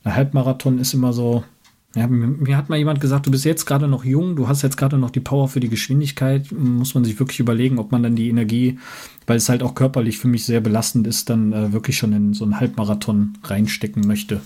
Der 0.04 0.16
Halbmarathon 0.16 0.80
ist 0.80 0.94
immer 0.94 1.14
so, 1.14 1.46
ja, 1.96 2.08
mir 2.08 2.58
hat 2.58 2.68
mal 2.68 2.78
jemand 2.78 3.00
gesagt, 3.00 3.26
du 3.26 3.32
bist 3.32 3.46
jetzt 3.46 3.66
gerade 3.66 3.88
noch 3.88 4.04
jung, 4.04 4.36
du 4.36 4.50
hast 4.50 4.64
jetzt 4.64 4.76
gerade 4.76 4.98
noch 4.98 5.12
die 5.12 5.22
Power 5.22 5.48
für 5.48 5.62
die 5.62 5.70
Geschwindigkeit. 5.70 6.52
Muss 6.52 6.94
man 6.94 7.06
sich 7.06 7.18
wirklich 7.20 7.40
überlegen, 7.40 7.80
ob 7.80 7.94
man 7.94 8.04
dann 8.04 8.18
die 8.18 8.28
Energie, 8.28 8.78
weil 9.28 9.38
es 9.38 9.48
halt 9.48 9.64
auch 9.64 9.76
körperlich 9.76 10.18
für 10.18 10.28
mich 10.28 10.44
sehr 10.44 10.60
belastend 10.60 11.08
ist, 11.08 11.30
dann 11.30 11.54
äh, 11.54 11.72
wirklich 11.72 11.98
schon 11.98 12.12
in 12.12 12.34
so 12.34 12.44
einen 12.44 12.60
Halbmarathon 12.60 13.38
reinstecken 13.46 14.06
möchte. 14.06 14.42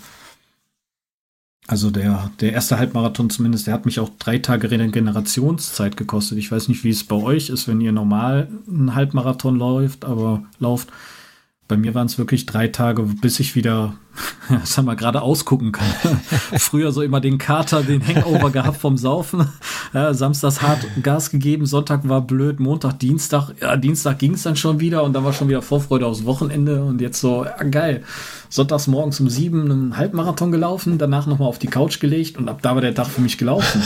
Also 1.67 1.89
der, 1.89 2.29
der 2.41 2.53
erste 2.53 2.77
Halbmarathon 2.77 3.31
zumindest, 3.31 3.65
der 3.65 3.73
hat 3.73 3.85
mich 3.85 3.99
auch 3.99 4.11
drei 4.19 4.37
Tage 4.37 4.69
Regenerationszeit 4.69 5.97
gekostet. 5.97 6.37
Ich 6.37 6.51
weiß 6.51 6.67
nicht, 6.67 6.83
wie 6.83 6.91
es 6.91 7.03
bei 7.03 7.15
euch 7.15 7.49
ist, 7.49 7.67
wenn 7.67 7.81
ihr 7.81 7.91
normal 7.91 8.49
einen 8.67 8.93
Halbmarathon 8.93 9.57
läuft, 9.57 10.05
aber 10.05 10.43
lauft. 10.59 10.89
Bei 11.67 11.77
mir 11.77 11.95
waren 11.95 12.05
es 12.05 12.19
wirklich 12.19 12.45
drei 12.45 12.67
Tage, 12.67 13.01
bis 13.01 13.39
ich 13.39 13.55
wieder, 13.55 13.95
sag 14.63 14.85
mal, 14.85 14.95
gerade 14.95 15.23
ausgucken 15.23 15.71
kann. 15.71 15.87
Früher 16.59 16.91
so 16.91 17.01
immer 17.01 17.19
den 17.19 17.39
Kater, 17.39 17.81
den 17.81 18.05
Hangover 18.05 18.51
gehabt 18.51 18.77
vom 18.77 18.97
Saufen. 18.97 19.47
Ja, 19.91 20.13
Samstags 20.13 20.61
hart 20.61 20.85
Gas 21.01 21.31
gegeben, 21.31 21.65
Sonntag 21.65 22.07
war 22.07 22.21
blöd, 22.21 22.59
Montag, 22.59 22.99
Dienstag. 22.99 23.49
Ja, 23.59 23.77
Dienstag 23.77 24.19
ging 24.19 24.35
es 24.35 24.43
dann 24.43 24.55
schon 24.55 24.79
wieder 24.79 25.03
und 25.03 25.13
dann 25.13 25.23
war 25.23 25.33
schon 25.33 25.49
wieder 25.49 25.63
Vorfreude 25.63 26.05
aufs 26.05 26.25
Wochenende 26.25 26.83
und 26.83 27.01
jetzt 27.01 27.19
so, 27.19 27.45
ja, 27.45 27.63
geil. 27.63 28.03
Sonntags 28.49 28.85
morgens 28.85 29.19
um 29.19 29.27
sieben 29.27 29.71
einen 29.71 29.97
Halbmarathon 29.97 30.51
gelaufen, 30.51 30.99
danach 30.99 31.25
nochmal 31.25 31.47
auf 31.47 31.57
die 31.57 31.67
Couch 31.67 31.99
gelegt 31.99 32.37
und 32.37 32.47
ab 32.47 32.59
da 32.61 32.75
war 32.75 32.81
der 32.81 32.93
Tag 32.93 33.07
für 33.07 33.21
mich 33.21 33.39
gelaufen. 33.39 33.81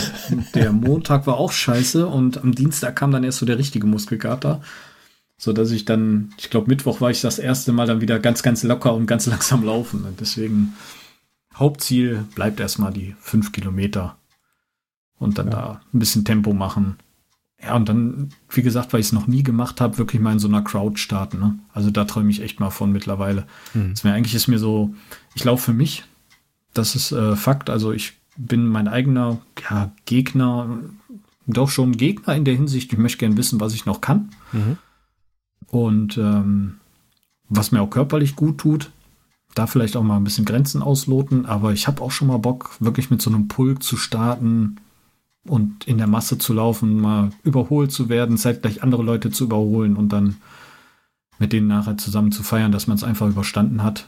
der 0.53 0.73
Montag 0.73 1.27
war 1.27 1.37
auch 1.37 1.53
scheiße 1.53 2.05
und 2.05 2.43
am 2.43 2.53
Dienstag 2.53 2.97
kam 2.97 3.11
dann 3.11 3.23
erst 3.23 3.37
so 3.37 3.45
der 3.45 3.57
richtige 3.57 3.87
Muskelkater 3.87 4.59
so 5.39 5.53
dass 5.53 5.71
ich 5.71 5.85
dann, 5.85 6.33
ich 6.37 6.49
glaube 6.49 6.67
Mittwoch 6.67 6.99
war 6.99 7.09
ich 7.09 7.21
das 7.21 7.39
erste 7.39 7.71
Mal 7.71 7.87
dann 7.87 8.01
wieder 8.01 8.19
ganz, 8.19 8.43
ganz 8.43 8.61
locker 8.63 8.93
und 8.93 9.07
ganz 9.07 9.25
langsam 9.25 9.63
laufen. 9.63 10.03
Und 10.03 10.19
deswegen 10.19 10.73
Hauptziel 11.55 12.25
bleibt 12.35 12.59
erstmal 12.59 12.93
die 12.93 13.15
fünf 13.21 13.53
Kilometer 13.53 14.17
und 15.17 15.37
dann 15.37 15.47
ja. 15.47 15.51
da 15.51 15.81
ein 15.93 15.99
bisschen 15.99 16.25
Tempo 16.25 16.53
machen. 16.53 16.97
Ja, 17.61 17.75
und 17.75 17.89
dann, 17.89 18.29
wie 18.49 18.61
gesagt, 18.61 18.91
weil 18.91 18.99
ich 18.99 19.07
es 19.07 19.11
noch 19.13 19.27
nie 19.27 19.43
gemacht 19.43 19.81
habe, 19.81 19.97
wirklich 19.97 20.21
mal 20.21 20.33
in 20.33 20.39
so 20.39 20.47
einer 20.47 20.61
Crowd 20.61 20.97
starten. 20.97 21.39
Ne? 21.39 21.59
Also 21.73 21.89
da 21.89 22.05
träume 22.05 22.31
ich 22.31 22.41
echt 22.41 22.59
mal 22.59 22.69
von 22.69 22.91
mittlerweile. 22.91 23.47
Mhm. 23.73 23.93
mir 24.03 24.13
eigentlich 24.13 24.35
ist 24.35 24.47
mir 24.47 24.59
so, 24.59 24.93
ich 25.35 25.43
laufe 25.45 25.63
für 25.63 25.73
mich. 25.73 26.03
Das 26.73 26.95
ist 26.95 27.13
äh, 27.13 27.35
Fakt. 27.37 27.69
Also 27.69 27.93
ich 27.93 28.13
bin 28.37 28.67
mein 28.67 28.87
eigener 28.89 29.39
ja, 29.69 29.91
Gegner, 30.05 30.79
doch 31.47 31.69
schon 31.69 31.93
Gegner 31.93 32.35
in 32.35 32.45
der 32.45 32.55
Hinsicht. 32.55 32.91
Ich 32.91 32.99
möchte 32.99 33.19
gerne 33.19 33.37
wissen, 33.37 33.59
was 33.59 33.73
ich 33.73 33.85
noch 33.85 34.01
kann. 34.01 34.31
Mhm 34.51 34.77
und 35.71 36.17
ähm, 36.17 36.79
was 37.47 37.71
mir 37.71 37.81
auch 37.81 37.89
körperlich 37.89 38.35
gut 38.35 38.57
tut. 38.59 38.91
Da 39.55 39.65
vielleicht 39.65 39.97
auch 39.97 40.03
mal 40.03 40.17
ein 40.17 40.23
bisschen 40.23 40.45
Grenzen 40.45 40.83
ausloten, 40.83 41.47
aber 41.47 41.73
ich 41.73 41.87
habe 41.87 42.03
auch 42.03 42.11
schon 42.11 42.27
mal 42.27 42.37
Bock, 42.37 42.75
wirklich 42.79 43.09
mit 43.09 43.21
so 43.21 43.31
einem 43.31 43.47
Pulk 43.47 43.81
zu 43.81 43.97
starten 43.97 44.75
und 45.47 45.87
in 45.87 45.97
der 45.97 46.05
Masse 46.05 46.37
zu 46.37 46.53
laufen, 46.53 47.01
mal 47.01 47.31
überholt 47.43 47.91
zu 47.91 48.09
werden, 48.09 48.37
zeitgleich 48.37 48.83
andere 48.83 49.01
Leute 49.01 49.31
zu 49.31 49.45
überholen 49.45 49.95
und 49.95 50.09
dann 50.09 50.37
mit 51.39 51.51
denen 51.51 51.67
nachher 51.67 51.97
zusammen 51.97 52.31
zu 52.31 52.43
feiern, 52.43 52.71
dass 52.71 52.85
man 52.85 52.97
es 52.97 53.03
einfach 53.03 53.27
überstanden 53.27 53.83
hat. 53.83 54.07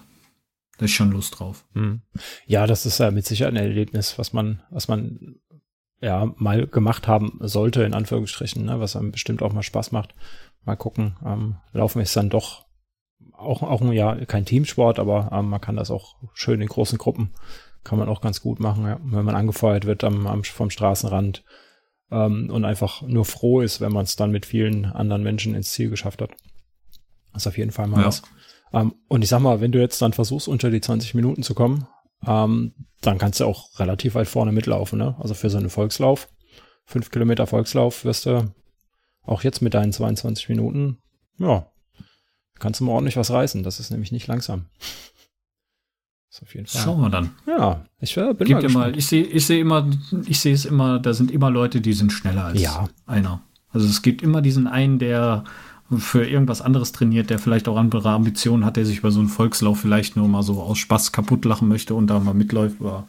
Da 0.78 0.86
ist 0.86 0.91
schon 0.91 1.12
Lust 1.12 1.39
drauf. 1.39 1.66
Hm. 1.74 2.01
Ja, 2.45 2.68
das 2.68 2.86
ist 2.86 2.99
ja 2.99 3.09
mit 3.09 3.26
Sicherheit 3.26 3.53
ein 3.53 3.64
Erlebnis, 3.64 4.20
was 4.20 4.34
man, 4.34 4.62
was 4.70 4.88
man 4.88 5.38
ja 6.01 6.32
mal 6.38 6.68
gemacht 6.68 7.07
haben 7.07 7.39
sollte, 7.41 7.84
in 7.84 7.93
Anführungsstrichen, 7.93 8.66
ne, 8.66 8.80
was 8.80 8.95
einem 8.95 9.12
bestimmt 9.12 9.41
auch 9.41 9.53
mal 9.53 9.64
Spaß 9.64 9.91
macht. 9.91 10.14
Mal 10.64 10.76
gucken. 10.76 11.16
Ähm, 11.26 11.55
Laufen 11.74 12.01
ist 12.01 12.16
dann 12.16 12.30
doch 12.30 12.66
auch, 13.36 13.64
auch 13.64 13.82
ja 13.91 14.16
kein 14.26 14.45
Teamsport, 14.45 14.99
aber 14.99 15.30
ähm, 15.32 15.49
man 15.49 15.62
kann 15.62 15.76
das 15.76 15.91
auch 15.91 16.16
schön 16.34 16.62
in 16.62 16.68
großen 16.68 16.97
Gruppen, 16.97 17.32
kann 17.84 17.97
man 17.97 18.09
auch 18.09 18.22
ganz 18.22 18.41
gut 18.41 18.59
machen, 18.59 18.86
ja, 18.86 18.99
wenn 19.03 19.26
man 19.26 19.36
angefeuert 19.36 19.86
wird 19.86 20.03
am, 20.03 20.28
am 20.28 20.43
vom 20.43 20.70
Straßenrand 20.70 21.43
ähm, 22.12 22.49
und 22.51 22.66
einfach 22.66 23.01
nur 23.01 23.26
froh 23.26 23.62
ist, 23.62 23.82
wenn 23.82 23.91
man 23.91 24.03
es 24.03 24.16
dann 24.16 24.32
mit 24.32 24.45
vielen 24.45 24.86
anderen 24.86 25.24
Menschen 25.24 25.55
ins 25.55 25.72
Ziel 25.72 25.89
geschafft 25.89 26.22
hat. 26.22 26.32
Das 27.34 27.43
ist 27.43 27.47
auf 27.47 27.57
jeden 27.57 27.72
Fall 27.72 27.88
mal 27.88 28.01
ja. 28.01 28.07
was. 28.07 28.22
Ähm, 28.74 28.93
und 29.07 29.24
ich 29.24 29.30
sag 29.30 29.39
mal, 29.39 29.62
wenn 29.62 29.72
du 29.72 29.80
jetzt 29.80 30.01
dann 30.01 30.14
versuchst, 30.14 30.47
unter 30.47 30.70
die 30.70 30.82
20 30.82 31.16
Minuten 31.16 31.43
zu 31.43 31.53
kommen, 31.53 31.88
ähm, 32.26 32.74
dann 33.01 33.18
kannst 33.18 33.39
du 33.39 33.45
auch 33.45 33.80
relativ 33.80 34.16
weit 34.16 34.28
vorne 34.28 34.51
mitlaufen. 34.51 34.99
Ne? 34.99 35.16
Also 35.20 35.34
für 35.34 35.49
so 35.49 35.57
einen 35.57 35.70
Volkslauf, 35.70 36.30
fünf 36.86 37.09
Kilometer 37.09 37.47
Volkslauf, 37.47 38.05
wirst 38.05 38.26
du 38.26 38.53
auch 39.24 39.44
jetzt 39.44 39.62
mit 39.62 39.74
deinen 39.74 39.94
22 39.94 40.50
Minuten, 40.50 40.98
ja, 41.38 41.68
kannst 42.60 42.80
du 42.80 42.86
mal 42.86 42.94
ordentlich 42.94 43.18
was 43.18 43.32
reißen. 43.32 43.64
Das 43.64 43.80
ist 43.80 43.92
nämlich 43.92 44.12
nicht 44.12 44.28
langsam. 44.28 44.66
Das 46.32 46.44
auf 46.44 46.56
jeden 46.56 46.68
Fall. 46.68 46.82
Schauen 46.82 47.02
wir 47.02 47.10
dann. 47.10 47.32
Ja, 47.46 47.86
ich 48.00 48.16
äh, 48.16 48.34
bin 48.34 48.48
Gibt 48.48 48.64
mal, 48.64 48.70
mal 48.70 48.98
ich 48.98 49.08
sehe 49.08 49.24
ich 49.24 49.46
sehe 49.46 49.60
immer, 49.60 49.90
ich 50.26 50.40
sehe 50.40 50.54
es 50.54 50.66
immer, 50.66 51.00
da 51.00 51.14
sind 51.14 51.30
immer 51.30 51.52
Leute, 51.52 51.82
die 51.82 51.94
sind 51.94 52.14
schneller 52.14 52.46
als 52.46 52.62
ja. 52.62 52.88
einer. 53.06 53.42
Also 53.70 53.88
es 53.88 54.02
gibt 54.02 54.22
immer 54.22 54.42
diesen 54.42 54.68
einen, 54.68 55.00
der 55.00 55.44
für 55.98 56.26
irgendwas 56.26 56.62
anderes 56.62 56.94
trainiert, 56.94 57.30
der 57.30 57.40
vielleicht 57.40 57.68
auch 57.68 57.76
andere 57.76 58.10
Ambitionen 58.12 58.64
hat, 58.64 58.78
der 58.78 58.86
sich 58.86 59.00
über 59.00 59.12
so 59.12 59.20
einen 59.20 59.28
Volkslauf 59.28 59.82
vielleicht 59.82 60.16
nur 60.16 60.28
mal 60.30 60.44
so 60.44 60.62
aus 60.62 60.78
Spaß 60.78 61.12
kaputt 61.12 61.44
lachen 61.44 61.68
möchte 61.68 61.96
und 61.96 62.08
da 62.08 62.20
mal 62.20 62.34
mitläuft 62.34 62.80
oder 62.80 63.08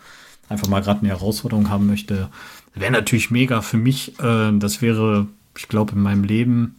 einfach 0.48 0.66
mal 0.66 0.82
gerade 0.82 1.00
eine 1.00 1.10
Herausforderung 1.10 1.70
haben 1.70 1.86
möchte. 1.86 2.28
Wäre 2.74 2.90
natürlich 2.90 3.30
mega 3.30 3.60
für 3.60 3.76
mich. 3.76 4.18
Äh, 4.18 4.58
das 4.58 4.82
wäre 4.82 5.28
ich 5.56 5.68
glaube, 5.68 5.92
in 5.92 6.00
meinem 6.00 6.24
Leben, 6.24 6.76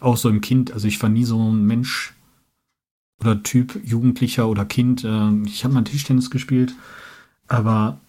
auch 0.00 0.16
so 0.16 0.28
im 0.28 0.40
Kind, 0.40 0.72
also 0.72 0.88
ich 0.88 1.02
war 1.02 1.08
nie 1.08 1.24
so 1.24 1.38
ein 1.38 1.64
Mensch 1.64 2.14
oder 3.20 3.42
Typ, 3.42 3.80
Jugendlicher 3.84 4.48
oder 4.48 4.64
Kind. 4.64 5.04
Äh, 5.04 5.42
ich 5.46 5.64
habe 5.64 5.74
mal 5.74 5.84
Tischtennis 5.84 6.30
gespielt, 6.30 6.74
aber 7.48 8.00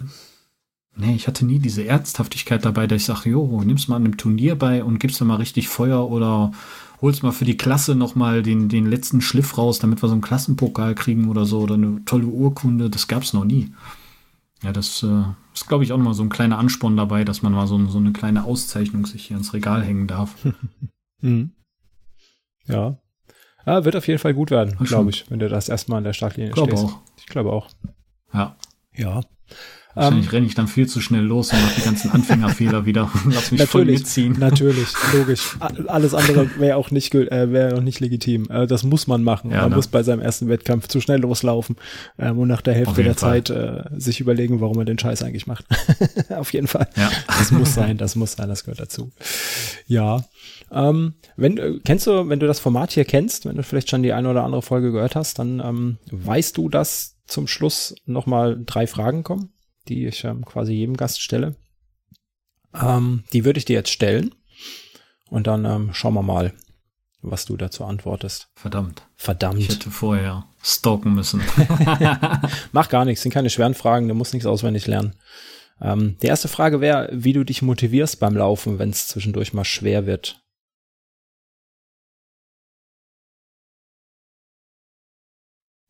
nee, 0.95 1.15
ich 1.15 1.27
hatte 1.27 1.45
nie 1.45 1.59
diese 1.59 1.85
Ernsthaftigkeit 1.85 2.65
dabei, 2.65 2.87
dass 2.87 3.01
ich 3.01 3.05
sage, 3.05 3.29
jo, 3.29 3.61
nimm's 3.63 3.87
mal 3.87 3.95
an 3.95 4.05
einem 4.05 4.17
Turnier 4.17 4.55
bei 4.55 4.83
und 4.83 4.99
gibst 4.99 5.21
da 5.21 5.25
mal 5.25 5.35
richtig 5.35 5.69
Feuer 5.69 6.09
oder 6.09 6.51
holst 7.01 7.23
mal 7.23 7.31
für 7.31 7.45
die 7.45 7.57
Klasse 7.57 7.95
nochmal 7.95 8.41
den, 8.41 8.69
den 8.69 8.87
letzten 8.87 9.21
Schliff 9.21 9.57
raus, 9.57 9.79
damit 9.79 10.01
wir 10.01 10.09
so 10.09 10.13
einen 10.13 10.21
Klassenpokal 10.21 10.95
kriegen 10.95 11.29
oder 11.29 11.45
so 11.45 11.59
oder 11.61 11.75
eine 11.75 12.03
tolle 12.05 12.25
Urkunde. 12.25 12.89
Das 12.89 13.07
gab's 13.07 13.33
noch 13.33 13.45
nie. 13.45 13.71
Ja, 14.64 14.72
das 14.74 15.03
äh, 15.03 15.24
ist, 15.53 15.68
glaube 15.68 15.84
ich, 15.84 15.91
auch 15.91 15.97
mal 15.97 16.14
so 16.14 16.24
ein 16.24 16.30
kleiner 16.30 16.58
Ansporn 16.58 16.97
dabei, 16.97 17.24
dass 17.24 17.41
man 17.41 17.53
mal 17.53 17.68
so, 17.68 17.86
so 17.88 17.99
eine 17.99 18.12
kleine 18.12 18.43
Auszeichnung 18.43 19.05
sich 19.05 19.26
hier 19.26 19.38
ins 19.38 19.53
Regal 19.53 19.84
hängen 19.84 20.08
darf. 20.08 20.36
hm. 21.22 21.51
Ja. 22.66 22.97
ja. 23.66 23.86
Wird 23.86 23.95
auf 23.95 24.08
jeden 24.08 24.20
Fall 24.20 24.34
gut 24.34 24.51
werden, 24.51 24.78
glaube 24.80 25.12
ich, 25.12 25.30
wenn 25.30 25.39
du 25.39 25.47
das 25.47 25.70
erstmal 25.70 25.99
an 25.99 26.03
der 26.03 26.14
Startlinie 26.14 26.51
glaub 26.51 26.70
stehst. 26.70 26.86
Auch. 26.86 26.99
Ich 27.18 27.28
glaube 27.28 27.51
auch. 27.51 27.70
Ja. 28.34 28.55
Ja. 28.93 29.22
Wahrscheinlich 29.97 30.27
ähm, 30.27 30.31
renne 30.31 30.45
ich 30.45 30.53
dann 30.53 30.67
viel 30.67 30.87
zu 30.87 31.01
schnell 31.01 31.23
los 31.23 31.51
und 31.51 31.59
mache 31.59 31.75
die 31.77 31.81
ganzen 31.81 32.11
Anfängerfehler 32.11 32.85
wieder 32.85 33.09
und 33.25 33.33
lass 33.33 33.51
mich 33.51 33.63
voll 33.63 33.85
mitziehen. 33.85 34.35
Natürlich, 34.37 34.89
logisch. 35.13 35.57
Alles 35.87 36.13
andere 36.13 36.47
wäre 36.59 36.77
auch 36.77 36.91
nicht 36.91 37.15
äh, 37.15 37.51
wäre 37.51 37.77
auch 37.77 37.81
nicht 37.81 37.99
legitim. 37.99 38.47
Äh, 38.51 38.67
das 38.67 38.83
muss 38.83 39.07
man 39.07 39.23
machen. 39.23 39.49
Ja, 39.49 39.61
man 39.61 39.71
ne? 39.71 39.75
muss 39.77 39.87
bei 39.87 40.03
seinem 40.03 40.21
ersten 40.21 40.49
Wettkampf 40.49 40.87
zu 40.87 41.01
schnell 41.01 41.19
loslaufen 41.19 41.77
ähm, 42.19 42.37
und 42.37 42.47
nach 42.47 42.61
der 42.61 42.75
Hälfte 42.75 43.03
der 43.03 43.15
Fall. 43.15 43.43
Zeit 43.43 43.49
äh, 43.49 43.85
sich 43.97 44.19
überlegen, 44.19 44.61
warum 44.61 44.77
man 44.77 44.85
den 44.85 44.99
Scheiß 44.99 45.23
eigentlich 45.23 45.47
macht. 45.47 45.65
Auf 46.29 46.53
jeden 46.53 46.67
Fall. 46.67 46.87
Ja. 46.95 47.09
Das 47.25 47.49
muss 47.49 47.73
sein, 47.73 47.97
das 47.97 48.15
muss 48.15 48.33
sein, 48.33 48.49
das 48.49 48.65
gehört 48.65 48.79
dazu. 48.79 49.11
Ja. 49.87 50.24
Ähm, 50.71 51.13
wenn 51.37 51.57
äh, 51.57 51.79
kennst 51.83 52.05
du, 52.05 52.29
wenn 52.29 52.39
du 52.39 52.45
das 52.45 52.59
Format 52.59 52.91
hier 52.91 53.05
kennst, 53.05 53.47
wenn 53.47 53.55
du 53.55 53.63
vielleicht 53.63 53.89
schon 53.89 54.03
die 54.03 54.13
eine 54.13 54.29
oder 54.29 54.43
andere 54.43 54.61
Folge 54.61 54.91
gehört 54.91 55.15
hast, 55.15 55.39
dann 55.39 55.59
ähm, 55.59 55.97
weißt 56.11 56.55
du, 56.55 56.69
dass 56.69 57.15
zum 57.25 57.47
Schluss 57.47 57.95
nochmal 58.05 58.61
drei 58.63 58.86
Fragen 58.86 59.24
kommen? 59.24 59.49
Die 59.89 60.05
ich 60.08 60.24
ähm, 60.24 60.46
quasi 60.46 60.74
jedem 60.74 60.97
Gast 60.97 61.22
stelle. 61.22 61.55
Ähm, 62.74 63.24
die 63.34 63.46
würde 63.46 63.58
ich 63.58 63.66
dir 63.66 63.74
jetzt 63.74 63.92
stellen. 63.92 64.36
Und 65.30 65.47
dann 65.47 65.66
ähm, 65.66 65.93
schauen 65.93 66.14
wir 66.14 66.24
mal, 66.24 66.54
was 67.22 67.46
du 67.46 67.58
dazu 67.58 67.84
antwortest. 67.84 68.50
Verdammt. 68.55 69.04
Verdammt. 69.16 69.59
Ich 69.59 69.70
hätte 69.70 69.92
vorher 69.92 70.46
stalken 70.62 71.14
müssen. 71.14 71.42
Mach 72.72 72.89
gar 72.89 73.05
nichts, 73.05 73.24
sind 73.24 73.34
keine 73.34 73.50
schweren 73.50 73.74
Fragen, 73.74 74.08
du 74.08 74.14
musst 74.14 74.34
nichts 74.34 74.47
auswendig 74.47 74.88
lernen. 74.88 75.16
Ähm, 75.82 76.18
die 76.22 76.28
erste 76.28 76.47
Frage 76.47 76.82
wäre, 76.82 77.09
wie 77.12 77.34
du 77.34 77.43
dich 77.43 77.62
motivierst 77.62 78.20
beim 78.20 78.36
Laufen, 78.36 78.80
wenn 78.80 78.89
es 78.89 79.08
zwischendurch 79.08 79.54
mal 79.54 79.66
schwer 79.66 80.05
wird. 80.05 80.42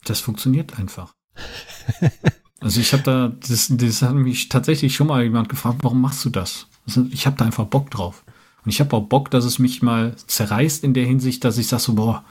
Das 0.06 0.20
funktioniert 0.22 0.78
einfach. 0.80 1.14
Also 2.60 2.80
ich 2.80 2.94
habe 2.94 3.04
da, 3.04 3.32
das, 3.48 3.68
das 3.70 4.02
hat 4.02 4.16
mich 4.16 4.50
tatsächlich 4.50 4.96
schon 4.96 5.08
mal 5.08 5.24
jemand 5.24 5.50
gefragt, 5.50 5.80
warum 5.82 6.02
machst 6.02 6.26
du 6.26 6.30
das? 6.30 6.68
Also 6.86 7.06
ich 7.12 7.26
habe 7.26 7.38
da 7.38 7.46
einfach 7.46 7.66
Bock 7.66 7.92
drauf. 7.92 8.24
Und 8.66 8.72
ich 8.72 8.80
habe 8.80 8.96
auch 8.96 9.08
Bock, 9.08 9.30
dass 9.32 9.46
es 9.46 9.60
mich 9.60 9.82
mal 9.82 10.16
zerreißt 10.16 10.84
in 10.84 10.94
der 10.94 11.06
Hinsicht, 11.06 11.44
dass 11.44 11.58
ich 11.58 11.68
sage 11.68 11.84
so, 11.84 11.94
boah, 11.94 12.26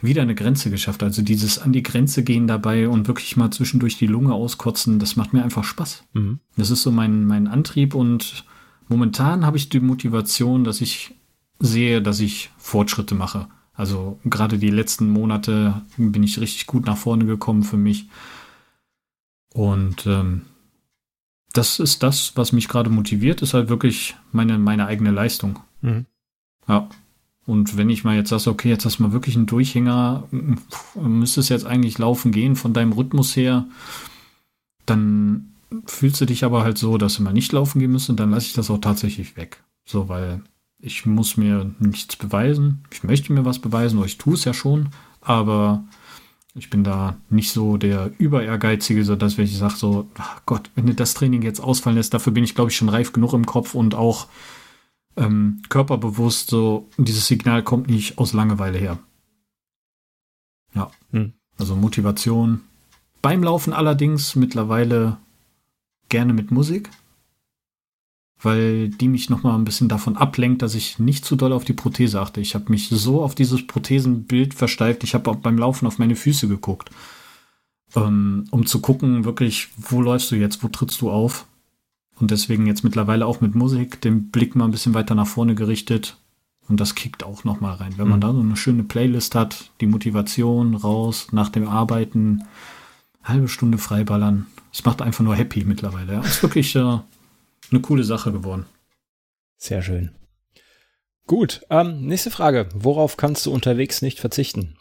wieder 0.00 0.22
eine 0.22 0.34
Grenze 0.34 0.70
geschafft. 0.70 1.02
Also 1.02 1.22
dieses 1.22 1.58
an 1.58 1.72
die 1.72 1.82
Grenze 1.82 2.22
gehen 2.22 2.46
dabei 2.46 2.88
und 2.88 3.08
wirklich 3.08 3.36
mal 3.36 3.50
zwischendurch 3.50 3.98
die 3.98 4.06
Lunge 4.06 4.34
auskotzen, 4.34 4.98
das 4.98 5.16
macht 5.16 5.32
mir 5.32 5.42
einfach 5.42 5.64
Spaß. 5.64 6.04
Mhm. 6.12 6.40
Das 6.56 6.70
ist 6.70 6.82
so 6.82 6.90
mein, 6.90 7.26
mein 7.26 7.46
Antrieb 7.46 7.94
und 7.94 8.44
momentan 8.88 9.44
habe 9.44 9.56
ich 9.56 9.68
die 9.68 9.80
Motivation, 9.80 10.64
dass 10.64 10.80
ich 10.80 11.14
sehe, 11.58 12.02
dass 12.02 12.20
ich 12.20 12.50
Fortschritte 12.58 13.14
mache. 13.14 13.48
Also 13.74 14.18
gerade 14.24 14.58
die 14.58 14.70
letzten 14.70 15.08
Monate 15.08 15.82
bin 15.96 16.22
ich 16.22 16.40
richtig 16.40 16.66
gut 16.66 16.86
nach 16.86 16.96
vorne 16.96 17.26
gekommen 17.26 17.62
für 17.62 17.76
mich. 17.76 18.08
Und 19.54 20.06
ähm, 20.06 20.42
das 21.52 21.78
ist 21.78 22.02
das, 22.02 22.32
was 22.36 22.52
mich 22.52 22.68
gerade 22.68 22.90
motiviert, 22.90 23.42
ist 23.42 23.54
halt 23.54 23.68
wirklich 23.68 24.16
meine, 24.32 24.58
meine 24.58 24.86
eigene 24.86 25.10
Leistung. 25.10 25.60
Mhm. 25.80 26.06
Ja. 26.68 26.88
Und 27.46 27.78
wenn 27.78 27.88
ich 27.88 28.04
mal 28.04 28.14
jetzt 28.14 28.28
sage, 28.28 28.50
okay, 28.50 28.68
jetzt 28.68 28.84
hast 28.84 28.98
du 28.98 29.04
mal 29.04 29.12
wirklich 29.12 29.34
einen 29.34 29.46
Durchhänger, 29.46 30.28
müsstest 30.94 31.48
jetzt 31.48 31.64
eigentlich 31.64 31.96
laufen 31.96 32.30
gehen 32.30 32.56
von 32.56 32.74
deinem 32.74 32.92
Rhythmus 32.92 33.34
her, 33.36 33.66
dann 34.84 35.54
fühlst 35.86 36.20
du 36.20 36.26
dich 36.26 36.44
aber 36.44 36.62
halt 36.62 36.76
so, 36.76 36.98
dass 36.98 37.16
du 37.16 37.22
mal 37.22 37.32
nicht 37.32 37.52
laufen 37.52 37.78
gehen 37.78 37.90
müsstest 37.90 38.10
und 38.10 38.20
dann 38.20 38.30
lasse 38.30 38.46
ich 38.46 38.52
das 38.52 38.70
auch 38.70 38.78
tatsächlich 38.78 39.36
weg. 39.36 39.62
So, 39.86 40.10
weil 40.10 40.42
ich 40.78 41.06
muss 41.06 41.38
mir 41.38 41.74
nichts 41.78 42.16
beweisen. 42.16 42.84
Ich 42.90 43.02
möchte 43.02 43.32
mir 43.32 43.46
was 43.46 43.58
beweisen, 43.58 43.98
oder 43.98 44.06
ich 44.06 44.18
tue 44.18 44.34
es 44.34 44.44
ja 44.44 44.52
schon, 44.52 44.90
aber 45.22 45.84
ich 46.58 46.70
bin 46.70 46.84
da 46.84 47.16
nicht 47.30 47.52
so 47.52 47.76
der 47.76 48.10
Über-Ehrgeizige, 48.18 49.04
so 49.04 49.16
dass 49.16 49.38
wenn 49.38 49.44
ich 49.44 49.56
sage, 49.56 49.76
so, 49.76 50.08
ach 50.16 50.42
Gott, 50.46 50.70
wenn 50.74 50.86
du 50.86 50.94
das 50.94 51.14
Training 51.14 51.42
jetzt 51.42 51.60
ausfallen 51.60 51.96
lässt, 51.96 52.14
dafür 52.14 52.32
bin 52.32 52.44
ich, 52.44 52.54
glaube 52.54 52.70
ich, 52.70 52.76
schon 52.76 52.88
reif 52.88 53.12
genug 53.12 53.32
im 53.32 53.46
Kopf 53.46 53.74
und 53.74 53.94
auch 53.94 54.26
ähm, 55.16 55.62
körperbewusst, 55.68 56.50
so, 56.50 56.88
dieses 56.96 57.26
Signal 57.26 57.62
kommt 57.62 57.88
nicht 57.88 58.18
aus 58.18 58.32
Langeweile 58.32 58.78
her. 58.78 58.98
Ja. 60.74 60.90
Hm. 61.12 61.32
Also 61.58 61.74
Motivation. 61.74 62.62
Beim 63.22 63.42
Laufen 63.42 63.72
allerdings 63.72 64.36
mittlerweile 64.36 65.16
gerne 66.08 66.32
mit 66.32 66.50
Musik 66.50 66.90
weil 68.40 68.88
die 68.88 69.08
mich 69.08 69.30
noch 69.30 69.42
mal 69.42 69.54
ein 69.54 69.64
bisschen 69.64 69.88
davon 69.88 70.16
ablenkt, 70.16 70.62
dass 70.62 70.74
ich 70.74 70.98
nicht 70.98 71.24
zu 71.24 71.34
doll 71.34 71.52
auf 71.52 71.64
die 71.64 71.72
Prothese 71.72 72.20
achte. 72.20 72.40
Ich 72.40 72.54
habe 72.54 72.70
mich 72.70 72.88
so 72.88 73.22
auf 73.22 73.34
dieses 73.34 73.66
Prothesenbild 73.66 74.54
versteift. 74.54 75.02
Ich 75.04 75.14
habe 75.14 75.30
auch 75.30 75.36
beim 75.36 75.58
Laufen 75.58 75.86
auf 75.86 75.98
meine 75.98 76.16
Füße 76.16 76.46
geguckt, 76.46 76.90
ähm, 77.96 78.44
um 78.50 78.66
zu 78.66 78.80
gucken, 78.80 79.24
wirklich, 79.24 79.68
wo 79.76 80.00
läufst 80.00 80.30
du 80.30 80.36
jetzt, 80.36 80.62
wo 80.62 80.68
trittst 80.68 81.00
du 81.00 81.10
auf? 81.10 81.46
Und 82.20 82.30
deswegen 82.30 82.66
jetzt 82.66 82.84
mittlerweile 82.84 83.26
auch 83.26 83.40
mit 83.40 83.54
Musik, 83.54 84.00
den 84.00 84.30
Blick 84.30 84.54
mal 84.56 84.64
ein 84.64 84.72
bisschen 84.72 84.94
weiter 84.94 85.14
nach 85.14 85.26
vorne 85.26 85.54
gerichtet. 85.54 86.16
Und 86.68 86.80
das 86.80 86.94
kickt 86.94 87.24
auch 87.24 87.44
noch 87.44 87.60
mal 87.60 87.74
rein. 87.74 87.94
Wenn 87.96 88.06
mhm. 88.06 88.10
man 88.10 88.20
da 88.20 88.32
so 88.32 88.40
eine 88.40 88.56
schöne 88.56 88.82
Playlist 88.84 89.34
hat, 89.34 89.70
die 89.80 89.86
Motivation 89.86 90.74
raus, 90.74 91.28
nach 91.32 91.48
dem 91.48 91.66
Arbeiten, 91.66 92.44
halbe 93.24 93.48
Stunde 93.48 93.78
freiballern. 93.78 94.46
Es 94.72 94.84
macht 94.84 95.02
einfach 95.02 95.24
nur 95.24 95.34
happy 95.34 95.64
mittlerweile. 95.64 96.14
Ja. 96.14 96.20
Ist 96.20 96.42
wirklich 96.42 96.74
äh, 96.76 96.98
eine 97.72 97.80
coole 97.80 98.04
Sache 98.04 98.32
geworden. 98.32 98.66
Sehr 99.56 99.82
schön. 99.82 100.10
Gut, 101.26 101.62
ähm, 101.68 102.06
nächste 102.06 102.30
Frage. 102.30 102.68
Worauf 102.74 103.16
kannst 103.16 103.44
du 103.44 103.52
unterwegs 103.52 104.00
nicht 104.00 104.18
verzichten? 104.18 104.76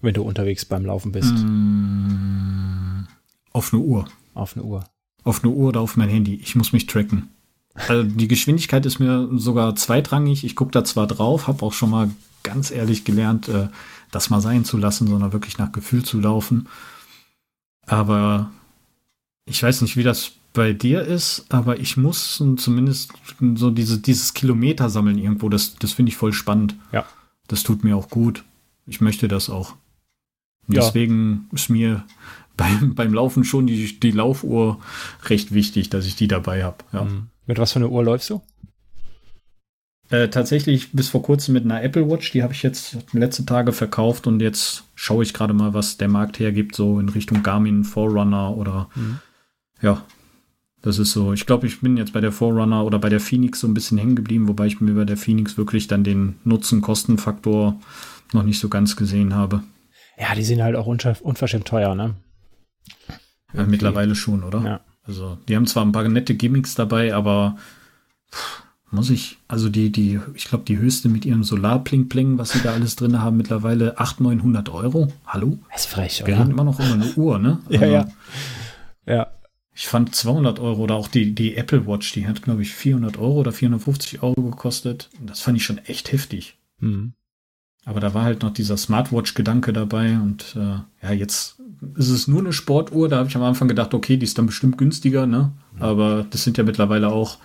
Wenn 0.00 0.14
du 0.14 0.22
unterwegs 0.22 0.64
beim 0.64 0.84
Laufen 0.84 1.10
bist. 1.10 1.34
Mm, 1.34 3.06
auf 3.52 3.72
eine 3.72 3.82
Uhr. 3.82 4.08
Auf 4.34 4.56
eine 4.56 4.64
Uhr. 4.64 4.84
Auf 5.24 5.42
eine 5.42 5.52
Uhr 5.52 5.68
oder 5.68 5.80
auf 5.80 5.96
mein 5.96 6.10
Handy. 6.10 6.36
Ich 6.36 6.54
muss 6.54 6.72
mich 6.72 6.86
tracken. 6.86 7.30
Also 7.88 8.04
die 8.04 8.28
Geschwindigkeit 8.28 8.86
ist 8.86 9.00
mir 9.00 9.28
sogar 9.32 9.74
zweitrangig. 9.74 10.44
Ich 10.44 10.54
gucke 10.54 10.70
da 10.70 10.84
zwar 10.84 11.06
drauf, 11.06 11.48
habe 11.48 11.64
auch 11.64 11.72
schon 11.72 11.90
mal 11.90 12.10
ganz 12.42 12.70
ehrlich 12.70 13.04
gelernt, 13.04 13.48
äh, 13.48 13.68
das 14.12 14.30
mal 14.30 14.40
sein 14.40 14.64
zu 14.64 14.76
lassen, 14.76 15.08
sondern 15.08 15.32
wirklich 15.32 15.58
nach 15.58 15.72
Gefühl 15.72 16.04
zu 16.04 16.20
laufen. 16.20 16.68
Aber 17.86 18.50
ich 19.44 19.62
weiß 19.62 19.82
nicht, 19.82 19.96
wie 19.96 20.04
das 20.04 20.32
bei 20.56 20.72
dir 20.72 21.02
ist, 21.02 21.44
aber 21.50 21.78
ich 21.78 21.98
muss 21.98 22.42
zumindest 22.56 23.12
so 23.56 23.70
diese, 23.70 23.98
dieses 23.98 24.32
Kilometer 24.32 24.88
sammeln 24.88 25.18
irgendwo. 25.18 25.50
Das, 25.50 25.76
das 25.76 25.92
finde 25.92 26.10
ich 26.10 26.16
voll 26.16 26.32
spannend. 26.32 26.74
Ja. 26.92 27.04
Das 27.46 27.62
tut 27.62 27.84
mir 27.84 27.94
auch 27.94 28.08
gut. 28.08 28.42
Ich 28.86 29.02
möchte 29.02 29.28
das 29.28 29.50
auch. 29.50 29.74
Ja. 30.66 30.80
Deswegen 30.80 31.50
ist 31.52 31.68
mir 31.68 32.04
beim, 32.56 32.94
beim 32.94 33.12
Laufen 33.12 33.44
schon 33.44 33.66
die, 33.66 34.00
die 34.00 34.10
Laufuhr 34.10 34.80
recht 35.26 35.52
wichtig, 35.52 35.90
dass 35.90 36.06
ich 36.06 36.16
die 36.16 36.26
dabei 36.26 36.64
habe. 36.64 36.78
Ja. 36.90 37.04
Mhm. 37.04 37.26
Mit 37.46 37.58
was 37.58 37.72
für 37.72 37.78
eine 37.78 37.90
Uhr 37.90 38.02
läufst 38.02 38.30
du? 38.30 38.40
Äh, 40.08 40.28
tatsächlich 40.28 40.92
bis 40.92 41.10
vor 41.10 41.22
kurzem 41.22 41.52
mit 41.52 41.64
einer 41.64 41.82
Apple 41.82 42.08
Watch. 42.08 42.32
Die 42.32 42.42
habe 42.42 42.54
ich 42.54 42.62
jetzt 42.62 42.96
letzte 43.12 43.44
Tage 43.44 43.72
verkauft 43.72 44.26
und 44.26 44.40
jetzt 44.40 44.84
schaue 44.94 45.22
ich 45.22 45.34
gerade 45.34 45.52
mal, 45.52 45.74
was 45.74 45.98
der 45.98 46.08
Markt 46.08 46.38
hergibt, 46.38 46.74
so 46.74 46.98
in 46.98 47.10
Richtung 47.10 47.42
Garmin, 47.42 47.84
Forerunner 47.84 48.56
oder 48.56 48.88
mhm. 48.94 49.18
ja, 49.82 50.02
das 50.86 51.00
ist 51.00 51.10
so, 51.10 51.32
ich 51.32 51.46
glaube, 51.46 51.66
ich 51.66 51.80
bin 51.80 51.96
jetzt 51.96 52.12
bei 52.12 52.20
der 52.20 52.30
Forerunner 52.30 52.84
oder 52.84 53.00
bei 53.00 53.08
der 53.08 53.18
Phoenix 53.18 53.58
so 53.58 53.66
ein 53.66 53.74
bisschen 53.74 53.98
hängen 53.98 54.14
geblieben, 54.14 54.46
wobei 54.46 54.66
ich 54.66 54.80
mir 54.80 54.94
bei 54.94 55.04
der 55.04 55.16
Phoenix 55.16 55.58
wirklich 55.58 55.88
dann 55.88 56.04
den 56.04 56.36
Nutzen-Kosten-Faktor 56.44 57.80
noch 58.32 58.44
nicht 58.44 58.60
so 58.60 58.68
ganz 58.68 58.94
gesehen 58.94 59.34
habe. 59.34 59.64
Ja, 60.16 60.32
die 60.36 60.44
sind 60.44 60.62
halt 60.62 60.76
auch 60.76 60.86
unverschämt 60.86 61.66
teuer, 61.66 61.96
ne? 61.96 62.14
Ja, 63.52 63.64
mittlerweile 63.64 64.14
schon, 64.14 64.44
oder? 64.44 64.62
Ja. 64.62 64.80
Also, 65.02 65.38
die 65.48 65.56
haben 65.56 65.66
zwar 65.66 65.84
ein 65.84 65.90
paar 65.90 66.08
nette 66.08 66.36
Gimmicks 66.36 66.76
dabei, 66.76 67.16
aber 67.16 67.56
muss 68.92 69.10
ich, 69.10 69.38
also 69.48 69.68
die, 69.68 69.90
die, 69.90 70.20
ich 70.34 70.44
glaube, 70.44 70.62
die 70.68 70.78
höchste 70.78 71.08
mit 71.08 71.24
ihrem 71.24 71.42
Solar-Pling-Pling, 71.42 72.38
was 72.38 72.50
sie 72.50 72.60
da 72.62 72.74
alles 72.74 72.94
drin 72.94 73.20
haben, 73.20 73.36
mittlerweile 73.36 73.98
800, 73.98 74.36
900 74.36 74.68
Euro. 74.68 75.12
Hallo? 75.26 75.58
Das 75.72 75.80
ist 75.80 75.86
frech, 75.86 76.22
oder? 76.22 76.28
Wir 76.28 76.38
reden 76.38 76.52
immer 76.52 76.62
noch 76.62 76.78
um 76.78 76.92
eine 76.92 77.12
Uhr, 77.16 77.40
ne? 77.40 77.58
ja, 77.70 77.80
also, 77.80 77.92
ja. 77.92 78.06
Ja, 79.08 79.28
ich 79.76 79.88
fand 79.88 80.14
200 80.14 80.58
Euro 80.58 80.84
oder 80.84 80.94
auch 80.94 81.06
die, 81.06 81.34
die 81.34 81.54
Apple 81.54 81.86
Watch, 81.86 82.12
die 82.12 82.26
hat, 82.26 82.40
glaube 82.40 82.62
ich, 82.62 82.72
400 82.72 83.18
Euro 83.18 83.40
oder 83.40 83.52
450 83.52 84.22
Euro 84.22 84.40
gekostet. 84.42 85.10
Das 85.20 85.42
fand 85.42 85.58
ich 85.58 85.64
schon 85.64 85.76
echt 85.78 86.12
heftig. 86.12 86.56
Mhm. 86.78 87.12
Aber 87.84 88.00
da 88.00 88.14
war 88.14 88.24
halt 88.24 88.42
noch 88.42 88.54
dieser 88.54 88.78
Smartwatch-Gedanke 88.78 89.74
dabei 89.74 90.14
und 90.14 90.56
äh, 90.56 90.80
ja, 91.06 91.12
jetzt 91.12 91.60
ist 91.94 92.08
es 92.08 92.26
nur 92.26 92.40
eine 92.40 92.54
Sportuhr. 92.54 93.10
Da 93.10 93.18
habe 93.18 93.28
ich 93.28 93.36
am 93.36 93.42
Anfang 93.42 93.68
gedacht, 93.68 93.92
okay, 93.92 94.16
die 94.16 94.24
ist 94.24 94.38
dann 94.38 94.46
bestimmt 94.46 94.78
günstiger, 94.78 95.26
ne? 95.26 95.52
Mhm. 95.74 95.82
Aber 95.82 96.26
das 96.30 96.42
sind 96.42 96.56
ja 96.56 96.64
mittlerweile 96.64 97.12
auch 97.12 97.36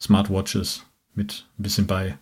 Smartwatches 0.00 0.82
mit 1.14 1.46
ein 1.58 1.62
bisschen 1.62 1.86
bei. 1.86 2.18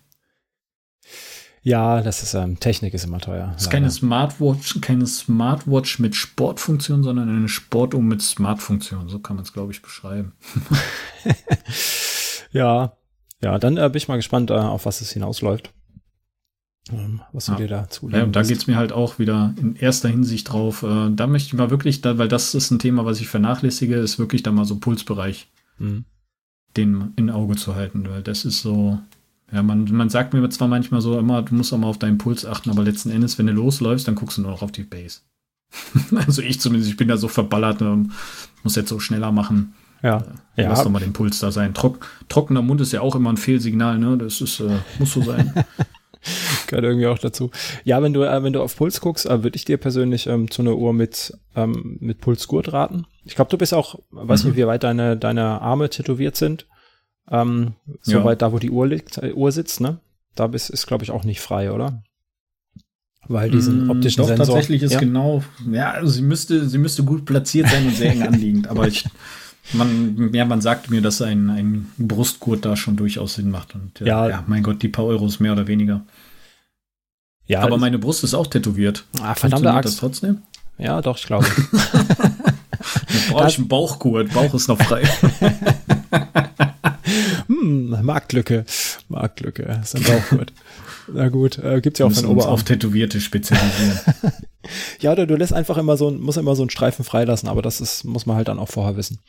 Ja, 1.67 2.03
das 2.03 2.23
ist 2.23 2.35
ähm, 2.35 2.61
Technik 2.61 2.93
ist 2.93 3.05
immer 3.05 3.21
teuer. 3.21 3.51
Das 3.55 3.63
ist 3.63 3.71
keine 3.71 3.91
Smartwatch, 3.91 4.83
keine 4.83 5.07
Smartwatch 5.07 5.99
mit 5.99 6.15
Sportfunktion, 6.15 7.03
sondern 7.03 7.31
eine 7.31 7.49
Sportuhr 7.49 8.03
mit 8.03 8.21
Smartfunktion. 8.21 9.09
So 9.09 9.19
kann 9.19 9.37
man 9.37 9.47
es, 9.47 9.55
glaube 9.55 9.73
ich, 9.73 9.81
beschreiben. 9.81 10.35
ja, 12.53 12.93
ja, 13.43 13.59
dann 13.59 13.79
äh, 13.79 13.89
bin 13.89 13.97
ich 13.97 14.09
mal 14.09 14.17
gespannt, 14.17 14.51
äh, 14.51 14.55
auf 14.55 14.85
was 14.85 15.01
es 15.01 15.13
hinausläuft. 15.13 15.73
Ähm, 16.93 17.23
was 17.33 17.47
du 17.47 17.53
ja. 17.53 17.59
dir 17.59 17.69
da 17.69 17.89
zulegen 17.89 18.19
Ja, 18.19 18.27
und 18.27 18.37
da 18.37 18.43
geht 18.43 18.59
es 18.59 18.67
mir 18.67 18.77
halt 18.77 18.93
auch 18.93 19.19
wieder 19.19 19.55
in 19.59 19.75
erster 19.75 20.11
Hinsicht 20.11 20.53
drauf. 20.53 20.83
Äh, 20.83 21.13
da 21.13 21.27
möchte 21.27 21.47
ich 21.47 21.55
mal 21.55 21.71
wirklich, 21.71 22.03
da, 22.03 22.19
weil 22.19 22.29
das 22.29 22.55
ist 22.55 22.71
ein 22.73 22.79
Thema, 22.79 23.07
was 23.07 23.23
ich 23.23 23.29
vernachlässige, 23.29 23.95
ist 23.95 24.19
wirklich 24.19 24.43
da 24.43 24.53
mal 24.53 24.67
so 24.67 24.77
Pulsbereich, 24.77 25.51
mhm. 25.79 26.05
den 26.77 27.15
in 27.17 27.31
Auge 27.31 27.57
zu 27.57 27.75
halten, 27.75 28.07
weil 28.11 28.23
das 28.23 28.45
ist 28.45 28.61
so, 28.61 28.99
ja, 29.55 29.63
man, 29.63 29.85
man 29.93 30.11
sagt 30.11 30.35
mir 30.35 30.49
zwar 30.49 30.67
manchmal 30.67 31.01
so 31.01 31.17
immer, 31.17 31.43
du 31.43 31.55
musst 31.55 31.73
auch 31.73 31.79
mal 31.79 31.87
auf 31.87 31.99
deinen 31.99 32.19
Puls 32.19 32.45
achten, 32.45 32.71
aber 32.71 32.83
letzten 32.83 33.11
Endes, 33.11 33.39
wenn 33.39 33.47
du 33.47 33.53
losläufst, 33.53 34.09
dann 34.09 34.17
guckst 34.17 34.37
du 34.37 34.43
nur 34.43 34.51
noch 34.51 34.63
auf 34.63 34.73
die 34.73 34.83
Base. 34.83 35.21
also 36.27 36.43
ich 36.43 36.61
zumindest, 36.61 36.91
ich 36.91 36.97
bin 36.97 37.07
da 37.07 37.17
so 37.17 37.29
verballert, 37.29 37.81
ähm, 37.81 38.11
muss 38.65 38.75
jetzt 38.75 38.89
so 38.89 38.99
schneller 38.99 39.31
machen. 39.31 39.75
Ja. 40.03 40.25
Äh, 40.57 40.63
ja. 40.63 40.71
Lass 40.71 40.83
doch 40.83 40.91
mal 40.91 40.99
den 40.99 41.13
Puls 41.13 41.39
da 41.39 41.53
sein. 41.53 41.73
Trock, 41.73 42.05
trockener 42.29 42.63
Mund 42.63 42.81
ist 42.81 42.93
ja 42.93 43.01
auch 43.01 43.15
immer 43.15 43.33
ein 43.33 43.37
Fehlsignal, 43.37 43.99
ne? 43.99 44.19
Das 44.19 44.41
ist, 44.41 44.59
äh, 44.59 44.77
muss 44.99 45.13
so 45.13 45.23
sein. 45.23 45.53
Gehört 46.67 46.85
irgendwie 46.85 47.07
auch 47.07 47.19
dazu. 47.19 47.51
Ja, 47.85 48.03
wenn 48.03 48.13
du, 48.13 48.23
äh, 48.23 48.43
wenn 48.43 48.53
du 48.53 48.61
auf 48.61 48.77
Puls 48.77 49.01
guckst, 49.01 49.25
äh, 49.27 49.45
würde 49.45 49.57
ich 49.57 49.65
dir 49.65 49.77
persönlich 49.77 50.27
ähm, 50.27 50.51
zu 50.51 50.63
einer 50.63 50.75
Uhr 50.75 50.93
mit, 50.93 51.33
ähm, 51.55 51.99
mit 52.01 52.21
Pulsgurt 52.21 52.73
raten. 52.73 53.07
Ich 53.25 53.37
glaube, 53.37 53.51
du 53.51 53.59
bist 53.59 53.73
auch, 53.73 54.01
weiß 54.11 54.43
mhm. 54.43 54.51
nicht, 54.51 54.57
wie 54.59 54.67
weit 54.67 54.83
deine, 54.83 55.17
deine 55.17 55.61
Arme 55.63 55.91
tätowiert 55.91 56.37
sind. 56.37 56.67
Ähm, 57.31 57.75
Soweit 58.03 58.43
ja. 58.43 58.49
da, 58.49 58.53
wo 58.53 58.59
die 58.59 58.71
Uhr 58.71 58.87
liegt, 58.87 59.19
äh, 59.19 59.33
Uhr 59.33 59.51
sitzt, 59.53 59.81
ne? 59.81 59.99
Da 60.35 60.47
ist, 60.47 60.69
ist 60.71 60.87
glaube 60.87 61.05
ich, 61.05 61.11
auch 61.11 61.25
nicht 61.25 61.41
frei, 61.41 61.73
oder? 61.73 62.03
Weil 63.27 63.51
diesen 63.51 63.87
mm, 63.87 63.91
optischen 63.91 64.21
Doch, 64.21 64.29
Sensor. 64.29 64.47
tatsächlich 64.47 64.83
ist 64.83 64.93
ja? 64.93 65.01
genau, 65.01 65.43
ja, 65.71 65.93
also 65.93 66.13
sie 66.13 66.23
müsste, 66.23 66.69
sie 66.69 66.79
müsste 66.79 67.05
gut 67.05 67.25
platziert 67.25 67.69
sein 67.69 67.87
und 67.87 67.97
sehr 67.97 68.13
eng 68.13 68.23
anliegend, 68.27 68.69
aber 68.69 68.87
ich, 68.87 69.07
man, 69.73 70.31
ja, 70.35 70.45
man 70.45 70.61
sagt 70.61 70.91
mir, 70.91 71.01
dass 71.01 71.23
ein, 71.23 71.49
ein 71.49 71.91
Brustgurt 71.97 72.65
da 72.65 72.77
schon 72.77 72.97
durchaus 72.97 73.35
Sinn 73.35 73.51
macht. 73.51 73.75
Und 73.75 74.01
äh, 74.01 74.07
ja, 74.07 74.29
ja, 74.29 74.45
mein 74.47 74.63
Gott, 74.63 74.83
die 74.83 74.89
paar 74.89 75.07
Euros 75.07 75.41
mehr 75.41 75.53
oder 75.53 75.67
weniger. 75.67 76.03
Ja, 77.47 77.61
aber 77.61 77.79
meine 77.79 77.99
Brust 77.99 78.25
ist 78.25 78.35
auch 78.35 78.47
tätowiert. 78.47 79.05
Ah, 79.21 79.35
verdammte 79.35 79.71
Axt. 79.71 79.89
das 79.89 79.97
trotzdem? 79.97 80.43
Ja, 80.79 81.01
doch, 81.03 81.19
ich 81.19 81.27
glaube. 81.27 81.47
Dann 81.83 83.31
brauche 83.31 83.49
ich 83.49 83.59
einen 83.59 83.69
Bauchgurt. 83.69 84.33
Bauch 84.33 84.55
ist 84.55 84.69
noch 84.69 84.81
frei. 84.81 85.03
hm, 87.47 87.99
Marktlücke. 88.03 88.65
Marktlücke. 89.09 89.81
Ist 89.83 89.95
dann 89.95 90.05
auch 90.07 90.29
gut. 90.31 90.53
Na 91.13 91.29
gut, 91.29 91.59
äh, 91.59 91.81
gibt's 91.81 91.99
ja 91.99 92.07
auch 92.07 92.13
von 92.13 92.27
Oberarm. 92.27 92.53
auf 92.53 92.65
Tätowierte 92.65 93.21
spezialisieren. 93.21 94.01
ja, 95.01 95.13
oder 95.13 95.27
du 95.27 95.37
lässt 95.37 95.53
einfach 95.53 95.77
immer 95.77 95.97
so, 95.97 96.11
muss 96.11 96.37
immer 96.37 96.57
so 96.57 96.63
einen 96.63 96.71
Streifen 96.71 97.05
freilassen, 97.05 97.49
aber 97.49 97.63
das 97.63 97.81
ist, 97.81 98.05
muss 98.05 98.27
man 98.27 98.37
halt 98.37 98.49
dann 98.49 98.59
auch 98.59 98.71
vorher 98.71 98.97
wissen. 98.97 99.21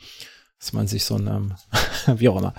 Dass 0.58 0.72
man 0.72 0.86
sich 0.86 1.04
so 1.04 1.16
ein, 1.16 1.26
ähm, 1.26 1.54
wie 2.18 2.28
auch 2.28 2.38
immer. 2.38 2.54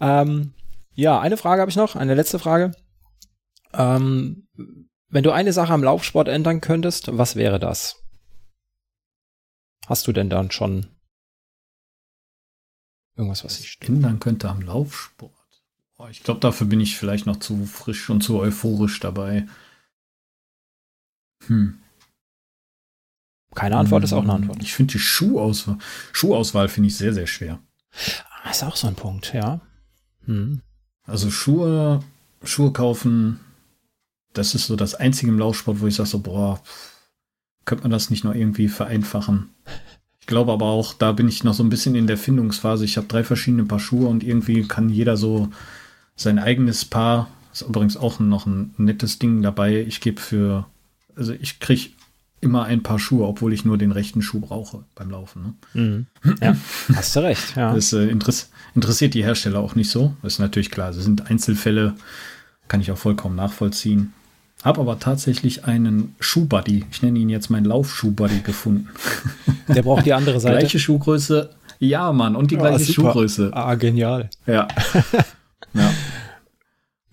Ähm, 0.00 0.54
ja, 0.94 1.20
eine 1.20 1.36
Frage 1.36 1.60
habe 1.60 1.70
ich 1.70 1.76
noch, 1.76 1.94
eine 1.94 2.14
letzte 2.14 2.38
Frage. 2.38 2.72
Ähm, 3.74 4.48
wenn 5.10 5.24
du 5.24 5.30
eine 5.30 5.52
Sache 5.52 5.72
am 5.72 5.84
Laufsport 5.84 6.28
ändern 6.28 6.60
könntest, 6.60 7.16
was 7.16 7.36
wäre 7.36 7.58
das? 7.58 7.96
Hast 9.86 10.06
du 10.06 10.12
denn 10.12 10.28
dann 10.30 10.50
schon 10.50 10.86
irgendwas, 13.18 13.44
was 13.44 13.58
ich 13.58 13.78
ändern 13.82 14.20
könnte 14.20 14.48
am 14.48 14.62
Laufsport? 14.62 15.32
Oh, 15.98 16.06
ich 16.08 16.22
glaube, 16.22 16.40
dafür 16.40 16.66
bin 16.66 16.80
ich 16.80 16.96
vielleicht 16.96 17.26
noch 17.26 17.38
zu 17.38 17.66
frisch 17.66 18.08
und 18.08 18.22
zu 18.22 18.38
euphorisch 18.38 19.00
dabei. 19.00 19.46
Hm. 21.46 21.80
Keine 23.54 23.76
Antwort 23.76 24.02
hm. 24.02 24.04
ist 24.04 24.12
auch 24.12 24.22
eine 24.22 24.34
Antwort. 24.34 24.62
Ich 24.62 24.72
finde 24.72 24.92
die 24.92 25.00
Schuhauswahl, 25.00 25.78
Schuhauswahl 26.12 26.68
finde 26.68 26.88
ich 26.88 26.96
sehr, 26.96 27.12
sehr 27.12 27.26
schwer. 27.26 27.58
Das 28.44 28.58
ist 28.58 28.62
auch 28.62 28.76
so 28.76 28.86
ein 28.86 28.94
Punkt, 28.94 29.34
ja. 29.34 29.60
Hm. 30.24 30.62
Also 31.02 31.30
Schuhe, 31.30 32.04
Schuhe 32.44 32.72
kaufen, 32.72 33.40
das 34.32 34.54
ist 34.54 34.66
so 34.66 34.76
das 34.76 34.94
einzige 34.94 35.32
im 35.32 35.38
Laufsport, 35.38 35.80
wo 35.80 35.86
ich 35.88 35.96
sage 35.96 36.08
so, 36.08 36.20
boah, 36.20 36.62
könnte 37.64 37.82
man 37.82 37.90
das 37.90 38.10
nicht 38.10 38.24
noch 38.24 38.34
irgendwie 38.34 38.68
vereinfachen? 38.68 39.50
Ich 40.28 40.30
glaube 40.30 40.52
aber 40.52 40.66
auch, 40.66 40.92
da 40.92 41.12
bin 41.12 41.26
ich 41.26 41.42
noch 41.42 41.54
so 41.54 41.62
ein 41.62 41.70
bisschen 41.70 41.94
in 41.94 42.06
der 42.06 42.18
Findungsphase. 42.18 42.84
Ich 42.84 42.98
habe 42.98 43.06
drei 43.06 43.24
verschiedene 43.24 43.64
Paar 43.64 43.80
Schuhe 43.80 44.08
und 44.08 44.22
irgendwie 44.22 44.68
kann 44.68 44.90
jeder 44.90 45.16
so 45.16 45.48
sein 46.16 46.38
eigenes 46.38 46.84
Paar, 46.84 47.30
ist 47.50 47.62
übrigens 47.62 47.96
auch 47.96 48.20
noch 48.20 48.44
ein 48.44 48.74
nettes 48.76 49.18
Ding 49.18 49.40
dabei. 49.40 49.80
Ich 49.80 50.02
gebe 50.02 50.20
für, 50.20 50.66
also 51.16 51.32
ich 51.32 51.60
kriege 51.60 51.92
immer 52.42 52.64
ein 52.64 52.82
Paar 52.82 52.98
Schuhe, 52.98 53.26
obwohl 53.26 53.54
ich 53.54 53.64
nur 53.64 53.78
den 53.78 53.90
rechten 53.90 54.20
Schuh 54.20 54.40
brauche 54.40 54.84
beim 54.94 55.10
Laufen. 55.10 55.56
Ne? 55.72 56.06
Mhm. 56.22 56.36
Ja, 56.42 56.54
hast 56.94 57.16
du 57.16 57.20
recht. 57.20 57.56
Ja. 57.56 57.74
Das 57.74 57.94
äh, 57.94 58.06
interess 58.08 58.50
interessiert 58.74 59.14
die 59.14 59.24
Hersteller 59.24 59.60
auch 59.60 59.76
nicht 59.76 59.90
so. 59.90 60.14
Das 60.20 60.34
ist 60.34 60.40
natürlich 60.40 60.70
klar. 60.70 60.88
Das 60.92 61.04
sind 61.04 61.30
Einzelfälle, 61.30 61.94
kann 62.68 62.82
ich 62.82 62.92
auch 62.92 62.98
vollkommen 62.98 63.34
nachvollziehen. 63.34 64.12
Habe 64.64 64.80
aber 64.80 64.98
tatsächlich 64.98 65.64
einen 65.64 66.16
Schuhbuddy, 66.18 66.84
ich 66.90 67.02
nenne 67.02 67.18
ihn 67.18 67.28
jetzt 67.28 67.48
meinen 67.48 67.64
Laufschuhbuddy 67.64 68.40
gefunden. 68.40 68.88
Der 69.68 69.82
braucht 69.82 70.04
die 70.04 70.12
andere 70.12 70.40
Seite. 70.40 70.58
Gleiche 70.58 70.78
Schuhgröße. 70.78 71.50
Ja, 71.78 72.12
Mann, 72.12 72.34
und 72.34 72.50
die 72.50 72.56
oh, 72.56 72.60
gleiche 72.60 72.92
super. 72.92 73.12
Schuhgröße. 73.12 73.50
Ah, 73.52 73.74
genial. 73.76 74.30
Ja. 74.46 74.66
ja. 75.74 75.90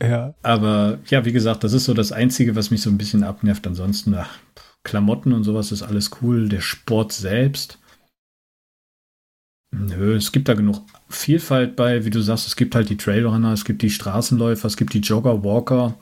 Ja. 0.01 0.33
Aber 0.41 0.97
ja, 1.07 1.23
wie 1.23 1.31
gesagt, 1.31 1.63
das 1.63 1.73
ist 1.73 1.85
so 1.85 1.93
das 1.93 2.11
Einzige, 2.11 2.55
was 2.55 2.71
mich 2.71 2.81
so 2.81 2.89
ein 2.89 2.97
bisschen 2.97 3.23
abnervt. 3.23 3.65
Ansonsten, 3.67 4.15
ach, 4.15 4.37
Klamotten 4.83 5.33
und 5.33 5.43
sowas 5.43 5.71
ist 5.71 5.83
alles 5.83 6.11
cool. 6.21 6.49
Der 6.49 6.61
Sport 6.61 7.13
selbst. 7.13 7.79
Nö, 9.71 10.15
es 10.15 10.31
gibt 10.31 10.47
da 10.47 10.53
genug 10.53 10.81
Vielfalt 11.09 11.75
bei, 11.75 12.05
wie 12.05 12.09
du 12.09 12.21
sagst, 12.21 12.47
es 12.47 12.55
gibt 12.55 12.75
halt 12.75 12.89
die 12.89 12.97
Trailrunner, 12.97 13.51
es 13.51 13.65
gibt 13.65 13.81
die 13.81 13.89
Straßenläufer, 13.89 14.67
es 14.67 14.77
gibt 14.77 14.93
die 14.93 14.99
Jogger, 14.99 15.43
Walker, 15.43 15.95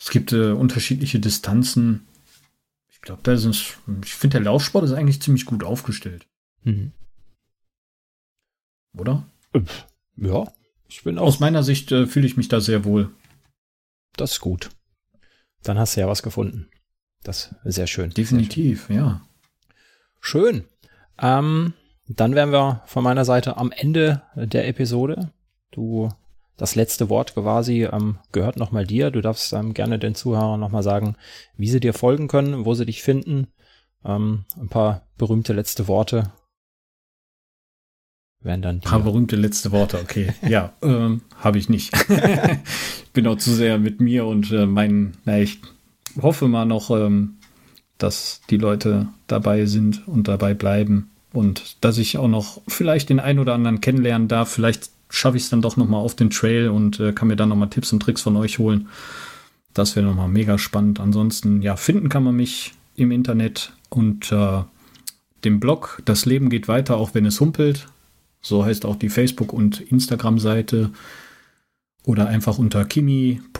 es 0.00 0.08
gibt 0.08 0.32
äh, 0.32 0.52
unterschiedliche 0.52 1.20
Distanzen. 1.20 2.06
Ich 2.88 3.02
glaube, 3.02 3.20
da 3.22 3.32
ist 3.32 3.44
ich 3.44 4.14
finde, 4.14 4.38
der 4.38 4.44
Laufsport 4.44 4.84
ist 4.84 4.92
eigentlich 4.92 5.20
ziemlich 5.20 5.44
gut 5.44 5.62
aufgestellt. 5.62 6.26
Mhm. 6.64 6.92
Oder? 8.96 9.26
Ja, 10.16 10.52
ich 10.88 11.04
bin 11.04 11.18
auch. 11.18 11.26
Aus 11.26 11.40
meiner 11.40 11.62
Sicht 11.62 11.92
äh, 11.92 12.06
fühle 12.06 12.26
ich 12.26 12.36
mich 12.36 12.48
da 12.48 12.60
sehr 12.60 12.84
wohl. 12.84 13.10
Das 14.16 14.32
ist 14.32 14.40
gut. 14.40 14.70
Dann 15.62 15.78
hast 15.78 15.96
du 15.96 16.00
ja 16.00 16.08
was 16.08 16.22
gefunden. 16.22 16.70
Das 17.22 17.54
ist 17.64 17.74
sehr 17.74 17.86
schön. 17.86 18.10
Definitiv, 18.10 18.86
sehr 18.86 18.86
schön. 18.86 18.96
ja. 18.96 19.26
Schön. 20.20 20.64
Ähm, 21.18 21.74
dann 22.08 22.34
wären 22.34 22.52
wir 22.52 22.82
von 22.86 23.04
meiner 23.04 23.24
Seite 23.24 23.58
am 23.58 23.70
Ende 23.70 24.22
der 24.34 24.66
Episode. 24.66 25.32
Du, 25.70 26.08
das 26.60 26.74
letzte 26.74 27.08
Wort 27.08 27.34
quasi 27.34 27.84
ähm, 27.84 28.18
gehört 28.32 28.58
nochmal 28.58 28.86
dir. 28.86 29.10
Du 29.10 29.22
darfst 29.22 29.54
ähm, 29.54 29.72
gerne 29.72 29.98
den 29.98 30.14
Zuhörern 30.14 30.60
nochmal 30.60 30.82
sagen, 30.82 31.16
wie 31.56 31.70
sie 31.70 31.80
dir 31.80 31.94
folgen 31.94 32.28
können, 32.28 32.66
wo 32.66 32.74
sie 32.74 32.84
dich 32.84 33.02
finden. 33.02 33.46
Ähm, 34.04 34.44
ein 34.60 34.68
paar 34.68 35.06
berühmte 35.16 35.54
letzte 35.54 35.88
Worte 35.88 36.32
wären 38.42 38.60
dann. 38.60 38.76
Ein 38.76 38.80
paar 38.80 39.00
berühmte 39.00 39.36
letzte 39.36 39.72
Worte, 39.72 40.00
okay. 40.02 40.34
ja, 40.46 40.74
ähm, 40.82 41.22
habe 41.38 41.56
ich 41.56 41.70
nicht. 41.70 41.94
ich 42.10 43.10
bin 43.14 43.26
auch 43.26 43.38
zu 43.38 43.52
sehr 43.52 43.78
mit 43.78 44.02
mir 44.02 44.26
und 44.26 44.52
äh, 44.52 44.66
meinen, 44.66 45.16
na, 45.24 45.38
ich 45.38 45.60
hoffe 46.20 46.46
mal 46.46 46.66
noch, 46.66 46.90
ähm, 46.90 47.38
dass 47.96 48.42
die 48.50 48.58
Leute 48.58 49.08
dabei 49.28 49.64
sind 49.64 50.06
und 50.06 50.28
dabei 50.28 50.52
bleiben 50.52 51.10
und 51.32 51.82
dass 51.82 51.96
ich 51.96 52.18
auch 52.18 52.28
noch 52.28 52.60
vielleicht 52.68 53.08
den 53.08 53.18
einen 53.18 53.38
oder 53.38 53.54
anderen 53.54 53.80
kennenlernen 53.80 54.28
darf. 54.28 54.50
Vielleicht 54.50 54.90
schaffe 55.10 55.36
ich 55.36 55.42
es 55.44 55.50
dann 55.50 55.60
doch 55.60 55.76
noch 55.76 55.88
mal 55.88 55.98
auf 55.98 56.14
den 56.14 56.30
Trail 56.30 56.68
und 56.68 56.98
äh, 57.00 57.12
kann 57.12 57.28
mir 57.28 57.36
dann 57.36 57.50
noch 57.50 57.56
mal 57.56 57.66
Tipps 57.66 57.92
und 57.92 58.00
Tricks 58.00 58.22
von 58.22 58.36
euch 58.36 58.58
holen. 58.58 58.88
Das 59.74 59.94
wäre 59.94 60.06
noch 60.06 60.14
mal 60.14 60.28
mega 60.28 60.56
spannend. 60.58 60.98
Ansonsten, 61.00 61.62
ja, 61.62 61.76
finden 61.76 62.08
kann 62.08 62.24
man 62.24 62.36
mich 62.36 62.72
im 62.96 63.10
Internet 63.10 63.72
unter 63.88 64.68
dem 65.44 65.60
Blog 65.60 66.02
Das 66.04 66.26
Leben 66.26 66.50
geht 66.50 66.68
weiter, 66.68 66.96
auch 66.96 67.14
wenn 67.14 67.26
es 67.26 67.40
humpelt. 67.40 67.86
So 68.40 68.64
heißt 68.64 68.86
auch 68.86 68.96
die 68.96 69.10
Facebook- 69.10 69.52
und 69.52 69.80
Instagram-Seite. 69.80 70.90
Oder 72.04 72.28
einfach 72.28 72.58
unter 72.58 72.84
kimi.b.c 72.84 73.50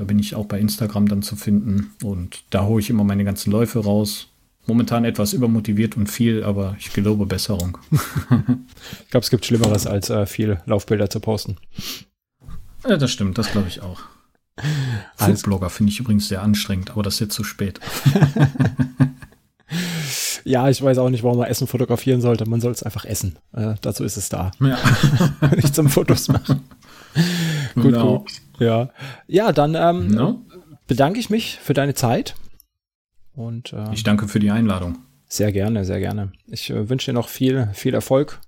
da 0.00 0.06
bin 0.06 0.18
ich 0.18 0.34
auch 0.34 0.46
bei 0.46 0.58
Instagram 0.58 1.08
dann 1.08 1.22
zu 1.22 1.36
finden 1.36 1.90
und 2.02 2.42
da 2.48 2.64
hole 2.64 2.80
ich 2.80 2.88
immer 2.88 3.04
meine 3.04 3.22
ganzen 3.22 3.50
Läufe 3.50 3.80
raus. 3.80 4.28
Momentan 4.66 5.04
etwas 5.04 5.32
übermotiviert 5.32 5.96
und 5.96 6.06
viel, 6.06 6.44
aber 6.44 6.76
ich 6.78 6.92
gelobe 6.92 7.26
Besserung. 7.26 7.78
ich 7.90 9.10
glaube, 9.10 9.24
es 9.24 9.30
gibt 9.30 9.44
Schlimmeres, 9.44 9.86
als 9.86 10.10
äh, 10.10 10.26
viel 10.26 10.60
Laufbilder 10.66 11.10
zu 11.10 11.20
posten. 11.20 11.56
Ja, 12.88 12.96
das 12.96 13.10
stimmt, 13.10 13.38
das 13.38 13.50
glaube 13.50 13.68
ich 13.68 13.82
auch. 13.82 14.02
Foodblogger 15.16 15.70
finde 15.70 15.92
ich 15.92 16.00
übrigens 16.00 16.28
sehr 16.28 16.42
anstrengend, 16.42 16.90
aber 16.90 17.02
das 17.02 17.14
ist 17.14 17.20
jetzt 17.20 17.34
zu 17.34 17.44
spät. 17.44 17.80
ja, 20.44 20.68
ich 20.68 20.82
weiß 20.82 20.98
auch 20.98 21.10
nicht, 21.10 21.22
warum 21.22 21.38
man 21.38 21.48
Essen 21.48 21.66
fotografieren 21.66 22.20
sollte. 22.20 22.48
Man 22.48 22.60
soll 22.60 22.72
es 22.72 22.82
einfach 22.82 23.04
essen. 23.04 23.38
Äh, 23.52 23.74
dazu 23.80 24.04
ist 24.04 24.16
es 24.16 24.28
da. 24.28 24.50
Ja. 24.60 24.78
nicht 25.56 25.74
zum 25.74 25.88
Fotos 25.88 26.28
machen. 26.28 26.62
gut, 27.74 27.84
genau. 27.84 28.18
gut. 28.18 28.32
Ja, 28.58 28.90
ja 29.26 29.52
dann 29.52 29.74
ähm, 29.74 30.08
no? 30.08 30.44
bedanke 30.86 31.18
ich 31.18 31.30
mich 31.30 31.58
für 31.62 31.74
deine 31.74 31.94
Zeit. 31.94 32.34
Und, 33.34 33.72
ähm, 33.72 33.90
ich 33.92 34.02
danke 34.02 34.28
für 34.28 34.38
die 34.38 34.50
Einladung. 34.50 34.98
Sehr 35.26 35.52
gerne, 35.52 35.84
sehr 35.84 36.00
gerne. 36.00 36.32
Ich 36.46 36.70
äh, 36.70 36.88
wünsche 36.88 37.10
dir 37.10 37.14
noch 37.14 37.28
viel, 37.28 37.68
viel 37.72 37.94
Erfolg 37.94 38.40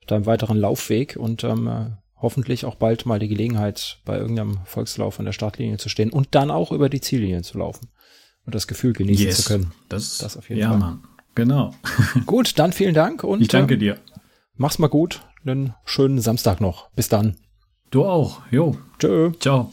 auf 0.00 0.06
deinem 0.06 0.26
weiteren 0.26 0.58
Laufweg 0.58 1.16
und 1.16 1.44
ähm, 1.44 1.66
äh, 1.66 1.86
hoffentlich 2.16 2.64
auch 2.64 2.74
bald 2.74 3.06
mal 3.06 3.18
die 3.18 3.28
Gelegenheit, 3.28 3.98
bei 4.04 4.18
irgendeinem 4.18 4.58
Volkslauf 4.64 5.18
an 5.18 5.24
der 5.24 5.32
Startlinie 5.32 5.78
zu 5.78 5.88
stehen 5.88 6.10
und 6.10 6.28
dann 6.32 6.50
auch 6.50 6.72
über 6.72 6.88
die 6.88 7.00
Ziellinie 7.00 7.42
zu 7.42 7.58
laufen 7.58 7.88
und 8.44 8.54
das 8.54 8.66
Gefühl 8.66 8.92
genießen 8.92 9.26
yes, 9.26 9.42
zu 9.42 9.48
können. 9.48 9.72
Das, 9.88 10.18
das 10.18 10.36
auf 10.36 10.48
jeden 10.48 10.60
ja, 10.60 10.70
Fall. 10.70 10.80
Ja, 10.80 10.84
Mann. 10.84 11.04
Genau. 11.34 11.74
gut, 12.26 12.58
dann 12.58 12.72
vielen 12.72 12.94
Dank 12.94 13.24
und 13.24 13.40
ich 13.40 13.48
danke 13.48 13.74
ähm, 13.74 13.80
dir. 13.80 13.98
Mach's 14.56 14.78
mal 14.78 14.88
gut. 14.88 15.22
Einen 15.44 15.74
schönen 15.86 16.20
Samstag 16.20 16.60
noch. 16.60 16.90
Bis 16.90 17.08
dann. 17.08 17.36
Du 17.90 18.04
auch. 18.04 18.42
Jo. 18.50 18.76
Tschö. 18.98 19.32
Ciao. 19.40 19.72